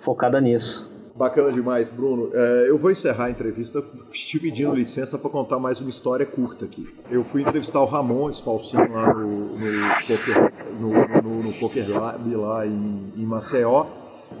focada 0.00 0.40
nisso. 0.40 0.92
Bacana 1.16 1.52
demais, 1.52 1.88
Bruno. 1.88 2.30
É, 2.34 2.66
eu 2.68 2.76
vou 2.76 2.90
encerrar 2.90 3.26
a 3.26 3.30
entrevista 3.30 3.80
te 4.10 4.40
pedindo 4.40 4.74
licença 4.74 5.16
para 5.16 5.30
contar 5.30 5.60
mais 5.60 5.80
uma 5.80 5.88
história 5.88 6.26
curta 6.26 6.64
aqui. 6.64 6.88
Eu 7.08 7.22
fui 7.22 7.42
entrevistar 7.42 7.80
o 7.80 7.84
Ramon 7.84 8.30
Esfalcinho 8.30 8.92
lá 8.92 9.14
no, 9.14 9.56
no, 9.56 9.94
Poker, 10.08 10.52
no, 10.80 11.22
no, 11.22 11.42
no 11.44 11.52
Poker 11.60 11.88
Lab 11.88 12.34
lá 12.34 12.66
em, 12.66 13.12
em 13.16 13.24
Maceió. 13.24 13.86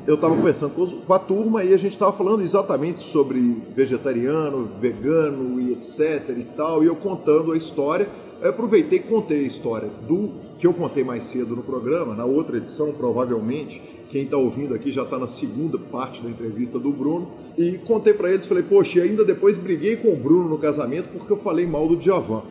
Eu 0.04 0.16
estava 0.16 0.34
conversando 0.34 0.74
com, 1.06 1.12
a 1.12 1.18
turma 1.20 1.62
e 1.62 1.72
a 1.72 1.76
gente 1.76 1.92
estava 1.92 2.12
falando 2.12 2.42
exatamente 2.42 3.04
sobre 3.04 3.38
vegetariano, 3.72 4.68
vegano 4.80 5.60
e 5.60 5.74
etc 5.74 6.28
e 6.36 6.44
tal, 6.56 6.82
e 6.82 6.86
eu 6.86 6.96
contando 6.96 7.52
a 7.52 7.56
história. 7.56 8.08
Eu 8.42 8.50
aproveitei 8.50 8.98
e 8.98 9.02
contei 9.02 9.44
a 9.44 9.46
história 9.46 9.88
do 10.08 10.32
que 10.58 10.66
eu 10.66 10.74
contei 10.74 11.04
mais 11.04 11.24
cedo 11.24 11.54
no 11.54 11.62
programa, 11.62 12.14
na 12.14 12.24
outra 12.24 12.56
edição 12.56 12.92
provavelmente, 12.92 13.80
quem 14.14 14.22
está 14.22 14.36
ouvindo 14.36 14.76
aqui 14.76 14.92
já 14.92 15.02
está 15.02 15.18
na 15.18 15.26
segunda 15.26 15.76
parte 15.76 16.22
da 16.22 16.30
entrevista 16.30 16.78
do 16.78 16.92
Bruno. 16.92 17.32
E 17.58 17.78
contei 17.78 18.14
para 18.14 18.30
eles, 18.30 18.46
falei, 18.46 18.62
poxa, 18.62 19.00
e 19.00 19.02
ainda 19.02 19.24
depois 19.24 19.58
briguei 19.58 19.96
com 19.96 20.12
o 20.12 20.16
Bruno 20.16 20.48
no 20.48 20.56
casamento 20.56 21.08
porque 21.08 21.32
eu 21.32 21.36
falei 21.36 21.66
mal 21.66 21.88
do 21.88 21.96
Djavan. 21.96 22.42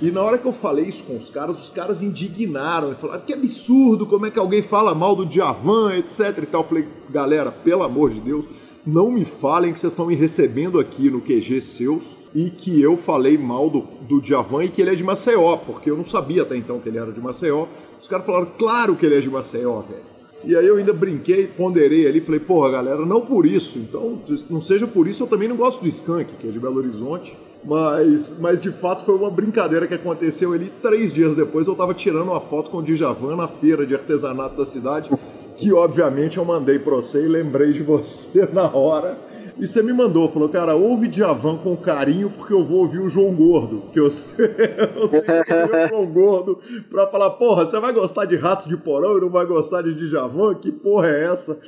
E 0.00 0.12
na 0.12 0.22
hora 0.22 0.38
que 0.38 0.46
eu 0.46 0.52
falei 0.52 0.84
isso 0.84 1.02
com 1.02 1.16
os 1.16 1.28
caras, 1.28 1.60
os 1.60 1.68
caras 1.68 2.00
indignaram. 2.00 2.94
Falaram, 2.94 3.22
que 3.22 3.32
absurdo, 3.32 4.06
como 4.06 4.26
é 4.26 4.30
que 4.30 4.38
alguém 4.38 4.62
fala 4.62 4.94
mal 4.94 5.16
do 5.16 5.26
Djavan, 5.26 5.96
etc 5.96 6.44
e 6.44 6.46
tal. 6.46 6.60
Eu 6.60 6.68
falei, 6.68 6.86
galera, 7.08 7.50
pelo 7.50 7.82
amor 7.82 8.10
de 8.10 8.20
Deus, 8.20 8.44
não 8.86 9.10
me 9.10 9.24
falem 9.24 9.72
que 9.72 9.80
vocês 9.80 9.92
estão 9.92 10.06
me 10.06 10.14
recebendo 10.14 10.78
aqui 10.78 11.10
no 11.10 11.20
QG 11.20 11.60
seus 11.60 12.04
e 12.32 12.50
que 12.50 12.80
eu 12.80 12.96
falei 12.96 13.36
mal 13.36 13.68
do, 13.68 13.80
do 14.02 14.20
Djavan 14.20 14.62
e 14.62 14.68
que 14.68 14.80
ele 14.80 14.90
é 14.90 14.94
de 14.94 15.02
Maceió, 15.02 15.56
porque 15.56 15.90
eu 15.90 15.96
não 15.96 16.04
sabia 16.04 16.42
até 16.42 16.56
então 16.56 16.78
que 16.78 16.88
ele 16.88 16.98
era 16.98 17.10
de 17.10 17.20
Maceió. 17.20 17.66
Os 18.00 18.06
caras 18.06 18.24
falaram, 18.24 18.46
claro 18.56 18.94
que 18.94 19.04
ele 19.04 19.16
é 19.16 19.20
de 19.20 19.28
Maceió, 19.28 19.80
velho. 19.80 20.09
E 20.42 20.56
aí 20.56 20.66
eu 20.66 20.76
ainda 20.76 20.92
brinquei, 20.92 21.46
ponderei 21.46 22.06
ali, 22.06 22.20
falei, 22.20 22.40
porra, 22.40 22.70
galera, 22.70 23.04
não 23.04 23.20
por 23.20 23.46
isso. 23.46 23.78
Então, 23.78 24.18
não 24.48 24.60
seja 24.60 24.86
por 24.86 25.06
isso, 25.06 25.22
eu 25.22 25.26
também 25.26 25.48
não 25.48 25.56
gosto 25.56 25.82
do 25.82 25.88
Skank, 25.88 26.36
que 26.36 26.48
é 26.48 26.50
de 26.50 26.58
Belo 26.58 26.78
Horizonte. 26.78 27.36
Mas, 27.62 28.36
mas 28.40 28.58
de 28.58 28.70
fato 28.70 29.04
foi 29.04 29.14
uma 29.14 29.30
brincadeira 29.30 29.86
que 29.86 29.92
aconteceu 29.92 30.52
ali. 30.52 30.72
Três 30.80 31.12
dias 31.12 31.36
depois 31.36 31.66
eu 31.66 31.74
tava 31.74 31.92
tirando 31.92 32.30
uma 32.30 32.40
foto 32.40 32.70
com 32.70 32.78
o 32.78 32.82
Djavan 32.82 33.36
na 33.36 33.48
feira 33.48 33.86
de 33.86 33.94
artesanato 33.94 34.56
da 34.56 34.64
cidade, 34.64 35.10
que 35.56 35.70
obviamente 35.72 36.38
eu 36.38 36.44
mandei 36.44 36.78
pra 36.78 36.96
você 36.96 37.22
e 37.22 37.28
lembrei 37.28 37.72
de 37.72 37.82
você 37.82 38.48
na 38.52 38.74
hora. 38.74 39.18
E 39.58 39.66
você 39.66 39.82
me 39.82 39.92
mandou, 39.92 40.30
falou, 40.30 40.48
cara, 40.48 40.74
ouve 40.74 41.08
Djavan 41.08 41.56
com 41.58 41.76
carinho 41.76 42.30
porque 42.30 42.52
eu 42.52 42.64
vou 42.64 42.78
ouvir 42.78 42.98
o 42.98 43.08
João 43.08 43.34
Gordo. 43.34 43.82
Que 43.92 44.00
eu, 44.00 44.04
eu 44.06 44.10
sei 44.10 45.20
que 45.20 45.54
o 45.54 45.88
João 45.88 46.06
Gordo 46.06 46.58
pra 46.88 47.06
falar, 47.06 47.30
porra, 47.30 47.64
você 47.64 47.78
vai 47.78 47.92
gostar 47.92 48.24
de 48.24 48.36
Ratos 48.36 48.66
de 48.66 48.76
Porão 48.76 49.18
e 49.18 49.20
não 49.20 49.30
vai 49.30 49.46
gostar 49.46 49.82
de 49.82 49.94
Djavan? 49.94 50.54
Que 50.54 50.70
porra 50.70 51.08
é 51.08 51.24
essa? 51.24 51.58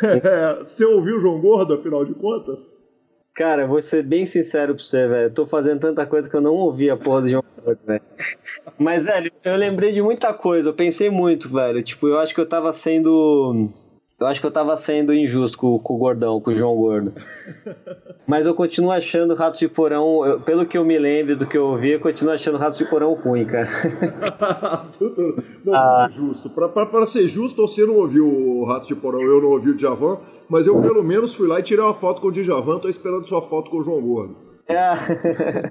você 0.64 0.84
ouviu 0.84 1.16
o 1.16 1.20
João 1.20 1.40
Gordo, 1.40 1.74
afinal 1.74 2.04
de 2.04 2.14
contas? 2.14 2.76
Cara, 3.36 3.66
vou 3.66 3.82
ser 3.82 4.02
bem 4.02 4.24
sincero 4.24 4.74
pra 4.74 4.82
você, 4.82 5.06
velho. 5.06 5.26
Eu 5.26 5.34
tô 5.34 5.44
fazendo 5.44 5.78
tanta 5.78 6.06
coisa 6.06 6.28
que 6.28 6.34
eu 6.34 6.40
não 6.40 6.54
ouvi 6.54 6.88
a 6.88 6.96
porra 6.96 7.20
do 7.20 7.28
João 7.28 7.44
Gordo, 7.62 7.78
velho. 7.86 8.02
Mas, 8.78 9.04
velho, 9.04 9.30
eu 9.44 9.56
lembrei 9.56 9.92
de 9.92 10.00
muita 10.00 10.32
coisa. 10.32 10.70
Eu 10.70 10.74
pensei 10.74 11.10
muito, 11.10 11.52
velho. 11.52 11.82
Tipo, 11.82 12.08
eu 12.08 12.18
acho 12.18 12.34
que 12.34 12.40
eu 12.40 12.48
tava 12.48 12.72
sendo 12.72 13.68
eu 14.18 14.26
acho 14.26 14.40
que 14.40 14.46
eu 14.46 14.50
tava 14.50 14.74
sendo 14.76 15.12
injusto 15.12 15.58
com, 15.58 15.78
com, 15.78 15.94
o 15.94 15.98
Gordão, 15.98 16.40
com 16.40 16.50
o 16.50 16.54
João 16.54 16.74
Gordo. 16.74 17.12
Mas 18.26 18.46
eu 18.46 18.54
continuo 18.54 18.90
achando 18.90 19.34
Ratos 19.34 19.60
de 19.60 19.68
Porão, 19.68 20.24
eu, 20.24 20.40
pelo 20.40 20.64
que 20.64 20.76
eu 20.76 20.84
me 20.84 20.98
lembro 20.98 21.36
do 21.36 21.46
que 21.46 21.56
eu 21.56 21.66
ouvi, 21.66 21.92
eu 21.92 22.00
continuo 22.00 22.32
achando 22.32 22.56
Ratos 22.56 22.78
de 22.78 22.86
Porão 22.86 23.12
ruim, 23.14 23.44
cara. 23.44 23.66
não, 25.64 25.74
ah. 25.74 26.08
justo. 26.10 26.48
Pra, 26.48 26.68
pra, 26.68 26.86
pra, 26.86 27.06
ser 27.06 27.28
justo, 27.28 27.60
você 27.62 27.84
não 27.84 27.96
ouviu 27.96 28.26
o 28.26 28.64
Ratos 28.64 28.88
de 28.88 28.94
Porão, 28.94 29.20
eu 29.20 29.40
não 29.40 29.50
ouvi 29.50 29.70
o 29.70 29.76
Djavan, 29.76 30.18
mas 30.48 30.66
eu 30.66 30.80
pelo 30.80 31.04
menos 31.04 31.34
fui 31.34 31.46
lá 31.46 31.60
e 31.60 31.62
tirei 31.62 31.84
uma 31.84 31.94
foto 31.94 32.20
com 32.20 32.28
o 32.28 32.32
Djavan, 32.32 32.78
tô 32.78 32.88
esperando 32.88 33.26
sua 33.26 33.42
foto 33.42 33.70
com 33.70 33.78
o 33.78 33.82
João 33.82 34.00
Gordo. 34.00 34.36
É. 34.66 34.94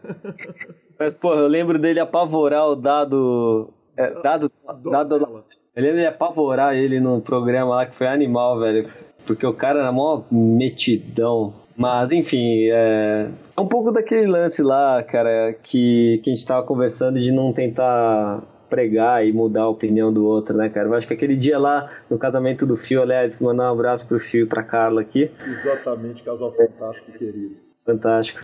mas, 0.97 1.13
pô, 1.13 1.33
eu 1.33 1.47
lembro 1.47 1.77
dele 1.77 1.99
apavorar 1.99 2.67
o 2.67 2.75
dado. 2.75 3.73
É, 3.97 4.11
dado, 4.21 4.51
dado, 4.83 5.43
eu 5.75 5.83
lembro 5.83 5.97
de 5.97 6.05
apavorar 6.05 6.75
ele 6.75 6.99
no 6.99 7.21
programa 7.21 7.75
lá 7.75 7.85
que 7.85 7.95
foi 7.95 8.07
animal, 8.07 8.59
velho. 8.59 8.89
Porque 9.25 9.45
o 9.45 9.53
cara 9.53 9.79
era 9.79 9.91
mó 9.91 10.23
metidão. 10.31 11.53
Mas, 11.75 12.11
enfim, 12.11 12.69
é, 12.69 13.27
é 13.57 13.61
um 13.61 13.67
pouco 13.67 13.91
daquele 13.91 14.27
lance 14.27 14.63
lá, 14.63 15.03
cara, 15.03 15.53
que, 15.61 16.21
que 16.23 16.31
a 16.31 16.33
gente 16.33 16.45
tava 16.45 16.65
conversando 16.65 17.19
de 17.19 17.31
não 17.31 17.51
tentar 17.51 18.43
pregar 18.69 19.25
e 19.25 19.33
mudar 19.33 19.63
a 19.63 19.69
opinião 19.69 20.11
do 20.11 20.25
outro, 20.25 20.55
né, 20.55 20.69
cara? 20.69 20.87
Eu 20.87 20.93
acho 20.93 21.05
que 21.05 21.13
aquele 21.13 21.35
dia 21.35 21.59
lá, 21.59 21.91
no 22.09 22.17
casamento 22.17 22.65
do 22.65 22.77
Fio, 22.77 23.01
aliás, 23.01 23.41
mandar 23.41 23.69
um 23.69 23.73
abraço 23.73 24.07
pro 24.07 24.19
Fio 24.19 24.43
e 24.43 24.47
pra 24.47 24.63
Carla 24.63 25.01
aqui. 25.01 25.29
Exatamente, 25.45 26.23
casal 26.23 26.53
fantástico, 26.53 27.11
querido. 27.11 27.55
Fantástico. 27.85 28.39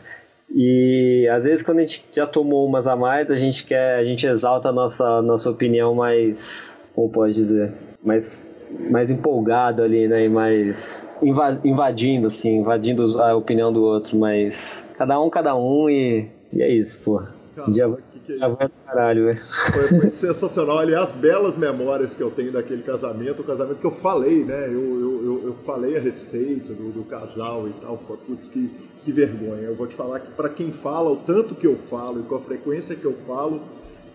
E 0.53 1.27
às 1.32 1.45
vezes 1.45 1.63
quando 1.63 1.79
a 1.79 1.86
gente 1.86 2.05
já 2.11 2.27
tomou 2.27 2.67
umas 2.67 2.86
a 2.86 2.95
mais, 2.95 3.32
a 3.32 3.38
gente 3.38 3.63
quer, 3.63 3.95
a 3.95 4.03
gente 4.03 4.27
exalta 4.27 4.69
a 4.69 4.71
nossa, 4.71 5.21
nossa 5.21 5.49
opinião 5.49 5.95
mais 5.95 6.77
como 6.95 7.09
pode 7.09 7.33
dizer, 7.33 7.73
mais, 8.03 8.45
mais 8.89 9.09
empolgado 9.09 9.81
ali, 9.81 10.07
né? 10.07 10.25
E 10.25 10.29
mais 10.29 11.15
invadindo, 11.63 12.27
assim, 12.27 12.57
invadindo 12.57 13.21
a 13.21 13.35
opinião 13.35 13.71
do 13.71 13.83
outro, 13.83 14.17
mas 14.17 14.89
cada 14.97 15.19
um, 15.19 15.29
cada 15.29 15.55
um 15.55 15.89
e, 15.89 16.27
e 16.51 16.61
é 16.61 16.69
isso, 16.69 17.01
pô. 17.01 17.21
Cara, 17.55 17.71
dia, 17.71 17.97
que 18.13 18.19
que 18.19 18.43
é 18.43 18.47
vai 18.47 18.69
caralho, 18.85 19.25
velho. 19.25 19.39
Foi, 19.73 19.87
foi 19.99 20.09
sensacional. 20.09 20.79
Aliás, 20.79 21.11
belas 21.11 21.57
memórias 21.57 22.15
que 22.15 22.21
eu 22.21 22.31
tenho 22.31 22.51
daquele 22.51 22.81
casamento, 22.81 23.41
o 23.41 23.45
casamento 23.45 23.77
que 23.77 23.85
eu 23.85 23.91
falei, 23.91 24.43
né? 24.43 24.67
Eu, 24.67 24.71
eu, 24.73 25.25
eu, 25.25 25.41
eu 25.47 25.55
falei 25.65 25.97
a 25.97 25.99
respeito 25.99 26.73
do, 26.73 26.91
do 26.91 27.09
casal 27.09 27.67
e 27.67 27.73
tal. 27.81 27.97
Putz, 27.97 28.47
que, 28.47 28.69
que 29.03 29.11
vergonha. 29.11 29.63
Eu 29.63 29.75
vou 29.75 29.87
te 29.87 29.95
falar 29.95 30.19
que 30.19 30.31
para 30.31 30.49
quem 30.49 30.71
fala 30.71 31.09
o 31.11 31.17
tanto 31.17 31.55
que 31.55 31.67
eu 31.67 31.77
falo 31.89 32.21
e 32.21 32.23
com 32.23 32.35
a 32.35 32.39
frequência 32.39 32.95
que 32.95 33.05
eu 33.05 33.13
falo, 33.27 33.61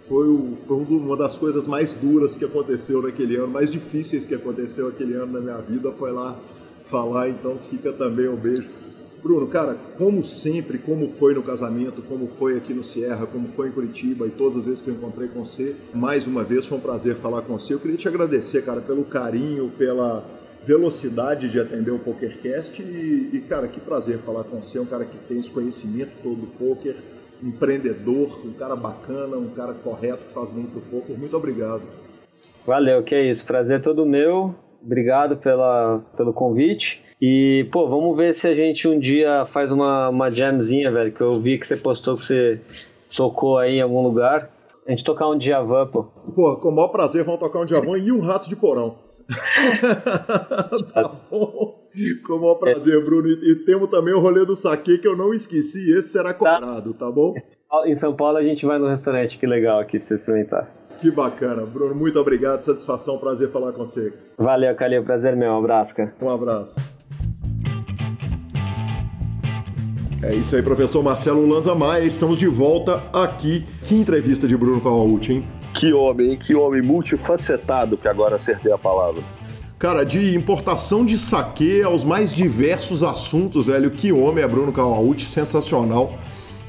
foi, 0.09 0.29
o, 0.29 0.57
foi 0.67 0.77
uma 0.77 1.17
das 1.17 1.37
coisas 1.37 1.67
mais 1.67 1.93
duras 1.93 2.37
que 2.37 2.45
aconteceu 2.45 3.03
naquele 3.03 3.37
ano, 3.37 3.49
mais 3.49 3.71
difíceis 3.71 4.25
que 4.25 4.35
aconteceu 4.35 4.89
aquele 4.89 5.15
ano 5.15 5.33
na 5.33 5.41
minha 5.41 5.59
vida, 5.59 5.91
foi 5.93 6.13
lá 6.13 6.39
falar, 6.85 7.29
então 7.29 7.59
fica 7.71 7.93
também 7.93 8.29
um 8.29 8.37
beijo. 8.37 8.65
Bruno, 9.23 9.49
cara, 9.49 9.77
como 9.99 10.25
sempre, 10.25 10.79
como 10.79 11.09
foi 11.09 11.35
no 11.35 11.43
casamento, 11.43 12.01
como 12.03 12.29
foi 12.29 12.57
aqui 12.57 12.73
no 12.73 12.85
Sierra, 12.85 13.27
como 13.27 13.49
foi 13.49 13.69
em 13.69 13.73
Curitiba 13.73 14.27
e 14.27 14.31
todas 14.31 14.59
as 14.59 14.67
vezes 14.67 14.81
que 14.81 14.89
eu 14.89 14.95
encontrei 14.95 15.27
com 15.27 15.45
você, 15.45 15.75
mais 15.93 16.27
uma 16.27 16.45
vez 16.45 16.67
foi 16.67 16.79
um 16.79 16.81
prazer 16.81 17.17
falar 17.17 17.43
com 17.43 17.59
você. 17.59 17.75
Eu 17.75 17.81
queria 17.81 17.97
te 17.97 18.07
agradecer, 18.07 18.65
cara, 18.65 18.81
pelo 18.81 19.05
carinho, 19.05 19.73
pela 19.77 20.25
velocidade 20.65 21.49
de 21.49 21.59
atender 21.59 21.91
o 21.91 21.99
PokerCast 21.99 22.81
e, 22.83 23.31
e 23.33 23.41
cara, 23.49 23.67
que 23.67 23.81
prazer 23.81 24.19
falar 24.19 24.45
com 24.45 24.61
você, 24.61 24.79
um 24.79 24.87
cara 24.87 25.05
que 25.05 25.17
tem 25.29 25.41
esse 25.41 25.51
conhecimento 25.51 26.11
todo 26.23 26.37
do 26.37 26.47
poker 26.47 26.95
empreendedor, 27.43 28.41
um 28.45 28.53
cara 28.53 28.77
bacana, 28.77 29.37
um 29.37 29.49
cara 29.51 29.73
correto 29.75 30.25
que 30.25 30.33
faz 30.33 30.51
bem 30.51 30.65
pro 30.65 30.81
poker. 30.81 31.19
Muito 31.19 31.37
obrigado. 31.37 31.83
Valeu, 32.67 33.03
que 33.03 33.15
é 33.15 33.23
isso. 33.23 33.47
Prazer 33.47 33.81
todo 33.81 34.05
meu. 34.05 34.55
Obrigado 34.83 35.37
pela, 35.37 36.01
pelo 36.17 36.33
convite. 36.33 37.03
E, 37.21 37.67
pô, 37.73 37.89
vamos 37.89 38.17
ver 38.17 38.35
se 38.35 38.47
a 38.47 38.55
gente 38.55 38.87
um 38.87 38.99
dia 38.99 39.47
faz 39.47 39.73
uma, 39.73 40.09
uma 40.09 40.31
jamzinha, 40.31 40.91
velho, 40.91 41.13
que 41.13 41.21
eu 41.21 41.41
vi 41.41 41.59
que 41.59 41.67
você 41.67 41.77
postou 41.77 42.17
que 42.17 42.25
você 42.25 42.61
tocou 43.15 43.59
aí 43.59 43.77
em 43.77 43.83
algum 43.83 44.03
lugar. 44.03 44.51
A 44.87 44.91
gente 44.91 45.03
tocar 45.03 45.29
um 45.29 45.37
Djavan, 45.37 45.87
pô. 45.87 46.05
Pô, 46.35 46.57
com 46.57 46.69
o 46.69 46.75
maior 46.75 46.89
prazer 46.89 47.25
vamos 47.25 47.41
tocar 47.41 47.61
um 47.61 47.65
Djavan 47.65 47.99
e 47.99 48.13
um 48.13 48.21
Rato 48.21 48.49
de 48.49 48.55
Porão. 48.55 48.97
tá 50.95 51.11
bom? 51.31 51.56
Com 52.27 52.35
o 52.35 52.41
maior 52.41 52.55
prazer, 52.57 53.03
Bruno. 53.05 53.29
E, 53.29 53.53
e, 53.53 53.55
temos 53.65 53.89
também 53.89 54.15
o 54.15 54.19
rolê 54.19 54.45
do 54.45 54.55
saque 54.55 54.99
que 54.99 55.09
eu 55.09 55.17
não 55.17 55.33
esqueci. 55.33 55.93
Esse 55.93 56.11
será 56.11 56.33
tá. 56.33 56.35
cobrado, 56.35 56.93
tá. 56.95 57.07
tá 57.07 57.11
bom? 57.11 57.35
Em 57.85 57.97
São 57.97 58.15
Paulo 58.15 58.37
a 58.39 58.43
gente 58.43 58.65
vai 58.65 58.79
no 58.79 58.89
restaurante, 58.89 59.39
que 59.39 59.47
legal 59.47 59.81
aqui 59.81 59.99
pra 59.99 60.07
você 60.07 60.15
experimentar. 60.15 60.71
Que 61.01 61.11
bacana. 61.11 61.65
Bruno, 61.67 61.95
muito 61.95 62.19
obrigado. 62.19 62.63
Satisfação, 62.63 63.19
prazer 63.19 63.51
falar 63.51 63.73
com 63.73 63.85
você. 63.85 64.13
Valeu, 64.39 64.75
Calil. 64.75 65.03
Prazer 65.05 65.37
meu. 65.37 65.53
Um 65.53 65.59
abraço, 65.59 65.95
cara. 65.95 66.15
Um 66.21 66.31
abraço. 66.31 66.77
É 70.23 70.35
isso 70.35 70.57
aí, 70.57 70.63
professor 70.63 71.03
Marcelo 71.03 71.47
Lanza 71.47 71.75
Maia. 71.75 72.03
Estamos 72.03 72.39
de 72.39 72.49
volta 72.49 73.03
aqui. 73.13 73.65
Que 73.83 73.95
entrevista 73.95 74.49
de 74.49 74.57
Bruno 74.57 74.81
Cavalcante, 74.81 75.35
hein? 75.35 75.47
Que 75.75 75.93
homem, 75.93 76.31
hein? 76.31 76.39
Que 76.39 76.55
homem 76.55 76.81
multifacetado, 76.81 77.99
que 77.99 78.09
agora 78.09 78.37
acertei 78.37 78.73
a 78.73 78.79
palavra. 78.79 79.23
Cara, 79.79 80.05
de 80.05 80.35
importação 80.35 81.05
de 81.05 81.19
saque 81.19 81.83
aos 81.83 82.03
mais 82.03 82.33
diversos 82.33 83.03
assuntos, 83.03 83.67
velho. 83.67 83.91
Que 83.91 84.11
homem 84.11 84.43
é 84.43 84.49
Bruno 84.49 84.73
Kawauchi, 84.73 85.27
sensacional. 85.27 86.15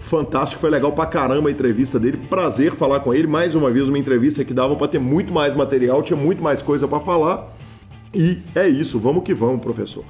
Fantástico, 0.02 0.60
foi 0.60 0.70
legal 0.70 0.92
pra 0.92 1.06
caramba 1.06 1.48
a 1.48 1.52
entrevista 1.52 1.98
dele. 1.98 2.18
Prazer 2.18 2.74
falar 2.74 3.00
com 3.00 3.14
ele. 3.14 3.26
Mais 3.26 3.56
uma 3.56 3.72
vez, 3.72 3.88
uma 3.88 3.98
entrevista 3.98 4.44
que 4.44 4.54
dava 4.54 4.76
para 4.76 4.90
ter 4.90 5.00
muito 5.00 5.34
mais 5.34 5.56
material, 5.56 6.04
tinha 6.04 6.18
muito 6.20 6.44
mais 6.44 6.62
coisa 6.62 6.86
para 6.86 7.00
falar. 7.00 7.48
E 8.14 8.40
é 8.54 8.68
isso, 8.68 9.00
vamos 9.00 9.24
que 9.24 9.34
vamos, 9.34 9.62
professor. 9.62 10.04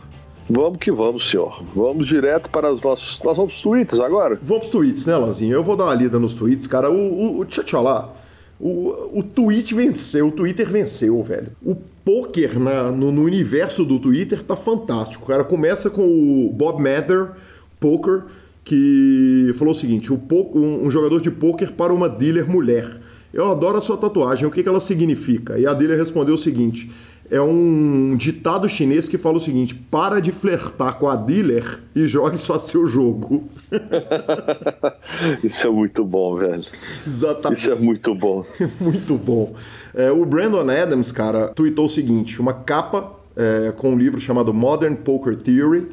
Vamos 0.50 0.80
que 0.80 0.92
vamos, 0.92 1.30
senhor. 1.30 1.64
Vamos 1.76 2.08
direto 2.08 2.50
para 2.50 2.74
os 2.74 2.82
nossos. 2.82 3.22
Nós 3.24 3.38
vamos 3.38 3.62
tweets 3.62 4.00
agora? 4.00 4.40
Vamos 4.42 4.70
pros 4.70 4.72
tweets, 4.72 5.06
né, 5.06 5.16
Lanzinho? 5.16 5.54
Eu 5.54 5.64
vou 5.64 5.76
dar 5.76 5.84
uma 5.84 5.94
lida 5.94 6.18
nos 6.18 6.34
tweets, 6.34 6.66
cara. 6.66 6.90
O, 6.90 6.96
o, 6.96 7.40
o 7.42 7.46
deixa 7.46 7.62
eu 7.62 7.66
te 7.66 7.74
falar. 7.74 8.17
O, 8.60 9.20
o 9.20 9.24
tweet 9.24 9.76
venceu, 9.76 10.28
o 10.28 10.32
Twitter 10.32 10.68
venceu, 10.70 11.22
velho. 11.22 11.50
O 11.64 11.76
poker 11.76 12.60
na, 12.60 12.92
no, 12.92 13.12
no, 13.12 13.24
universo 13.24 13.86
do 13.86 14.00
Twitter 14.00 14.42
tá 14.42 14.56
fantástico. 14.56 15.26
O 15.26 15.28
cara 15.28 15.44
começa 15.44 15.90
com 15.90 16.02
o 16.02 16.52
Bob 16.52 16.82
Mather, 16.82 17.32
Poker, 17.80 18.24
que 18.64 19.54
falou 19.58 19.74
o 19.74 19.78
seguinte: 19.78 20.12
o 20.12 20.20
um, 20.56 20.88
um 20.88 20.92
jogador 20.92 21.22
de 21.22 21.30
poker 21.30 21.72
para 21.74 21.94
uma 21.94 22.10
dealer 22.10 22.50
mulher. 22.50 22.98
Eu 23.34 23.52
adoro 23.52 23.78
a 23.78 23.82
sua 23.82 23.98
tatuagem, 23.98 24.48
o 24.48 24.52
que, 24.52 24.64
que 24.64 24.70
ela 24.70 24.80
significa? 24.80 25.60
E 25.60 25.68
a 25.68 25.74
dealer 25.74 26.00
respondeu 26.00 26.34
o 26.34 26.38
seguinte: 26.38 26.90
é 27.30 27.42
um 27.42 28.16
ditado 28.16 28.68
chinês 28.70 29.08
que 29.08 29.18
fala 29.18 29.38
o 29.38 29.42
seguinte: 29.42 29.76
para 29.76 30.20
de 30.20 30.32
flertar 30.32 30.98
com 30.98 31.10
a 31.10 31.16
dealer 31.16 31.80
e 31.96 32.08
jogue 32.08 32.38
só 32.38 32.58
seu 32.58 32.88
jogo. 32.88 33.50
Isso 35.44 35.68
é 35.68 35.70
muito 35.70 36.06
bom, 36.06 36.38
velho. 36.38 36.64
Exatamente. 37.06 37.60
Isso 37.60 37.72
é 37.72 37.76
muito 37.76 38.16
bom. 38.16 38.46
muito 38.80 39.16
bom. 39.16 39.54
É, 39.94 40.12
o 40.12 40.26
Brandon 40.26 40.70
Adams, 40.70 41.12
cara, 41.12 41.50
tweetou 41.50 41.86
o 41.86 41.90
seguinte: 41.90 42.40
uma 42.40 42.54
capa 42.54 43.14
é, 43.36 43.74
com 43.76 43.92
um 43.92 43.98
livro 43.98 44.20
chamado 44.20 44.54
Modern 44.54 44.96
Poker 44.96 45.36
Theory, 45.36 45.88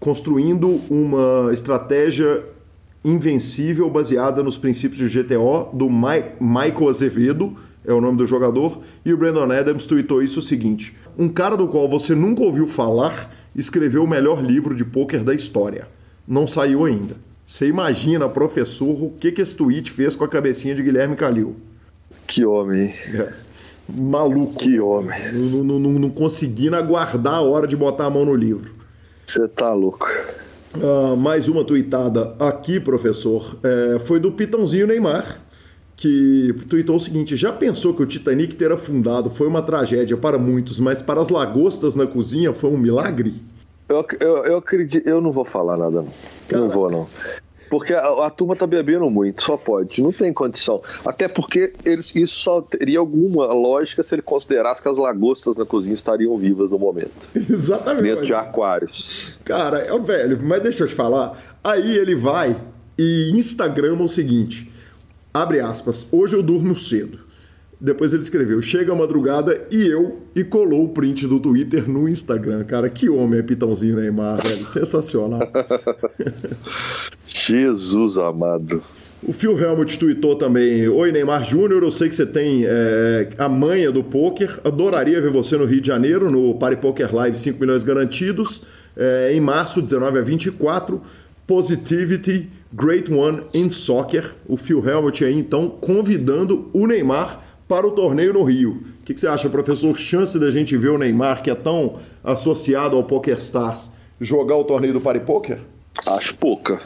construindo 0.00 0.80
uma 0.90 1.52
estratégia 1.52 2.44
invencível 3.04 3.88
baseada 3.90 4.42
nos 4.42 4.56
princípios 4.56 4.98
de 4.98 5.22
GTO 5.22 5.70
do 5.72 5.88
Michael 5.90 6.88
Azevedo 6.88 7.56
é 7.84 7.92
o 7.92 8.00
nome 8.00 8.18
do 8.18 8.26
jogador, 8.26 8.80
e 9.04 9.12
o 9.12 9.16
Brandon 9.16 9.50
Adams 9.50 9.86
tweetou 9.86 10.22
isso 10.22 10.40
o 10.40 10.42
seguinte: 10.42 10.96
um 11.18 11.28
cara 11.28 11.56
do 11.56 11.68
qual 11.68 11.88
você 11.88 12.14
nunca 12.14 12.42
ouviu 12.42 12.66
falar 12.66 13.30
escreveu 13.54 14.04
o 14.04 14.08
melhor 14.08 14.42
livro 14.42 14.74
de 14.74 14.84
pôquer 14.84 15.22
da 15.22 15.34
história. 15.34 15.86
Não 16.26 16.46
saiu 16.46 16.84
ainda. 16.84 17.16
Você 17.46 17.66
imagina, 17.66 18.28
professor, 18.28 19.02
o 19.02 19.10
que, 19.10 19.30
que 19.30 19.42
esse 19.42 19.54
tweet 19.54 19.90
fez 19.90 20.16
com 20.16 20.24
a 20.24 20.28
cabecinha 20.28 20.74
de 20.74 20.82
Guilherme 20.82 21.16
Calil? 21.16 21.56
Que 22.26 22.46
homem. 22.46 22.94
É. 23.12 23.32
Maluco. 24.00 24.54
Que 24.54 24.80
homem. 24.80 25.32
Não, 25.32 25.64
não, 25.64 25.78
não, 25.78 25.92
não 25.92 26.10
conseguindo 26.10 26.76
aguardar 26.76 27.34
a 27.34 27.42
hora 27.42 27.66
de 27.66 27.76
botar 27.76 28.06
a 28.06 28.10
mão 28.10 28.24
no 28.24 28.34
livro. 28.34 28.70
Você 29.18 29.46
tá 29.48 29.72
louco. 29.74 30.06
Uh, 30.74 31.14
mais 31.16 31.48
uma 31.48 31.62
tweetada 31.62 32.34
aqui, 32.38 32.80
professor. 32.80 33.58
É, 33.62 33.98
foi 33.98 34.18
do 34.18 34.32
Pitãozinho 34.32 34.86
Neymar 34.86 35.41
que 36.02 36.52
tweetou 36.68 36.96
o 36.96 37.00
seguinte: 37.00 37.36
já 37.36 37.52
pensou 37.52 37.94
que 37.94 38.02
o 38.02 38.06
Titanic 38.06 38.56
ter 38.56 38.72
afundado 38.72 39.30
foi 39.30 39.46
uma 39.46 39.62
tragédia 39.62 40.16
para 40.16 40.36
muitos, 40.36 40.80
mas 40.80 41.00
para 41.00 41.20
as 41.20 41.28
lagostas 41.28 41.94
na 41.94 42.08
cozinha 42.08 42.52
foi 42.52 42.70
um 42.70 42.76
milagre? 42.76 43.34
Eu, 43.88 44.04
eu, 44.18 44.44
eu 44.44 44.56
acredito, 44.56 45.08
eu 45.08 45.20
não 45.20 45.30
vou 45.30 45.44
falar 45.44 45.76
nada, 45.76 46.02
não. 46.02 46.08
Não 46.50 46.68
vou, 46.68 46.90
não. 46.90 47.06
Porque 47.70 47.94
a, 47.94 48.26
a, 48.26 48.30
turma 48.30 48.56
tá 48.56 48.66
bebendo 48.66 49.08
muito, 49.08 49.42
só 49.42 49.56
pode. 49.56 50.02
Não 50.02 50.12
tem 50.12 50.32
condição. 50.32 50.82
Até 51.06 51.28
porque 51.28 51.72
eles, 51.84 52.14
isso 52.16 52.38
só 52.38 52.60
teria 52.60 52.98
alguma 52.98 53.46
lógica 53.46 54.02
se 54.02 54.14
ele 54.14 54.22
considerasse 54.22 54.82
que 54.82 54.88
as 54.88 54.98
lagostas 54.98 55.56
na 55.56 55.64
cozinha 55.64 55.94
estariam 55.94 56.36
vivas 56.36 56.70
no 56.70 56.78
momento. 56.78 57.12
Exatamente. 57.48 58.02
Dentro 58.02 58.26
de 58.26 58.34
aquários. 58.34 59.38
Cara, 59.44 59.78
é 59.78 59.98
velho, 59.98 60.38
mas 60.42 60.62
deixa 60.62 60.82
eu 60.82 60.88
te 60.88 60.94
falar. 60.94 61.38
Aí 61.62 61.96
ele 61.96 62.16
vai 62.16 62.60
e 62.98 63.30
Instagrama 63.34 64.04
o 64.04 64.08
seguinte: 64.08 64.70
abre 65.32 65.60
aspas, 65.60 66.06
hoje 66.10 66.34
eu 66.34 66.42
durmo 66.42 66.78
cedo. 66.78 67.18
Depois 67.82 68.14
ele 68.14 68.22
escreveu: 68.22 68.62
Chega 68.62 68.92
a 68.92 68.96
madrugada 68.96 69.66
e 69.68 69.88
eu, 69.88 70.20
e 70.36 70.44
colou 70.44 70.84
o 70.84 70.88
print 70.90 71.26
do 71.26 71.40
Twitter 71.40 71.90
no 71.90 72.08
Instagram. 72.08 72.62
Cara, 72.62 72.88
que 72.88 73.10
homem 73.10 73.40
é 73.40 73.42
Pitãozinho 73.42 73.96
Neymar, 73.96 74.40
velho. 74.40 74.64
Sensacional. 74.66 75.40
Jesus 77.26 78.18
amado. 78.18 78.80
O 79.26 79.32
Phil 79.32 79.58
Helmut 79.58 79.98
tweetou 79.98 80.36
também: 80.36 80.88
Oi, 80.88 81.10
Neymar 81.10 81.44
Júnior, 81.44 81.82
eu 81.82 81.90
sei 81.90 82.08
que 82.08 82.14
você 82.14 82.24
tem 82.24 82.64
é, 82.64 83.30
a 83.36 83.48
manha 83.48 83.90
do 83.90 84.04
poker. 84.04 84.60
Adoraria 84.62 85.20
ver 85.20 85.32
você 85.32 85.56
no 85.56 85.64
Rio 85.64 85.80
de 85.80 85.88
Janeiro, 85.88 86.30
no 86.30 86.54
Party 86.54 86.80
Poker 86.80 87.12
Live 87.12 87.36
5 87.36 87.58
milhões 87.58 87.82
garantidos, 87.82 88.62
é, 88.96 89.32
em 89.34 89.40
março, 89.40 89.82
19 89.82 90.18
a 90.18 90.22
24. 90.22 91.02
Positivity, 91.48 92.48
Great 92.72 93.12
One 93.12 93.44
in 93.52 93.70
Soccer. 93.70 94.34
O 94.46 94.56
Phil 94.56 94.86
Helmut 94.86 95.24
aí, 95.24 95.38
então, 95.38 95.68
convidando 95.68 96.70
o 96.72 96.86
Neymar 96.86 97.40
para 97.68 97.86
o 97.86 97.90
torneio 97.90 98.32
no 98.32 98.42
Rio. 98.42 98.82
O 99.00 99.04
que, 99.04 99.14
que, 99.14 99.20
você 99.20 99.26
acha, 99.26 99.48
professor? 99.48 99.96
Chance 99.96 100.38
da 100.38 100.50
gente 100.50 100.76
ver 100.76 100.90
o 100.90 100.98
Neymar, 100.98 101.42
que 101.42 101.50
é 101.50 101.54
tão 101.54 101.96
associado 102.22 102.96
ao 102.96 103.04
Poker 103.04 103.38
Stars, 103.38 103.90
jogar 104.20 104.56
o 104.56 104.64
torneio 104.64 104.92
do 104.92 105.00
Paripoker? 105.00 105.58
Acho 106.06 106.34
pouca. 106.34 106.80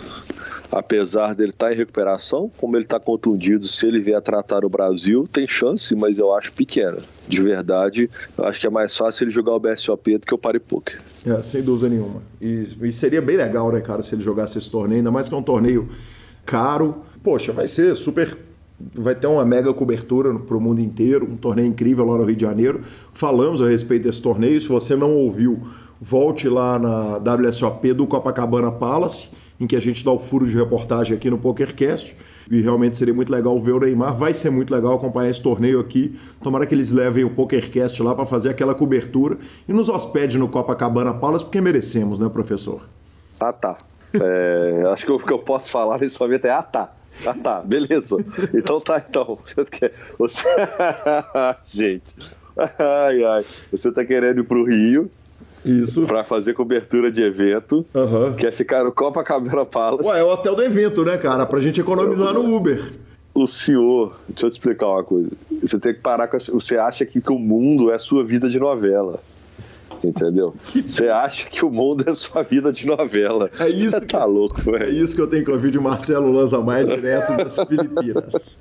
Apesar 0.70 1.34
dele 1.34 1.50
estar 1.50 1.66
tá 1.66 1.72
em 1.72 1.76
recuperação, 1.76 2.50
como 2.56 2.76
ele 2.76 2.84
está 2.84 2.98
contundido, 2.98 3.66
se 3.66 3.86
ele 3.86 4.00
vier 4.00 4.20
tratar 4.20 4.64
o 4.64 4.68
Brasil, 4.68 5.28
tem 5.30 5.46
chance, 5.46 5.94
mas 5.94 6.18
eu 6.18 6.34
acho 6.34 6.52
pequena. 6.52 6.98
De 7.28 7.42
verdade, 7.42 8.10
eu 8.36 8.44
acho 8.44 8.60
que 8.60 8.66
é 8.66 8.70
mais 8.70 8.96
fácil 8.96 9.24
ele 9.24 9.30
jogar 9.30 9.54
o 9.54 9.60
BSOP 9.60 10.18
do 10.18 10.26
que 10.26 10.34
o 10.34 10.38
Paripoker. 10.38 11.00
É, 11.24 11.42
sem 11.42 11.62
dúvida 11.62 11.88
nenhuma. 11.88 12.22
E, 12.40 12.68
e 12.82 12.92
seria 12.92 13.22
bem 13.22 13.36
legal, 13.36 13.70
né, 13.72 13.80
cara, 13.80 14.02
se 14.02 14.14
ele 14.14 14.22
jogasse 14.22 14.58
esse 14.58 14.70
torneio, 14.70 14.98
ainda 14.98 15.10
mais 15.10 15.28
que 15.28 15.34
é 15.34 15.38
um 15.38 15.42
torneio 15.42 15.88
caro. 16.44 17.02
Poxa, 17.22 17.52
vai 17.52 17.66
ser 17.66 17.96
super 17.96 18.36
vai 18.94 19.14
ter 19.14 19.26
uma 19.26 19.44
mega 19.44 19.72
cobertura 19.72 20.34
para 20.38 20.56
o 20.56 20.60
mundo 20.60 20.80
inteiro, 20.80 21.26
um 21.26 21.36
torneio 21.36 21.66
incrível 21.66 22.04
lá 22.04 22.18
no 22.18 22.24
Rio 22.24 22.36
de 22.36 22.42
Janeiro. 22.42 22.82
Falamos 23.12 23.62
a 23.62 23.68
respeito 23.68 24.02
desse 24.02 24.20
torneio. 24.20 24.60
Se 24.60 24.68
você 24.68 24.94
não 24.94 25.14
ouviu, 25.14 25.66
volte 26.00 26.48
lá 26.48 26.78
na 26.78 27.16
WSOP 27.16 27.92
do 27.94 28.06
Copacabana 28.06 28.70
Palace, 28.70 29.28
em 29.60 29.66
que 29.66 29.76
a 29.76 29.80
gente 29.80 30.04
dá 30.04 30.10
o 30.10 30.18
furo 30.18 30.46
de 30.46 30.56
reportagem 30.56 31.16
aqui 31.16 31.30
no 31.30 31.38
PokerCast. 31.38 32.16
E 32.50 32.60
realmente 32.60 32.96
seria 32.96 33.12
muito 33.12 33.32
legal 33.32 33.58
ver 33.60 33.72
o 33.72 33.80
Neymar. 33.80 34.16
Vai 34.16 34.32
ser 34.32 34.50
muito 34.50 34.72
legal 34.72 34.94
acompanhar 34.94 35.30
esse 35.30 35.42
torneio 35.42 35.80
aqui. 35.80 36.18
Tomara 36.42 36.66
que 36.66 36.74
eles 36.74 36.92
levem 36.92 37.24
o 37.24 37.30
PokerCast 37.30 38.02
lá 38.02 38.14
para 38.14 38.26
fazer 38.26 38.50
aquela 38.50 38.74
cobertura 38.74 39.38
e 39.68 39.72
nos 39.72 39.88
hospede 39.88 40.38
no 40.38 40.48
Copacabana 40.48 41.12
Palace, 41.12 41.44
porque 41.44 41.60
merecemos, 41.60 42.18
né, 42.18 42.28
professor? 42.28 42.82
Ah, 43.40 43.52
tá. 43.52 43.78
É, 44.14 44.84
acho 44.92 45.04
que 45.04 45.12
o 45.12 45.18
que 45.18 45.32
eu 45.32 45.38
posso 45.40 45.70
falar 45.70 45.98
nesse 45.98 46.20
momento 46.20 46.44
é 46.44 46.50
ah, 46.50 46.62
tá. 46.62 46.92
Ah, 47.24 47.34
tá, 47.34 47.60
beleza. 47.60 48.16
Então 48.54 48.80
tá, 48.80 49.02
então. 49.08 49.38
Você 49.44 49.64
quer. 49.64 49.92
Você... 50.18 50.42
Gente. 51.66 52.14
Ai, 52.56 53.24
ai. 53.24 53.44
Você 53.70 53.90
tá 53.90 54.04
querendo 54.04 54.40
ir 54.40 54.44
pro 54.44 54.64
Rio. 54.64 55.10
Isso. 55.66 56.02
Pra 56.06 56.22
fazer 56.24 56.54
cobertura 56.54 57.10
de 57.10 57.22
evento. 57.22 57.84
Uhum. 57.94 58.34
Quer 58.34 58.52
ficar 58.52 58.84
no 58.84 58.92
Copacabana 58.92 59.64
Palace. 59.64 60.08
Ué, 60.08 60.20
é 60.20 60.24
o 60.24 60.28
hotel 60.28 60.54
do 60.54 60.62
evento, 60.62 61.04
né, 61.04 61.18
cara? 61.18 61.44
Pra 61.44 61.60
gente 61.60 61.80
economizar 61.80 62.32
no 62.32 62.54
Uber. 62.54 62.92
O 63.34 63.46
senhor, 63.46 64.18
deixa 64.28 64.46
eu 64.46 64.50
te 64.50 64.54
explicar 64.54 64.86
uma 64.86 65.04
coisa. 65.04 65.30
Você 65.60 65.78
tem 65.78 65.92
que 65.92 66.00
parar 66.00 66.28
com. 66.28 66.38
Você 66.38 66.78
acha 66.78 67.04
que, 67.04 67.20
que 67.20 67.30
o 67.30 67.38
mundo 67.38 67.90
é 67.90 67.98
sua 67.98 68.24
vida 68.24 68.48
de 68.48 68.58
novela. 68.58 69.20
Entendeu? 70.02 70.54
Você 70.86 71.08
acha 71.08 71.48
que 71.48 71.64
o 71.64 71.70
mundo 71.70 72.04
é 72.08 72.14
sua 72.14 72.42
vida 72.42 72.72
de 72.72 72.86
novela. 72.86 73.50
É 73.58 73.68
isso. 73.68 73.90
Você 73.98 74.06
tá 74.06 74.24
louco, 74.24 74.60
velho. 74.62 74.84
É 74.84 74.90
isso 74.90 75.14
que 75.14 75.20
eu 75.20 75.26
tenho 75.26 75.44
que 75.44 75.50
ouvir 75.50 75.70
de 75.70 75.78
Marcelo 75.78 76.32
Lanza 76.32 76.58
Maia 76.60 76.84
direto 76.84 77.36
das 77.36 77.56
Filipinas. 77.66 78.58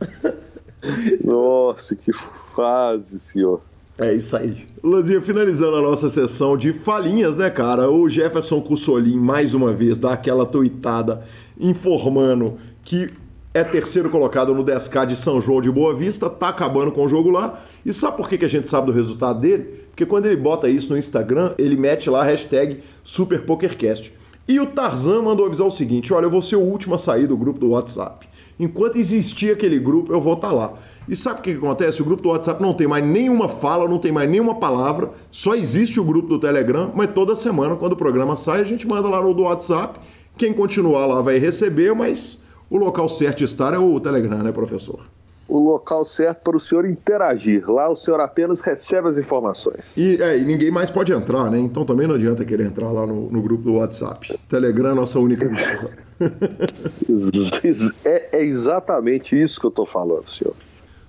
Nossa, 1.23 1.95
que 1.95 2.11
fase, 2.55 3.19
senhor. 3.19 3.61
É 3.97 4.13
isso 4.13 4.35
aí. 4.35 4.67
Lanzinha, 4.83 5.21
finalizando 5.21 5.77
a 5.77 5.81
nossa 5.81 6.09
sessão 6.09 6.57
de 6.57 6.73
falinhas, 6.73 7.37
né, 7.37 7.49
cara? 7.49 7.89
O 7.89 8.09
Jefferson 8.09 8.59
Cussolin, 8.59 9.17
mais 9.17 9.53
uma 9.53 9.71
vez, 9.71 10.01
dá 10.01 10.11
aquela 10.11 10.45
tuitada 10.45 11.21
informando 11.57 12.57
que 12.83 13.09
é 13.53 13.63
terceiro 13.63 14.09
colocado 14.09 14.53
no 14.53 14.65
10K 14.65 15.05
de 15.05 15.15
São 15.15 15.39
João 15.39 15.61
de 15.61 15.71
Boa 15.71 15.95
Vista, 15.95 16.29
tá 16.29 16.49
acabando 16.49 16.91
com 16.91 17.05
o 17.05 17.07
jogo 17.07 17.29
lá. 17.29 17.57
E 17.85 17.93
sabe 17.93 18.17
por 18.17 18.27
que, 18.27 18.37
que 18.37 18.43
a 18.43 18.49
gente 18.49 18.67
sabe 18.67 18.87
do 18.87 18.91
resultado 18.91 19.39
dele? 19.39 19.63
Porque 19.91 20.05
quando 20.05 20.25
ele 20.25 20.35
bota 20.35 20.67
isso 20.67 20.89
no 20.89 20.97
Instagram, 20.97 21.53
ele 21.57 21.77
mete 21.77 22.09
lá 22.09 22.19
a 22.19 22.25
hashtag 22.25 22.81
SuperPokerCast. 23.05 24.13
E 24.45 24.59
o 24.59 24.65
Tarzan 24.65 25.21
mandou 25.21 25.45
avisar 25.45 25.65
o 25.65 25.71
seguinte: 25.71 26.13
olha, 26.13 26.25
eu 26.25 26.29
vou 26.29 26.41
ser 26.41 26.57
o 26.57 26.61
último 26.61 26.95
a 26.95 26.97
sair 26.97 27.27
do 27.27 27.37
grupo 27.37 27.57
do 27.57 27.69
WhatsApp. 27.69 28.27
Enquanto 28.59 28.97
existir 28.97 29.51
aquele 29.51 29.77
grupo, 29.77 30.13
eu 30.13 30.21
vou 30.21 30.33
estar 30.33 30.49
tá 30.49 30.53
lá. 30.53 30.73
E 31.07 31.15
sabe 31.15 31.39
o 31.39 31.43
que, 31.43 31.51
acontece? 31.51 32.01
O 32.01 32.05
grupo 32.05 32.23
do 32.23 32.29
WhatsApp 32.29 32.61
não 32.61 32.73
tem 32.73 32.87
mais 32.87 33.03
nenhuma 33.05 33.49
fala, 33.49 33.87
não 33.87 33.99
tem 33.99 34.11
mais 34.11 34.29
nenhuma 34.29 34.55
palavra, 34.55 35.11
só 35.29 35.55
existe 35.55 35.99
o 35.99 36.03
grupo 36.03 36.27
do 36.27 36.39
Telegram, 36.39 36.91
mas 36.95 37.11
toda 37.13 37.35
semana, 37.35 37.75
quando 37.75 37.93
o 37.93 37.97
programa 37.97 38.37
sai, 38.37 38.61
a 38.61 38.63
gente 38.63 38.87
manda 38.87 39.07
lá 39.07 39.21
no 39.21 39.33
do 39.33 39.43
WhatsApp. 39.43 39.99
Quem 40.37 40.53
continuar 40.53 41.05
lá 41.05 41.21
vai 41.21 41.37
receber, 41.37 41.93
mas 41.93 42.39
o 42.69 42.77
local 42.77 43.07
certo 43.09 43.39
de 43.39 43.45
estar 43.45 43.73
é 43.73 43.77
o 43.77 43.99
Telegram, 43.99 44.39
né, 44.39 44.51
professor? 44.51 45.01
O 45.47 45.59
local 45.59 46.03
certo 46.03 46.41
para 46.41 46.57
o 46.57 46.59
senhor 46.59 46.85
interagir. 46.85 47.69
Lá 47.69 47.89
o 47.89 47.95
senhor 47.95 48.19
apenas 48.19 48.61
recebe 48.61 49.09
as 49.09 49.17
informações. 49.17 49.83
E, 49.95 50.17
é, 50.21 50.37
e 50.37 50.45
ninguém 50.45 50.71
mais 50.71 50.89
pode 50.89 51.11
entrar, 51.11 51.49
né? 51.49 51.59
Então 51.59 51.85
também 51.85 52.07
não 52.07 52.15
adianta 52.15 52.43
querer 52.43 52.65
entrar 52.65 52.91
lá 52.91 53.05
no, 53.05 53.29
no 53.29 53.41
grupo 53.41 53.63
do 53.63 53.75
WhatsApp. 53.75 54.39
Telegram 54.49 54.91
é 54.91 54.95
nossa 54.95 55.19
única 55.19 55.47
casa. 55.49 55.91
é, 58.05 58.37
é 58.37 58.43
exatamente 58.43 59.39
isso 59.39 59.59
que 59.59 59.65
eu 59.65 59.69
estou 59.69 59.85
falando, 59.85 60.27
senhor. 60.29 60.55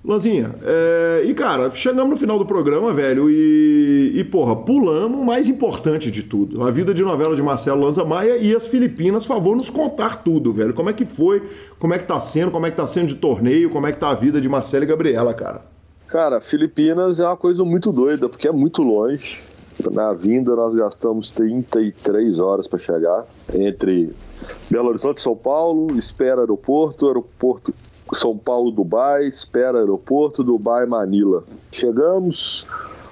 Lanzinha, 0.06 0.54
é... 0.62 1.22
e 1.24 1.34
cara, 1.34 1.68
chegamos 1.74 2.10
no 2.10 2.16
final 2.16 2.38
do 2.38 2.46
programa, 2.46 2.94
velho, 2.94 3.28
e... 3.28 4.12
e 4.14 4.22
porra, 4.22 4.54
pulamos 4.54 5.18
o 5.18 5.24
mais 5.24 5.48
importante 5.48 6.12
de 6.12 6.22
tudo: 6.22 6.62
a 6.62 6.70
vida 6.70 6.94
de 6.94 7.02
novela 7.02 7.34
de 7.34 7.42
Marcelo 7.42 7.82
Lanza 7.82 8.04
Maia 8.04 8.36
e 8.36 8.54
as 8.54 8.68
Filipinas. 8.68 9.26
Favor, 9.26 9.56
nos 9.56 9.68
contar 9.68 10.22
tudo, 10.22 10.52
velho. 10.52 10.72
Como 10.72 10.88
é 10.88 10.92
que 10.92 11.04
foi, 11.04 11.42
como 11.80 11.92
é 11.92 11.98
que 11.98 12.04
tá 12.04 12.20
sendo, 12.20 12.52
como 12.52 12.66
é 12.66 12.70
que 12.70 12.76
tá 12.76 12.86
sendo 12.86 13.08
de 13.08 13.16
torneio, 13.16 13.68
como 13.68 13.86
é 13.88 13.92
que 13.92 13.98
tá 13.98 14.10
a 14.10 14.14
vida 14.14 14.40
de 14.40 14.48
Marcelo 14.48 14.84
e 14.84 14.86
Gabriela, 14.86 15.34
cara? 15.34 15.62
Cara, 16.06 16.40
Filipinas 16.40 17.18
é 17.18 17.26
uma 17.26 17.36
coisa 17.36 17.64
muito 17.64 17.90
doida, 17.90 18.28
porque 18.28 18.46
é 18.46 18.52
muito 18.52 18.82
longe. 18.82 19.42
Na 19.92 20.12
vinda 20.12 20.54
nós 20.54 20.72
gastamos 20.72 21.30
33 21.30 22.38
horas 22.38 22.66
para 22.66 22.78
chegar 22.78 23.26
entre 23.52 24.10
Belo 24.70 24.88
Horizonte 24.88 25.18
e 25.18 25.22
São 25.22 25.36
Paulo, 25.36 25.96
espera 25.98 26.40
aeroporto, 26.40 27.06
aeroporto 27.06 27.74
são 28.12 28.36
Paulo, 28.36 28.70
Dubai, 28.70 29.26
espera 29.26 29.78
aeroporto, 29.78 30.44
Dubai, 30.44 30.86
Manila. 30.86 31.44
Chegamos, 31.72 32.66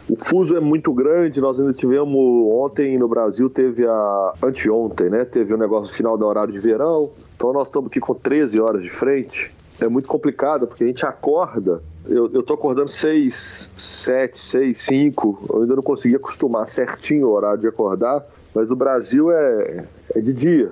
o 0.09 0.17
fuso 0.17 0.57
é 0.57 0.61
muito 0.61 0.93
grande, 0.93 1.41
nós 1.41 1.59
ainda 1.59 1.73
tivemos 1.73 2.17
ontem 2.53 2.99
no 2.99 3.09
Brasil, 3.09 3.49
teve 3.49 3.87
a 3.87 4.33
anteontem, 4.43 5.11
né? 5.11 5.25
Teve 5.25 5.53
o 5.53 5.57
um 5.57 5.59
negócio 5.59 5.95
final 5.95 6.17
do 6.17 6.27
horário 6.27 6.53
de 6.53 6.59
verão. 6.59 7.11
Então 7.37 7.53
nós 7.53 7.69
estamos 7.69 7.89
aqui 7.89 8.01
com 8.01 8.15
13 8.15 8.61
horas 8.61 8.83
de 8.83 8.91
frente. 8.91 9.53
É 9.81 9.89
muito 9.89 10.07
complicado, 10.07 10.67
porque 10.67 10.85
a 10.85 10.87
gente 10.87 11.05
acorda. 11.05 11.83
Eu, 12.07 12.31
eu 12.33 12.43
tô 12.43 12.55
acordando 12.55 12.91
6, 12.91 13.71
7, 13.77 14.39
6, 14.39 14.79
5. 14.79 15.45
Eu 15.49 15.63
ainda 15.63 15.77
não 15.77 15.83
consegui 15.83 16.15
acostumar 16.17 16.69
certinho 16.69 17.29
o 17.29 17.33
horário 17.33 17.59
de 17.59 17.67
acordar. 17.67 18.25
Mas 18.55 18.71
o 18.71 18.77
Brasil 18.77 19.33
é, 19.33 19.85
é 20.15 20.21
de 20.21 20.33
dia. 20.33 20.71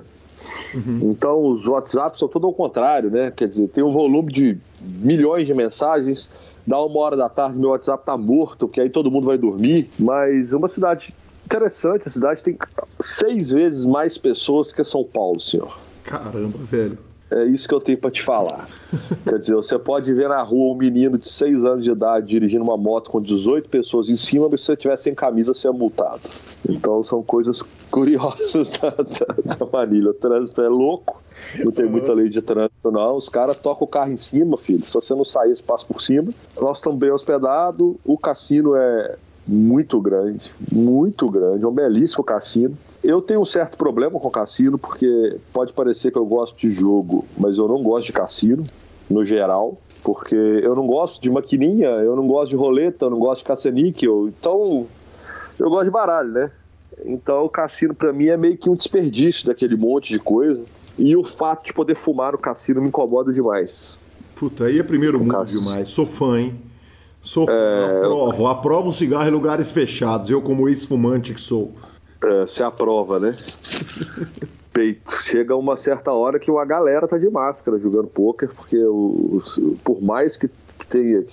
Uhum. 0.73 1.11
Então 1.11 1.45
os 1.45 1.67
WhatsApps 1.67 2.19
são 2.19 2.27
tudo 2.27 2.47
ao 2.47 2.53
contrário, 2.53 3.09
né? 3.09 3.31
Quer 3.35 3.47
dizer, 3.47 3.67
tem 3.69 3.83
um 3.83 3.91
volume 3.91 4.31
de 4.31 4.57
milhões 4.81 5.47
de 5.47 5.53
mensagens. 5.53 6.29
Dá 6.65 6.81
uma 6.81 6.99
hora 6.99 7.17
da 7.17 7.27
tarde, 7.29 7.57
meu 7.57 7.69
WhatsApp 7.69 8.05
tá 8.05 8.17
morto, 8.17 8.67
porque 8.67 8.81
aí 8.81 8.89
todo 8.89 9.11
mundo 9.11 9.25
vai 9.25 9.37
dormir. 9.37 9.89
Mas 9.99 10.53
é 10.53 10.57
uma 10.57 10.67
cidade 10.67 11.13
interessante, 11.45 12.07
a 12.07 12.11
cidade 12.11 12.41
tem 12.41 12.57
seis 12.99 13.51
vezes 13.51 13.85
mais 13.85 14.17
pessoas 14.17 14.71
que 14.71 14.83
São 14.83 15.03
Paulo, 15.03 15.39
senhor. 15.39 15.77
Caramba, 16.03 16.57
velho. 16.69 16.97
É 17.31 17.45
isso 17.45 17.67
que 17.67 17.73
eu 17.73 17.81
tenho 17.81 17.97
para 17.97 18.11
te 18.11 18.21
falar. 18.21 18.67
Quer 19.27 19.39
dizer, 19.39 19.55
você 19.55 19.77
pode 19.79 20.13
ver 20.13 20.29
na 20.29 20.41
rua 20.41 20.73
um 20.73 20.77
menino 20.77 21.17
de 21.17 21.27
6 21.27 21.65
anos 21.65 21.83
de 21.83 21.91
idade 21.91 22.27
dirigindo 22.27 22.63
uma 22.63 22.77
moto 22.77 23.09
com 23.09 23.21
18 23.21 23.69
pessoas 23.69 24.09
em 24.09 24.17
cima, 24.17 24.47
mas 24.49 24.61
se 24.61 24.67
você 24.67 24.73
estiver 24.73 24.97
sem 24.97 25.15
camisa, 25.15 25.53
você 25.53 25.67
é 25.67 25.71
multado. 25.71 26.21
Então 26.67 27.01
são 27.01 27.23
coisas 27.23 27.61
curiosas 27.89 28.69
da, 28.79 28.89
da, 28.89 29.55
da 29.57 29.65
Manilha. 29.71 30.11
O 30.11 30.13
trânsito 30.13 30.61
é 30.61 30.67
louco, 30.67 31.21
não 31.63 31.71
tem 31.71 31.85
muita 31.85 32.13
lei 32.13 32.29
de 32.29 32.41
trânsito, 32.41 32.91
não. 32.91 33.15
Os 33.15 33.29
caras 33.29 33.57
tocam 33.57 33.85
o 33.85 33.89
carro 33.89 34.11
em 34.11 34.17
cima, 34.17 34.57
filho. 34.57 34.85
Se 34.85 34.93
você 34.93 35.15
não 35.15 35.25
sair, 35.25 35.55
você 35.55 35.63
passa 35.63 35.85
por 35.85 36.01
cima. 36.01 36.31
Nós 36.59 36.77
estamos 36.77 36.99
bem 36.99 37.11
hospedados, 37.11 37.95
o 38.05 38.17
cassino 38.17 38.75
é 38.75 39.15
muito 39.45 39.99
grande, 39.99 40.53
muito 40.71 41.25
grande, 41.27 41.63
é 41.63 41.67
um 41.67 41.73
belíssimo 41.73 42.23
cassino. 42.23 42.77
Eu 43.03 43.21
tenho 43.21 43.41
um 43.41 43.45
certo 43.45 43.77
problema 43.77 44.19
com 44.19 44.29
cassino, 44.29 44.77
porque 44.77 45.37
pode 45.51 45.73
parecer 45.73 46.11
que 46.11 46.17
eu 46.17 46.25
gosto 46.25 46.55
de 46.55 46.73
jogo, 46.73 47.25
mas 47.37 47.57
eu 47.57 47.67
não 47.67 47.83
gosto 47.83 48.07
de 48.07 48.13
cassino, 48.13 48.65
no 49.09 49.25
geral, 49.25 49.77
porque 50.03 50.35
eu 50.35 50.75
não 50.75 50.87
gosto 50.87 51.21
de 51.21 51.29
maquininha, 51.29 51.87
eu 51.87 52.15
não 52.15 52.27
gosto 52.27 52.51
de 52.51 52.55
roleta, 52.55 53.05
eu 53.05 53.09
não 53.09 53.19
gosto 53.19 53.39
de 53.39 53.45
caça-níquel, 53.45 54.27
então 54.27 54.87
eu 55.59 55.69
gosto 55.69 55.85
de 55.85 55.91
baralho, 55.91 56.31
né? 56.31 56.51
Então 57.05 57.43
o 57.45 57.49
cassino 57.49 57.93
para 57.93 58.13
mim 58.13 58.27
é 58.27 58.37
meio 58.37 58.57
que 58.57 58.69
um 58.69 58.75
desperdício 58.75 59.45
daquele 59.45 59.75
monte 59.75 60.13
de 60.13 60.19
coisa. 60.19 60.61
E 60.97 61.15
o 61.15 61.23
fato 61.23 61.65
de 61.65 61.73
poder 61.73 61.95
fumar 61.95 62.33
no 62.33 62.37
cassino 62.37 62.81
me 62.81 62.87
incomoda 62.87 63.33
demais. 63.33 63.97
Puta, 64.35 64.65
aí 64.65 64.79
é 64.79 64.83
primeiro 64.83 65.19
mundo 65.19 65.31
cass... 65.31 65.49
demais. 65.49 65.87
Sou 65.89 66.05
fã, 66.05 66.39
hein? 66.39 66.55
Sou 67.21 67.47
fã, 67.47 67.53
é... 67.53 67.97
aprovo. 67.97 68.47
Aprovo 68.47 68.89
o 68.89 68.93
cigarro 68.93 69.27
em 69.27 69.31
lugares 69.31 69.71
fechados. 69.71 70.29
Eu, 70.29 70.41
como 70.41 70.69
ex-fumante 70.69 71.33
que 71.33 71.41
sou. 71.41 71.71
É, 72.23 72.47
se 72.47 72.63
aprova, 72.63 73.19
né? 73.19 73.37
Peito. 74.71 75.21
Chega 75.23 75.55
uma 75.55 75.77
certa 75.77 76.11
hora 76.11 76.39
que 76.39 76.49
a 76.49 76.65
galera 76.65 77.07
tá 77.07 77.17
de 77.17 77.29
máscara 77.29 77.77
jogando 77.77 78.07
pôquer, 78.07 78.49
porque 78.49 78.77
os, 78.77 79.59
por 79.83 80.01
mais 80.01 80.35
que, 80.35 80.49
que 80.79 80.87
tenha 80.87 81.23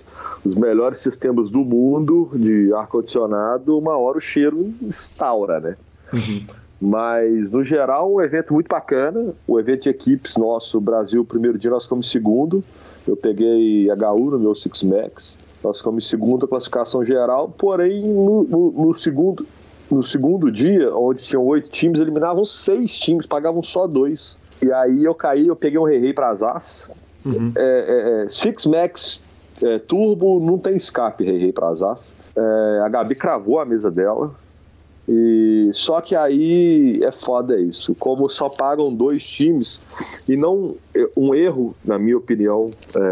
os 0.45 0.55
melhores 0.55 0.99
sistemas 0.99 1.51
do 1.51 1.65
mundo 1.65 2.31
de 2.35 2.73
ar-condicionado, 2.75 3.79
uma 3.79 3.97
hora 3.97 4.19
o 4.19 4.21
cheiro 4.21 4.73
instaura, 4.83 5.61
né? 5.61 5.77
Uhum. 6.13 6.47
Mas, 6.81 7.51
no 7.51 7.63
geral, 7.63 8.15
um 8.15 8.23
evento 8.23 8.55
muito 8.55 8.69
bacana. 8.69 9.35
O 9.47 9.61
evento 9.61 9.83
de 9.83 9.91
equipes 9.91 10.37
nosso, 10.37 10.81
Brasil, 10.81 11.25
primeiro 11.25 11.59
dia 11.59 11.71
nós 11.71 11.85
ficamos 11.85 12.11
segundo. 12.11 12.65
Eu 13.07 13.17
peguei 13.17 13.89
HU 13.91 14.31
no 14.31 14.39
meu 14.39 14.55
Six 14.55 14.83
Max. 14.85 15.37
Nós 15.63 15.79
ficamos 15.79 16.09
segundo 16.09 16.47
a 16.47 16.49
classificação 16.49 17.05
geral, 17.05 17.49
porém, 17.51 18.03
no, 18.03 18.45
no, 18.45 18.71
no, 18.71 18.95
segundo, 18.95 19.47
no 19.91 20.03
segundo 20.03 20.51
dia, 20.51 20.95
onde 20.95 21.23
tinham 21.23 21.45
oito 21.47 21.69
times, 21.69 21.99
eliminavam 21.99 22.45
seis 22.45 22.99
times, 22.99 23.27
pagavam 23.27 23.63
só 23.63 23.87
dois. 23.87 24.39
E 24.63 24.73
aí 24.73 25.05
eu 25.05 25.15
caí, 25.15 25.49
eu 25.49 25.57
peguei 25.57 25.79
um 25.79 25.85
rei 25.85 26.13
para 26.13 26.31
as 26.31 26.43
as. 26.43 26.91
Uhum. 27.25 27.53
É, 27.57 27.61
é, 27.61 28.25
é, 28.25 28.29
Six 28.29 28.67
Max 28.67 29.23
é, 29.63 29.79
Turbo 29.79 30.41
não 30.41 30.59
tem 30.59 30.77
escape 30.77 31.25
rei 31.25 31.53
para 31.53 31.71
as. 31.71 32.11
É, 32.37 32.81
a 32.85 32.89
Gabi 32.89 33.15
cravou 33.15 33.59
a 33.59 33.65
mesa 33.65 33.91
dela. 33.91 34.35
E 35.09 35.71
só 35.73 36.01
que 36.01 36.15
aí 36.15 37.03
é 37.03 37.11
foda 37.11 37.59
isso. 37.59 37.97
Como 37.97 38.29
só 38.29 38.49
pagam 38.49 38.95
dois 38.95 39.25
times 39.25 39.83
e 40.29 40.37
não 40.37 40.77
um 41.17 41.35
erro, 41.35 41.75
na 41.85 41.99
minha 41.99 42.17
opinião, 42.17 42.71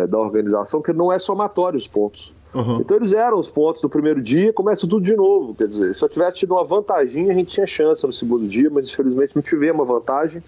da 0.08 0.16
organização, 0.16 0.80
que 0.80 0.92
não 0.92 1.12
é 1.12 1.18
somatório 1.18 1.76
os 1.76 1.88
pontos. 1.88 2.32
Uhum. 2.54 2.80
Então 2.80 2.96
eles 2.96 3.12
eram 3.12 3.38
os 3.38 3.50
pontos 3.50 3.82
do 3.82 3.88
primeiro 3.88 4.22
dia, 4.22 4.52
começa 4.52 4.80
tudo 4.80 5.00
de 5.00 5.14
novo. 5.14 5.54
Quer 5.54 5.68
dizer, 5.68 5.94
se 5.94 6.02
eu 6.02 6.08
tivesse 6.08 6.38
tido 6.38 6.52
uma 6.52 6.64
vantagem, 6.64 7.30
a 7.30 7.34
gente 7.34 7.50
tinha 7.50 7.66
chance 7.66 8.06
no 8.06 8.12
segundo 8.12 8.48
dia, 8.48 8.70
mas 8.70 8.88
infelizmente 8.88 9.36
não 9.36 9.42
tivemos 9.42 9.80
uma 9.80 9.84
vantagem. 9.84 10.42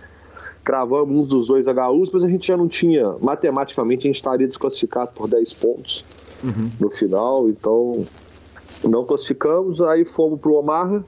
Cravamos 0.64 1.16
uns 1.16 1.28
dos 1.28 1.46
dois 1.46 1.66
HUs, 1.66 2.10
mas 2.12 2.22
a 2.22 2.28
gente 2.28 2.46
já 2.46 2.56
não 2.56 2.68
tinha. 2.68 3.14
Matematicamente, 3.20 4.06
a 4.06 4.08
gente 4.08 4.16
estaria 4.16 4.46
desclassificado 4.46 5.12
por 5.14 5.28
10 5.28 5.52
pontos 5.54 6.04
uhum. 6.42 6.70
no 6.78 6.90
final, 6.90 7.48
então 7.48 8.06
não 8.84 9.04
classificamos. 9.04 9.80
Aí 9.80 10.04
fomos 10.04 10.38
pro 10.40 10.54
Omaha, 10.54 11.04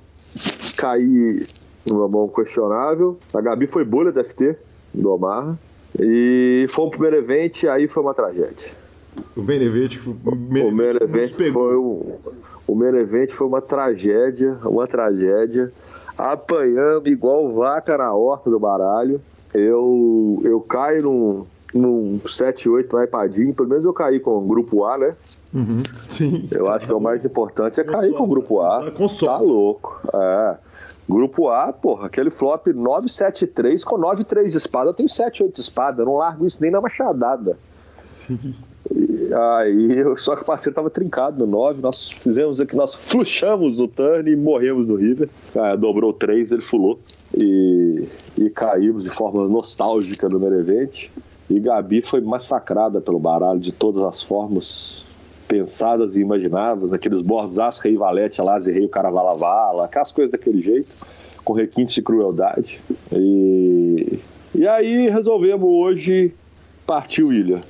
caí 0.76 1.42
numa 1.88 2.08
mão 2.08 2.28
questionável. 2.28 3.18
A 3.32 3.40
Gabi 3.40 3.66
foi 3.66 3.84
bolha 3.84 4.12
da 4.12 4.24
FT 4.24 4.56
do 4.92 5.10
Omaha. 5.10 5.58
E 6.00 6.66
fomos 6.70 6.90
pro 6.90 7.00
primeiro 7.00 7.16
evento, 7.24 7.68
aí 7.68 7.86
foi 7.86 8.02
uma 8.02 8.14
tragédia. 8.14 8.81
O 9.36 9.42
Benevente, 9.42 10.00
o 10.06 10.14
Benevente 10.14 11.52
foi 11.52 11.76
um, 11.76 12.16
o 12.66 12.74
Benevente 12.74 13.34
foi 13.34 13.46
uma 13.46 13.60
tragédia, 13.60 14.56
uma 14.64 14.86
tragédia. 14.86 15.72
Apanhando 16.16 17.08
igual 17.08 17.52
vaca 17.52 17.96
na 17.96 18.12
horta 18.12 18.50
do 18.50 18.58
baralho. 18.58 19.20
Eu, 19.52 20.40
eu 20.44 20.60
caio 20.60 21.02
num, 21.02 21.44
num 21.74 22.20
7-8 22.24 23.04
iPadinho, 23.04 23.52
pelo 23.52 23.68
menos 23.68 23.84
eu 23.84 23.92
caí 23.92 24.20
com 24.20 24.38
o 24.38 24.40
grupo 24.40 24.84
A, 24.84 24.96
né? 24.96 25.14
Uhum, 25.52 25.82
sim. 26.08 26.48
Eu 26.50 26.68
acho 26.70 26.86
que 26.86 26.92
é 26.92 26.96
o 26.96 27.00
mais 27.00 27.24
importante 27.24 27.78
é 27.78 27.84
cair 27.84 28.12
com 28.14 28.24
o 28.24 28.26
grupo 28.26 28.60
A. 28.62 28.90
Tá 29.26 29.36
louco. 29.38 30.00
É. 30.14 30.56
Grupo 31.06 31.50
A, 31.50 31.72
porra, 31.72 32.06
aquele 32.06 32.30
flop 32.30 32.68
973 32.68 33.84
com 33.84 33.98
9-3 33.98 34.50
de 34.50 34.56
espada. 34.56 34.90
Eu 34.90 34.94
tenho 34.94 35.08
7-8 35.08 35.52
de 35.52 35.60
espada, 35.60 36.02
eu 36.02 36.06
não 36.06 36.16
largo 36.16 36.46
isso 36.46 36.62
nem 36.62 36.70
na 36.70 36.80
machadada. 36.80 37.58
Sim. 38.06 38.54
Aí, 38.90 40.04
só 40.16 40.36
que 40.36 40.42
o 40.42 40.44
parceiro 40.44 40.74
tava 40.74 40.90
trincado 40.90 41.46
no 41.46 41.50
9, 41.50 41.80
nós 41.80 42.10
fizemos 42.10 42.60
aqui, 42.60 42.76
nós 42.76 42.94
fluchamos 42.94 43.80
o 43.80 43.88
turn 43.88 44.30
e 44.30 44.36
morremos 44.36 44.86
no 44.86 44.96
River. 44.96 45.28
Ah, 45.54 45.76
dobrou 45.76 46.12
3, 46.12 46.52
ele 46.52 46.60
fulou. 46.60 46.98
E, 47.34 48.08
e 48.36 48.50
caímos 48.50 49.04
de 49.04 49.10
forma 49.10 49.48
nostálgica 49.48 50.28
no 50.28 50.38
Merevente. 50.38 51.10
E 51.48 51.58
Gabi 51.58 52.02
foi 52.02 52.20
massacrada 52.20 53.00
pelo 53.00 53.18
baralho 53.18 53.60
de 53.60 53.72
todas 53.72 54.02
as 54.02 54.22
formas 54.22 55.10
pensadas 55.48 56.16
e 56.16 56.20
imaginadas, 56.20 56.90
naqueles 56.90 57.20
bordos 57.20 57.58
aço, 57.58 57.82
rei 57.82 57.96
valete, 57.96 58.40
alas 58.40 58.66
e 58.66 58.72
rei 58.72 58.86
o 58.86 58.88
caravalavala, 58.88 59.84
aquelas 59.84 60.10
coisas 60.10 60.32
daquele 60.32 60.62
jeito, 60.62 60.88
com 61.44 61.52
requintes 61.52 61.94
de 61.94 62.00
crueldade. 62.00 62.80
E, 63.12 64.18
e 64.54 64.66
aí 64.66 65.10
resolvemos 65.10 65.68
hoje 65.68 66.32
partir 66.86 67.22
o 67.22 67.32
ilha. 67.32 67.60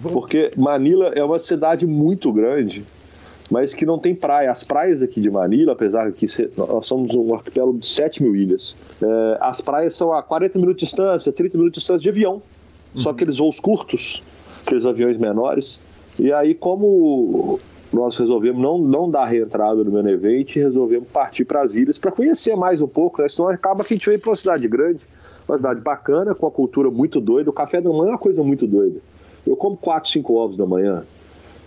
Porque 0.00 0.50
Manila 0.56 1.06
é 1.14 1.24
uma 1.24 1.38
cidade 1.38 1.86
muito 1.86 2.32
grande, 2.32 2.84
mas 3.50 3.72
que 3.72 3.86
não 3.86 3.98
tem 3.98 4.14
praia. 4.14 4.50
As 4.50 4.62
praias 4.62 5.02
aqui 5.02 5.20
de 5.20 5.30
Manila, 5.30 5.72
apesar 5.72 6.10
de 6.10 6.12
que 6.12 6.26
nós 6.56 6.86
somos 6.86 7.14
um 7.14 7.34
arquipélago 7.34 7.78
de 7.78 7.86
7 7.86 8.22
mil 8.22 8.36
ilhas, 8.36 8.76
é, 9.02 9.38
as 9.40 9.60
praias 9.60 9.94
são 9.94 10.12
a 10.12 10.22
40 10.22 10.58
minutos 10.58 10.80
de 10.80 10.86
distância, 10.86 11.32
30 11.32 11.56
minutos 11.56 11.74
de 11.74 11.80
distância 11.80 12.02
de 12.02 12.08
avião. 12.08 12.42
Uhum. 12.94 13.00
Só 13.00 13.10
aqueles 13.10 13.38
voos 13.38 13.58
curtos, 13.58 14.22
aqueles 14.64 14.84
aviões 14.84 15.16
menores. 15.18 15.80
E 16.18 16.32
aí, 16.32 16.54
como 16.54 17.58
nós 17.92 18.16
resolvemos 18.16 18.60
não, 18.60 18.78
não 18.78 19.10
dar 19.10 19.26
reentrada 19.26 19.82
no 19.82 19.90
Benevente, 19.90 20.58
resolvemos 20.58 21.08
partir 21.08 21.44
para 21.44 21.62
as 21.62 21.74
ilhas 21.74 21.98
para 21.98 22.10
conhecer 22.10 22.56
mais 22.56 22.80
um 22.80 22.88
pouco, 22.88 23.22
né? 23.22 23.28
senão 23.28 23.48
acaba 23.48 23.84
que 23.84 23.94
a 23.94 23.96
gente 23.96 24.06
veio 24.06 24.20
para 24.20 24.30
uma 24.30 24.36
cidade 24.36 24.66
grande, 24.66 25.00
uma 25.48 25.56
cidade 25.56 25.80
bacana, 25.80 26.34
com 26.34 26.46
a 26.46 26.50
cultura 26.50 26.90
muito 26.90 27.20
doida. 27.20 27.48
O 27.48 27.52
café 27.52 27.80
da 27.80 27.88
manhã 27.90 28.08
é 28.08 28.12
uma 28.12 28.18
coisa 28.18 28.42
muito 28.42 28.66
doida. 28.66 29.00
Eu 29.46 29.56
como 29.56 29.76
4, 29.76 30.10
5 30.10 30.34
ovos 30.34 30.56
da 30.56 30.66
manhã. 30.66 31.04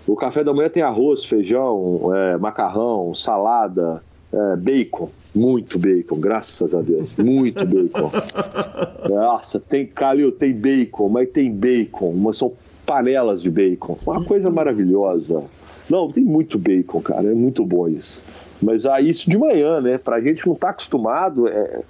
O 0.06 0.16
café 0.16 0.44
da 0.44 0.54
manhã 0.54 0.70
tem 0.70 0.84
arroz, 0.84 1.24
feijão, 1.24 2.12
é, 2.16 2.38
macarrão, 2.38 3.14
salada, 3.14 4.04
é, 4.34 4.56
bacon. 4.56 5.10
Muito 5.36 5.78
bacon, 5.78 6.20
graças 6.20 6.74
a 6.74 6.82
Deus. 6.82 7.16
Muito 7.16 7.64
bacon. 7.66 8.12
Nossa, 9.08 9.60
tem 9.60 9.86
calil, 9.86 10.32
tem 10.32 10.54
bacon, 10.54 11.10
mas 11.10 11.30
tem 11.30 11.52
bacon, 11.52 12.14
mas 12.14 12.38
são 12.38 12.54
panelas 12.86 13.42
de 13.42 13.52
bacon. 13.52 13.98
Uma 14.06 14.24
coisa 14.26 14.50
maravilhosa. 14.50 15.44
Não, 15.90 16.12
tem 16.12 16.24
muito 16.24 16.58
bacon, 16.58 17.02
cara. 17.02 17.32
É 17.32 17.36
muito 17.36 17.64
bom 17.64 17.88
isso. 17.88 18.24
Mas 18.62 18.86
ah, 18.86 19.00
isso 19.00 19.30
de 19.30 19.38
manhã, 19.38 19.80
né? 19.80 19.98
Pra 19.98 20.20
gente 20.20 20.46
não 20.48 20.56
tá 20.56 20.70
acostumado, 20.70 21.48
é, 21.48 21.82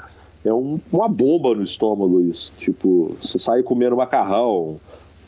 é 0.45 0.53
um, 0.53 0.79
uma 0.91 1.07
bomba 1.07 1.55
no 1.55 1.63
estômago 1.63 2.21
isso. 2.21 2.53
Tipo, 2.57 3.15
você 3.21 3.39
sai 3.39 3.63
comendo 3.63 3.95
macarrão, 3.95 4.79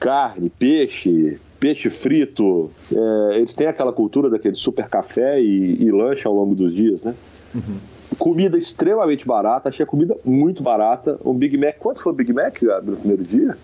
carne, 0.01 0.49
peixe, 0.49 1.39
peixe 1.59 1.89
frito. 1.91 2.71
É, 2.91 3.37
eles 3.37 3.53
têm 3.53 3.67
aquela 3.67 3.93
cultura 3.93 4.29
daquele 4.29 4.55
super 4.55 4.89
café 4.89 5.39
e, 5.39 5.77
e 5.79 5.91
lanche 5.91 6.27
ao 6.27 6.33
longo 6.33 6.55
dos 6.55 6.73
dias, 6.73 7.03
né? 7.03 7.13
Uhum. 7.53 7.77
Comida 8.17 8.57
extremamente 8.57 9.25
barata, 9.25 9.69
achei 9.69 9.83
a 9.83 9.87
comida 9.87 10.17
muito 10.25 10.61
barata. 10.61 11.17
Um 11.23 11.33
Big 11.33 11.55
Mac, 11.55 11.77
quanto 11.77 12.01
foi 12.01 12.11
o 12.11 12.15
Big 12.15 12.33
Mac 12.33 12.61
no 12.83 12.97
primeiro 12.97 13.23
dia? 13.23 13.55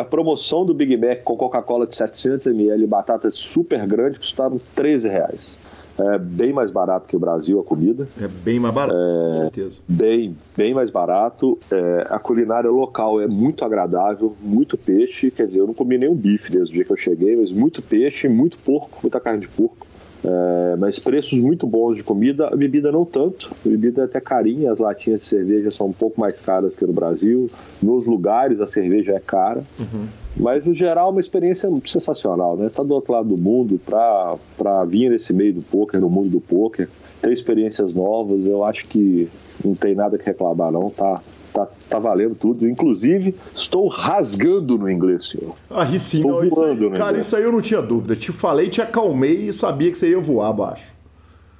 A 0.00 0.04
promoção 0.04 0.64
do 0.64 0.72
Big 0.74 0.96
Mac 0.96 1.22
com 1.22 1.36
Coca-Cola 1.36 1.86
de 1.86 1.94
700ml 1.94 2.82
e 2.82 2.86
batata 2.86 3.30
super 3.30 3.86
grande 3.86 4.18
custaram 4.18 4.60
13 4.74 5.08
reais. 5.08 5.56
É 5.98 6.18
bem 6.18 6.52
mais 6.52 6.70
barato 6.70 7.08
que 7.08 7.16
o 7.16 7.18
Brasil 7.18 7.58
a 7.58 7.64
comida. 7.64 8.06
É 8.20 8.28
bem 8.28 8.60
mais 8.60 8.72
barato, 8.72 8.96
é, 8.96 9.32
com 9.32 9.38
certeza. 9.38 9.78
Bem, 9.88 10.36
bem 10.56 10.72
mais 10.72 10.90
barato. 10.90 11.58
É, 11.70 12.06
a 12.08 12.18
culinária 12.18 12.70
local 12.70 13.20
é 13.20 13.26
muito 13.26 13.64
agradável, 13.64 14.36
muito 14.40 14.78
peixe. 14.78 15.30
Quer 15.30 15.48
dizer, 15.48 15.58
eu 15.58 15.66
não 15.66 15.74
comi 15.74 15.98
nenhum 15.98 16.14
bife 16.14 16.52
desde 16.52 16.72
o 16.72 16.74
dia 16.74 16.84
que 16.84 16.92
eu 16.92 16.96
cheguei, 16.96 17.36
mas 17.36 17.50
muito 17.50 17.82
peixe, 17.82 18.28
muito 18.28 18.56
porco, 18.58 18.98
muita 19.02 19.18
carne 19.18 19.40
de 19.40 19.48
porco. 19.48 19.88
É, 20.24 20.76
mas 20.76 20.98
preços 20.98 21.38
muito 21.38 21.66
bons 21.66 21.96
de 21.96 22.02
comida, 22.02 22.48
a 22.48 22.56
bebida 22.56 22.90
não 22.90 23.04
tanto, 23.04 23.54
a 23.64 23.68
bebida 23.68 24.02
é 24.02 24.04
até 24.04 24.20
carinha, 24.20 24.72
as 24.72 24.78
latinhas 24.78 25.20
de 25.20 25.26
cerveja 25.26 25.70
são 25.70 25.86
um 25.86 25.92
pouco 25.92 26.20
mais 26.20 26.40
caras 26.40 26.74
que 26.74 26.84
no 26.84 26.92
Brasil, 26.92 27.48
nos 27.80 28.04
lugares 28.04 28.60
a 28.60 28.66
cerveja 28.66 29.12
é 29.12 29.20
cara, 29.20 29.62
uhum. 29.78 30.08
Mas 30.38 30.66
no 30.66 30.74
geral 30.74 31.10
uma 31.10 31.20
experiência 31.20 31.68
sensacional, 31.84 32.56
né? 32.56 32.68
Tá 32.68 32.82
do 32.82 32.94
outro 32.94 33.12
lado 33.12 33.28
do 33.28 33.40
mundo 33.40 33.80
para 33.84 34.84
vir 34.84 35.10
nesse 35.10 35.32
meio 35.32 35.54
do 35.54 35.62
poker, 35.62 36.00
no 36.00 36.08
mundo 36.08 36.30
do 36.30 36.40
poker, 36.40 36.88
ter 37.20 37.32
experiências 37.32 37.92
novas, 37.92 38.46
eu 38.46 38.64
acho 38.64 38.86
que 38.86 39.28
não 39.64 39.74
tem 39.74 39.94
nada 39.94 40.16
que 40.16 40.24
reclamar 40.24 40.70
não, 40.70 40.88
tá, 40.90 41.20
tá, 41.52 41.68
tá 41.90 41.98
valendo 41.98 42.34
tudo. 42.36 42.68
Inclusive, 42.68 43.34
estou 43.54 43.88
rasgando 43.88 44.78
no 44.78 44.90
inglês, 44.90 45.30
senhor. 45.30 45.56
Ah, 45.68 45.86
sim, 45.98 46.22
não, 46.22 46.44
isso 46.44 46.62
aí, 46.62 46.76
cara, 46.76 46.86
inglês. 46.86 47.26
isso 47.26 47.36
aí 47.36 47.42
eu 47.42 47.52
não 47.52 47.60
tinha 47.60 47.82
dúvida. 47.82 48.14
Te 48.14 48.30
falei, 48.30 48.68
te 48.68 48.80
acalmei 48.80 49.48
e 49.48 49.52
sabia 49.52 49.90
que 49.90 49.98
você 49.98 50.10
ia 50.10 50.20
voar 50.20 50.48
abaixo. 50.48 50.94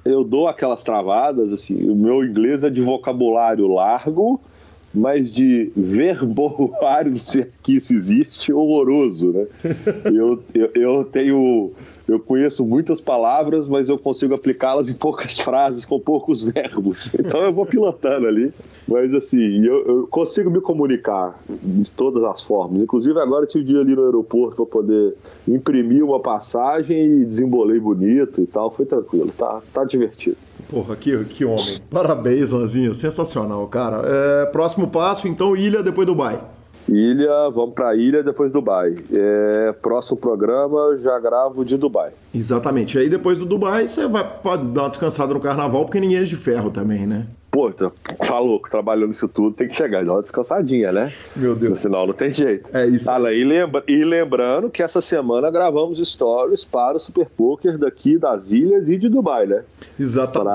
eu 0.05 0.23
dou 0.23 0.47
aquelas 0.47 0.83
travadas, 0.83 1.51
assim, 1.51 1.89
o 1.89 1.95
meu 1.95 2.23
inglês 2.23 2.63
é 2.63 2.69
de 2.69 2.81
vocabulário 2.81 3.67
largo, 3.67 4.39
mas 4.93 5.31
de 5.31 5.71
verboário, 5.75 7.19
se 7.19 7.41
aqui 7.41 7.75
isso 7.75 7.93
existe, 7.93 8.51
horroroso, 8.51 9.31
né? 9.31 9.47
eu, 10.05 10.43
eu, 10.53 10.71
eu 10.75 11.05
tenho 11.05 11.71
eu 12.09 12.19
conheço 12.19 12.65
muitas 12.65 12.99
palavras, 12.99 13.67
mas 13.67 13.87
eu 13.87 13.97
consigo 13.97 14.33
aplicá-las 14.33 14.89
em 14.89 14.93
poucas 14.95 15.37
frases, 15.39 15.85
com 15.85 15.99
poucos 15.99 16.41
verbos. 16.41 17.13
Então 17.13 17.41
eu 17.43 17.53
vou 17.53 17.65
pilotando 17.65 18.25
ali. 18.25 18.51
Mas 18.87 19.13
assim, 19.13 19.63
eu, 19.63 19.85
eu, 19.85 20.07
consigo 20.07 20.49
me 20.49 20.59
comunicar 20.59 21.39
de 21.47 21.91
todas 21.91 22.23
as 22.23 22.41
formas. 22.41 22.81
Inclusive 22.81 23.19
agora 23.19 23.43
eu 23.43 23.47
tive 23.47 23.65
dia 23.65 23.81
ali 23.81 23.95
no 23.95 24.05
aeroporto 24.05 24.55
para 24.55 24.65
poder 24.65 25.15
imprimir 25.47 26.03
uma 26.03 26.19
passagem 26.19 27.21
e 27.21 27.25
desembolei 27.25 27.79
bonito 27.79 28.41
e 28.41 28.47
tal. 28.47 28.71
Foi 28.71 28.85
tranquilo, 28.85 29.31
tá, 29.37 29.61
tá 29.71 29.83
divertido. 29.83 30.48
Porra, 30.69 30.95
que, 30.95 31.25
que 31.25 31.43
homem. 31.43 31.79
Parabéns, 31.89 32.51
Lanzinha. 32.51 32.93
Sensacional, 32.93 33.67
cara. 33.67 34.03
É, 34.05 34.45
próximo 34.45 34.87
passo, 34.87 35.27
então, 35.27 35.57
ilha 35.57 35.81
depois 35.81 36.05
Dubai. 36.05 36.39
Ilha, 36.87 37.49
vamos 37.49 37.73
para 37.73 37.95
ilha 37.95 38.23
depois 38.23 38.51
Dubai. 38.51 38.95
É, 39.11 39.71
próximo 39.81 40.17
programa 40.17 40.97
já 41.01 41.19
gravo 41.19 41.65
de 41.65 41.77
Dubai. 41.77 42.11
Exatamente. 42.33 42.97
Aí 42.97 43.09
depois 43.09 43.37
do 43.37 43.45
Dubai 43.45 43.87
você 43.87 44.07
vai 44.07 44.23
dar 44.23 44.83
uma 44.83 44.89
descansada 44.89 45.33
no 45.33 45.39
carnaval, 45.39 45.85
porque 45.85 45.99
ninguém 45.99 46.17
é 46.17 46.23
de 46.23 46.35
ferro 46.35 46.71
também, 46.71 47.05
né? 47.05 47.27
Pô, 47.51 47.71
tá, 47.71 47.91
tá 48.17 48.39
louco, 48.39 48.69
trabalhando 48.69 49.11
isso 49.11 49.27
tudo, 49.27 49.55
tem 49.55 49.67
que 49.67 49.75
chegar 49.75 50.05
dar 50.05 50.13
uma 50.13 50.21
descansadinha, 50.21 50.91
né? 50.91 51.11
Meu 51.35 51.55
Deus. 51.55 51.79
Senão 51.79 52.05
não 52.05 52.13
tem 52.13 52.29
jeito. 52.29 52.75
É 52.75 52.85
isso. 52.85 53.05
Fala, 53.05 53.33
e, 53.33 53.43
lembra, 53.43 53.83
e 53.87 54.03
lembrando 54.03 54.69
que 54.69 54.83
essa 54.83 55.01
semana 55.01 55.49
gravamos 55.49 55.97
stories 55.97 56.63
para 56.63 56.97
o 56.97 56.99
Super 56.99 57.27
Poker 57.27 57.77
daqui 57.77 58.17
das 58.17 58.51
ilhas 58.51 58.87
e 58.87 58.97
de 58.97 59.09
Dubai, 59.09 59.47
né? 59.47 59.63
Exatamente. 59.99 60.49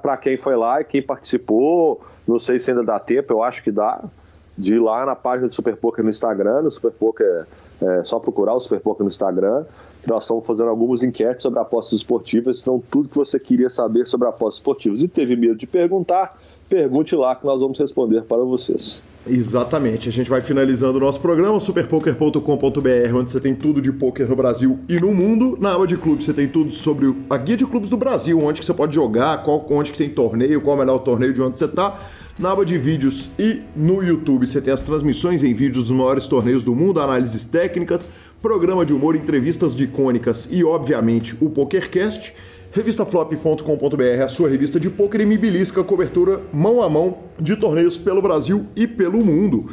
Para 0.00 0.16
quem 0.16 0.36
foi 0.36 0.56
lá 0.56 0.80
e 0.80 0.84
quem 0.84 1.02
participou, 1.02 2.00
não 2.26 2.38
sei 2.38 2.60
se 2.60 2.70
ainda 2.70 2.84
dá 2.84 3.00
tempo, 3.00 3.32
eu 3.32 3.42
acho 3.42 3.62
que 3.62 3.72
dá 3.72 4.08
de 4.56 4.74
ir 4.74 4.80
lá 4.80 5.06
na 5.06 5.14
página 5.14 5.48
do 5.48 5.54
Super 5.54 5.76
Poker 5.76 6.02
no 6.02 6.10
Instagram, 6.10 6.62
no 6.62 6.70
Super 6.70 6.90
Poker, 6.90 7.46
é 7.80 8.04
só 8.04 8.18
procurar 8.18 8.54
o 8.54 8.60
Super 8.60 8.80
Poker 8.80 9.04
no 9.04 9.08
Instagram, 9.08 9.64
nós 10.08 10.24
estamos 10.24 10.46
fazendo 10.46 10.70
algumas 10.70 11.02
enquetes 11.02 11.42
sobre 11.42 11.60
apostas 11.60 12.00
esportivas, 12.00 12.60
então 12.60 12.82
tudo 12.90 13.08
que 13.08 13.16
você 13.16 13.38
queria 13.38 13.70
saber 13.70 14.06
sobre 14.06 14.26
apostas 14.28 14.56
esportivas 14.56 15.02
e 15.02 15.08
teve 15.08 15.36
medo 15.36 15.56
de 15.56 15.66
perguntar, 15.66 16.40
pergunte 16.68 17.14
lá 17.14 17.34
que 17.36 17.46
nós 17.46 17.60
vamos 17.60 17.78
responder 17.78 18.22
para 18.22 18.38
vocês. 18.38 19.02
Exatamente. 19.26 20.08
A 20.08 20.12
gente 20.12 20.30
vai 20.30 20.40
finalizando 20.40 20.96
o 20.98 21.00
nosso 21.00 21.20
programa, 21.20 21.60
superpoker.com.br, 21.60 23.14
onde 23.14 23.30
você 23.30 23.40
tem 23.40 23.54
tudo 23.54 23.80
de 23.80 23.92
poker 23.92 24.28
no 24.28 24.36
Brasil 24.36 24.78
e 24.88 24.96
no 24.96 25.12
mundo. 25.12 25.56
Na 25.60 25.74
aba 25.74 25.86
de 25.86 25.96
clubes 25.96 26.24
você 26.24 26.32
tem 26.32 26.48
tudo 26.48 26.72
sobre 26.72 27.14
a 27.28 27.36
guia 27.36 27.56
de 27.56 27.66
clubes 27.66 27.90
do 27.90 27.96
Brasil, 27.96 28.38
onde 28.40 28.60
que 28.60 28.66
você 28.66 28.74
pode 28.74 28.94
jogar, 28.94 29.42
qual, 29.42 29.64
onde 29.70 29.92
que 29.92 29.98
tem 29.98 30.08
torneio, 30.08 30.60
qual 30.60 30.76
é 30.76 30.76
o 30.76 30.80
melhor 30.80 30.98
torneio 30.98 31.34
de 31.34 31.42
onde 31.42 31.58
você 31.58 31.66
está. 31.66 31.98
Na 32.38 32.52
aba 32.52 32.64
de 32.64 32.78
vídeos 32.78 33.28
e 33.36 33.62
no 33.74 34.00
YouTube 34.02 34.46
você 34.46 34.60
tem 34.60 34.72
as 34.72 34.80
transmissões 34.80 35.42
em 35.42 35.52
vídeos 35.52 35.88
dos 35.88 35.96
maiores 35.96 36.26
torneios 36.26 36.62
do 36.62 36.72
mundo, 36.72 37.00
análises 37.00 37.44
técnicas, 37.44 38.08
programa 38.40 38.86
de 38.86 38.92
humor, 38.92 39.16
entrevistas 39.16 39.74
de 39.74 39.84
icônicas 39.84 40.48
e, 40.50 40.64
obviamente, 40.64 41.36
o 41.40 41.50
PokerCast. 41.50 42.34
Revistaflop.com.br, 42.70 44.22
a 44.22 44.28
sua 44.28 44.48
revista 44.48 44.78
de 44.78 44.90
poker 44.90 45.22
e 45.22 45.26
me 45.26 45.38
belisca, 45.38 45.82
cobertura 45.82 46.40
mão 46.52 46.82
a 46.82 46.88
mão 46.88 47.18
de 47.40 47.56
torneios 47.56 47.96
pelo 47.96 48.20
Brasil 48.20 48.66
e 48.76 48.86
pelo 48.86 49.24
mundo. 49.24 49.70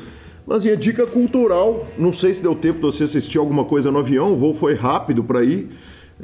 Mas 0.47 0.65
a 0.65 0.75
dica 0.75 1.05
cultural, 1.05 1.85
não 1.97 2.13
sei 2.13 2.33
se 2.33 2.41
deu 2.41 2.55
tempo 2.55 2.79
de 2.79 2.85
você 2.85 3.03
assistir 3.03 3.37
alguma 3.37 3.65
coisa 3.65 3.91
no 3.91 3.99
avião, 3.99 4.31
o 4.31 4.37
voo 4.37 4.53
foi 4.53 4.75
rápido 4.75 5.23
para 5.23 5.43
ir, 5.43 5.69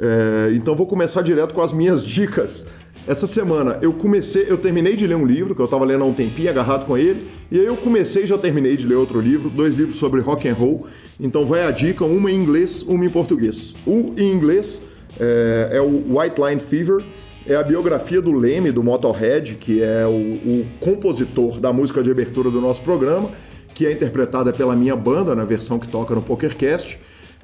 é, 0.00 0.52
então 0.54 0.74
vou 0.74 0.86
começar 0.86 1.20
direto 1.22 1.52
com 1.52 1.60
as 1.60 1.72
minhas 1.72 2.02
dicas. 2.02 2.64
Essa 3.04 3.26
semana 3.26 3.78
eu 3.82 3.92
comecei, 3.92 4.46
eu 4.48 4.56
terminei 4.56 4.94
de 4.94 5.08
ler 5.08 5.16
um 5.16 5.26
livro 5.26 5.56
que 5.56 5.60
eu 5.60 5.64
estava 5.64 5.84
lendo 5.84 6.04
há 6.04 6.06
um 6.06 6.14
tempinho, 6.14 6.48
agarrado 6.48 6.86
com 6.86 6.96
ele, 6.96 7.26
e 7.50 7.58
aí 7.58 7.66
eu 7.66 7.76
comecei 7.76 8.22
e 8.22 8.26
já 8.26 8.38
terminei 8.38 8.76
de 8.76 8.86
ler 8.86 8.94
outro 8.94 9.20
livro, 9.20 9.50
dois 9.50 9.74
livros 9.74 9.96
sobre 9.96 10.20
rock 10.20 10.48
and 10.48 10.54
roll. 10.54 10.86
Então 11.18 11.44
vai 11.44 11.66
a 11.66 11.72
dica, 11.72 12.04
uma 12.04 12.30
em 12.30 12.36
inglês, 12.36 12.82
uma 12.82 13.04
em 13.04 13.10
português. 13.10 13.74
O 13.84 14.14
em 14.16 14.30
inglês 14.30 14.80
é, 15.18 15.70
é 15.72 15.80
o 15.80 16.16
White 16.16 16.40
Line 16.40 16.60
Fever, 16.60 17.02
é 17.44 17.56
a 17.56 17.62
biografia 17.64 18.22
do 18.22 18.30
Leme, 18.30 18.70
do 18.70 18.84
Motorhead, 18.84 19.56
que 19.56 19.82
é 19.82 20.06
o, 20.06 20.10
o 20.10 20.66
compositor 20.78 21.58
da 21.58 21.72
música 21.72 22.04
de 22.04 22.10
abertura 22.10 22.52
do 22.52 22.60
nosso 22.60 22.82
programa, 22.82 23.30
que 23.74 23.84
é 23.84 23.90
interpretada 23.90 24.52
pela 24.52 24.76
minha 24.76 24.94
banda 24.94 25.34
na 25.34 25.44
versão 25.44 25.76
que 25.76 25.88
toca 25.88 26.14
no 26.14 26.22
PokerCast 26.22 27.00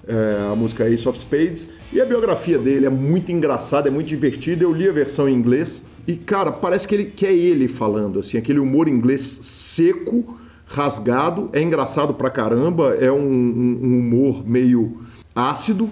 é, 0.08 0.50
a 0.50 0.56
música 0.56 0.88
Ace 0.88 1.06
of 1.06 1.18
Spades. 1.18 1.68
E 1.92 2.00
a 2.00 2.06
biografia 2.06 2.58
dele 2.58 2.86
é 2.86 2.90
muito 2.90 3.30
engraçada, 3.30 3.88
é 3.88 3.90
muito 3.90 4.06
divertida. 4.06 4.64
Eu 4.64 4.72
li 4.72 4.88
a 4.88 4.92
versão 4.92 5.28
em 5.28 5.34
inglês 5.34 5.82
e, 6.06 6.16
cara, 6.16 6.50
parece 6.50 6.88
que, 6.88 6.94
ele, 6.94 7.04
que 7.04 7.26
é 7.26 7.32
ele 7.32 7.68
falando, 7.68 8.18
assim, 8.18 8.38
aquele 8.38 8.58
humor 8.58 8.88
inglês 8.88 9.40
seco, 9.42 10.38
rasgado. 10.64 11.50
É 11.52 11.60
engraçado 11.60 12.14
pra 12.14 12.30
caramba, 12.30 12.96
é 12.98 13.12
um, 13.12 13.18
um, 13.18 13.80
um 13.82 13.98
humor 13.98 14.48
meio 14.48 15.02
ácido. 15.34 15.90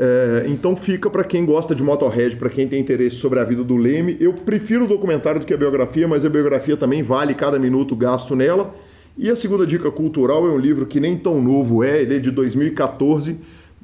É, 0.00 0.46
então 0.46 0.76
fica 0.76 1.10
para 1.10 1.24
quem 1.24 1.44
gosta 1.44 1.74
de 1.74 1.82
Motorhead, 1.82 2.36
para 2.36 2.48
quem 2.48 2.68
tem 2.68 2.80
interesse 2.80 3.16
sobre 3.16 3.40
a 3.40 3.44
vida 3.44 3.62
do 3.62 3.76
Leme. 3.76 4.16
Eu 4.18 4.32
prefiro 4.32 4.84
o 4.84 4.88
documentário 4.88 5.40
do 5.40 5.46
que 5.46 5.52
a 5.52 5.56
biografia, 5.56 6.08
mas 6.08 6.24
a 6.24 6.30
biografia 6.30 6.76
também 6.76 7.02
vale 7.02 7.34
cada 7.34 7.58
minuto 7.58 7.94
gasto 7.94 8.34
nela. 8.34 8.74
E 9.18 9.28
a 9.28 9.34
segunda 9.34 9.66
dica 9.66 9.90
cultural 9.90 10.46
é 10.46 10.50
um 10.50 10.58
livro 10.58 10.86
que 10.86 11.00
nem 11.00 11.16
tão 11.16 11.42
novo 11.42 11.82
é, 11.82 12.00
ele 12.00 12.16
é 12.16 12.18
de 12.20 12.30
2014 12.30 13.36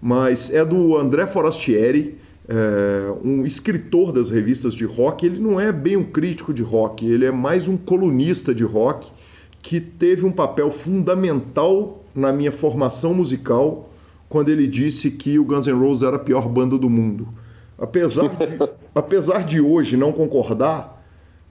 mas 0.05 0.51
é 0.53 0.63
do 0.63 0.99
André 0.99 1.27
Forastieri, 1.27 2.19
é, 2.47 3.11
um 3.25 3.47
escritor 3.47 4.13
das 4.13 4.29
revistas 4.29 4.75
de 4.75 4.85
rock. 4.85 5.25
Ele 5.25 5.41
não 5.41 5.59
é 5.59 5.73
bem 5.73 5.97
um 5.97 6.05
crítico 6.05 6.53
de 6.53 6.63
rock, 6.63 7.07
ele 7.07 7.25
é 7.25 7.33
mais 7.33 7.67
um 7.67 7.75
colunista 7.75 8.55
de 8.55 8.65
rock 8.65 9.11
que 9.63 9.81
teve 9.81 10.27
um 10.27 10.31
papel 10.31 10.71
fundamental 10.71 12.05
na 12.15 12.35
minha 12.35 12.53
formação 12.53 13.15
musical 13.15 13.89
quando 14.29 14.51
ele 14.51 14.67
disse 14.67 15.11
que 15.11 15.39
o 15.39 15.45
Guns 15.47 15.67
N' 15.67 15.73
Roses 15.73 16.03
era 16.03 16.17
a 16.17 16.19
pior 16.19 16.51
banda 16.51 16.77
do 16.77 16.91
mundo. 16.91 17.27
Apesar 17.79 18.29
de, 18.29 18.37
apesar 18.95 19.43
de 19.43 19.59
hoje 19.59 19.97
não 19.97 20.13
concordar, 20.13 21.03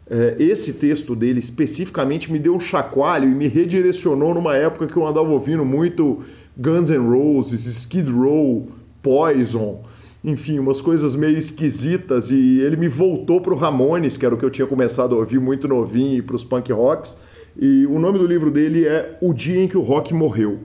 é, 0.08 0.36
esse 0.38 0.74
texto 0.74 1.16
dele 1.16 1.40
especificamente 1.40 2.32
me 2.32 2.38
deu 2.38 2.56
um 2.56 2.60
chacoalho 2.60 3.28
e 3.28 3.34
me 3.34 3.48
redirecionou 3.48 4.32
numa 4.32 4.56
época 4.56 4.86
que 4.86 4.96
eu 4.96 5.08
andava 5.08 5.30
ouvindo 5.30 5.66
muito 5.66 6.22
Guns 6.58 6.90
N' 6.90 7.08
Roses, 7.08 7.66
Skid 7.66 8.10
Row, 8.12 8.68
Poison, 9.02 9.84
enfim, 10.24 10.60
umas 10.60 10.80
coisas 10.80 11.16
meio 11.16 11.38
esquisitas 11.38 12.32
e 12.32 12.62
ele 12.62 12.78
me 12.78 12.88
voltou 12.88 13.42
para 13.42 13.54
o 13.54 13.58
Ramones, 13.58 14.16
que 14.16 14.26
era 14.26 14.34
o 14.34 14.38
que 14.38 14.46
eu 14.46 14.50
tinha 14.50 14.68
começado 14.68 15.16
a 15.16 15.18
ouvir 15.18 15.40
muito 15.40 15.68
novinho, 15.68 16.18
e 16.18 16.22
para 16.22 16.36
os 16.36 16.44
punk 16.44 16.72
rocks. 16.72 17.18
E 17.60 17.86
o 17.88 18.00
nome 18.00 18.18
do 18.18 18.26
livro 18.26 18.50
dele 18.50 18.86
é 18.88 19.18
O 19.22 19.34
Dia 19.34 19.64
em 19.64 19.68
que 19.68 19.78
o 19.78 19.82
Rock 19.82 20.14
Morreu. 20.14 20.60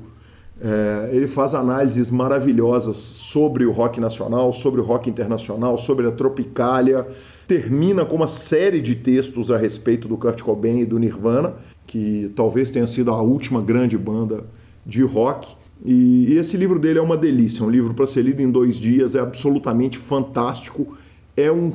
É, 0.61 1.11
ele 1.13 1.29
faz 1.29 1.55
análises 1.55 2.11
maravilhosas 2.11 2.97
sobre 2.97 3.65
o 3.65 3.71
rock 3.71 4.01
nacional, 4.01 4.53
sobre 4.53 4.81
o 4.81 4.85
rock 4.85 5.09
internacional, 5.09 5.79
sobre 5.79 6.07
a 6.07 6.11
Tropicália. 6.11 7.07
Termina 7.47 8.05
com 8.05 8.17
uma 8.17 8.27
série 8.29 8.81
de 8.81 8.95
textos 8.95 9.51
a 9.51 9.57
respeito 9.57 10.07
do 10.07 10.17
Kurt 10.17 10.43
Cobain 10.43 10.81
e 10.81 10.85
do 10.85 10.99
Nirvana, 10.99 11.55
que 11.87 12.33
talvez 12.37 12.71
tenha 12.71 12.87
sido 12.87 13.11
a 13.11 13.21
última 13.21 13.61
grande 13.61 13.97
banda 13.97 14.45
de 14.85 15.03
rock. 15.03 15.57
E, 15.85 16.33
e 16.33 16.39
esse 16.39 16.57
livro 16.57 16.79
dele 16.79 16.99
é 16.99 17.03
uma 17.03 17.17
delícia, 17.17 17.63
é 17.63 17.67
um 17.67 17.71
livro 17.71 17.95
para 17.95 18.07
ser 18.07 18.23
lido 18.23 18.43
em 18.43 18.51
dois 18.51 18.77
dias, 18.77 19.15
é 19.15 19.21
absolutamente 19.21 19.97
fantástico. 19.97 20.97
É 21.37 21.53
um 21.53 21.73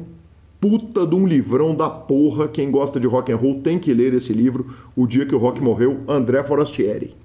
puta 0.59 1.05
de 1.05 1.13
um 1.13 1.27
livrão 1.27 1.75
da 1.75 1.89
porra. 1.89 2.47
Quem 2.47 2.71
gosta 2.71 2.99
de 2.99 3.07
rock 3.07 3.31
and 3.31 3.35
roll 3.35 3.61
tem 3.61 3.77
que 3.77 3.93
ler 3.93 4.13
esse 4.13 4.31
livro, 4.31 4.73
O 4.95 5.05
Dia 5.05 5.25
que 5.25 5.35
o 5.35 5.37
Rock 5.37 5.61
Morreu, 5.61 5.99
André 6.07 6.43
Forastieri. 6.43 7.15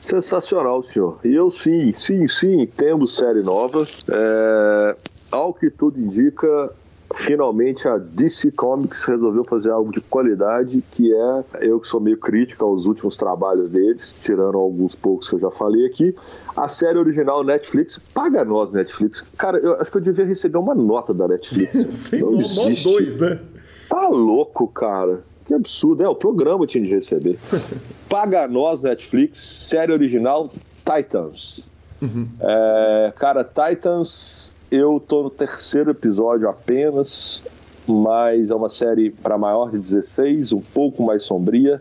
Sensacional, 0.00 0.82
senhor. 0.82 1.18
E 1.24 1.34
eu 1.34 1.50
sim, 1.50 1.92
sim, 1.92 2.26
sim, 2.26 2.66
temos 2.66 3.16
série 3.16 3.42
nova. 3.42 3.84
É, 4.08 4.96
ao 5.30 5.52
que 5.52 5.68
tudo 5.68 6.00
indica, 6.00 6.72
finalmente 7.14 7.88
a 7.88 7.98
DC 7.98 8.52
Comics 8.52 9.04
resolveu 9.04 9.44
fazer 9.44 9.70
algo 9.70 9.90
de 9.90 10.00
qualidade, 10.00 10.82
que 10.90 11.12
é 11.12 11.44
eu 11.60 11.80
que 11.80 11.88
sou 11.88 12.00
meio 12.00 12.16
crítico 12.16 12.64
aos 12.64 12.86
últimos 12.86 13.16
trabalhos 13.16 13.68
deles, 13.68 14.14
tirando 14.22 14.56
alguns 14.56 14.94
poucos 14.94 15.28
que 15.28 15.34
eu 15.34 15.40
já 15.40 15.50
falei 15.50 15.86
aqui. 15.86 16.14
A 16.56 16.68
série 16.68 16.98
original 16.98 17.42
Netflix, 17.42 17.98
paga 18.14 18.44
nós 18.44 18.72
Netflix. 18.72 19.24
Cara, 19.36 19.58
eu 19.58 19.74
acho 19.80 19.90
que 19.90 19.96
eu 19.96 20.02
devia 20.02 20.24
receber 20.24 20.58
uma 20.58 20.74
nota 20.74 21.12
da 21.12 21.26
Netflix. 21.26 21.86
Sim, 21.90 22.20
Não 22.20 22.40
existe. 22.40 22.84
dois, 22.84 23.18
né? 23.18 23.40
Tá 23.88 24.06
louco, 24.08 24.68
cara. 24.68 25.20
Que 25.44 25.54
absurdo. 25.54 26.02
É, 26.04 26.08
o 26.08 26.14
programa 26.14 26.66
tinha 26.66 26.84
de 26.84 26.94
receber. 26.94 27.38
paga 28.08 28.46
nós 28.46 28.80
Netflix, 28.80 29.40
série 29.40 29.92
original 29.92 30.50
Titans. 30.84 31.68
Uhum. 32.00 32.28
É, 32.40 33.12
cara, 33.18 33.44
Titans 33.44 34.54
eu 34.70 35.00
tô 35.00 35.24
no 35.24 35.30
terceiro 35.30 35.90
episódio 35.90 36.48
apenas, 36.48 37.42
mas 37.86 38.50
é 38.50 38.54
uma 38.54 38.70
série 38.70 39.10
para 39.10 39.36
maior 39.36 39.70
de 39.70 39.78
16, 39.78 40.52
um 40.52 40.60
pouco 40.60 41.02
mais 41.02 41.24
sombria. 41.24 41.80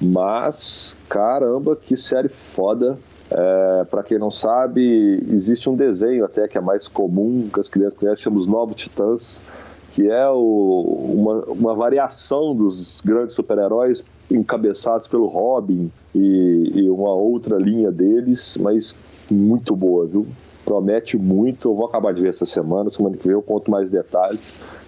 Mas, 0.00 0.98
caramba, 1.08 1.76
que 1.76 1.96
série 1.96 2.28
foda. 2.28 2.98
É, 3.30 3.84
para 3.90 4.02
quem 4.02 4.18
não 4.18 4.30
sabe, 4.30 5.22
existe 5.30 5.68
um 5.68 5.76
desenho 5.76 6.24
até 6.24 6.48
que 6.48 6.56
é 6.56 6.60
mais 6.60 6.88
comum 6.88 7.48
que 7.52 7.60
as 7.60 7.68
crianças 7.68 7.98
conhecem, 7.98 8.24
chama 8.24 8.38
Os 8.38 8.46
Novos 8.46 8.76
Titãs, 8.76 9.44
que 9.92 10.08
é 10.08 10.26
o, 10.28 11.12
uma, 11.14 11.44
uma 11.44 11.74
variação 11.74 12.54
dos 12.54 13.02
grandes 13.02 13.34
super-heróis 13.34 14.02
encabeçados 14.30 15.08
pelo 15.08 15.26
Robin 15.26 15.90
e, 16.14 16.72
e, 16.74 16.90
uma 16.90 17.12
outra 17.12 17.58
linha 17.58 17.90
deles, 17.90 18.56
mas 18.60 18.96
muito 19.30 19.76
boa, 19.76 20.06
viu? 20.06 20.26
Promete 20.68 21.16
muito. 21.16 21.70
Eu 21.70 21.74
vou 21.74 21.86
acabar 21.86 22.12
de 22.12 22.20
ver 22.20 22.28
essa 22.28 22.44
semana. 22.44 22.90
Semana 22.90 23.16
que 23.16 23.26
vem 23.26 23.32
eu 23.32 23.40
conto 23.40 23.70
mais 23.70 23.88
detalhes. 23.88 24.38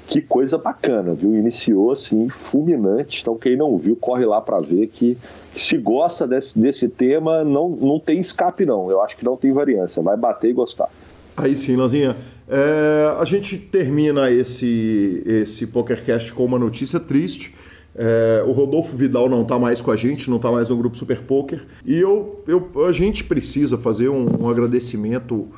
Que 0.06 0.20
coisa 0.20 0.58
bacana, 0.58 1.14
viu? 1.14 1.34
Iniciou 1.34 1.90
assim, 1.90 2.28
fulminante. 2.28 3.22
Então, 3.22 3.38
quem 3.38 3.56
não 3.56 3.78
viu, 3.78 3.96
corre 3.96 4.26
lá 4.26 4.42
para 4.42 4.58
ver 4.58 4.88
que 4.88 5.16
se 5.54 5.78
gosta 5.78 6.26
desse, 6.26 6.58
desse 6.58 6.86
tema, 6.86 7.42
não, 7.44 7.70
não 7.70 7.98
tem 7.98 8.20
escape, 8.20 8.66
não. 8.66 8.90
Eu 8.90 9.00
acho 9.00 9.16
que 9.16 9.24
não 9.24 9.38
tem 9.38 9.52
variância. 9.52 10.02
Vai 10.02 10.18
bater 10.18 10.50
e 10.50 10.52
gostar. 10.52 10.90
Aí 11.34 11.56
sim, 11.56 11.76
Lanzinha. 11.76 12.14
É, 12.46 13.16
a 13.18 13.24
gente 13.24 13.56
termina 13.56 14.30
esse, 14.30 15.22
esse 15.24 15.66
PokerCast 15.66 16.34
com 16.34 16.44
uma 16.44 16.58
notícia 16.58 17.00
triste. 17.00 17.54
É, 17.94 18.44
o 18.46 18.52
Rodolfo 18.52 18.94
Vidal 18.94 19.30
não 19.30 19.42
está 19.42 19.58
mais 19.58 19.80
com 19.80 19.90
a 19.90 19.96
gente, 19.96 20.28
não 20.28 20.36
está 20.36 20.52
mais 20.52 20.68
no 20.68 20.76
grupo 20.76 20.98
Super 20.98 21.22
Poker. 21.22 21.64
E 21.86 21.98
eu, 21.98 22.44
eu, 22.46 22.70
a 22.86 22.92
gente 22.92 23.24
precisa 23.24 23.78
fazer 23.78 24.10
um, 24.10 24.42
um 24.42 24.50
agradecimento 24.50 25.48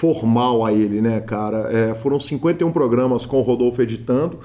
formal 0.00 0.64
a 0.64 0.72
ele, 0.72 1.02
né, 1.02 1.20
cara? 1.20 1.68
É, 1.70 1.94
foram 1.94 2.18
51 2.18 2.72
programas 2.72 3.26
com 3.26 3.36
o 3.38 3.42
Rodolfo 3.42 3.82
editando. 3.82 4.38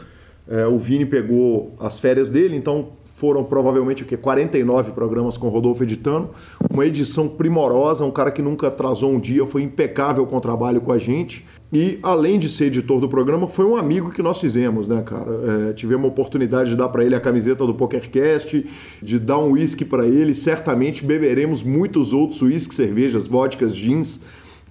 É, 0.45 0.68
o 0.68 0.77
Vini 0.77 1.06
pegou 1.06 1.73
as 1.80 1.98
férias 1.98 2.30
dele, 2.30 2.57
então 2.57 2.90
foram 3.15 3.41
provavelmente 3.41 4.03
o 4.03 4.06
quê? 4.06 4.18
49 4.18 4.91
programas 4.91 5.38
com 5.38 5.48
o 5.48 5.49
Rodolfo 5.49 5.82
editando. 5.82 6.32
Uma 6.69 6.86
edição 6.86 7.30
primorosa, 7.30 8.03
um 8.03 8.11
cara 8.11 8.32
que 8.32 8.41
nunca 8.41 8.68
atrasou 8.68 9.14
um 9.14 9.18
dia, 9.18 9.45
foi 9.45 9.61
impecável 9.61 10.26
com 10.26 10.36
o 10.36 10.41
trabalho 10.41 10.82
com 10.82 10.91
a 10.91 10.98
gente. 10.98 11.45
E 11.72 11.99
além 12.03 12.38
de 12.38 12.49
ser 12.49 12.65
editor 12.65 12.99
do 12.99 13.07
programa, 13.07 13.48
foi 13.48 13.64
um 13.64 13.77
amigo 13.77 14.11
que 14.11 14.22
nós 14.22 14.41
fizemos, 14.41 14.86
né, 14.88 15.03
cara? 15.03 15.69
É, 15.69 15.73
tivemos 15.73 16.03
a 16.03 16.10
oportunidade 16.10 16.72
de 16.72 16.76
dar 16.76 16.90
para 16.90 17.06
ele 17.06 17.15
a 17.15 17.19
camiseta 17.22 17.65
do 17.65 17.73
PokerCast, 17.73 18.65
de 19.02 19.19
dar 19.19 19.38
um 19.38 19.52
uísque 19.52 19.86
para 19.86 20.06
ele. 20.06 20.36
Certamente 20.36 21.02
beberemos 21.02 21.64
muitos 21.64 22.11
outros 22.11 22.41
uísques, 22.41 22.76
cervejas, 22.76 23.26
vodkas, 23.26 23.73
gins, 23.73 24.19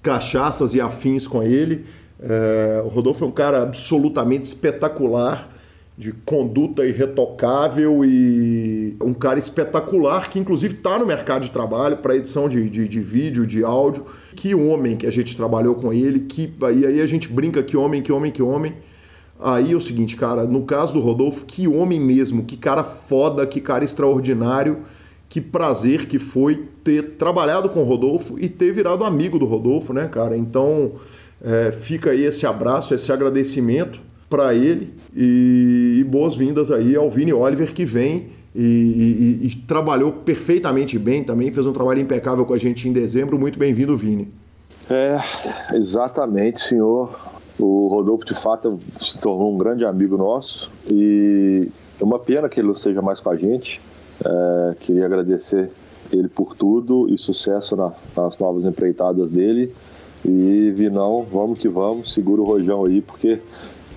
cachaças 0.05 0.75
e 0.75 0.81
afins 0.81 1.27
com 1.27 1.43
ele. 1.43 1.87
É, 2.21 2.83
o 2.85 2.89
Rodolfo 2.89 3.25
é 3.25 3.27
um 3.27 3.33
cara 3.33 3.63
absolutamente 3.63 4.45
espetacular 4.45 5.49
de 5.97 6.13
conduta 6.13 6.85
irretocável 6.85 8.05
e 8.05 8.97
um 9.01 9.15
cara 9.15 9.39
espetacular 9.39 10.29
que 10.29 10.41
inclusive 10.41 10.75
está 10.75 10.99
no 10.99 11.07
mercado 11.07 11.43
de 11.43 11.51
trabalho 11.51 11.99
para 11.99 12.17
edição 12.17 12.49
de, 12.49 12.69
de, 12.69 12.87
de, 12.87 13.01
vídeo, 13.01 13.47
de 13.47 13.65
áudio. 13.65 14.05
Que 14.35 14.55
homem 14.55 14.97
que 14.97 15.07
a 15.07 15.11
gente 15.11 15.37
trabalhou 15.37 15.75
com 15.75 15.93
ele, 15.93 16.21
que 16.21 16.53
e 16.77 16.87
aí 16.87 17.01
a 17.01 17.07
gente 17.07 17.29
brinca 17.29 17.63
que 17.63 17.77
homem, 17.77 18.03
que 18.03 18.13
homem, 18.13 18.31
que 18.31 18.43
homem. 18.43 18.75
Aí 19.41 19.73
é 19.73 19.77
o 19.77 19.81
seguinte, 19.81 20.17
cara, 20.17 20.45
no 20.45 20.63
caso 20.63 20.95
do 20.95 21.01
Rodolfo, 21.01 21.45
que 21.45 21.67
homem 21.67 22.01
mesmo, 22.01 22.45
que 22.45 22.57
cara 22.57 22.85
foda, 22.85 23.47
que 23.47 23.61
cara 23.61 23.85
extraordinário, 23.85 24.79
que 25.35 25.41
prazer 25.41 26.07
que 26.07 26.17
foi 26.17 26.69
ter 26.85 27.17
trabalhado 27.17 27.69
com 27.69 27.81
o 27.81 27.83
Rodolfo 27.83 28.39
e 28.39 28.49
ter 28.49 28.73
virado 28.73 29.03
amigo 29.03 29.37
do 29.37 29.45
Rodolfo, 29.45 29.93
né, 29.93 30.07
cara? 30.07 30.37
Então 30.37 30.93
é, 31.43 31.73
fica 31.73 32.13
aí 32.13 32.25
esse 32.25 32.47
abraço, 32.47 32.95
esse 32.95 33.11
agradecimento 33.11 34.01
para 34.31 34.55
ele 34.55 34.95
e, 35.13 35.97
e 35.99 36.05
boas-vindas 36.05 36.71
aí 36.71 36.95
ao 36.95 37.11
Vini 37.11 37.33
Oliver 37.33 37.75
que 37.75 37.85
vem 37.85 38.29
e, 38.55 39.41
e, 39.43 39.49
e, 39.49 39.57
trabalhou 39.67 40.13
perfeitamente 40.13 40.97
bem 41.01 41.25
também, 41.25 41.51
fez 41.51 41.67
um 41.67 41.73
trabalho 41.73 41.99
impecável 41.99 42.47
com 42.47 42.55
a 42.55 42.57
gente 42.57 42.89
em 42.89 42.93
dezembro. 42.93 43.37
Muito 43.37 43.59
bem-vindo, 43.59 43.97
Vini. 43.97 44.29
É, 44.89 45.19
exatamente, 45.75 46.61
senhor. 46.61 47.11
O 47.59 47.89
Rodolfo, 47.89 48.25
de 48.25 48.35
fato, 48.35 48.79
se 49.01 49.19
tornou 49.19 49.53
um 49.53 49.59
grande 49.59 49.85
amigo 49.85 50.17
nosso 50.17 50.71
e 50.89 51.69
é 52.01 52.05
uma 52.05 52.21
pena 52.21 52.49
que 52.49 52.61
ele 52.61 52.69
não 52.69 52.75
esteja 52.75 53.03
mais 53.03 53.19
com 53.19 53.31
a 53.31 53.37
gente. 53.37 53.83
É, 54.23 54.75
queria 54.81 55.07
agradecer 55.07 55.71
ele 56.13 56.29
por 56.29 56.55
tudo 56.55 57.09
e 57.13 57.19
sucesso 57.19 57.77
na, 57.77 57.93
nas 58.17 58.39
novas 58.39 58.65
empreitadas 58.65 59.31
dele. 59.31 59.73
E 60.25 60.71
Vinão, 60.71 61.27
vamos 61.31 61.59
que 61.59 61.69
vamos, 61.69 62.13
segura 62.13 62.41
o 62.41 62.45
rojão 62.45 62.85
aí, 62.87 63.03
porque 63.03 63.41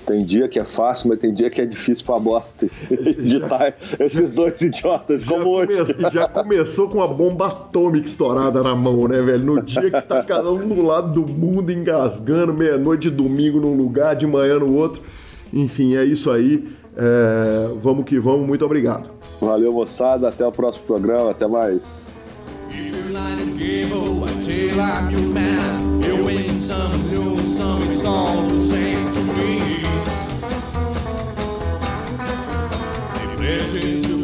tem 0.06 0.23
dia 0.23 0.48
que 0.48 0.57
é 0.57 0.64
fácil, 0.64 1.10
mas 1.10 1.19
tem 1.19 1.34
dia 1.34 1.49
que 1.49 1.61
é 1.61 1.65
difícil 1.65 2.06
pra 2.06 2.18
bosta 2.18 2.65
editar 2.89 3.73
esses 3.99 4.31
dois 4.31 4.61
idiotas 4.61 5.23
já 5.23 5.38
como 5.38 5.44
come... 5.44 5.73
hoje. 5.76 5.95
Já 6.11 6.27
começou 6.27 6.88
com 6.88 6.99
uma 6.99 7.07
bomba 7.07 7.48
atômica 7.48 8.07
estourada 8.07 8.64
na 8.64 8.73
mão, 8.73 9.07
né, 9.07 9.22
velho? 9.22 9.44
No 9.44 9.61
dia 9.61 9.91
que 9.91 10.02
tá 10.02 10.23
cada 10.23 10.49
um 10.49 10.68
do 10.68 10.81
lado 10.81 11.14
do 11.14 11.27
mundo 11.30 11.72
engasgando, 11.72 12.53
meia-noite 12.53 13.10
domingo 13.10 13.60
num 13.60 13.76
lugar, 13.76 14.15
de 14.15 14.26
manhã 14.26 14.60
no 14.60 14.73
outro. 14.73 15.02
Enfim, 15.53 15.95
é 15.95 16.06
isso 16.06 16.31
aí. 16.31 16.65
É... 16.95 17.73
Vamos 17.81 18.06
que 18.06 18.18
vamos, 18.18 18.48
muito 18.48 18.65
obrigado. 18.65 19.16
Valeu, 19.39 19.73
moçada. 19.73 20.30
Até 20.30 20.45
o 20.45 20.51
próximo 20.51 20.85
programa. 20.85 21.31
Até 21.31 21.47
mais. 21.47 22.07
legends 33.47 34.16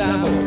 dicing 0.00 0.39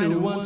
man 0.00 0.10
who 0.12 0.20
wants 0.20 0.37